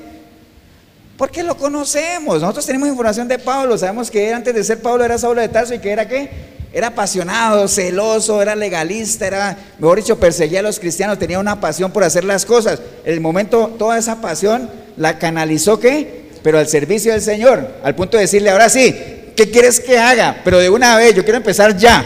Porque 1.18 1.44
lo 1.44 1.56
conocemos. 1.56 2.42
Nosotros 2.42 2.66
tenemos 2.66 2.90
información 2.90 3.28
de 3.28 3.40
Pablo. 3.40 3.78
Sabemos 3.78 4.12
que 4.12 4.34
antes 4.34 4.54
de 4.54 4.64
ser 4.64 4.82
Pablo 4.82 5.06
era 5.06 5.18
Saulo 5.18 5.42
de 5.42 5.48
Tarso 5.48 5.74
y 5.74 5.80
que 5.80 5.92
era 5.92 6.08
qué? 6.08 6.30
Era 6.74 6.88
apasionado, 6.88 7.68
celoso, 7.68 8.42
era 8.42 8.56
legalista, 8.56 9.28
era, 9.28 9.58
mejor 9.78 10.00
dicho, 10.00 10.20
perseguía 10.20 10.60
a 10.60 10.64
los 10.64 10.80
cristianos, 10.80 11.20
tenía 11.20 11.38
una 11.38 11.62
pasión 11.62 11.92
por 11.92 12.04
hacer 12.04 12.24
las 12.24 12.46
cosas. 12.46 12.82
En 13.06 13.14
el 13.14 13.22
momento, 13.22 13.76
toda 13.78 14.00
esa 14.00 14.20
pasión 14.20 14.72
la 14.98 15.20
canalizó, 15.20 15.80
¿qué? 15.80 16.32
Pero 16.42 16.58
al 16.58 16.68
servicio 16.68 17.12
del 17.12 17.22
Señor, 17.22 17.76
al 17.84 17.94
punto 17.94 18.18
de 18.18 18.24
decirle, 18.24 18.50
ahora 18.50 18.70
sí, 18.70 18.94
¿qué 19.36 19.52
quieres 19.52 19.80
que 19.80 20.00
haga? 20.00 20.42
Pero 20.44 20.58
de 20.58 20.72
una 20.72 20.98
vez, 20.98 21.14
yo 21.14 21.24
quiero 21.24 21.38
empezar 21.38 21.78
ya. 21.78 22.04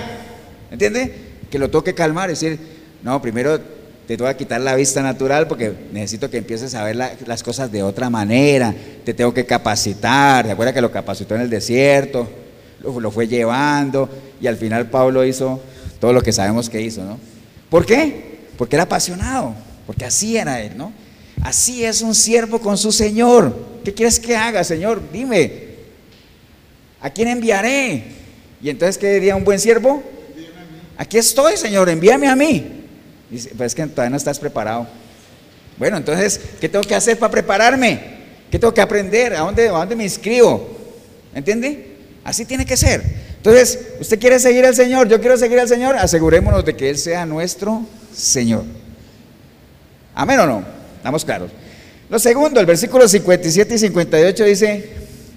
¿Entiende? 0.69 1.26
Que 1.49 1.59
lo 1.59 1.69
toque 1.69 1.93
calmar, 1.93 2.29
decir, 2.29 2.59
no, 3.03 3.21
primero 3.21 3.59
te 4.07 4.15
voy 4.15 4.27
a 4.27 4.37
quitar 4.37 4.61
la 4.61 4.75
vista 4.75 5.01
natural 5.01 5.47
porque 5.47 5.73
necesito 5.91 6.29
que 6.29 6.37
empieces 6.37 6.73
a 6.75 6.83
ver 6.83 6.95
las 6.95 7.43
cosas 7.43 7.71
de 7.71 7.83
otra 7.83 8.09
manera, 8.09 8.73
te 9.03 9.13
tengo 9.13 9.33
que 9.33 9.45
capacitar, 9.45 10.45
¿te 10.45 10.51
acuerdas 10.51 10.73
que 10.73 10.81
lo 10.81 10.91
capacitó 10.91 11.35
en 11.35 11.41
el 11.41 11.49
desierto? 11.49 12.27
lo, 12.83 13.11
fue 13.11 13.27
llevando 13.27 14.09
y 14.39 14.47
al 14.47 14.55
final 14.55 14.89
Pablo 14.89 15.25
hizo 15.25 15.59
todo 15.99 16.13
lo 16.13 16.21
que 16.21 16.31
sabemos 16.31 16.69
que 16.69 16.81
hizo, 16.81 17.03
¿no? 17.03 17.19
¿Por 17.69 17.85
qué? 17.85 18.39
Porque 18.57 18.75
era 18.75 18.83
apasionado, 18.83 19.53
porque 19.85 20.05
así 20.05 20.37
era 20.37 20.61
él, 20.61 20.77
¿no? 20.77 20.93
Así 21.41 21.83
es 21.83 22.01
un 22.01 22.15
siervo 22.15 22.59
con 22.59 22.77
su 22.77 22.91
Señor. 22.91 23.55
¿Qué 23.83 23.93
quieres 23.93 24.19
que 24.19 24.35
haga, 24.35 24.63
Señor? 24.63 25.01
Dime. 25.11 25.67
¿A 27.01 27.09
quién 27.09 27.27
enviaré? 27.27 28.03
Y 28.61 28.69
entonces, 28.69 28.97
¿qué 28.97 29.13
diría 29.13 29.35
un 29.35 29.43
buen 29.43 29.59
siervo? 29.59 30.01
Aquí 30.97 31.17
estoy, 31.17 31.57
Señor, 31.57 31.89
envíame 31.89 32.27
a 32.27 32.35
mí. 32.35 32.85
Dice, 33.29 33.51
pues 33.55 33.67
es 33.67 33.75
que 33.75 33.85
todavía 33.85 34.09
no 34.09 34.17
estás 34.17 34.39
preparado. 34.39 34.87
Bueno, 35.77 35.97
entonces, 35.97 36.39
¿qué 36.59 36.67
tengo 36.67 36.83
que 36.83 36.95
hacer 36.95 37.19
para 37.19 37.31
prepararme? 37.31 38.17
¿Qué 38.49 38.57
tengo 38.57 38.73
que 38.73 38.81
aprender? 38.81 39.35
¿A 39.35 39.41
dónde, 39.41 39.67
a 39.67 39.71
dónde 39.71 39.95
me 39.95 40.03
inscribo? 40.03 40.75
¿Entiende? 41.35 41.97
Así 42.23 42.45
tiene 42.45 42.65
que 42.65 42.75
ser. 42.75 43.03
Entonces, 43.37 43.79
usted 43.99 44.19
quiere 44.19 44.39
seguir 44.39 44.65
al 44.65 44.75
Señor, 44.75 45.07
yo 45.07 45.19
quiero 45.19 45.37
seguir 45.37 45.59
al 45.59 45.67
Señor, 45.67 45.95
asegurémonos 45.95 46.65
de 46.65 46.75
que 46.75 46.89
Él 46.89 46.97
sea 46.97 47.25
nuestro 47.25 47.85
Señor. 48.13 48.63
Amén 50.15 50.39
o 50.39 50.47
no? 50.47 50.63
Estamos 50.97 51.23
claros. 51.23 51.51
Lo 52.09 52.17
segundo, 52.17 52.59
el 52.59 52.65
versículo 52.65 53.07
57 53.07 53.75
y 53.75 53.77
58 53.77 54.43
dice, 54.45 54.89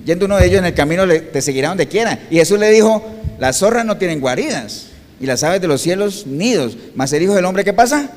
yendo 0.06 0.24
uno 0.24 0.38
de 0.38 0.46
ellos 0.46 0.60
en 0.60 0.64
el 0.64 0.74
camino, 0.74 1.06
te 1.06 1.42
seguirá 1.42 1.68
donde 1.68 1.86
quiera. 1.86 2.18
Y 2.30 2.36
Jesús 2.36 2.58
le 2.58 2.70
dijo, 2.70 3.04
las 3.38 3.58
zorras 3.58 3.84
no 3.84 3.98
tienen 3.98 4.20
guaridas 4.20 4.89
y 5.20 5.26
las 5.26 5.44
aves 5.44 5.60
de 5.60 5.68
los 5.68 5.80
cielos 5.80 6.26
nidos, 6.26 6.76
mas 6.94 7.12
el 7.12 7.22
Hijo 7.22 7.34
del 7.34 7.44
Hombre, 7.44 7.64
¿qué 7.64 7.72
pasa? 7.72 8.10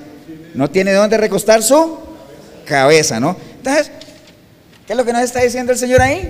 No 0.53 0.69
tiene 0.69 0.93
dónde 0.93 1.17
recostar 1.17 1.61
su 1.61 1.97
cabeza, 2.65 3.19
¿no? 3.19 3.35
Entonces, 3.57 3.91
¿qué 4.87 4.93
es 4.93 4.97
lo 4.97 5.05
que 5.05 5.13
nos 5.13 5.21
está 5.21 5.41
diciendo 5.41 5.71
el 5.71 5.77
Señor 5.77 6.01
ahí? 6.01 6.29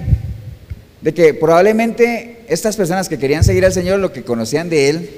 de 1.03 1.13
que 1.13 1.33
probablemente 1.33 2.45
estas 2.47 2.77
personas 2.77 3.09
que 3.09 3.19
querían 3.19 3.43
seguir 3.43 3.65
al 3.65 3.73
Señor 3.73 3.99
lo 3.99 4.13
que 4.13 4.23
conocían 4.23 4.69
de 4.69 4.89
Él, 4.89 5.09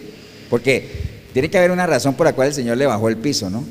porque 0.49 0.89
tiene 1.32 1.49
que 1.49 1.58
haber 1.60 1.70
una 1.70 1.86
razón 1.86 2.16
por 2.16 2.26
la 2.26 2.34
cual 2.34 2.47
el 2.47 2.53
Señor 2.56 2.78
le 2.78 2.88
bajó 2.88 3.08
el 3.08 3.18
piso, 3.18 3.51
¿no? 3.51 3.64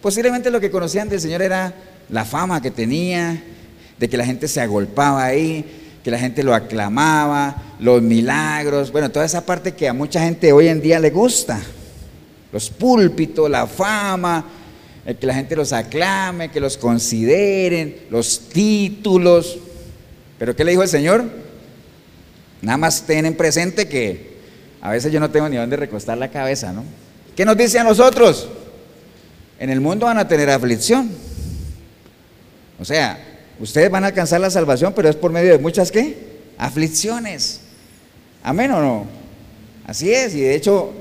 Posiblemente 0.00 0.50
lo 0.52 0.60
que 0.60 0.70
conocían 0.70 1.08
del 1.08 1.20
Señor 1.20 1.42
era 1.42 1.74
la 2.10 2.24
fama 2.24 2.62
que 2.62 2.70
tenía, 2.70 3.42
de 3.98 4.08
que 4.08 4.16
la 4.16 4.24
gente 4.24 4.46
se 4.46 4.60
agolpaba 4.60 5.24
ahí, 5.24 5.64
que 6.02 6.10
la 6.10 6.18
gente 6.18 6.42
lo 6.42 6.54
aclamaba, 6.54 7.62
los 7.80 8.02
milagros, 8.02 8.92
bueno, 8.92 9.10
toda 9.10 9.24
esa 9.24 9.44
parte 9.44 9.72
que 9.74 9.88
a 9.88 9.92
mucha 9.92 10.20
gente 10.20 10.52
hoy 10.52 10.68
en 10.68 10.80
día 10.80 10.98
le 10.98 11.10
gusta, 11.10 11.60
los 12.52 12.70
púlpitos, 12.70 13.50
la 13.50 13.66
fama, 13.66 14.44
que 15.18 15.26
la 15.26 15.34
gente 15.34 15.56
los 15.56 15.72
aclame, 15.72 16.50
que 16.50 16.60
los 16.60 16.76
consideren, 16.76 17.96
los 18.10 18.48
títulos. 18.48 19.58
Pero 20.38 20.54
¿qué 20.54 20.64
le 20.64 20.72
dijo 20.72 20.82
el 20.82 20.88
Señor? 20.88 21.24
Nada 22.60 22.76
más 22.76 23.02
tienen 23.02 23.34
presente 23.34 23.88
que 23.88 24.38
a 24.80 24.90
veces 24.90 25.12
yo 25.12 25.20
no 25.20 25.30
tengo 25.30 25.48
ni 25.48 25.56
dónde 25.56 25.76
recostar 25.76 26.18
la 26.18 26.30
cabeza, 26.30 26.72
¿no? 26.72 26.84
¿Qué 27.34 27.44
nos 27.44 27.56
dice 27.56 27.78
a 27.78 27.84
nosotros? 27.84 28.48
En 29.58 29.70
el 29.70 29.80
mundo 29.80 30.06
van 30.06 30.18
a 30.18 30.28
tener 30.28 30.50
aflicción. 30.50 31.10
O 32.80 32.84
sea, 32.84 33.18
ustedes 33.60 33.90
van 33.90 34.04
a 34.04 34.08
alcanzar 34.08 34.40
la 34.40 34.50
salvación, 34.50 34.92
pero 34.94 35.08
es 35.08 35.16
por 35.16 35.32
medio 35.32 35.52
de 35.52 35.58
muchas 35.58 35.90
qué? 35.90 36.16
Aflicciones. 36.56 37.60
Amén 38.42 38.70
o 38.72 38.80
no? 38.80 39.06
Así 39.86 40.12
es, 40.12 40.34
y 40.34 40.40
de 40.40 40.54
hecho 40.54 40.92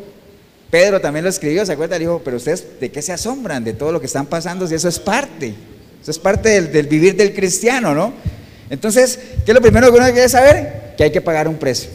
Pedro 0.69 1.02
también 1.02 1.23
lo 1.23 1.30
escribió, 1.30 1.65
¿se 1.65 1.73
acuerda? 1.73 1.99
Dijo, 1.99 2.22
pero 2.23 2.38
ustedes 2.38 2.80
de 2.80 2.91
qué 2.91 3.02
se 3.02 3.14
asombran 3.14 3.64
de 3.64 3.73
todo 3.73 3.91
lo 3.91 3.99
que 3.99 4.06
están 4.06 4.26
pasando 4.26 4.68
si 4.68 4.76
eso 4.76 4.88
es 4.88 4.99
parte. 4.99 5.53
Eso 6.02 6.11
es 6.11 6.19
parte 6.19 6.49
del, 6.49 6.72
del 6.72 6.88
vivir 6.88 7.15
del 7.15 7.34
cristiano, 7.34 7.94
¿no? 7.94 8.14
Entonces, 8.69 9.19
¿qué 9.45 9.52
es 9.52 9.56
lo 9.56 9.61
primero 9.61 9.91
que 9.91 9.98
uno 9.98 10.11
quiere 10.11 10.30
saber? 10.30 10.88
que 10.98 11.03
hay 11.03 11.11
que 11.11 11.22
pagar 11.22 11.48
un 11.48 11.56
precio. 11.56 11.90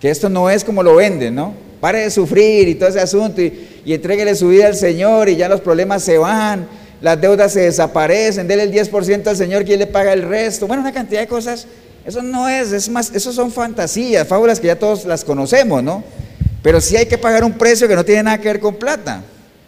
Que 0.00 0.08
esto 0.08 0.28
no 0.28 0.48
es 0.48 0.64
como 0.64 0.82
lo 0.82 0.96
venden, 0.96 1.34
¿no? 1.34 1.54
Pare 1.80 2.00
de 2.00 2.10
sufrir 2.10 2.68
y 2.68 2.76
todo 2.76 2.88
ese 2.88 3.00
asunto 3.00 3.42
y, 3.42 3.82
y 3.84 4.34
su 4.36 4.48
vida 4.48 4.68
al 4.68 4.76
Señor 4.76 5.28
y 5.28 5.36
ya 5.36 5.48
los 5.48 5.60
problemas 5.60 6.02
se 6.04 6.16
van, 6.16 6.66
las 7.02 7.20
deudas 7.20 7.52
se 7.52 7.62
desaparecen, 7.62 8.46
déle 8.46 8.62
el 8.62 8.72
10% 8.72 9.26
al 9.26 9.36
Señor 9.36 9.64
que 9.64 9.74
Él 9.74 9.80
le 9.80 9.88
paga 9.88 10.12
el 10.12 10.22
resto. 10.22 10.68
Bueno, 10.68 10.82
una 10.82 10.92
cantidad 10.92 11.20
de 11.20 11.26
cosas. 11.26 11.66
Eso 12.06 12.22
no 12.22 12.48
es, 12.48 12.70
es 12.72 12.88
más, 12.88 13.10
eso 13.12 13.32
son 13.32 13.50
fantasías, 13.50 14.26
fábulas 14.26 14.60
que 14.60 14.68
ya 14.68 14.78
todos 14.78 15.04
las 15.04 15.24
conocemos, 15.24 15.82
¿no? 15.82 16.04
Pero 16.62 16.80
sí 16.80 16.96
hay 16.96 17.06
que 17.06 17.18
pagar 17.18 17.42
un 17.42 17.52
precio 17.52 17.88
que 17.88 17.96
no 17.96 18.04
tiene 18.04 18.22
nada 18.22 18.38
que 18.38 18.46
ver 18.46 18.60
con 18.60 18.76
plata. 18.76 19.22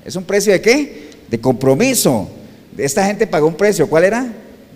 ¿Es 0.04 0.14
un 0.14 0.22
precio 0.22 0.52
de 0.52 0.60
qué? 0.60 1.10
De 1.28 1.40
compromiso. 1.40 2.28
Esta 2.78 3.04
gente 3.04 3.26
pagó 3.26 3.48
un 3.48 3.56
precio. 3.56 3.88
¿Cuál 3.88 4.04
era? 4.04 4.26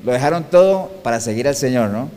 Lo 0.04 0.12
dejaron 0.12 0.44
todo 0.50 0.90
para 1.04 1.20
seguir 1.20 1.46
al 1.46 1.54
Señor, 1.54 1.90
¿no? 1.90 2.10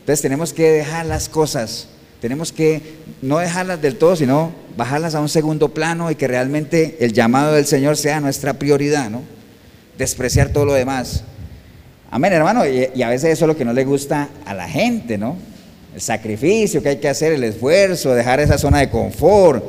Entonces 0.00 0.20
tenemos 0.20 0.52
que 0.52 0.70
dejar 0.70 1.06
las 1.06 1.30
cosas, 1.30 1.88
tenemos 2.20 2.52
que 2.52 2.82
no 3.22 3.38
dejarlas 3.38 3.80
del 3.80 3.96
todo, 3.96 4.16
sino 4.16 4.52
bajarlas 4.76 5.14
a 5.14 5.20
un 5.20 5.28
segundo 5.28 5.68
plano 5.70 6.10
y 6.10 6.14
que 6.14 6.28
realmente 6.28 6.98
el 7.00 7.12
llamado 7.14 7.52
del 7.52 7.66
Señor 7.66 7.96
sea 7.96 8.20
nuestra 8.20 8.54
prioridad, 8.54 9.08
¿no? 9.10 9.37
Despreciar 9.98 10.50
todo 10.50 10.64
lo 10.64 10.74
demás. 10.74 11.24
Amén, 12.10 12.32
hermano. 12.32 12.64
Y, 12.66 13.02
a 13.02 13.08
veces 13.08 13.32
eso 13.32 13.44
es 13.44 13.48
lo 13.48 13.56
que 13.56 13.64
no 13.64 13.72
le 13.72 13.84
gusta 13.84 14.28
a 14.46 14.54
la 14.54 14.68
gente, 14.68 15.18
¿no? 15.18 15.36
El 15.94 16.00
sacrificio 16.00 16.82
que 16.82 16.90
hay 16.90 16.96
que 16.98 17.08
hacer, 17.08 17.32
el 17.32 17.44
esfuerzo, 17.44 18.14
dejar 18.14 18.40
esa 18.40 18.56
zona 18.56 18.78
de 18.78 18.88
confort. 18.88 19.62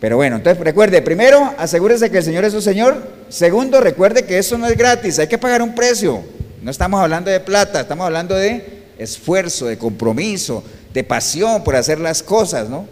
Pero 0.00 0.16
bueno, 0.16 0.36
entonces 0.36 0.62
recuerde, 0.62 1.02
primero, 1.02 1.54
asegúrese 1.58 2.10
que 2.10 2.18
el 2.18 2.24
Señor 2.24 2.44
es 2.44 2.52
su 2.52 2.60
Señor. 2.60 3.10
Segundo, 3.28 3.80
recuerde 3.80 4.24
que 4.24 4.38
eso 4.38 4.56
no 4.56 4.66
es 4.66 4.76
gratis, 4.76 5.18
hay 5.18 5.26
que 5.26 5.38
pagar 5.38 5.62
un 5.62 5.74
precio. 5.74 6.22
No 6.62 6.70
estamos 6.70 7.00
hablando 7.00 7.30
de 7.30 7.40
plata, 7.40 7.80
estamos 7.80 8.04
hablando 8.04 8.34
de 8.34 8.84
esfuerzo, 8.98 9.66
de 9.66 9.78
compromiso, 9.78 10.62
de 10.92 11.02
pasión 11.02 11.64
por 11.64 11.74
hacer 11.74 11.98
las 11.98 12.22
cosas, 12.22 12.68
¿no? 12.68 12.86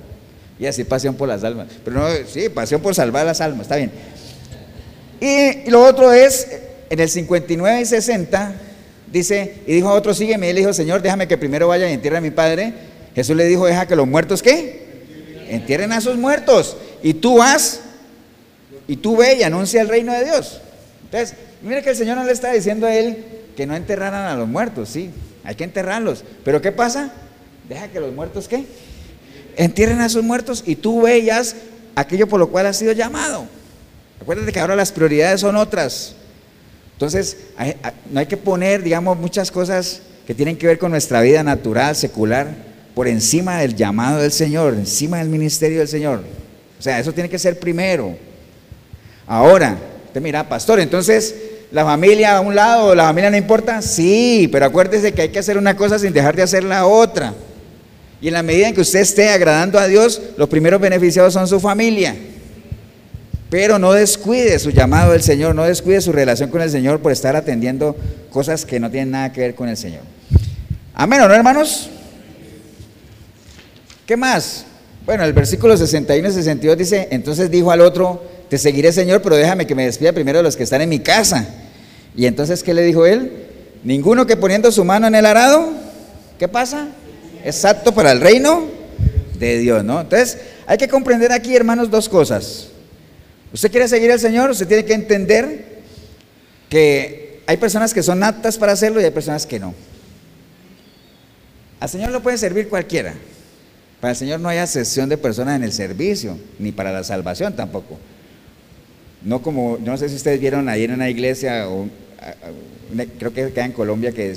Y 0.58 0.66
así 0.66 0.84
pasión 0.84 1.14
por 1.14 1.28
las 1.28 1.44
almas. 1.44 1.68
Pero 1.84 2.00
no, 2.00 2.08
sí, 2.26 2.48
pasión 2.48 2.80
por 2.80 2.94
salvar 2.94 3.26
las 3.26 3.40
almas, 3.40 3.62
está 3.62 3.76
bien. 3.76 3.92
Y, 5.20 5.70
lo 5.70 5.82
otro 5.82 6.12
es, 6.12 6.46
en 6.90 7.00
el 7.00 7.08
59 7.08 7.80
y 7.80 7.84
60, 7.84 8.54
dice, 9.10 9.62
y 9.66 9.74
dijo 9.74 9.88
a 9.88 9.94
otro, 9.94 10.14
sígueme, 10.14 10.46
y 10.46 10.50
él 10.50 10.56
dijo, 10.56 10.72
Señor, 10.72 11.02
déjame 11.02 11.28
que 11.28 11.38
primero 11.38 11.68
vaya 11.68 11.88
y 11.88 11.92
entierre 11.92 12.18
a 12.18 12.20
mi 12.20 12.30
padre. 12.30 12.72
Jesús 13.14 13.36
le 13.36 13.46
dijo, 13.46 13.66
deja 13.66 13.86
que 13.86 13.96
los 13.96 14.06
muertos, 14.06 14.42
¿qué? 14.42 14.86
Entierren 15.48 15.92
a 15.92 16.00
sus 16.00 16.16
muertos. 16.16 16.76
Y 17.02 17.14
tú 17.14 17.38
vas 17.38 17.80
y 18.88 18.96
tú 18.96 19.16
ve 19.16 19.36
y 19.36 19.42
anuncia 19.42 19.80
el 19.80 19.88
reino 19.88 20.12
de 20.12 20.24
Dios. 20.24 20.60
Entonces, 21.04 21.36
mire 21.62 21.82
que 21.82 21.90
el 21.90 21.96
Señor 21.96 22.16
no 22.16 22.24
le 22.24 22.32
está 22.32 22.52
diciendo 22.52 22.86
a 22.86 22.94
él 22.94 23.24
que 23.56 23.66
no 23.66 23.74
enterraran 23.74 24.26
a 24.26 24.36
los 24.36 24.48
muertos, 24.48 24.90
sí, 24.90 25.10
hay 25.42 25.54
que 25.54 25.64
enterrarlos. 25.64 26.24
Pero 26.44 26.60
¿qué 26.60 26.72
pasa? 26.72 27.12
Deja 27.68 27.88
que 27.88 28.00
los 28.00 28.12
muertos, 28.14 28.48
¿qué? 28.48 28.66
Entierren 29.56 30.00
a 30.00 30.08
sus 30.08 30.22
muertos 30.22 30.62
y 30.66 30.76
tú 30.76 31.02
veas 31.02 31.56
aquello 31.94 32.28
por 32.28 32.38
lo 32.38 32.48
cual 32.48 32.66
has 32.66 32.76
sido 32.76 32.92
llamado. 32.92 33.46
Acuérdate 34.20 34.52
que 34.52 34.60
ahora 34.60 34.76
las 34.76 34.92
prioridades 34.92 35.40
son 35.40 35.56
otras. 35.56 36.14
Entonces, 36.92 37.36
no 38.10 38.20
hay 38.20 38.26
que 38.26 38.36
poner, 38.36 38.82
digamos, 38.82 39.18
muchas 39.18 39.50
cosas 39.50 40.00
que 40.26 40.34
tienen 40.34 40.56
que 40.56 40.66
ver 40.66 40.78
con 40.78 40.90
nuestra 40.90 41.20
vida 41.20 41.42
natural, 41.42 41.94
secular, 41.94 42.48
por 42.94 43.06
encima 43.06 43.58
del 43.58 43.76
llamado 43.76 44.22
del 44.22 44.32
Señor, 44.32 44.74
encima 44.74 45.18
del 45.18 45.28
ministerio 45.28 45.80
del 45.80 45.88
Señor. 45.88 46.22
O 46.78 46.82
sea, 46.82 46.98
eso 46.98 47.12
tiene 47.12 47.28
que 47.28 47.38
ser 47.38 47.58
primero. 47.58 48.16
Ahora, 49.26 49.76
usted 50.06 50.22
mira, 50.22 50.48
pastor, 50.48 50.80
entonces, 50.80 51.34
¿la 51.70 51.84
familia 51.84 52.38
a 52.38 52.40
un 52.40 52.54
lado, 52.54 52.94
la 52.94 53.04
familia 53.04 53.30
no 53.30 53.36
importa? 53.36 53.82
Sí, 53.82 54.48
pero 54.50 54.64
acuérdese 54.64 55.12
que 55.12 55.22
hay 55.22 55.28
que 55.28 55.38
hacer 55.38 55.58
una 55.58 55.76
cosa 55.76 55.98
sin 55.98 56.14
dejar 56.14 56.34
de 56.34 56.42
hacer 56.42 56.64
la 56.64 56.86
otra. 56.86 57.34
Y 58.20 58.28
en 58.28 58.32
la 58.32 58.42
medida 58.42 58.68
en 58.68 58.74
que 58.74 58.80
usted 58.80 59.00
esté 59.00 59.28
agradando 59.28 59.78
a 59.78 59.86
Dios, 59.86 60.22
los 60.38 60.48
primeros 60.48 60.80
beneficiados 60.80 61.34
son 61.34 61.46
su 61.46 61.60
familia. 61.60 62.16
Pero 63.48 63.78
no 63.78 63.92
descuide 63.92 64.58
su 64.58 64.70
llamado 64.70 65.12
del 65.12 65.22
Señor, 65.22 65.54
no 65.54 65.64
descuide 65.64 66.00
su 66.00 66.12
relación 66.12 66.50
con 66.50 66.60
el 66.62 66.70
Señor 66.70 67.00
por 67.00 67.12
estar 67.12 67.36
atendiendo 67.36 67.96
cosas 68.30 68.64
que 68.64 68.80
no 68.80 68.90
tienen 68.90 69.12
nada 69.12 69.32
que 69.32 69.40
ver 69.40 69.54
con 69.54 69.68
el 69.68 69.76
Señor. 69.76 70.02
Amén, 70.94 71.20
¿no, 71.20 71.32
hermanos? 71.32 71.90
¿Qué 74.04 74.16
más? 74.16 74.64
Bueno, 75.04 75.24
el 75.24 75.32
versículo 75.32 75.76
61 75.76 76.28
y 76.28 76.32
62 76.32 76.78
dice, 76.78 77.08
entonces 77.12 77.50
dijo 77.50 77.70
al 77.70 77.80
otro, 77.80 78.22
te 78.48 78.58
seguiré 78.58 78.92
Señor, 78.92 79.22
pero 79.22 79.36
déjame 79.36 79.66
que 79.66 79.74
me 79.74 79.84
despida 79.84 80.12
primero 80.12 80.38
de 80.38 80.42
los 80.42 80.56
que 80.56 80.64
están 80.64 80.82
en 80.82 80.88
mi 80.88 80.98
casa. 80.98 81.46
Y 82.16 82.26
entonces, 82.26 82.62
¿qué 82.62 82.74
le 82.74 82.82
dijo 82.82 83.06
él? 83.06 83.46
Ninguno 83.84 84.26
que 84.26 84.36
poniendo 84.36 84.72
su 84.72 84.84
mano 84.84 85.06
en 85.06 85.14
el 85.14 85.26
arado, 85.26 85.70
¿qué 86.38 86.48
pasa? 86.48 86.88
Es 87.44 87.64
apto 87.64 87.94
para 87.94 88.10
el 88.10 88.20
reino 88.20 88.64
de 89.38 89.58
Dios, 89.58 89.84
¿no? 89.84 90.00
Entonces, 90.00 90.38
hay 90.66 90.78
que 90.78 90.88
comprender 90.88 91.30
aquí, 91.30 91.54
hermanos, 91.54 91.90
dos 91.90 92.08
cosas. 92.08 92.68
Usted 93.56 93.70
quiere 93.70 93.88
seguir 93.88 94.12
al 94.12 94.20
Señor, 94.20 94.50
usted 94.50 94.68
tiene 94.68 94.84
que 94.84 94.92
entender 94.92 95.78
que 96.68 97.40
hay 97.46 97.56
personas 97.56 97.94
que 97.94 98.02
son 98.02 98.22
aptas 98.22 98.58
para 98.58 98.72
hacerlo 98.72 99.00
y 99.00 99.04
hay 99.04 99.10
personas 99.10 99.46
que 99.46 99.58
no. 99.58 99.72
Al 101.80 101.88
Señor 101.88 102.10
lo 102.10 102.22
puede 102.22 102.36
servir 102.36 102.68
cualquiera. 102.68 103.14
Para 103.98 104.10
el 104.10 104.16
Señor 104.18 104.40
no 104.40 104.50
hay 104.50 104.58
excepción 104.58 105.08
de 105.08 105.16
personas 105.16 105.56
en 105.56 105.64
el 105.64 105.72
servicio, 105.72 106.36
ni 106.58 106.70
para 106.70 106.92
la 106.92 107.02
salvación 107.02 107.56
tampoco. 107.56 107.98
No 109.22 109.40
como, 109.40 109.78
no 109.82 109.96
sé 109.96 110.10
si 110.10 110.16
ustedes 110.16 110.38
vieron 110.38 110.68
ahí 110.68 110.84
en 110.84 110.92
una 110.92 111.08
iglesia, 111.08 111.66
o, 111.66 111.88
creo 113.18 113.32
que 113.32 113.52
queda 113.54 113.64
en 113.64 113.72
Colombia, 113.72 114.12
que, 114.12 114.34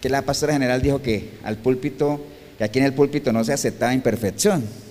que 0.00 0.08
la 0.08 0.22
pastora 0.22 0.52
general 0.52 0.82
dijo 0.82 1.02
que 1.02 1.30
al 1.42 1.56
púlpito, 1.56 2.24
que 2.58 2.62
aquí 2.62 2.78
en 2.78 2.84
el 2.84 2.92
púlpito 2.92 3.32
no 3.32 3.42
se 3.42 3.52
aceptaba 3.52 3.92
imperfección 3.92 4.85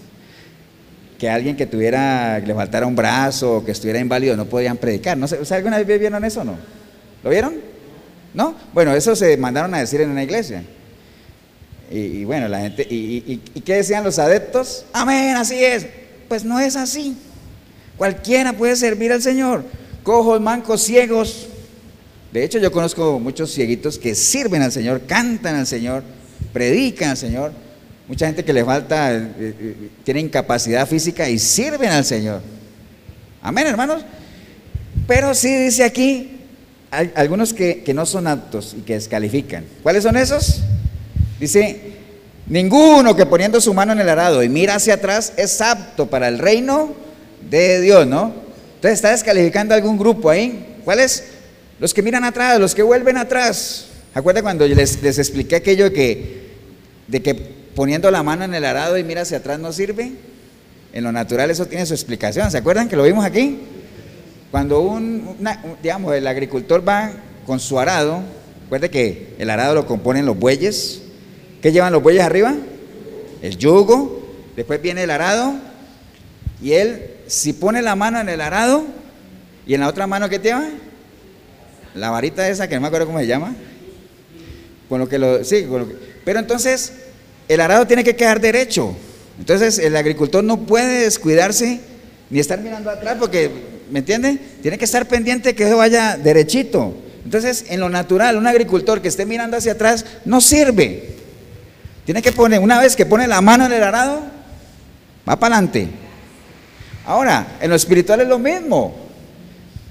que 1.17 1.29
alguien 1.29 1.55
que 1.55 1.65
tuviera, 1.65 2.39
que 2.41 2.47
le 2.47 2.53
faltara 2.53 2.85
un 2.85 2.95
brazo, 2.95 3.63
que 3.65 3.71
estuviera 3.71 3.99
inválido, 3.99 4.35
no 4.35 4.45
podían 4.45 4.77
predicar. 4.77 5.17
No 5.17 5.27
sé, 5.27 5.39
¿alguna 5.53 5.81
vez 5.81 5.99
vieron 5.99 6.23
eso 6.25 6.41
o 6.41 6.43
no? 6.43 6.57
¿Lo 7.23 7.29
vieron? 7.29 7.55
¿No? 8.33 8.55
Bueno, 8.73 8.93
eso 8.93 9.15
se 9.15 9.37
mandaron 9.37 9.73
a 9.73 9.79
decir 9.79 10.01
en 10.01 10.09
una 10.09 10.23
iglesia. 10.23 10.63
Y, 11.89 12.25
bueno, 12.25 12.47
la 12.47 12.59
gente, 12.59 12.85
y, 12.89 13.37
qué 13.63 13.75
decían 13.75 14.03
los 14.03 14.19
adeptos? 14.19 14.85
Amén, 14.91 15.35
así 15.35 15.63
es. 15.63 15.87
Pues 16.27 16.43
no 16.43 16.59
es 16.59 16.75
así. 16.75 17.15
Cualquiera 17.97 18.53
puede 18.53 18.75
servir 18.75 19.13
al 19.13 19.21
Señor. 19.21 19.63
Cojos, 20.03 20.41
mancos, 20.41 20.83
ciegos. 20.83 21.47
De 22.33 22.43
hecho, 22.43 22.59
yo 22.59 22.71
conozco 22.71 23.19
muchos 23.19 23.53
cieguitos 23.53 23.97
que 23.97 24.15
sirven 24.15 24.61
al 24.61 24.71
Señor, 24.71 25.03
cantan 25.07 25.55
al 25.55 25.67
Señor, 25.67 26.03
predican 26.51 27.11
al 27.11 27.17
Señor 27.17 27.64
Mucha 28.07 28.27
gente 28.27 28.45
que 28.45 28.53
le 28.53 28.64
falta, 28.64 29.14
eh, 29.14 29.32
eh, 29.40 29.90
tiene 30.03 30.19
incapacidad 30.19 30.88
física 30.88 31.27
y 31.27 31.40
sirven 31.40 31.90
al 31.90 32.06
Señor. 32.06 32.41
Amén, 33.41 33.65
hermanos. 33.65 34.03
Pero 35.07 35.34
sí 35.34 35.56
dice 35.56 35.84
aquí, 35.84 36.40
hay 36.91 37.11
algunos 37.15 37.53
que, 37.53 37.84
no 37.95 38.06
son 38.06 38.27
aptos 38.27 38.76
y 38.77 38.82
que 38.82 38.94
descalifican. 38.94 39.65
¿Cuáles 39.82 40.03
son 40.03 40.18
esos? 40.18 40.61
Dice, 41.40 41.94
ninguno 42.48 43.15
que 43.15 43.26
poniendo 43.26 43.60
su 43.60 43.73
mano 43.73 43.94
en 43.94 43.99
el 43.99 44.10
arado 44.10 44.44
y 44.44 44.49
mira 44.49 44.76
hacia 44.76 44.95
atrás 44.95 45.34
es 45.36 45.60
apto 45.61 46.07
para 46.07 46.27
el 46.27 46.38
reino 46.38 46.94
de 47.49 47.82
Dios, 47.82 48.06
¿no? 48.06 48.34
Entonces 48.76 48.99
está 48.99 49.11
descalificando 49.11 49.73
algún 49.73 49.98
grupo 49.98 50.30
ahí. 50.30 50.77
¿Cuáles? 50.86 51.23
Los 51.80 51.94
que 51.94 52.03
miran 52.03 52.23
atrás, 52.23 52.60
los 52.60 52.76
que 52.76 52.84
vuelven 52.84 53.18
atrás. 53.18 53.88
¿Acuerda 54.14 54.44
cuando 54.44 54.68
les, 54.68 55.02
les 55.02 55.18
expliqué 55.18 55.56
aquello 55.56 55.91
que, 55.91 56.52
de 57.07 57.22
que 57.22 57.64
poniendo 57.76 58.10
la 58.10 58.23
mano 58.23 58.45
en 58.45 58.53
el 58.53 58.65
arado 58.65 58.97
y 58.97 59.03
mira 59.03 59.22
hacia 59.22 59.38
atrás 59.38 59.60
no 59.60 59.72
sirve. 59.73 60.14
En 60.93 61.03
lo 61.03 61.11
natural 61.11 61.52
eso 61.52 61.65
tiene 61.65 61.85
su 61.85 61.93
explicación. 61.93 62.49
¿Se 62.49 62.57
acuerdan 62.57 62.88
que 62.88 62.95
lo 62.95 63.03
vimos 63.03 63.26
aquí? 63.26 63.60
Cuando 64.49 64.80
un, 64.80 65.35
digamos, 65.84 66.15
el 66.15 66.26
agricultor 66.26 66.88
va 66.88 67.11
con 67.45 67.60
su 67.60 67.77
arado, 67.77 68.22
recuerde 68.64 68.89
que 68.89 69.35
el 69.38 69.49
arado 69.49 69.76
lo 69.76 69.85
componen 69.85 70.26
los 70.26 70.39
bueyes. 70.39 71.02
¿Qué 71.61 71.73
llevan 71.73 71.91
los 71.91 72.02
bueyes 72.02 72.23
arriba? 72.23 72.56
El 73.41 73.57
yugo. 73.57 74.26
Después 74.56 74.81
viene 74.81 75.03
el 75.03 75.11
arado. 75.11 75.56
Y 76.61 76.72
él, 76.72 77.11
si 77.27 77.52
pone 77.52 77.81
la 77.81 77.97
mano 77.97 78.22
en 78.22 78.30
el 78.30 78.39
arado, 78.39 78.85
y 79.68 79.73
en 79.73 79.81
la 79.81 79.89
otra 79.89 80.07
mano, 80.07 80.30
¿qué 80.30 80.39
lleva? 80.39 80.65
La 81.93 82.10
varita 82.10 82.47
esa, 82.47 82.69
que 82.69 82.76
no 82.76 82.81
me 82.81 82.88
acuerdo 82.88 83.07
cómo 83.07 83.19
se 83.19 83.27
llama. 83.27 83.53
Con 84.88 84.99
lo 84.99 85.10
que 85.10 85.19
lo. 85.19 85.43
Sí, 85.43 85.64
con 85.64 85.81
lo 85.81 85.88
que, 85.89 85.95
pero 86.23 86.39
entonces 86.39 86.93
el 87.47 87.61
arado 87.61 87.88
tiene 87.88 88.03
que 88.03 88.15
quedar 88.15 88.39
derecho. 88.39 88.95
Entonces 89.39 89.80
el 89.80 89.95
agricultor 89.95 90.43
no 90.43 90.61
puede 90.65 91.03
descuidarse 91.03 91.80
ni 92.30 92.39
estar 92.39 92.59
mirando 92.59 92.89
atrás 92.89 93.17
porque, 93.19 93.51
¿me 93.91 93.99
entiende? 93.99 94.39
Tiene 94.61 94.77
que 94.77 94.85
estar 94.85 95.07
pendiente 95.07 95.55
que 95.55 95.65
eso 95.65 95.77
vaya 95.77 96.17
derechito. 96.17 96.95
Entonces, 97.23 97.65
en 97.69 97.80
lo 97.80 97.89
natural, 97.89 98.38
un 98.38 98.45
agricultor 98.45 99.01
que 99.01 99.07
esté 99.07 99.26
mirando 99.26 99.57
hacia 99.57 99.73
atrás 99.73 100.05
no 100.26 100.41
sirve. 100.41 101.15
Tiene 102.05 102.22
que 102.22 102.31
poner, 102.31 102.59
una 102.59 102.80
vez 102.80 102.95
que 102.95 103.05
pone 103.05 103.27
la 103.27 103.41
mano 103.41 103.65
en 103.65 103.73
el 103.73 103.81
arado, 103.81 104.22
va 105.27 105.35
para 105.39 105.55
adelante. 105.55 105.89
Ahora, 107.05 107.57
en 107.59 107.69
lo 107.72 107.76
espiritual 107.76 108.22
es 108.22 108.27
lo 108.27 108.38
mismo. 108.38 108.95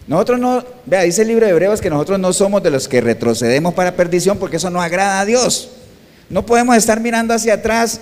Nosotros 0.06 0.39
no, 0.39 0.64
vea, 0.86 1.02
dice 1.02 1.22
el 1.22 1.28
libro 1.28 1.47
de 1.47 1.52
Hebreos 1.52 1.81
que 1.81 1.90
nosotros 1.90 2.20
no 2.20 2.32
somos 2.32 2.62
de 2.62 2.70
los 2.70 2.86
que 2.86 3.01
retrocedemos 3.01 3.74
para 3.74 3.97
perdición 3.97 4.39
porque 4.39 4.56
eso 4.56 4.70
no 4.70 4.81
agrada 4.81 5.20
a 5.20 5.24
Dios. 5.24 5.70
No 6.30 6.46
podemos 6.46 6.76
estar 6.76 7.01
mirando 7.01 7.34
hacia 7.34 7.55
atrás, 7.55 8.01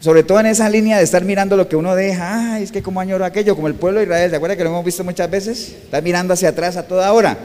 sobre 0.00 0.22
todo 0.22 0.40
en 0.40 0.46
esa 0.46 0.68
línea 0.68 0.98
de 0.98 1.04
estar 1.04 1.24
mirando 1.24 1.56
lo 1.56 1.68
que 1.68 1.76
uno 1.76 1.94
deja. 1.94 2.54
Ay, 2.54 2.62
es 2.62 2.72
que 2.72 2.82
como 2.82 3.00
añoro 3.00 3.24
aquello, 3.24 3.54
como 3.54 3.68
el 3.68 3.74
pueblo 3.74 3.98
de 4.00 4.06
Israel, 4.06 4.30
¿te 4.30 4.36
acuerdas 4.36 4.56
que 4.56 4.64
lo 4.64 4.70
hemos 4.70 4.84
visto 4.84 5.04
muchas 5.04 5.30
veces? 5.30 5.76
Está 5.84 6.00
mirando 6.00 6.34
hacia 6.34 6.50
atrás 6.50 6.76
a 6.76 6.84
toda 6.84 7.12
hora. 7.12 7.36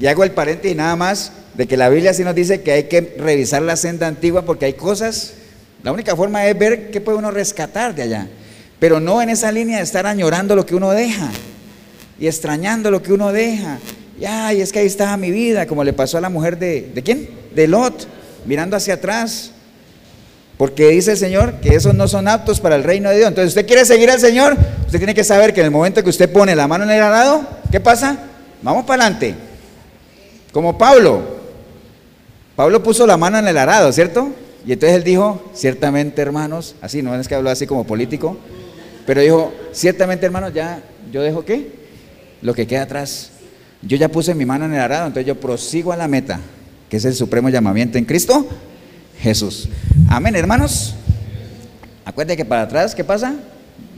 Y 0.00 0.06
hago 0.06 0.24
el 0.24 0.32
paréntesis 0.32 0.76
nada 0.76 0.96
más 0.96 1.32
de 1.54 1.66
que 1.66 1.76
la 1.76 1.88
Biblia 1.88 2.14
sí 2.14 2.24
nos 2.24 2.34
dice 2.34 2.62
que 2.62 2.72
hay 2.72 2.84
que 2.84 3.14
revisar 3.18 3.62
la 3.62 3.76
senda 3.76 4.06
antigua 4.06 4.42
porque 4.42 4.64
hay 4.64 4.72
cosas, 4.72 5.34
la 5.82 5.92
única 5.92 6.16
forma 6.16 6.46
es 6.46 6.58
ver 6.58 6.90
qué 6.90 7.00
puede 7.00 7.18
uno 7.18 7.30
rescatar 7.30 7.94
de 7.94 8.02
allá, 8.02 8.28
pero 8.78 9.00
no 9.00 9.20
en 9.20 9.28
esa 9.28 9.52
línea 9.52 9.76
de 9.76 9.84
estar 9.84 10.06
añorando 10.06 10.56
lo 10.56 10.64
que 10.64 10.74
uno 10.74 10.90
deja 10.90 11.30
y 12.18 12.26
extrañando 12.26 12.90
lo 12.90 13.02
que 13.02 13.12
uno 13.12 13.32
deja. 13.32 13.78
Y 14.18 14.24
ay, 14.24 14.60
es 14.60 14.72
que 14.72 14.78
ahí 14.78 14.86
estaba 14.86 15.16
mi 15.16 15.30
vida, 15.30 15.66
como 15.66 15.84
le 15.84 15.92
pasó 15.92 16.18
a 16.18 16.20
la 16.20 16.28
mujer 16.30 16.58
de, 16.58 16.90
¿de 16.94 17.02
quién? 17.02 17.28
De 17.54 17.68
Lot 17.68 18.06
mirando 18.44 18.76
hacia 18.76 18.94
atrás. 18.94 19.52
Porque 20.56 20.90
dice 20.90 21.12
el 21.12 21.16
Señor 21.16 21.54
que 21.54 21.74
esos 21.74 21.94
no 21.94 22.06
son 22.06 22.28
aptos 22.28 22.60
para 22.60 22.76
el 22.76 22.84
reino 22.84 23.10
de 23.10 23.16
Dios. 23.16 23.28
Entonces, 23.28 23.48
usted 23.48 23.66
quiere 23.66 23.84
seguir 23.84 24.10
al 24.10 24.20
Señor, 24.20 24.56
usted 24.86 24.98
tiene 24.98 25.14
que 25.14 25.24
saber 25.24 25.52
que 25.52 25.60
en 25.60 25.66
el 25.66 25.72
momento 25.72 26.02
que 26.02 26.10
usted 26.10 26.30
pone 26.30 26.54
la 26.54 26.68
mano 26.68 26.84
en 26.84 26.90
el 26.90 27.02
arado, 27.02 27.44
¿qué 27.70 27.80
pasa? 27.80 28.18
Vamos 28.62 28.84
para 28.84 29.02
adelante. 29.02 29.34
Como 30.52 30.78
Pablo. 30.78 31.42
Pablo 32.54 32.82
puso 32.82 33.06
la 33.06 33.16
mano 33.16 33.38
en 33.38 33.48
el 33.48 33.58
arado, 33.58 33.90
¿cierto? 33.92 34.30
Y 34.64 34.72
entonces 34.72 34.96
él 34.96 35.04
dijo, 35.04 35.50
ciertamente 35.54 36.22
hermanos, 36.22 36.76
así, 36.80 37.02
no 37.02 37.18
es 37.18 37.26
que 37.26 37.34
habló 37.34 37.50
así 37.50 37.66
como 37.66 37.84
político, 37.84 38.36
pero 39.06 39.20
dijo, 39.20 39.52
ciertamente 39.72 40.26
hermanos, 40.26 40.52
ya, 40.54 40.80
yo 41.10 41.22
dejo 41.22 41.44
qué? 41.44 41.72
Lo 42.42 42.54
que 42.54 42.66
queda 42.66 42.82
atrás. 42.82 43.30
Yo 43.80 43.96
ya 43.96 44.08
puse 44.08 44.34
mi 44.34 44.44
mano 44.44 44.66
en 44.66 44.74
el 44.74 44.80
arado, 44.80 45.06
entonces 45.08 45.26
yo 45.26 45.40
prosigo 45.40 45.92
a 45.92 45.96
la 45.96 46.06
meta 46.06 46.38
que 46.92 46.98
es 46.98 47.06
el 47.06 47.14
supremo 47.14 47.48
llamamiento 47.48 47.96
en 47.96 48.04
Cristo 48.04 48.46
Jesús. 49.18 49.66
Amén, 50.10 50.36
hermanos. 50.36 50.94
Acuérdense 52.04 52.36
que 52.36 52.44
para 52.44 52.60
atrás, 52.60 52.94
¿qué 52.94 53.02
pasa? 53.02 53.34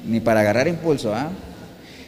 Ni 0.07 0.21
para 0.21 0.43
agarrar 0.43 0.69
impulso. 0.69 1.13
¿ah? 1.13 1.33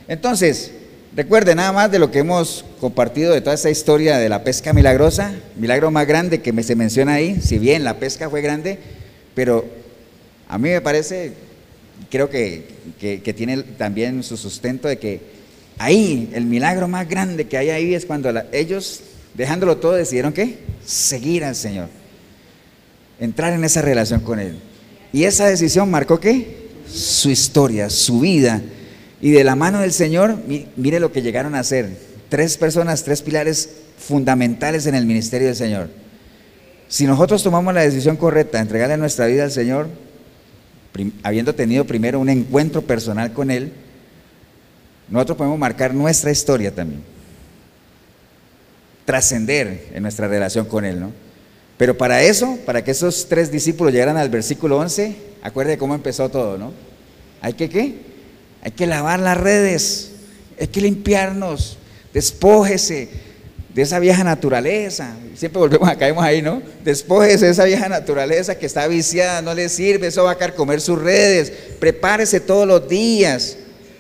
Entonces, 0.06 0.70
recuerde 1.16 1.56
nada 1.56 1.72
más 1.72 1.90
de 1.90 1.98
lo 1.98 2.12
que 2.12 2.20
hemos 2.20 2.64
compartido 2.80 3.34
de 3.34 3.40
toda 3.40 3.56
esta 3.56 3.68
historia 3.68 4.18
de 4.18 4.28
la 4.28 4.44
pesca 4.44 4.72
milagrosa, 4.72 5.34
milagro 5.56 5.90
más 5.90 6.06
grande 6.06 6.40
que 6.40 6.52
se 6.62 6.76
menciona 6.76 7.14
ahí, 7.14 7.40
si 7.40 7.58
bien 7.58 7.82
la 7.82 7.98
pesca 7.98 8.30
fue 8.30 8.40
grande, 8.40 8.78
pero 9.34 9.64
a 10.46 10.56
mí 10.56 10.68
me 10.68 10.80
parece, 10.80 11.32
creo 12.12 12.30
que, 12.30 12.62
que, 13.00 13.34
tiene 13.34 13.64
también 13.76 14.22
su 14.22 14.36
sustento 14.36 14.86
de 14.86 14.98
que 15.00 15.20
ahí, 15.78 16.30
el 16.32 16.44
milagro 16.44 16.86
más 16.86 17.08
grande 17.08 17.48
que 17.48 17.58
hay 17.58 17.70
ahí 17.70 17.92
es 17.92 18.06
cuando 18.06 18.32
ellos, 18.52 19.00
dejándolo 19.34 19.78
todo, 19.78 19.94
decidieron 19.94 20.32
que 20.32 20.65
seguir 20.86 21.44
al 21.44 21.56
Señor, 21.56 21.88
entrar 23.20 23.52
en 23.52 23.64
esa 23.64 23.82
relación 23.82 24.20
con 24.20 24.38
Él. 24.38 24.56
Y 25.12 25.24
esa 25.24 25.46
decisión 25.46 25.90
marcó 25.90 26.20
qué? 26.20 26.68
Su 26.88 27.28
historia, 27.28 27.90
su 27.90 28.20
vida. 28.20 28.62
Y 29.20 29.32
de 29.32 29.44
la 29.44 29.56
mano 29.56 29.80
del 29.80 29.92
Señor, 29.92 30.38
mire 30.76 31.00
lo 31.00 31.12
que 31.12 31.22
llegaron 31.22 31.54
a 31.54 31.60
hacer. 31.60 31.90
Tres 32.28 32.56
personas, 32.56 33.02
tres 33.02 33.22
pilares 33.22 33.70
fundamentales 33.98 34.86
en 34.86 34.94
el 34.94 35.06
ministerio 35.06 35.48
del 35.48 35.56
Señor. 35.56 35.88
Si 36.88 37.06
nosotros 37.06 37.42
tomamos 37.42 37.74
la 37.74 37.80
decisión 37.80 38.16
correcta 38.16 38.58
de 38.58 38.62
entregarle 38.62 38.96
nuestra 38.96 39.26
vida 39.26 39.44
al 39.44 39.50
Señor, 39.50 39.88
habiendo 41.22 41.54
tenido 41.54 41.84
primero 41.84 42.20
un 42.20 42.28
encuentro 42.28 42.82
personal 42.82 43.32
con 43.32 43.50
Él, 43.50 43.72
nosotros 45.08 45.38
podemos 45.38 45.58
marcar 45.58 45.94
nuestra 45.94 46.30
historia 46.30 46.74
también. 46.74 47.15
Trascender 49.06 49.88
en 49.94 50.02
nuestra 50.02 50.28
relación 50.28 50.66
con 50.66 50.84
Él, 50.84 51.00
¿no? 51.00 51.12
Pero 51.78 51.96
para 51.96 52.22
eso, 52.22 52.58
para 52.66 52.84
que 52.84 52.90
esos 52.90 53.26
tres 53.28 53.50
discípulos 53.50 53.92
llegaran 53.92 54.18
al 54.18 54.28
versículo 54.28 54.78
11, 54.78 55.16
acuerde 55.42 55.78
cómo 55.78 55.94
empezó 55.94 56.28
todo, 56.28 56.58
¿no? 56.58 56.72
Hay 57.40 57.54
que 57.54 57.70
qué? 57.70 57.94
Hay 58.62 58.72
que 58.72 58.86
lavar 58.86 59.20
las 59.20 59.38
redes, 59.38 60.12
hay 60.60 60.68
que 60.68 60.80
limpiarnos, 60.80 61.78
despójese 62.12 63.08
de 63.74 63.82
esa 63.82 63.98
vieja 63.98 64.24
naturaleza. 64.24 65.14
Siempre 65.34 65.60
volvemos 65.60 65.88
a 65.88 65.96
caemos 65.96 66.24
ahí, 66.24 66.40
¿no? 66.40 66.62
Despójese 66.82 67.44
de 67.44 67.52
esa 67.52 67.64
vieja 67.64 67.90
naturaleza 67.90 68.58
que 68.58 68.64
está 68.64 68.88
viciada, 68.88 69.42
no 69.42 69.52
le 69.52 69.68
sirve, 69.68 70.06
eso 70.06 70.24
va 70.24 70.32
a 70.32 70.54
comer 70.54 70.80
sus 70.80 70.98
redes. 70.98 71.52
Prepárese 71.78 72.40
todos 72.40 72.66
los 72.66 72.88
días 72.88 73.58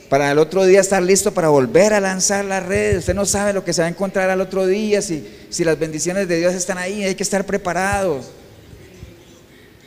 para 0.08 0.30
el 0.30 0.38
otro 0.38 0.64
día 0.64 0.80
estar 0.80 1.02
listo 1.02 1.32
para 1.32 1.48
volver 1.48 1.92
a 1.92 2.00
lanzar 2.00 2.44
las 2.44 2.64
redes. 2.64 2.98
Usted 2.98 3.14
no 3.14 3.26
sabe 3.26 3.52
lo 3.52 3.64
que 3.64 3.72
se 3.72 3.80
va 3.82 3.86
a 3.86 3.90
encontrar 3.90 4.30
al 4.30 4.40
otro 4.40 4.66
día, 4.66 5.02
si, 5.02 5.26
si 5.50 5.64
las 5.64 5.78
bendiciones 5.78 6.28
de 6.28 6.38
Dios 6.38 6.54
están 6.54 6.78
ahí, 6.78 7.02
hay 7.04 7.14
que 7.14 7.22
estar 7.22 7.44
preparados. 7.44 8.26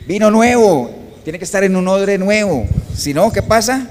Vino 0.06 0.30
nuevo, 0.30 0.90
tiene 1.24 1.38
que 1.38 1.44
estar 1.44 1.64
en 1.64 1.76
un 1.76 1.88
odre 1.88 2.18
nuevo. 2.18 2.66
Si 2.96 3.14
no, 3.14 3.32
¿qué 3.32 3.42
pasa? 3.42 3.88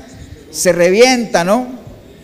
Se 0.52 0.72
revienta, 0.72 1.44
¿no? 1.44 1.68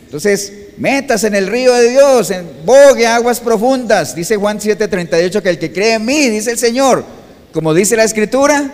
Entonces, 0.05 0.53
metas 0.77 1.23
en 1.23 1.35
el 1.35 1.47
río 1.47 1.73
de 1.73 1.89
Dios, 1.89 2.31
en 2.31 2.47
bogue 2.65 3.07
aguas 3.07 3.39
profundas. 3.39 4.15
Dice 4.15 4.35
Juan 4.35 4.59
7:38 4.59 5.41
que 5.41 5.49
el 5.49 5.59
que 5.59 5.71
cree 5.71 5.93
en 5.93 6.05
mí, 6.05 6.29
dice 6.29 6.51
el 6.51 6.57
Señor, 6.57 7.03
como 7.53 7.73
dice 7.73 7.95
la 7.95 8.03
escritura, 8.03 8.71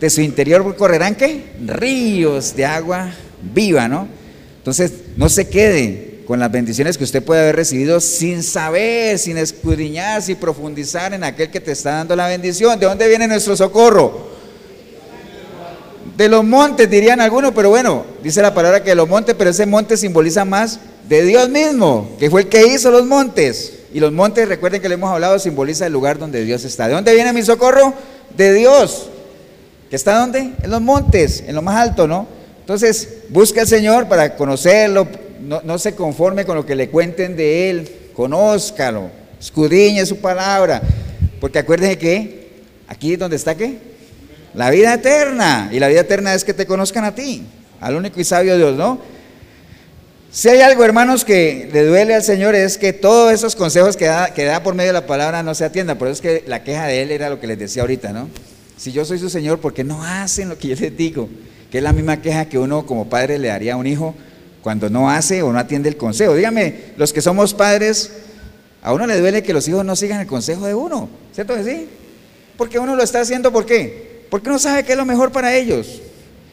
de 0.00 0.08
su 0.10 0.22
interior 0.22 0.74
correrán 0.76 1.14
qué? 1.14 1.52
Ríos 1.66 2.56
de 2.56 2.64
agua 2.64 3.12
viva, 3.42 3.88
¿no? 3.88 4.19
Entonces, 4.60 4.92
no 5.16 5.30
se 5.30 5.48
quede 5.48 6.20
con 6.26 6.38
las 6.38 6.52
bendiciones 6.52 6.98
que 6.98 7.04
usted 7.04 7.24
puede 7.24 7.40
haber 7.40 7.56
recibido 7.56 7.98
sin 7.98 8.42
saber, 8.42 9.18
sin 9.18 9.38
escudriñar, 9.38 10.20
sin 10.20 10.36
profundizar 10.36 11.14
en 11.14 11.24
aquel 11.24 11.50
que 11.50 11.60
te 11.60 11.72
está 11.72 11.92
dando 11.92 12.14
la 12.14 12.28
bendición. 12.28 12.78
¿De 12.78 12.84
dónde 12.84 13.08
viene 13.08 13.26
nuestro 13.26 13.56
socorro? 13.56 14.28
De 16.16 16.28
los 16.28 16.44
montes, 16.44 16.90
dirían 16.90 17.22
algunos, 17.22 17.52
pero 17.52 17.70
bueno, 17.70 18.04
dice 18.22 18.42
la 18.42 18.52
palabra 18.52 18.82
que 18.84 18.90
de 18.90 18.96
los 18.96 19.08
montes, 19.08 19.34
pero 19.36 19.48
ese 19.48 19.64
monte 19.64 19.96
simboliza 19.96 20.44
más 20.44 20.78
de 21.08 21.24
Dios 21.24 21.48
mismo, 21.48 22.10
que 22.18 22.28
fue 22.28 22.42
el 22.42 22.48
que 22.48 22.66
hizo 22.66 22.90
los 22.90 23.06
montes. 23.06 23.72
Y 23.94 23.98
los 23.98 24.12
montes, 24.12 24.46
recuerden 24.46 24.82
que 24.82 24.88
le 24.88 24.96
hemos 24.96 25.10
hablado, 25.10 25.38
simboliza 25.38 25.86
el 25.86 25.92
lugar 25.94 26.18
donde 26.18 26.44
Dios 26.44 26.64
está. 26.64 26.86
¿De 26.86 26.94
dónde 26.94 27.14
viene 27.14 27.32
mi 27.32 27.42
socorro? 27.42 27.94
De 28.36 28.52
Dios. 28.52 29.08
¿Que 29.88 29.96
está 29.96 30.20
dónde? 30.20 30.52
En 30.62 30.70
los 30.70 30.82
montes, 30.82 31.42
en 31.46 31.56
lo 31.56 31.62
más 31.62 31.76
alto, 31.76 32.06
¿no? 32.06 32.28
Entonces, 32.70 33.08
busca 33.30 33.62
al 33.62 33.66
Señor 33.66 34.06
para 34.06 34.36
conocerlo, 34.36 35.08
no, 35.40 35.76
se 35.80 35.96
conforme 35.96 36.44
con 36.44 36.54
lo 36.54 36.64
que 36.64 36.76
le 36.76 36.88
cuenten 36.88 37.34
de 37.34 37.68
Él, 37.68 37.90
conózcalo, 38.14 39.10
escudriñe 39.40 40.06
su 40.06 40.18
palabra, 40.18 40.80
porque 41.40 41.58
acuérdense 41.58 41.98
que 41.98 42.50
aquí 42.86 43.14
es 43.14 43.18
donde 43.18 43.34
está 43.34 43.56
qué? 43.56 43.76
La 44.54 44.70
vida 44.70 44.94
eterna, 44.94 45.68
y 45.72 45.80
la 45.80 45.88
vida 45.88 46.02
eterna 46.02 46.32
es 46.32 46.44
que 46.44 46.54
te 46.54 46.64
conozcan 46.64 47.04
a 47.04 47.12
ti, 47.12 47.42
al 47.80 47.96
único 47.96 48.20
y 48.20 48.24
sabio 48.24 48.56
Dios, 48.56 48.76
¿no? 48.76 49.00
Si 50.30 50.48
hay 50.48 50.60
algo, 50.60 50.84
hermanos, 50.84 51.24
que 51.24 51.68
le 51.72 51.84
duele 51.84 52.14
al 52.14 52.22
Señor 52.22 52.54
es 52.54 52.78
que 52.78 52.92
todos 52.92 53.32
esos 53.32 53.56
consejos 53.56 53.96
que 53.96 54.04
da, 54.04 54.32
que 54.32 54.44
da 54.44 54.62
por 54.62 54.76
medio 54.76 54.90
de 54.90 55.00
la 55.00 55.08
palabra 55.08 55.42
no 55.42 55.56
se 55.56 55.64
atiendan. 55.64 55.98
Por 55.98 56.06
eso 56.06 56.14
es 56.14 56.20
que 56.20 56.48
la 56.48 56.62
queja 56.62 56.86
de 56.86 57.02
Él 57.02 57.10
era 57.10 57.30
lo 57.30 57.40
que 57.40 57.48
les 57.48 57.58
decía 57.58 57.82
ahorita, 57.82 58.12
¿no? 58.12 58.28
Si 58.76 58.92
yo 58.92 59.04
soy 59.04 59.18
su 59.18 59.28
Señor, 59.28 59.58
¿por 59.58 59.74
qué 59.74 59.82
no 59.82 60.04
hacen 60.04 60.48
lo 60.48 60.56
que 60.56 60.68
yo 60.68 60.76
les 60.76 60.96
digo? 60.96 61.28
Que 61.70 61.78
es 61.78 61.84
la 61.84 61.92
misma 61.92 62.20
queja 62.20 62.46
que 62.46 62.58
uno 62.58 62.84
como 62.86 63.08
padre 63.08 63.38
le 63.38 63.48
daría 63.48 63.74
a 63.74 63.76
un 63.76 63.86
hijo 63.86 64.14
cuando 64.62 64.90
no 64.90 65.10
hace 65.10 65.42
o 65.42 65.52
no 65.52 65.58
atiende 65.58 65.88
el 65.88 65.96
consejo. 65.96 66.34
Dígame, 66.34 66.74
los 66.96 67.12
que 67.12 67.22
somos 67.22 67.54
padres, 67.54 68.10
a 68.82 68.92
uno 68.92 69.06
le 69.06 69.18
duele 69.18 69.42
que 69.42 69.52
los 69.52 69.66
hijos 69.68 69.84
no 69.84 69.96
sigan 69.96 70.20
el 70.20 70.26
consejo 70.26 70.66
de 70.66 70.74
uno, 70.74 71.08
¿cierto 71.32 71.54
que 71.54 71.64
sí? 71.64 71.88
Porque 72.56 72.78
uno 72.78 72.96
lo 72.96 73.02
está 73.02 73.20
haciendo, 73.20 73.52
¿por 73.52 73.64
qué? 73.64 74.24
Porque 74.30 74.48
uno 74.48 74.58
sabe 74.58 74.84
que 74.84 74.92
es 74.92 74.98
lo 74.98 75.06
mejor 75.06 75.32
para 75.32 75.54
ellos. 75.54 76.02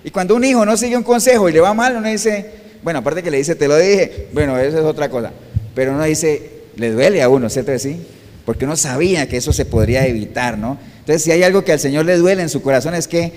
Y 0.03 0.11
cuando 0.11 0.35
un 0.35 0.43
hijo 0.43 0.65
no 0.65 0.77
sigue 0.77 0.95
un 0.95 1.03
consejo 1.03 1.49
y 1.49 1.53
le 1.53 1.59
va 1.59 1.73
mal, 1.73 1.97
uno 1.97 2.07
dice, 2.07 2.49
bueno, 2.83 2.99
aparte 2.99 3.23
que 3.23 3.31
le 3.31 3.37
dice, 3.37 3.55
te 3.55 3.67
lo 3.67 3.77
dije, 3.77 4.27
bueno, 4.31 4.57
eso 4.57 4.77
es 4.77 4.85
otra 4.85 5.09
cosa. 5.09 5.31
Pero 5.75 5.91
uno 5.91 6.03
dice, 6.03 6.51
le 6.75 6.91
duele 6.91 7.21
a 7.21 7.29
uno, 7.29 7.49
¿cierto 7.49 7.71
que 7.71 7.79
sí? 7.79 7.99
Porque 8.45 8.65
uno 8.65 8.77
sabía 8.77 9.27
que 9.27 9.37
eso 9.37 9.51
se 9.51 9.65
podría 9.65 10.05
evitar, 10.07 10.57
¿no? 10.57 10.77
Entonces, 10.99 11.23
si 11.23 11.31
hay 11.31 11.43
algo 11.43 11.63
que 11.63 11.73
al 11.73 11.79
Señor 11.79 12.05
le 12.05 12.17
duele 12.17 12.41
en 12.41 12.49
su 12.49 12.61
corazón 12.61 12.95
es 12.95 13.07
que 13.07 13.33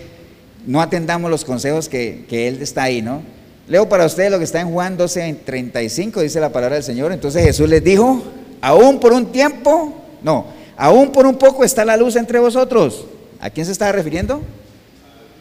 no 0.66 0.81
atendamos 0.81 1.31
los 1.31 1.45
consejos 1.45 1.89
que, 1.89 2.27
Él 2.31 2.62
está 2.62 2.85
ahí, 2.85 3.03
¿no? 3.03 3.23
Leo 3.69 3.89
para 3.89 4.07
ustedes 4.07 4.31
lo 4.31 4.39
que 4.39 4.45
está 4.45 4.61
en 4.61 4.70
Juan 4.70 4.97
12, 4.97 5.27
en 5.27 5.45
35, 5.45 6.20
dice 6.20 6.41
la 6.41 6.51
palabra 6.51 6.74
del 6.77 6.85
Señor. 6.85 7.12
Entonces 7.12 7.45
Jesús 7.45 7.69
les 7.69 7.85
dijo, 7.85 8.23
aún 8.61 8.99
por 8.99 9.12
un 9.12 9.31
tiempo, 9.31 9.95
no, 10.23 10.47
aún 10.77 11.12
por 11.12 11.27
un 11.27 11.37
poco 11.37 11.65
está 11.65 11.85
la 11.85 11.97
luz 11.97 12.16
entre 12.16 12.39
vosotros. 12.39 13.07
¿A 13.41 13.51
quién 13.51 13.66
se 13.66 13.73
estaba 13.73 13.93
refiriendo? 13.93 14.43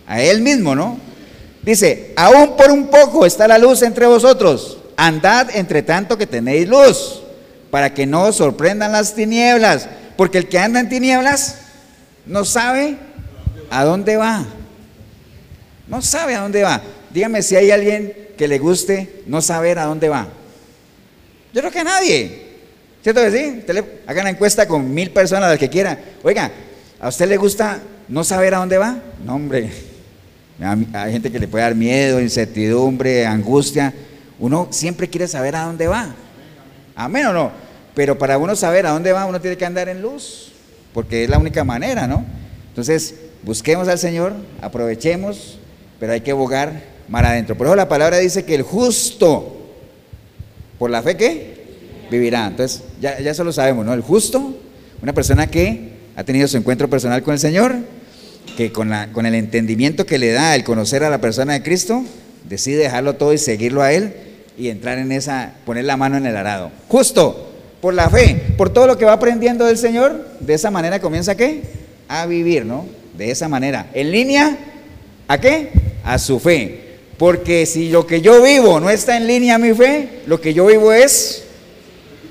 A 0.07 0.21
Él 0.21 0.41
mismo, 0.41 0.75
¿no? 0.75 0.97
Dice, 1.63 2.13
aún 2.15 2.55
por 2.55 2.71
un 2.71 2.87
poco 2.87 3.25
está 3.25 3.47
la 3.47 3.57
luz 3.57 3.81
entre 3.81 4.05
vosotros. 4.05 4.77
Andad 4.95 5.49
entre 5.55 5.81
tanto 5.81 6.17
que 6.17 6.27
tenéis 6.27 6.67
luz, 6.67 7.21
para 7.71 7.93
que 7.93 8.05
no 8.05 8.23
os 8.23 8.35
sorprendan 8.35 8.91
las 8.91 9.15
tinieblas. 9.15 9.87
Porque 10.15 10.37
el 10.37 10.49
que 10.49 10.59
anda 10.59 10.79
en 10.79 10.89
tinieblas 10.89 11.57
no 12.25 12.45
sabe 12.45 12.97
a 13.69 13.83
dónde 13.83 14.17
va. 14.17 14.45
No 15.89 16.01
sabe 16.01 16.35
a 16.35 16.41
dónde 16.41 16.63
va. 16.63 16.81
Dígame 17.11 17.41
si 17.41 17.55
hay 17.55 17.71
alguien 17.71 18.13
que 18.37 18.47
le 18.47 18.59
guste 18.59 19.23
no 19.25 19.41
saber 19.41 19.79
a 19.79 19.85
dónde 19.85 20.07
va. 20.07 20.27
Yo 21.53 21.61
creo 21.61 21.71
que 21.71 21.79
a 21.79 21.83
nadie. 21.83 22.49
¿Cierto 23.01 23.21
que 23.21 23.31
sí? 23.31 23.55
Usted 23.59 23.73
le 23.73 23.83
haga 24.05 24.21
una 24.21 24.29
encuesta 24.29 24.67
con 24.67 24.93
mil 24.93 25.09
personas, 25.11 25.49
las 25.49 25.59
que 25.59 25.69
quiera. 25.69 25.97
Oiga, 26.23 26.51
¿a 26.99 27.07
usted 27.07 27.27
le 27.27 27.37
gusta 27.37 27.79
no 28.07 28.23
saber 28.23 28.53
a 28.53 28.59
dónde 28.59 28.77
va? 28.77 28.97
No, 29.25 29.35
hombre. 29.35 29.71
Hay 30.93 31.11
gente 31.11 31.31
que 31.31 31.39
le 31.39 31.47
puede 31.47 31.63
dar 31.63 31.75
miedo, 31.75 32.19
incertidumbre, 32.19 33.25
angustia. 33.25 33.93
Uno 34.37 34.67
siempre 34.71 35.09
quiere 35.09 35.27
saber 35.27 35.55
a 35.55 35.63
dónde 35.63 35.87
va. 35.87 36.13
Amén 36.95 37.25
o 37.27 37.33
no. 37.33 37.51
Pero 37.95 38.17
para 38.17 38.37
uno 38.37 38.55
saber 38.55 38.85
a 38.85 38.91
dónde 38.91 39.11
va, 39.11 39.25
uno 39.25 39.41
tiene 39.41 39.57
que 39.57 39.65
andar 39.65 39.89
en 39.89 40.01
luz. 40.01 40.51
Porque 40.93 41.23
es 41.23 41.29
la 41.29 41.39
única 41.39 41.63
manera, 41.63 42.07
¿no? 42.07 42.25
Entonces, 42.69 43.15
busquemos 43.43 43.87
al 43.87 43.97
Señor, 43.97 44.33
aprovechemos 44.61 45.58
pero 45.99 46.13
hay 46.13 46.21
que 46.21 46.33
bogar 46.33 46.81
mar 47.07 47.25
adentro. 47.25 47.57
Por 47.57 47.67
eso 47.67 47.75
la 47.75 47.89
palabra 47.89 48.17
dice 48.17 48.45
que 48.45 48.55
el 48.55 48.61
justo, 48.61 49.57
por 50.77 50.89
la 50.89 51.01
fe 51.01 51.17
que 51.17 51.59
vivirá. 52.09 52.47
Entonces, 52.47 52.83
ya, 53.01 53.19
ya 53.19 53.31
eso 53.31 53.43
lo 53.43 53.51
sabemos, 53.51 53.85
¿no? 53.85 53.93
El 53.93 54.01
justo, 54.01 54.55
una 55.01 55.13
persona 55.13 55.47
que 55.47 55.89
ha 56.15 56.23
tenido 56.23 56.47
su 56.47 56.57
encuentro 56.57 56.89
personal 56.89 57.23
con 57.23 57.33
el 57.33 57.39
Señor, 57.39 57.75
que 58.57 58.71
con, 58.71 58.89
la, 58.89 59.11
con 59.11 59.25
el 59.25 59.35
entendimiento 59.35 60.05
que 60.05 60.17
le 60.17 60.31
da 60.31 60.55
el 60.55 60.63
conocer 60.63 61.03
a 61.03 61.09
la 61.09 61.21
persona 61.21 61.53
de 61.53 61.63
Cristo, 61.63 62.03
decide 62.47 62.83
dejarlo 62.83 63.15
todo 63.15 63.33
y 63.33 63.37
seguirlo 63.37 63.81
a 63.81 63.93
Él 63.93 64.13
y 64.57 64.69
entrar 64.69 64.97
en 64.97 65.11
esa, 65.11 65.53
poner 65.65 65.85
la 65.85 65.97
mano 65.97 66.17
en 66.17 66.25
el 66.25 66.35
arado. 66.35 66.71
Justo, 66.89 67.49
por 67.81 67.93
la 67.93 68.09
fe, 68.09 68.35
por 68.57 68.69
todo 68.69 68.87
lo 68.87 68.97
que 68.97 69.05
va 69.05 69.13
aprendiendo 69.13 69.65
del 69.65 69.77
Señor, 69.77 70.27
de 70.41 70.53
esa 70.53 70.71
manera 70.71 70.99
comienza 70.99 71.35
qué? 71.35 71.61
A 72.09 72.25
vivir, 72.25 72.65
¿no? 72.65 72.85
De 73.17 73.31
esa 73.31 73.47
manera. 73.47 73.89
En 73.93 74.11
línea, 74.11 74.57
¿a 75.29 75.37
qué? 75.37 75.71
a 76.03 76.17
su 76.17 76.39
fe. 76.39 76.97
Porque 77.17 77.65
si 77.65 77.89
lo 77.89 78.07
que 78.07 78.21
yo 78.21 78.41
vivo 78.41 78.79
no 78.79 78.89
está 78.89 79.17
en 79.17 79.27
línea 79.27 79.55
a 79.55 79.57
mi 79.57 79.73
fe, 79.73 80.23
lo 80.25 80.41
que 80.41 80.53
yo 80.53 80.65
vivo 80.65 80.91
es 80.91 81.43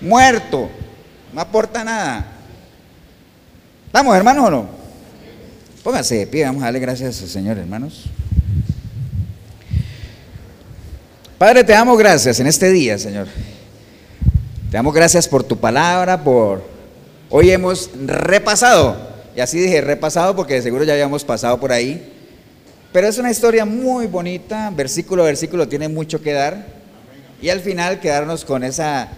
muerto. 0.01 0.69
No 1.33 1.41
aporta 1.41 1.85
nada. 1.85 2.27
¿Estamos, 3.87 4.17
hermanos, 4.17 4.47
o 4.47 4.51
no? 4.51 4.69
Pónganse 5.83 6.17
de 6.17 6.27
pie, 6.27 6.45
vamos 6.45 6.63
a 6.63 6.67
darle 6.67 6.81
gracias 6.81 7.23
al 7.23 7.29
Señor, 7.29 7.59
hermanos. 7.59 8.05
Padre, 11.39 11.63
te 11.63 11.73
damos 11.73 11.97
gracias 11.99 12.41
en 12.41 12.47
este 12.47 12.71
día, 12.71 12.99
Señor. 12.99 13.29
Te 14.71 14.77
damos 14.77 14.93
gracias 14.93 15.29
por 15.29 15.45
tu 15.45 15.57
palabra, 15.57 16.25
por... 16.25 16.63
Hoy 17.31 17.51
hemos 17.51 17.91
repasado, 18.07 18.97
y 19.37 19.41
así 19.41 19.59
dije 19.61 19.83
repasado 19.83 20.35
porque 20.35 20.55
de 20.55 20.63
seguro 20.63 20.85
ya 20.85 20.95
habíamos 20.95 21.25
pasado 21.25 21.61
por 21.61 21.73
ahí, 21.73 22.18
Pero 22.93 23.07
es 23.07 23.19
una 23.19 23.31
historia 23.31 23.67
muy 23.67 24.07
bonita, 24.07 24.71
versículo 24.75 25.23
a 25.23 25.27
versículo 25.27 25.69
tiene 25.69 25.89
mucho 25.89 26.23
que 26.23 26.33
dar. 26.33 26.67
Y 27.43 27.51
al 27.51 27.61
final 27.61 28.01
quedarnos 28.01 28.45
con 28.45 28.65
esa, 28.65 29.09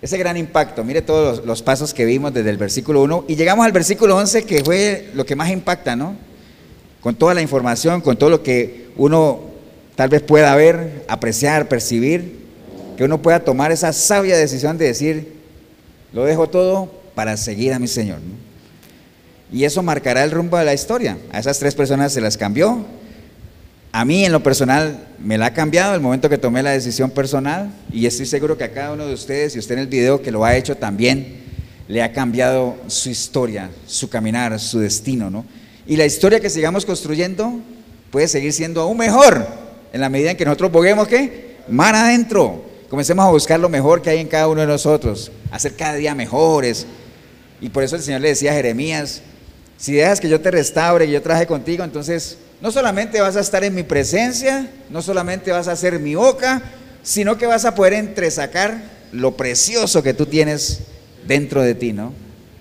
ese 0.00 0.16
gran 0.16 0.36
impacto. 0.36 0.82
Mire 0.82 1.02
todos 1.02 1.44
los, 1.44 1.62
pasos 1.62 1.92
que 1.92 2.04
vimos 2.06 2.32
desde 2.32 2.50
el 2.50 2.56
versículo 2.56 3.02
1 3.02 3.26
y 3.28 3.36
llegamos 3.36 3.66
al 3.66 3.72
versículo 3.72 4.16
11 4.16 4.44
que 4.44 4.64
fue 4.64 5.10
lo 5.14 5.26
que 5.26 5.36
más 5.36 5.50
impacta, 5.50 5.94
¿no? 5.94 6.16
Con 7.00 7.14
toda 7.14 7.34
la 7.34 7.42
información, 7.42 8.00
con 8.00 8.16
todo 8.16 8.30
lo 8.30 8.42
que 8.42 8.88
uno 8.96 9.40
tal 9.94 10.08
vez 10.08 10.22
pueda 10.22 10.54
ver, 10.56 11.04
apreciar, 11.06 11.68
percibir, 11.68 12.40
que 12.96 13.04
uno 13.04 13.20
pueda 13.20 13.40
tomar 13.40 13.72
esa 13.72 13.92
sabia 13.92 14.36
decisión 14.36 14.78
de 14.78 14.86
decir, 14.86 15.34
lo 16.12 16.24
dejo 16.24 16.48
todo 16.48 16.90
para 17.14 17.36
seguir 17.36 17.74
a 17.74 17.78
mi 17.78 17.88
Señor. 17.88 18.20
Y 19.52 19.64
eso 19.64 19.82
marcará 19.82 20.24
el 20.24 20.30
rumbo 20.30 20.56
de 20.56 20.64
la 20.64 20.72
historia. 20.72 21.18
A 21.30 21.38
esas 21.38 21.58
tres 21.58 21.74
personas 21.74 22.12
se 22.12 22.22
las 22.22 22.38
cambió. 22.38 22.86
A 23.94 24.06
mí 24.06 24.24
en 24.24 24.32
lo 24.32 24.42
personal 24.42 25.06
me 25.18 25.36
la 25.36 25.46
ha 25.46 25.52
cambiado 25.52 25.94
el 25.94 26.00
momento 26.00 26.30
que 26.30 26.38
tomé 26.38 26.62
la 26.62 26.70
decisión 26.70 27.10
personal 27.10 27.70
y 27.92 28.06
estoy 28.06 28.24
seguro 28.24 28.56
que 28.56 28.64
a 28.64 28.72
cada 28.72 28.92
uno 28.92 29.06
de 29.06 29.12
ustedes 29.12 29.54
y 29.54 29.58
usted 29.58 29.74
en 29.74 29.80
el 29.80 29.86
video 29.86 30.22
que 30.22 30.30
lo 30.30 30.46
ha 30.46 30.56
hecho 30.56 30.78
también 30.78 31.42
le 31.88 32.02
ha 32.02 32.10
cambiado 32.10 32.76
su 32.86 33.10
historia, 33.10 33.68
su 33.86 34.08
caminar, 34.08 34.58
su 34.58 34.78
destino, 34.78 35.28
¿no? 35.28 35.44
Y 35.86 35.96
la 35.96 36.06
historia 36.06 36.40
que 36.40 36.48
sigamos 36.48 36.86
construyendo 36.86 37.60
puede 38.10 38.28
seguir 38.28 38.54
siendo 38.54 38.80
aún 38.80 38.96
mejor 38.96 39.46
en 39.92 40.00
la 40.00 40.08
medida 40.08 40.30
en 40.30 40.38
que 40.38 40.46
nosotros 40.46 40.72
boguemos 40.72 41.06
que 41.06 41.56
mar 41.68 41.94
adentro. 41.94 42.64
Comencemos 42.88 43.26
a 43.26 43.30
buscar 43.30 43.60
lo 43.60 43.68
mejor 43.68 44.00
que 44.00 44.08
hay 44.08 44.20
en 44.20 44.28
cada 44.28 44.48
uno 44.48 44.62
de 44.62 44.68
nosotros, 44.68 45.30
hacer 45.50 45.76
cada 45.76 45.96
día 45.96 46.14
mejores. 46.14 46.86
Y 47.60 47.68
por 47.68 47.82
eso 47.82 47.96
el 47.96 48.02
Señor 48.02 48.22
le 48.22 48.28
decía 48.28 48.52
a 48.52 48.54
Jeremías, 48.54 49.20
si 49.82 49.94
dejas 49.94 50.20
que 50.20 50.28
yo 50.28 50.40
te 50.40 50.52
restaure, 50.52 51.06
que 51.06 51.10
yo 51.10 51.22
traje 51.22 51.44
contigo, 51.44 51.82
entonces 51.82 52.38
no 52.60 52.70
solamente 52.70 53.20
vas 53.20 53.34
a 53.34 53.40
estar 53.40 53.64
en 53.64 53.74
mi 53.74 53.82
presencia, 53.82 54.68
no 54.90 55.02
solamente 55.02 55.50
vas 55.50 55.66
a 55.66 55.74
ser 55.74 55.98
mi 55.98 56.14
boca, 56.14 56.62
sino 57.02 57.36
que 57.36 57.46
vas 57.46 57.64
a 57.64 57.74
poder 57.74 57.94
entresacar 57.94 58.80
lo 59.10 59.36
precioso 59.36 60.00
que 60.00 60.14
tú 60.14 60.26
tienes 60.26 60.82
dentro 61.26 61.62
de 61.62 61.74
ti, 61.74 61.92
¿no? 61.92 62.12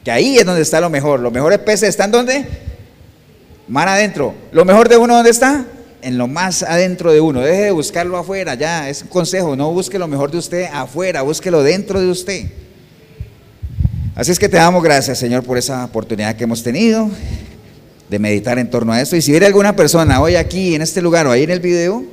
Que 0.03 0.09
ahí 0.09 0.39
es 0.39 0.45
donde 0.47 0.63
está 0.63 0.81
lo 0.81 0.89
mejor. 0.89 1.19
Los 1.19 1.31
mejores 1.31 1.59
peces 1.59 1.89
están 1.89 2.09
donde? 2.09 2.43
Mar 3.67 3.87
adentro. 3.87 4.33
¿Lo 4.51 4.65
mejor 4.65 4.89
de 4.89 4.97
uno 4.97 5.13
dónde 5.13 5.29
está? 5.29 5.67
En 6.01 6.17
lo 6.17 6.25
más 6.25 6.63
adentro 6.63 7.11
de 7.11 7.21
uno. 7.21 7.41
Deje 7.41 7.65
de 7.65 7.71
buscarlo 7.71 8.17
afuera, 8.17 8.55
ya, 8.55 8.89
es 8.89 9.03
un 9.03 9.09
consejo. 9.09 9.55
No 9.55 9.71
busque 9.71 9.99
lo 9.99 10.07
mejor 10.07 10.31
de 10.31 10.39
usted 10.39 10.69
afuera, 10.73 11.21
búsquelo 11.21 11.61
dentro 11.61 12.01
de 12.01 12.07
usted. 12.07 12.45
Así 14.13 14.29
es 14.29 14.39
que 14.39 14.49
te 14.49 14.57
damos 14.57 14.83
gracias, 14.83 15.19
Señor, 15.19 15.43
por 15.43 15.57
esa 15.57 15.85
oportunidad 15.85 16.35
que 16.35 16.43
hemos 16.43 16.61
tenido 16.61 17.09
de 18.09 18.19
meditar 18.19 18.59
en 18.59 18.69
torno 18.69 18.91
a 18.91 19.01
esto. 19.01 19.15
Y 19.15 19.21
si 19.21 19.31
hubiera 19.31 19.47
alguna 19.47 19.73
persona 19.73 20.21
hoy 20.21 20.35
aquí, 20.35 20.75
en 20.75 20.81
este 20.81 21.01
lugar 21.01 21.27
o 21.27 21.31
ahí 21.31 21.43
en 21.43 21.49
el 21.49 21.61
video, 21.61 22.03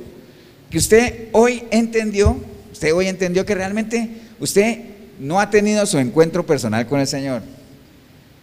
que 0.69 0.77
usted 0.77 1.27
hoy 1.33 1.63
entendió, 1.71 2.37
usted 2.71 2.93
hoy 2.93 3.07
entendió 3.07 3.45
que 3.45 3.53
realmente 3.53 4.09
usted 4.39 4.79
no 5.19 5.41
ha 5.41 5.49
tenido 5.49 5.85
su 5.85 5.97
encuentro 5.97 6.45
personal 6.45 6.87
con 6.87 7.01
el 7.01 7.07
Señor. 7.07 7.41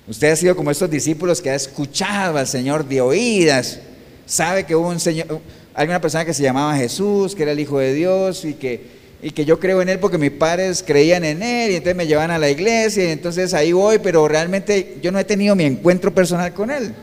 Usted 0.06 0.32
ha 0.32 0.36
sido 0.36 0.54
como 0.54 0.70
estos 0.70 0.90
discípulos 0.90 1.40
que 1.40 1.48
ha 1.48 1.54
escuchado 1.54 2.36
al 2.36 2.46
Señor 2.46 2.86
de 2.86 3.00
oídas, 3.00 3.78
sabe 4.26 4.64
que 4.64 4.76
hubo 4.76 4.90
un 4.90 5.00
Señor, 5.00 5.40
hay 5.72 5.88
una 5.88 6.00
persona 6.02 6.26
que 6.26 6.34
se 6.34 6.42
llamaba 6.42 6.76
Jesús, 6.76 7.34
que 7.34 7.44
era 7.44 7.52
el 7.52 7.60
Hijo 7.60 7.78
de 7.78 7.94
Dios 7.94 8.44
y 8.44 8.52
que 8.52 8.95
y 9.22 9.30
que 9.30 9.44
yo 9.44 9.58
creo 9.58 9.80
en 9.82 9.88
Él 9.88 9.98
porque 9.98 10.18
mis 10.18 10.30
padres 10.30 10.84
creían 10.86 11.24
en 11.24 11.42
Él 11.42 11.72
y 11.72 11.76
entonces 11.76 11.96
me 11.96 12.06
llevan 12.06 12.30
a 12.30 12.38
la 12.38 12.50
iglesia 12.50 13.04
y 13.04 13.08
entonces 13.08 13.54
ahí 13.54 13.72
voy, 13.72 13.98
pero 13.98 14.28
realmente 14.28 14.98
yo 15.02 15.10
no 15.10 15.18
he 15.18 15.24
tenido 15.24 15.56
mi 15.56 15.64
encuentro 15.64 16.14
personal 16.14 16.52
con 16.52 16.70
Él. 16.70 16.94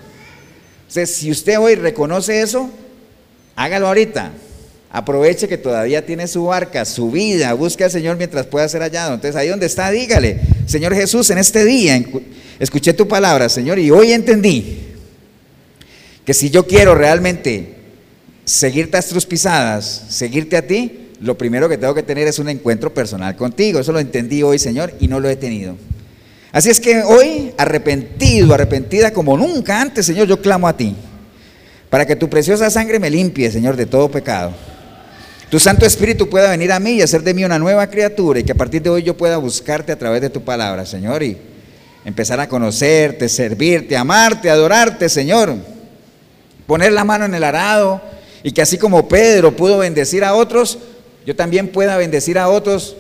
Entonces, 0.81 1.15
si 1.15 1.31
usted 1.31 1.57
hoy 1.60 1.76
reconoce 1.76 2.41
eso, 2.41 2.69
hágalo 3.56 3.88
ahorita. 3.88 4.31
Aproveche 4.91 5.48
que 5.48 5.57
todavía 5.57 6.06
tiene 6.06 6.27
su 6.27 6.45
barca, 6.45 6.85
su 6.85 7.10
vida, 7.10 7.52
busque 7.53 7.84
al 7.84 7.90
Señor 7.90 8.15
mientras 8.15 8.45
pueda 8.45 8.69
ser 8.69 8.81
hallado. 8.81 9.15
Entonces, 9.15 9.35
ahí 9.35 9.48
donde 9.48 9.65
está, 9.65 9.90
dígale, 9.90 10.40
Señor 10.68 10.94
Jesús, 10.94 11.31
en 11.31 11.40
este 11.40 11.65
día 11.65 11.99
escuché 12.60 12.94
tu 12.94 13.07
palabra, 13.07 13.49
Señor, 13.49 13.80
y 13.80 13.90
hoy 13.90 14.11
entendí 14.11 14.84
que 16.23 16.34
si 16.35 16.52
yo 16.52 16.68
quiero 16.68 16.94
realmente 16.94 17.73
seguirte 18.45 18.98
a 18.98 19.02
tus 19.02 19.26
pisadas, 19.26 20.06
seguirte 20.10 20.57
a 20.57 20.68
ti, 20.68 21.02
lo 21.24 21.38
primero 21.38 21.70
que 21.70 21.78
tengo 21.78 21.94
que 21.94 22.04
tener 22.04 22.28
es 22.28 22.38
un 22.38 22.50
encuentro 22.50 22.94
personal 22.94 23.36
contigo. 23.38 23.80
Eso 23.80 23.94
lo 23.94 24.00
entendí 24.00 24.44
hoy, 24.44 24.60
Señor, 24.60 24.94
y 25.00 25.08
no 25.08 25.22
lo 25.22 25.30
he 25.30 25.38
tenido. 25.38 25.76
Así 26.52 26.70
es 26.70 26.82
que 26.82 27.02
hoy, 27.02 27.54
arrepentido, 27.58 28.54
arrepentida 28.54 29.12
como 29.12 29.38
nunca 29.38 29.80
antes, 29.80 30.06
Señor, 30.06 30.28
yo 30.28 30.41
clamo 30.41 30.68
a 30.68 30.76
ti, 30.76 30.95
para 31.90 32.06
que 32.06 32.16
tu 32.18 32.30
preciosa 32.30 32.70
sangre 32.70 33.00
me 33.00 33.10
limpie, 33.10 33.50
Señor, 33.50 33.78
de 33.78 33.86
todo 33.86 34.12
pecado. 34.12 34.54
Tu 35.50 35.60
Santo 35.60 35.86
Espíritu 35.86 36.30
pueda 36.30 36.50
venir 36.50 36.72
a 36.74 36.80
mí 36.80 36.95
y 36.95 37.02
hacer 37.02 37.24
de 37.24 37.34
mí 37.34 37.45
una 37.45 37.58
nueva 37.58 37.88
criatura 37.88 38.40
y 38.40 38.44
que 38.44 38.52
a 38.52 38.56
partir 38.56 38.82
de 38.82 38.90
hoy 38.90 39.04
yo 39.04 39.16
pueda 39.16 39.38
buscarte 39.38 39.91
a 39.91 39.98
través 39.98 40.22
de 40.22 40.30
tu 40.30 40.44
palabra, 40.44 40.86
Señor, 40.86 41.24
y 41.24 41.38
empezar 42.04 42.40
a 42.40 42.50
conocerte, 42.50 43.30
servirte, 43.30 43.95
amarte, 43.95 44.50
adorarte, 44.50 45.08
Señor. 45.08 45.56
Poner 46.68 46.91
la 46.91 47.04
mano 47.04 47.26
en 47.26 47.34
el 47.34 47.44
arado 47.44 48.02
y 48.44 48.52
que 48.52 48.62
así 48.62 48.78
como 48.78 49.08
Pedro 49.08 49.56
pudo 49.56 49.78
bendecir 49.78 50.24
a 50.24 50.34
otros, 50.34 50.78
yo 51.26 51.36
también 51.36 51.70
pueda 51.70 51.98
bendecir 51.98 52.38
a 52.38 52.50
otros 52.50 52.98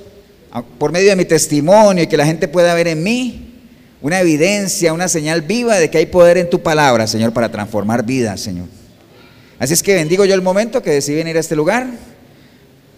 por 0.77 0.91
medio 0.91 1.09
de 1.09 1.15
mi 1.15 1.25
testimonio 1.25 2.03
y 2.03 2.07
que 2.07 2.17
la 2.17 2.25
gente 2.25 2.47
pueda 2.47 2.73
ver 2.73 2.87
en 2.87 3.03
mí 3.03 3.53
una 4.01 4.19
evidencia, 4.19 4.93
una 4.93 5.07
señal 5.07 5.41
viva 5.41 5.77
de 5.77 5.89
que 5.89 5.97
hay 5.97 6.05
poder 6.05 6.37
en 6.37 6.49
tu 6.49 6.61
palabra, 6.61 7.07
Señor, 7.07 7.33
para 7.33 7.49
transformar 7.49 8.05
vidas, 8.05 8.41
Señor. 8.41 8.67
Así 9.57 9.73
es 9.73 9.81
que 9.81 9.95
bendigo 9.95 10.25
yo 10.25 10.35
el 10.35 10.41
momento 10.41 10.81
que 10.83 10.91
decidí 10.91 11.15
venir 11.15 11.37
a 11.37 11.39
este 11.39 11.55
lugar 11.55 11.87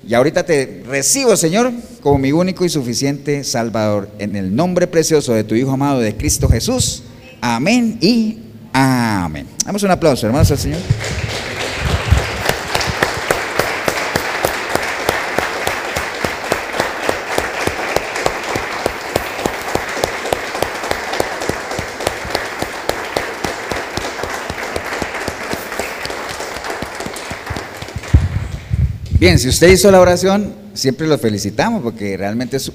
y 0.07 0.13
ahorita 0.13 0.45
te 0.45 0.83
recibo, 0.87 1.35
Señor, 1.35 1.71
como 2.01 2.17
mi 2.17 2.31
único 2.31 2.65
y 2.65 2.69
suficiente 2.69 3.43
Salvador, 3.43 4.09
en 4.19 4.35
el 4.35 4.55
nombre 4.55 4.87
precioso 4.87 5.33
de 5.33 5.43
tu 5.43 5.55
Hijo 5.55 5.71
amado, 5.71 5.99
de 5.99 6.15
Cristo 6.15 6.47
Jesús. 6.47 7.03
Amén 7.41 7.97
y 8.01 8.39
amén. 8.73 9.47
Damos 9.65 9.81
un 9.83 9.91
aplauso, 9.91 10.27
hermanos, 10.27 10.51
al 10.51 10.57
Señor. 10.57 10.79
Bien, 29.25 29.39
si 29.39 29.49
usted 29.49 29.69
hizo 29.69 29.89
la 29.89 29.99
oración, 29.99 30.53
siempre 30.75 31.07
lo 31.07 31.17
felicitamos 31.17 31.81
porque 31.81 32.15
realmente, 32.15 32.57
es 32.57 32.71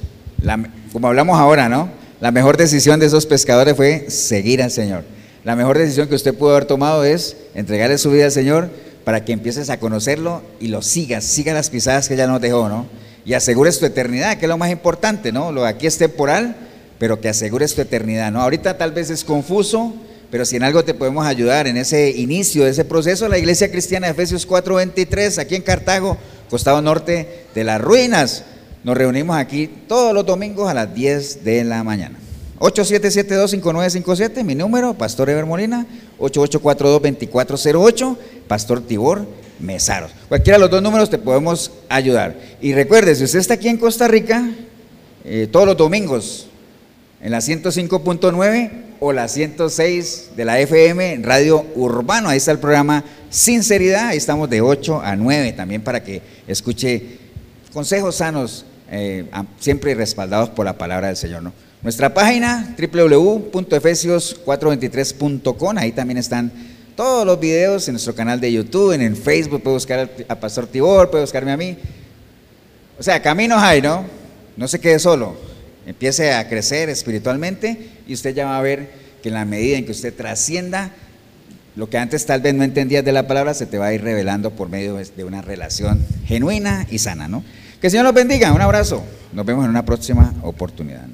como 0.92 1.06
hablamos 1.06 1.38
ahora, 1.38 1.68
¿no? 1.68 1.88
La 2.20 2.32
mejor 2.32 2.56
decisión 2.56 2.98
de 2.98 3.06
esos 3.06 3.24
pescadores 3.24 3.76
fue 3.76 4.10
seguir 4.10 4.60
al 4.60 4.72
Señor. 4.72 5.04
La 5.44 5.54
mejor 5.54 5.78
decisión 5.78 6.08
que 6.08 6.16
usted 6.16 6.34
pudo 6.34 6.50
haber 6.50 6.64
tomado 6.64 7.04
es 7.04 7.36
entregarle 7.54 7.98
su 7.98 8.10
vida 8.10 8.24
al 8.24 8.32
Señor 8.32 8.68
para 9.04 9.24
que 9.24 9.32
empieces 9.32 9.70
a 9.70 9.78
conocerlo 9.78 10.42
y 10.58 10.66
lo 10.66 10.82
sigas, 10.82 11.22
siga 11.22 11.54
las 11.54 11.70
pisadas 11.70 12.08
que 12.08 12.16
ya 12.16 12.26
nos 12.26 12.40
dejó, 12.40 12.68
¿no? 12.68 12.88
Y 13.24 13.34
asegures 13.34 13.78
tu 13.78 13.86
eternidad, 13.86 14.36
que 14.36 14.46
es 14.46 14.48
lo 14.48 14.58
más 14.58 14.72
importante, 14.72 15.30
¿no? 15.30 15.52
Lo 15.52 15.62
de 15.62 15.68
aquí 15.68 15.86
es 15.86 15.98
temporal, 15.98 16.56
pero 16.98 17.20
que 17.20 17.28
asegures 17.28 17.76
tu 17.76 17.82
eternidad, 17.82 18.32
¿no? 18.32 18.42
Ahorita 18.42 18.76
tal 18.76 18.90
vez 18.90 19.08
es 19.10 19.22
confuso, 19.22 19.94
pero 20.30 20.44
si 20.44 20.56
en 20.56 20.62
algo 20.62 20.84
te 20.84 20.94
podemos 20.94 21.26
ayudar 21.26 21.66
en 21.66 21.76
ese 21.76 22.10
inicio 22.10 22.64
de 22.64 22.70
ese 22.70 22.84
proceso, 22.84 23.28
la 23.28 23.38
Iglesia 23.38 23.70
Cristiana 23.70 24.06
de 24.06 24.12
Efesios 24.12 24.46
4:23, 24.46 25.38
aquí 25.38 25.56
en 25.56 25.62
Cartago, 25.62 26.16
costado 26.48 26.80
norte 26.80 27.46
de 27.54 27.64
las 27.64 27.80
ruinas, 27.80 28.44
nos 28.84 28.96
reunimos 28.96 29.36
aquí 29.36 29.68
todos 29.88 30.14
los 30.14 30.24
domingos 30.24 30.70
a 30.70 30.74
las 30.74 30.94
10 30.94 31.44
de 31.44 31.64
la 31.64 31.82
mañana. 31.82 32.18
87725957, 32.60 34.44
mi 34.44 34.54
número, 34.54 34.94
Pastor 34.94 35.30
Eber 35.30 35.46
Molina, 35.46 35.86
8842-2408, 36.18 38.16
Pastor 38.46 38.82
Tibor 38.82 39.26
Mesaros. 39.58 40.10
Cualquiera 40.28 40.58
de 40.58 40.60
los 40.60 40.70
dos 40.70 40.82
números 40.82 41.10
te 41.10 41.18
podemos 41.18 41.72
ayudar. 41.88 42.36
Y 42.60 42.74
recuerde, 42.74 43.14
si 43.14 43.24
usted 43.24 43.38
está 43.38 43.54
aquí 43.54 43.68
en 43.68 43.78
Costa 43.78 44.08
Rica, 44.08 44.50
eh, 45.24 45.48
todos 45.50 45.66
los 45.66 45.76
domingos, 45.76 46.48
en 47.22 47.32
la 47.32 47.38
105.9 47.38 48.89
o 49.00 49.12
la 49.12 49.26
106 49.26 50.30
de 50.36 50.44
la 50.44 50.60
FM, 50.60 51.20
Radio 51.22 51.66
Urbano, 51.74 52.28
ahí 52.28 52.36
está 52.36 52.52
el 52.52 52.58
programa 52.58 53.02
Sinceridad, 53.30 54.08
ahí 54.08 54.18
estamos 54.18 54.50
de 54.50 54.60
8 54.60 55.00
a 55.02 55.16
9 55.16 55.52
también 55.52 55.80
para 55.82 56.04
que 56.04 56.20
escuche 56.46 57.18
consejos 57.72 58.16
sanos, 58.16 58.66
eh, 58.90 59.24
siempre 59.58 59.94
respaldados 59.94 60.50
por 60.50 60.66
la 60.66 60.76
palabra 60.76 61.06
del 61.06 61.16
Señor. 61.16 61.50
Nuestra 61.82 62.12
página 62.12 62.76
www.efesios423.com, 62.78 65.78
ahí 65.78 65.92
también 65.92 66.18
están 66.18 66.52
todos 66.94 67.24
los 67.24 67.40
videos 67.40 67.88
en 67.88 67.94
nuestro 67.94 68.14
canal 68.14 68.38
de 68.38 68.52
YouTube, 68.52 68.92
en 68.92 69.00
el 69.00 69.16
Facebook, 69.16 69.62
puede 69.62 69.76
buscar 69.76 70.10
a 70.28 70.34
Pastor 70.34 70.66
Tibor, 70.66 71.10
puede 71.10 71.24
buscarme 71.24 71.52
a 71.52 71.56
mí. 71.56 71.78
O 72.98 73.02
sea, 73.02 73.22
caminos 73.22 73.62
hay, 73.62 73.80
¿no? 73.80 74.04
No 74.58 74.68
se 74.68 74.78
quede 74.78 74.98
solo, 74.98 75.36
empiece 75.86 76.32
a 76.32 76.48
crecer 76.48 76.88
espiritualmente 76.88 77.88
y 78.06 78.14
usted 78.14 78.34
ya 78.34 78.46
va 78.46 78.58
a 78.58 78.62
ver 78.62 78.90
que 79.22 79.28
en 79.28 79.34
la 79.34 79.44
medida 79.44 79.76
en 79.76 79.84
que 79.84 79.92
usted 79.92 80.14
trascienda, 80.14 80.92
lo 81.76 81.88
que 81.88 81.98
antes 81.98 82.26
tal 82.26 82.40
vez 82.40 82.54
no 82.54 82.64
entendías 82.64 83.04
de 83.04 83.12
la 83.12 83.26
palabra 83.26 83.54
se 83.54 83.66
te 83.66 83.78
va 83.78 83.86
a 83.86 83.94
ir 83.94 84.02
revelando 84.02 84.50
por 84.50 84.68
medio 84.68 84.96
de 84.96 85.24
una 85.24 85.42
relación 85.42 86.04
genuina 86.26 86.86
y 86.90 86.98
sana, 86.98 87.28
¿no? 87.28 87.44
Que 87.80 87.86
el 87.86 87.90
Señor 87.90 88.04
los 88.04 88.14
bendiga, 88.14 88.52
un 88.52 88.60
abrazo. 88.60 89.02
Nos 89.32 89.46
vemos 89.46 89.64
en 89.64 89.70
una 89.70 89.84
próxima 89.84 90.34
oportunidad. 90.42 91.06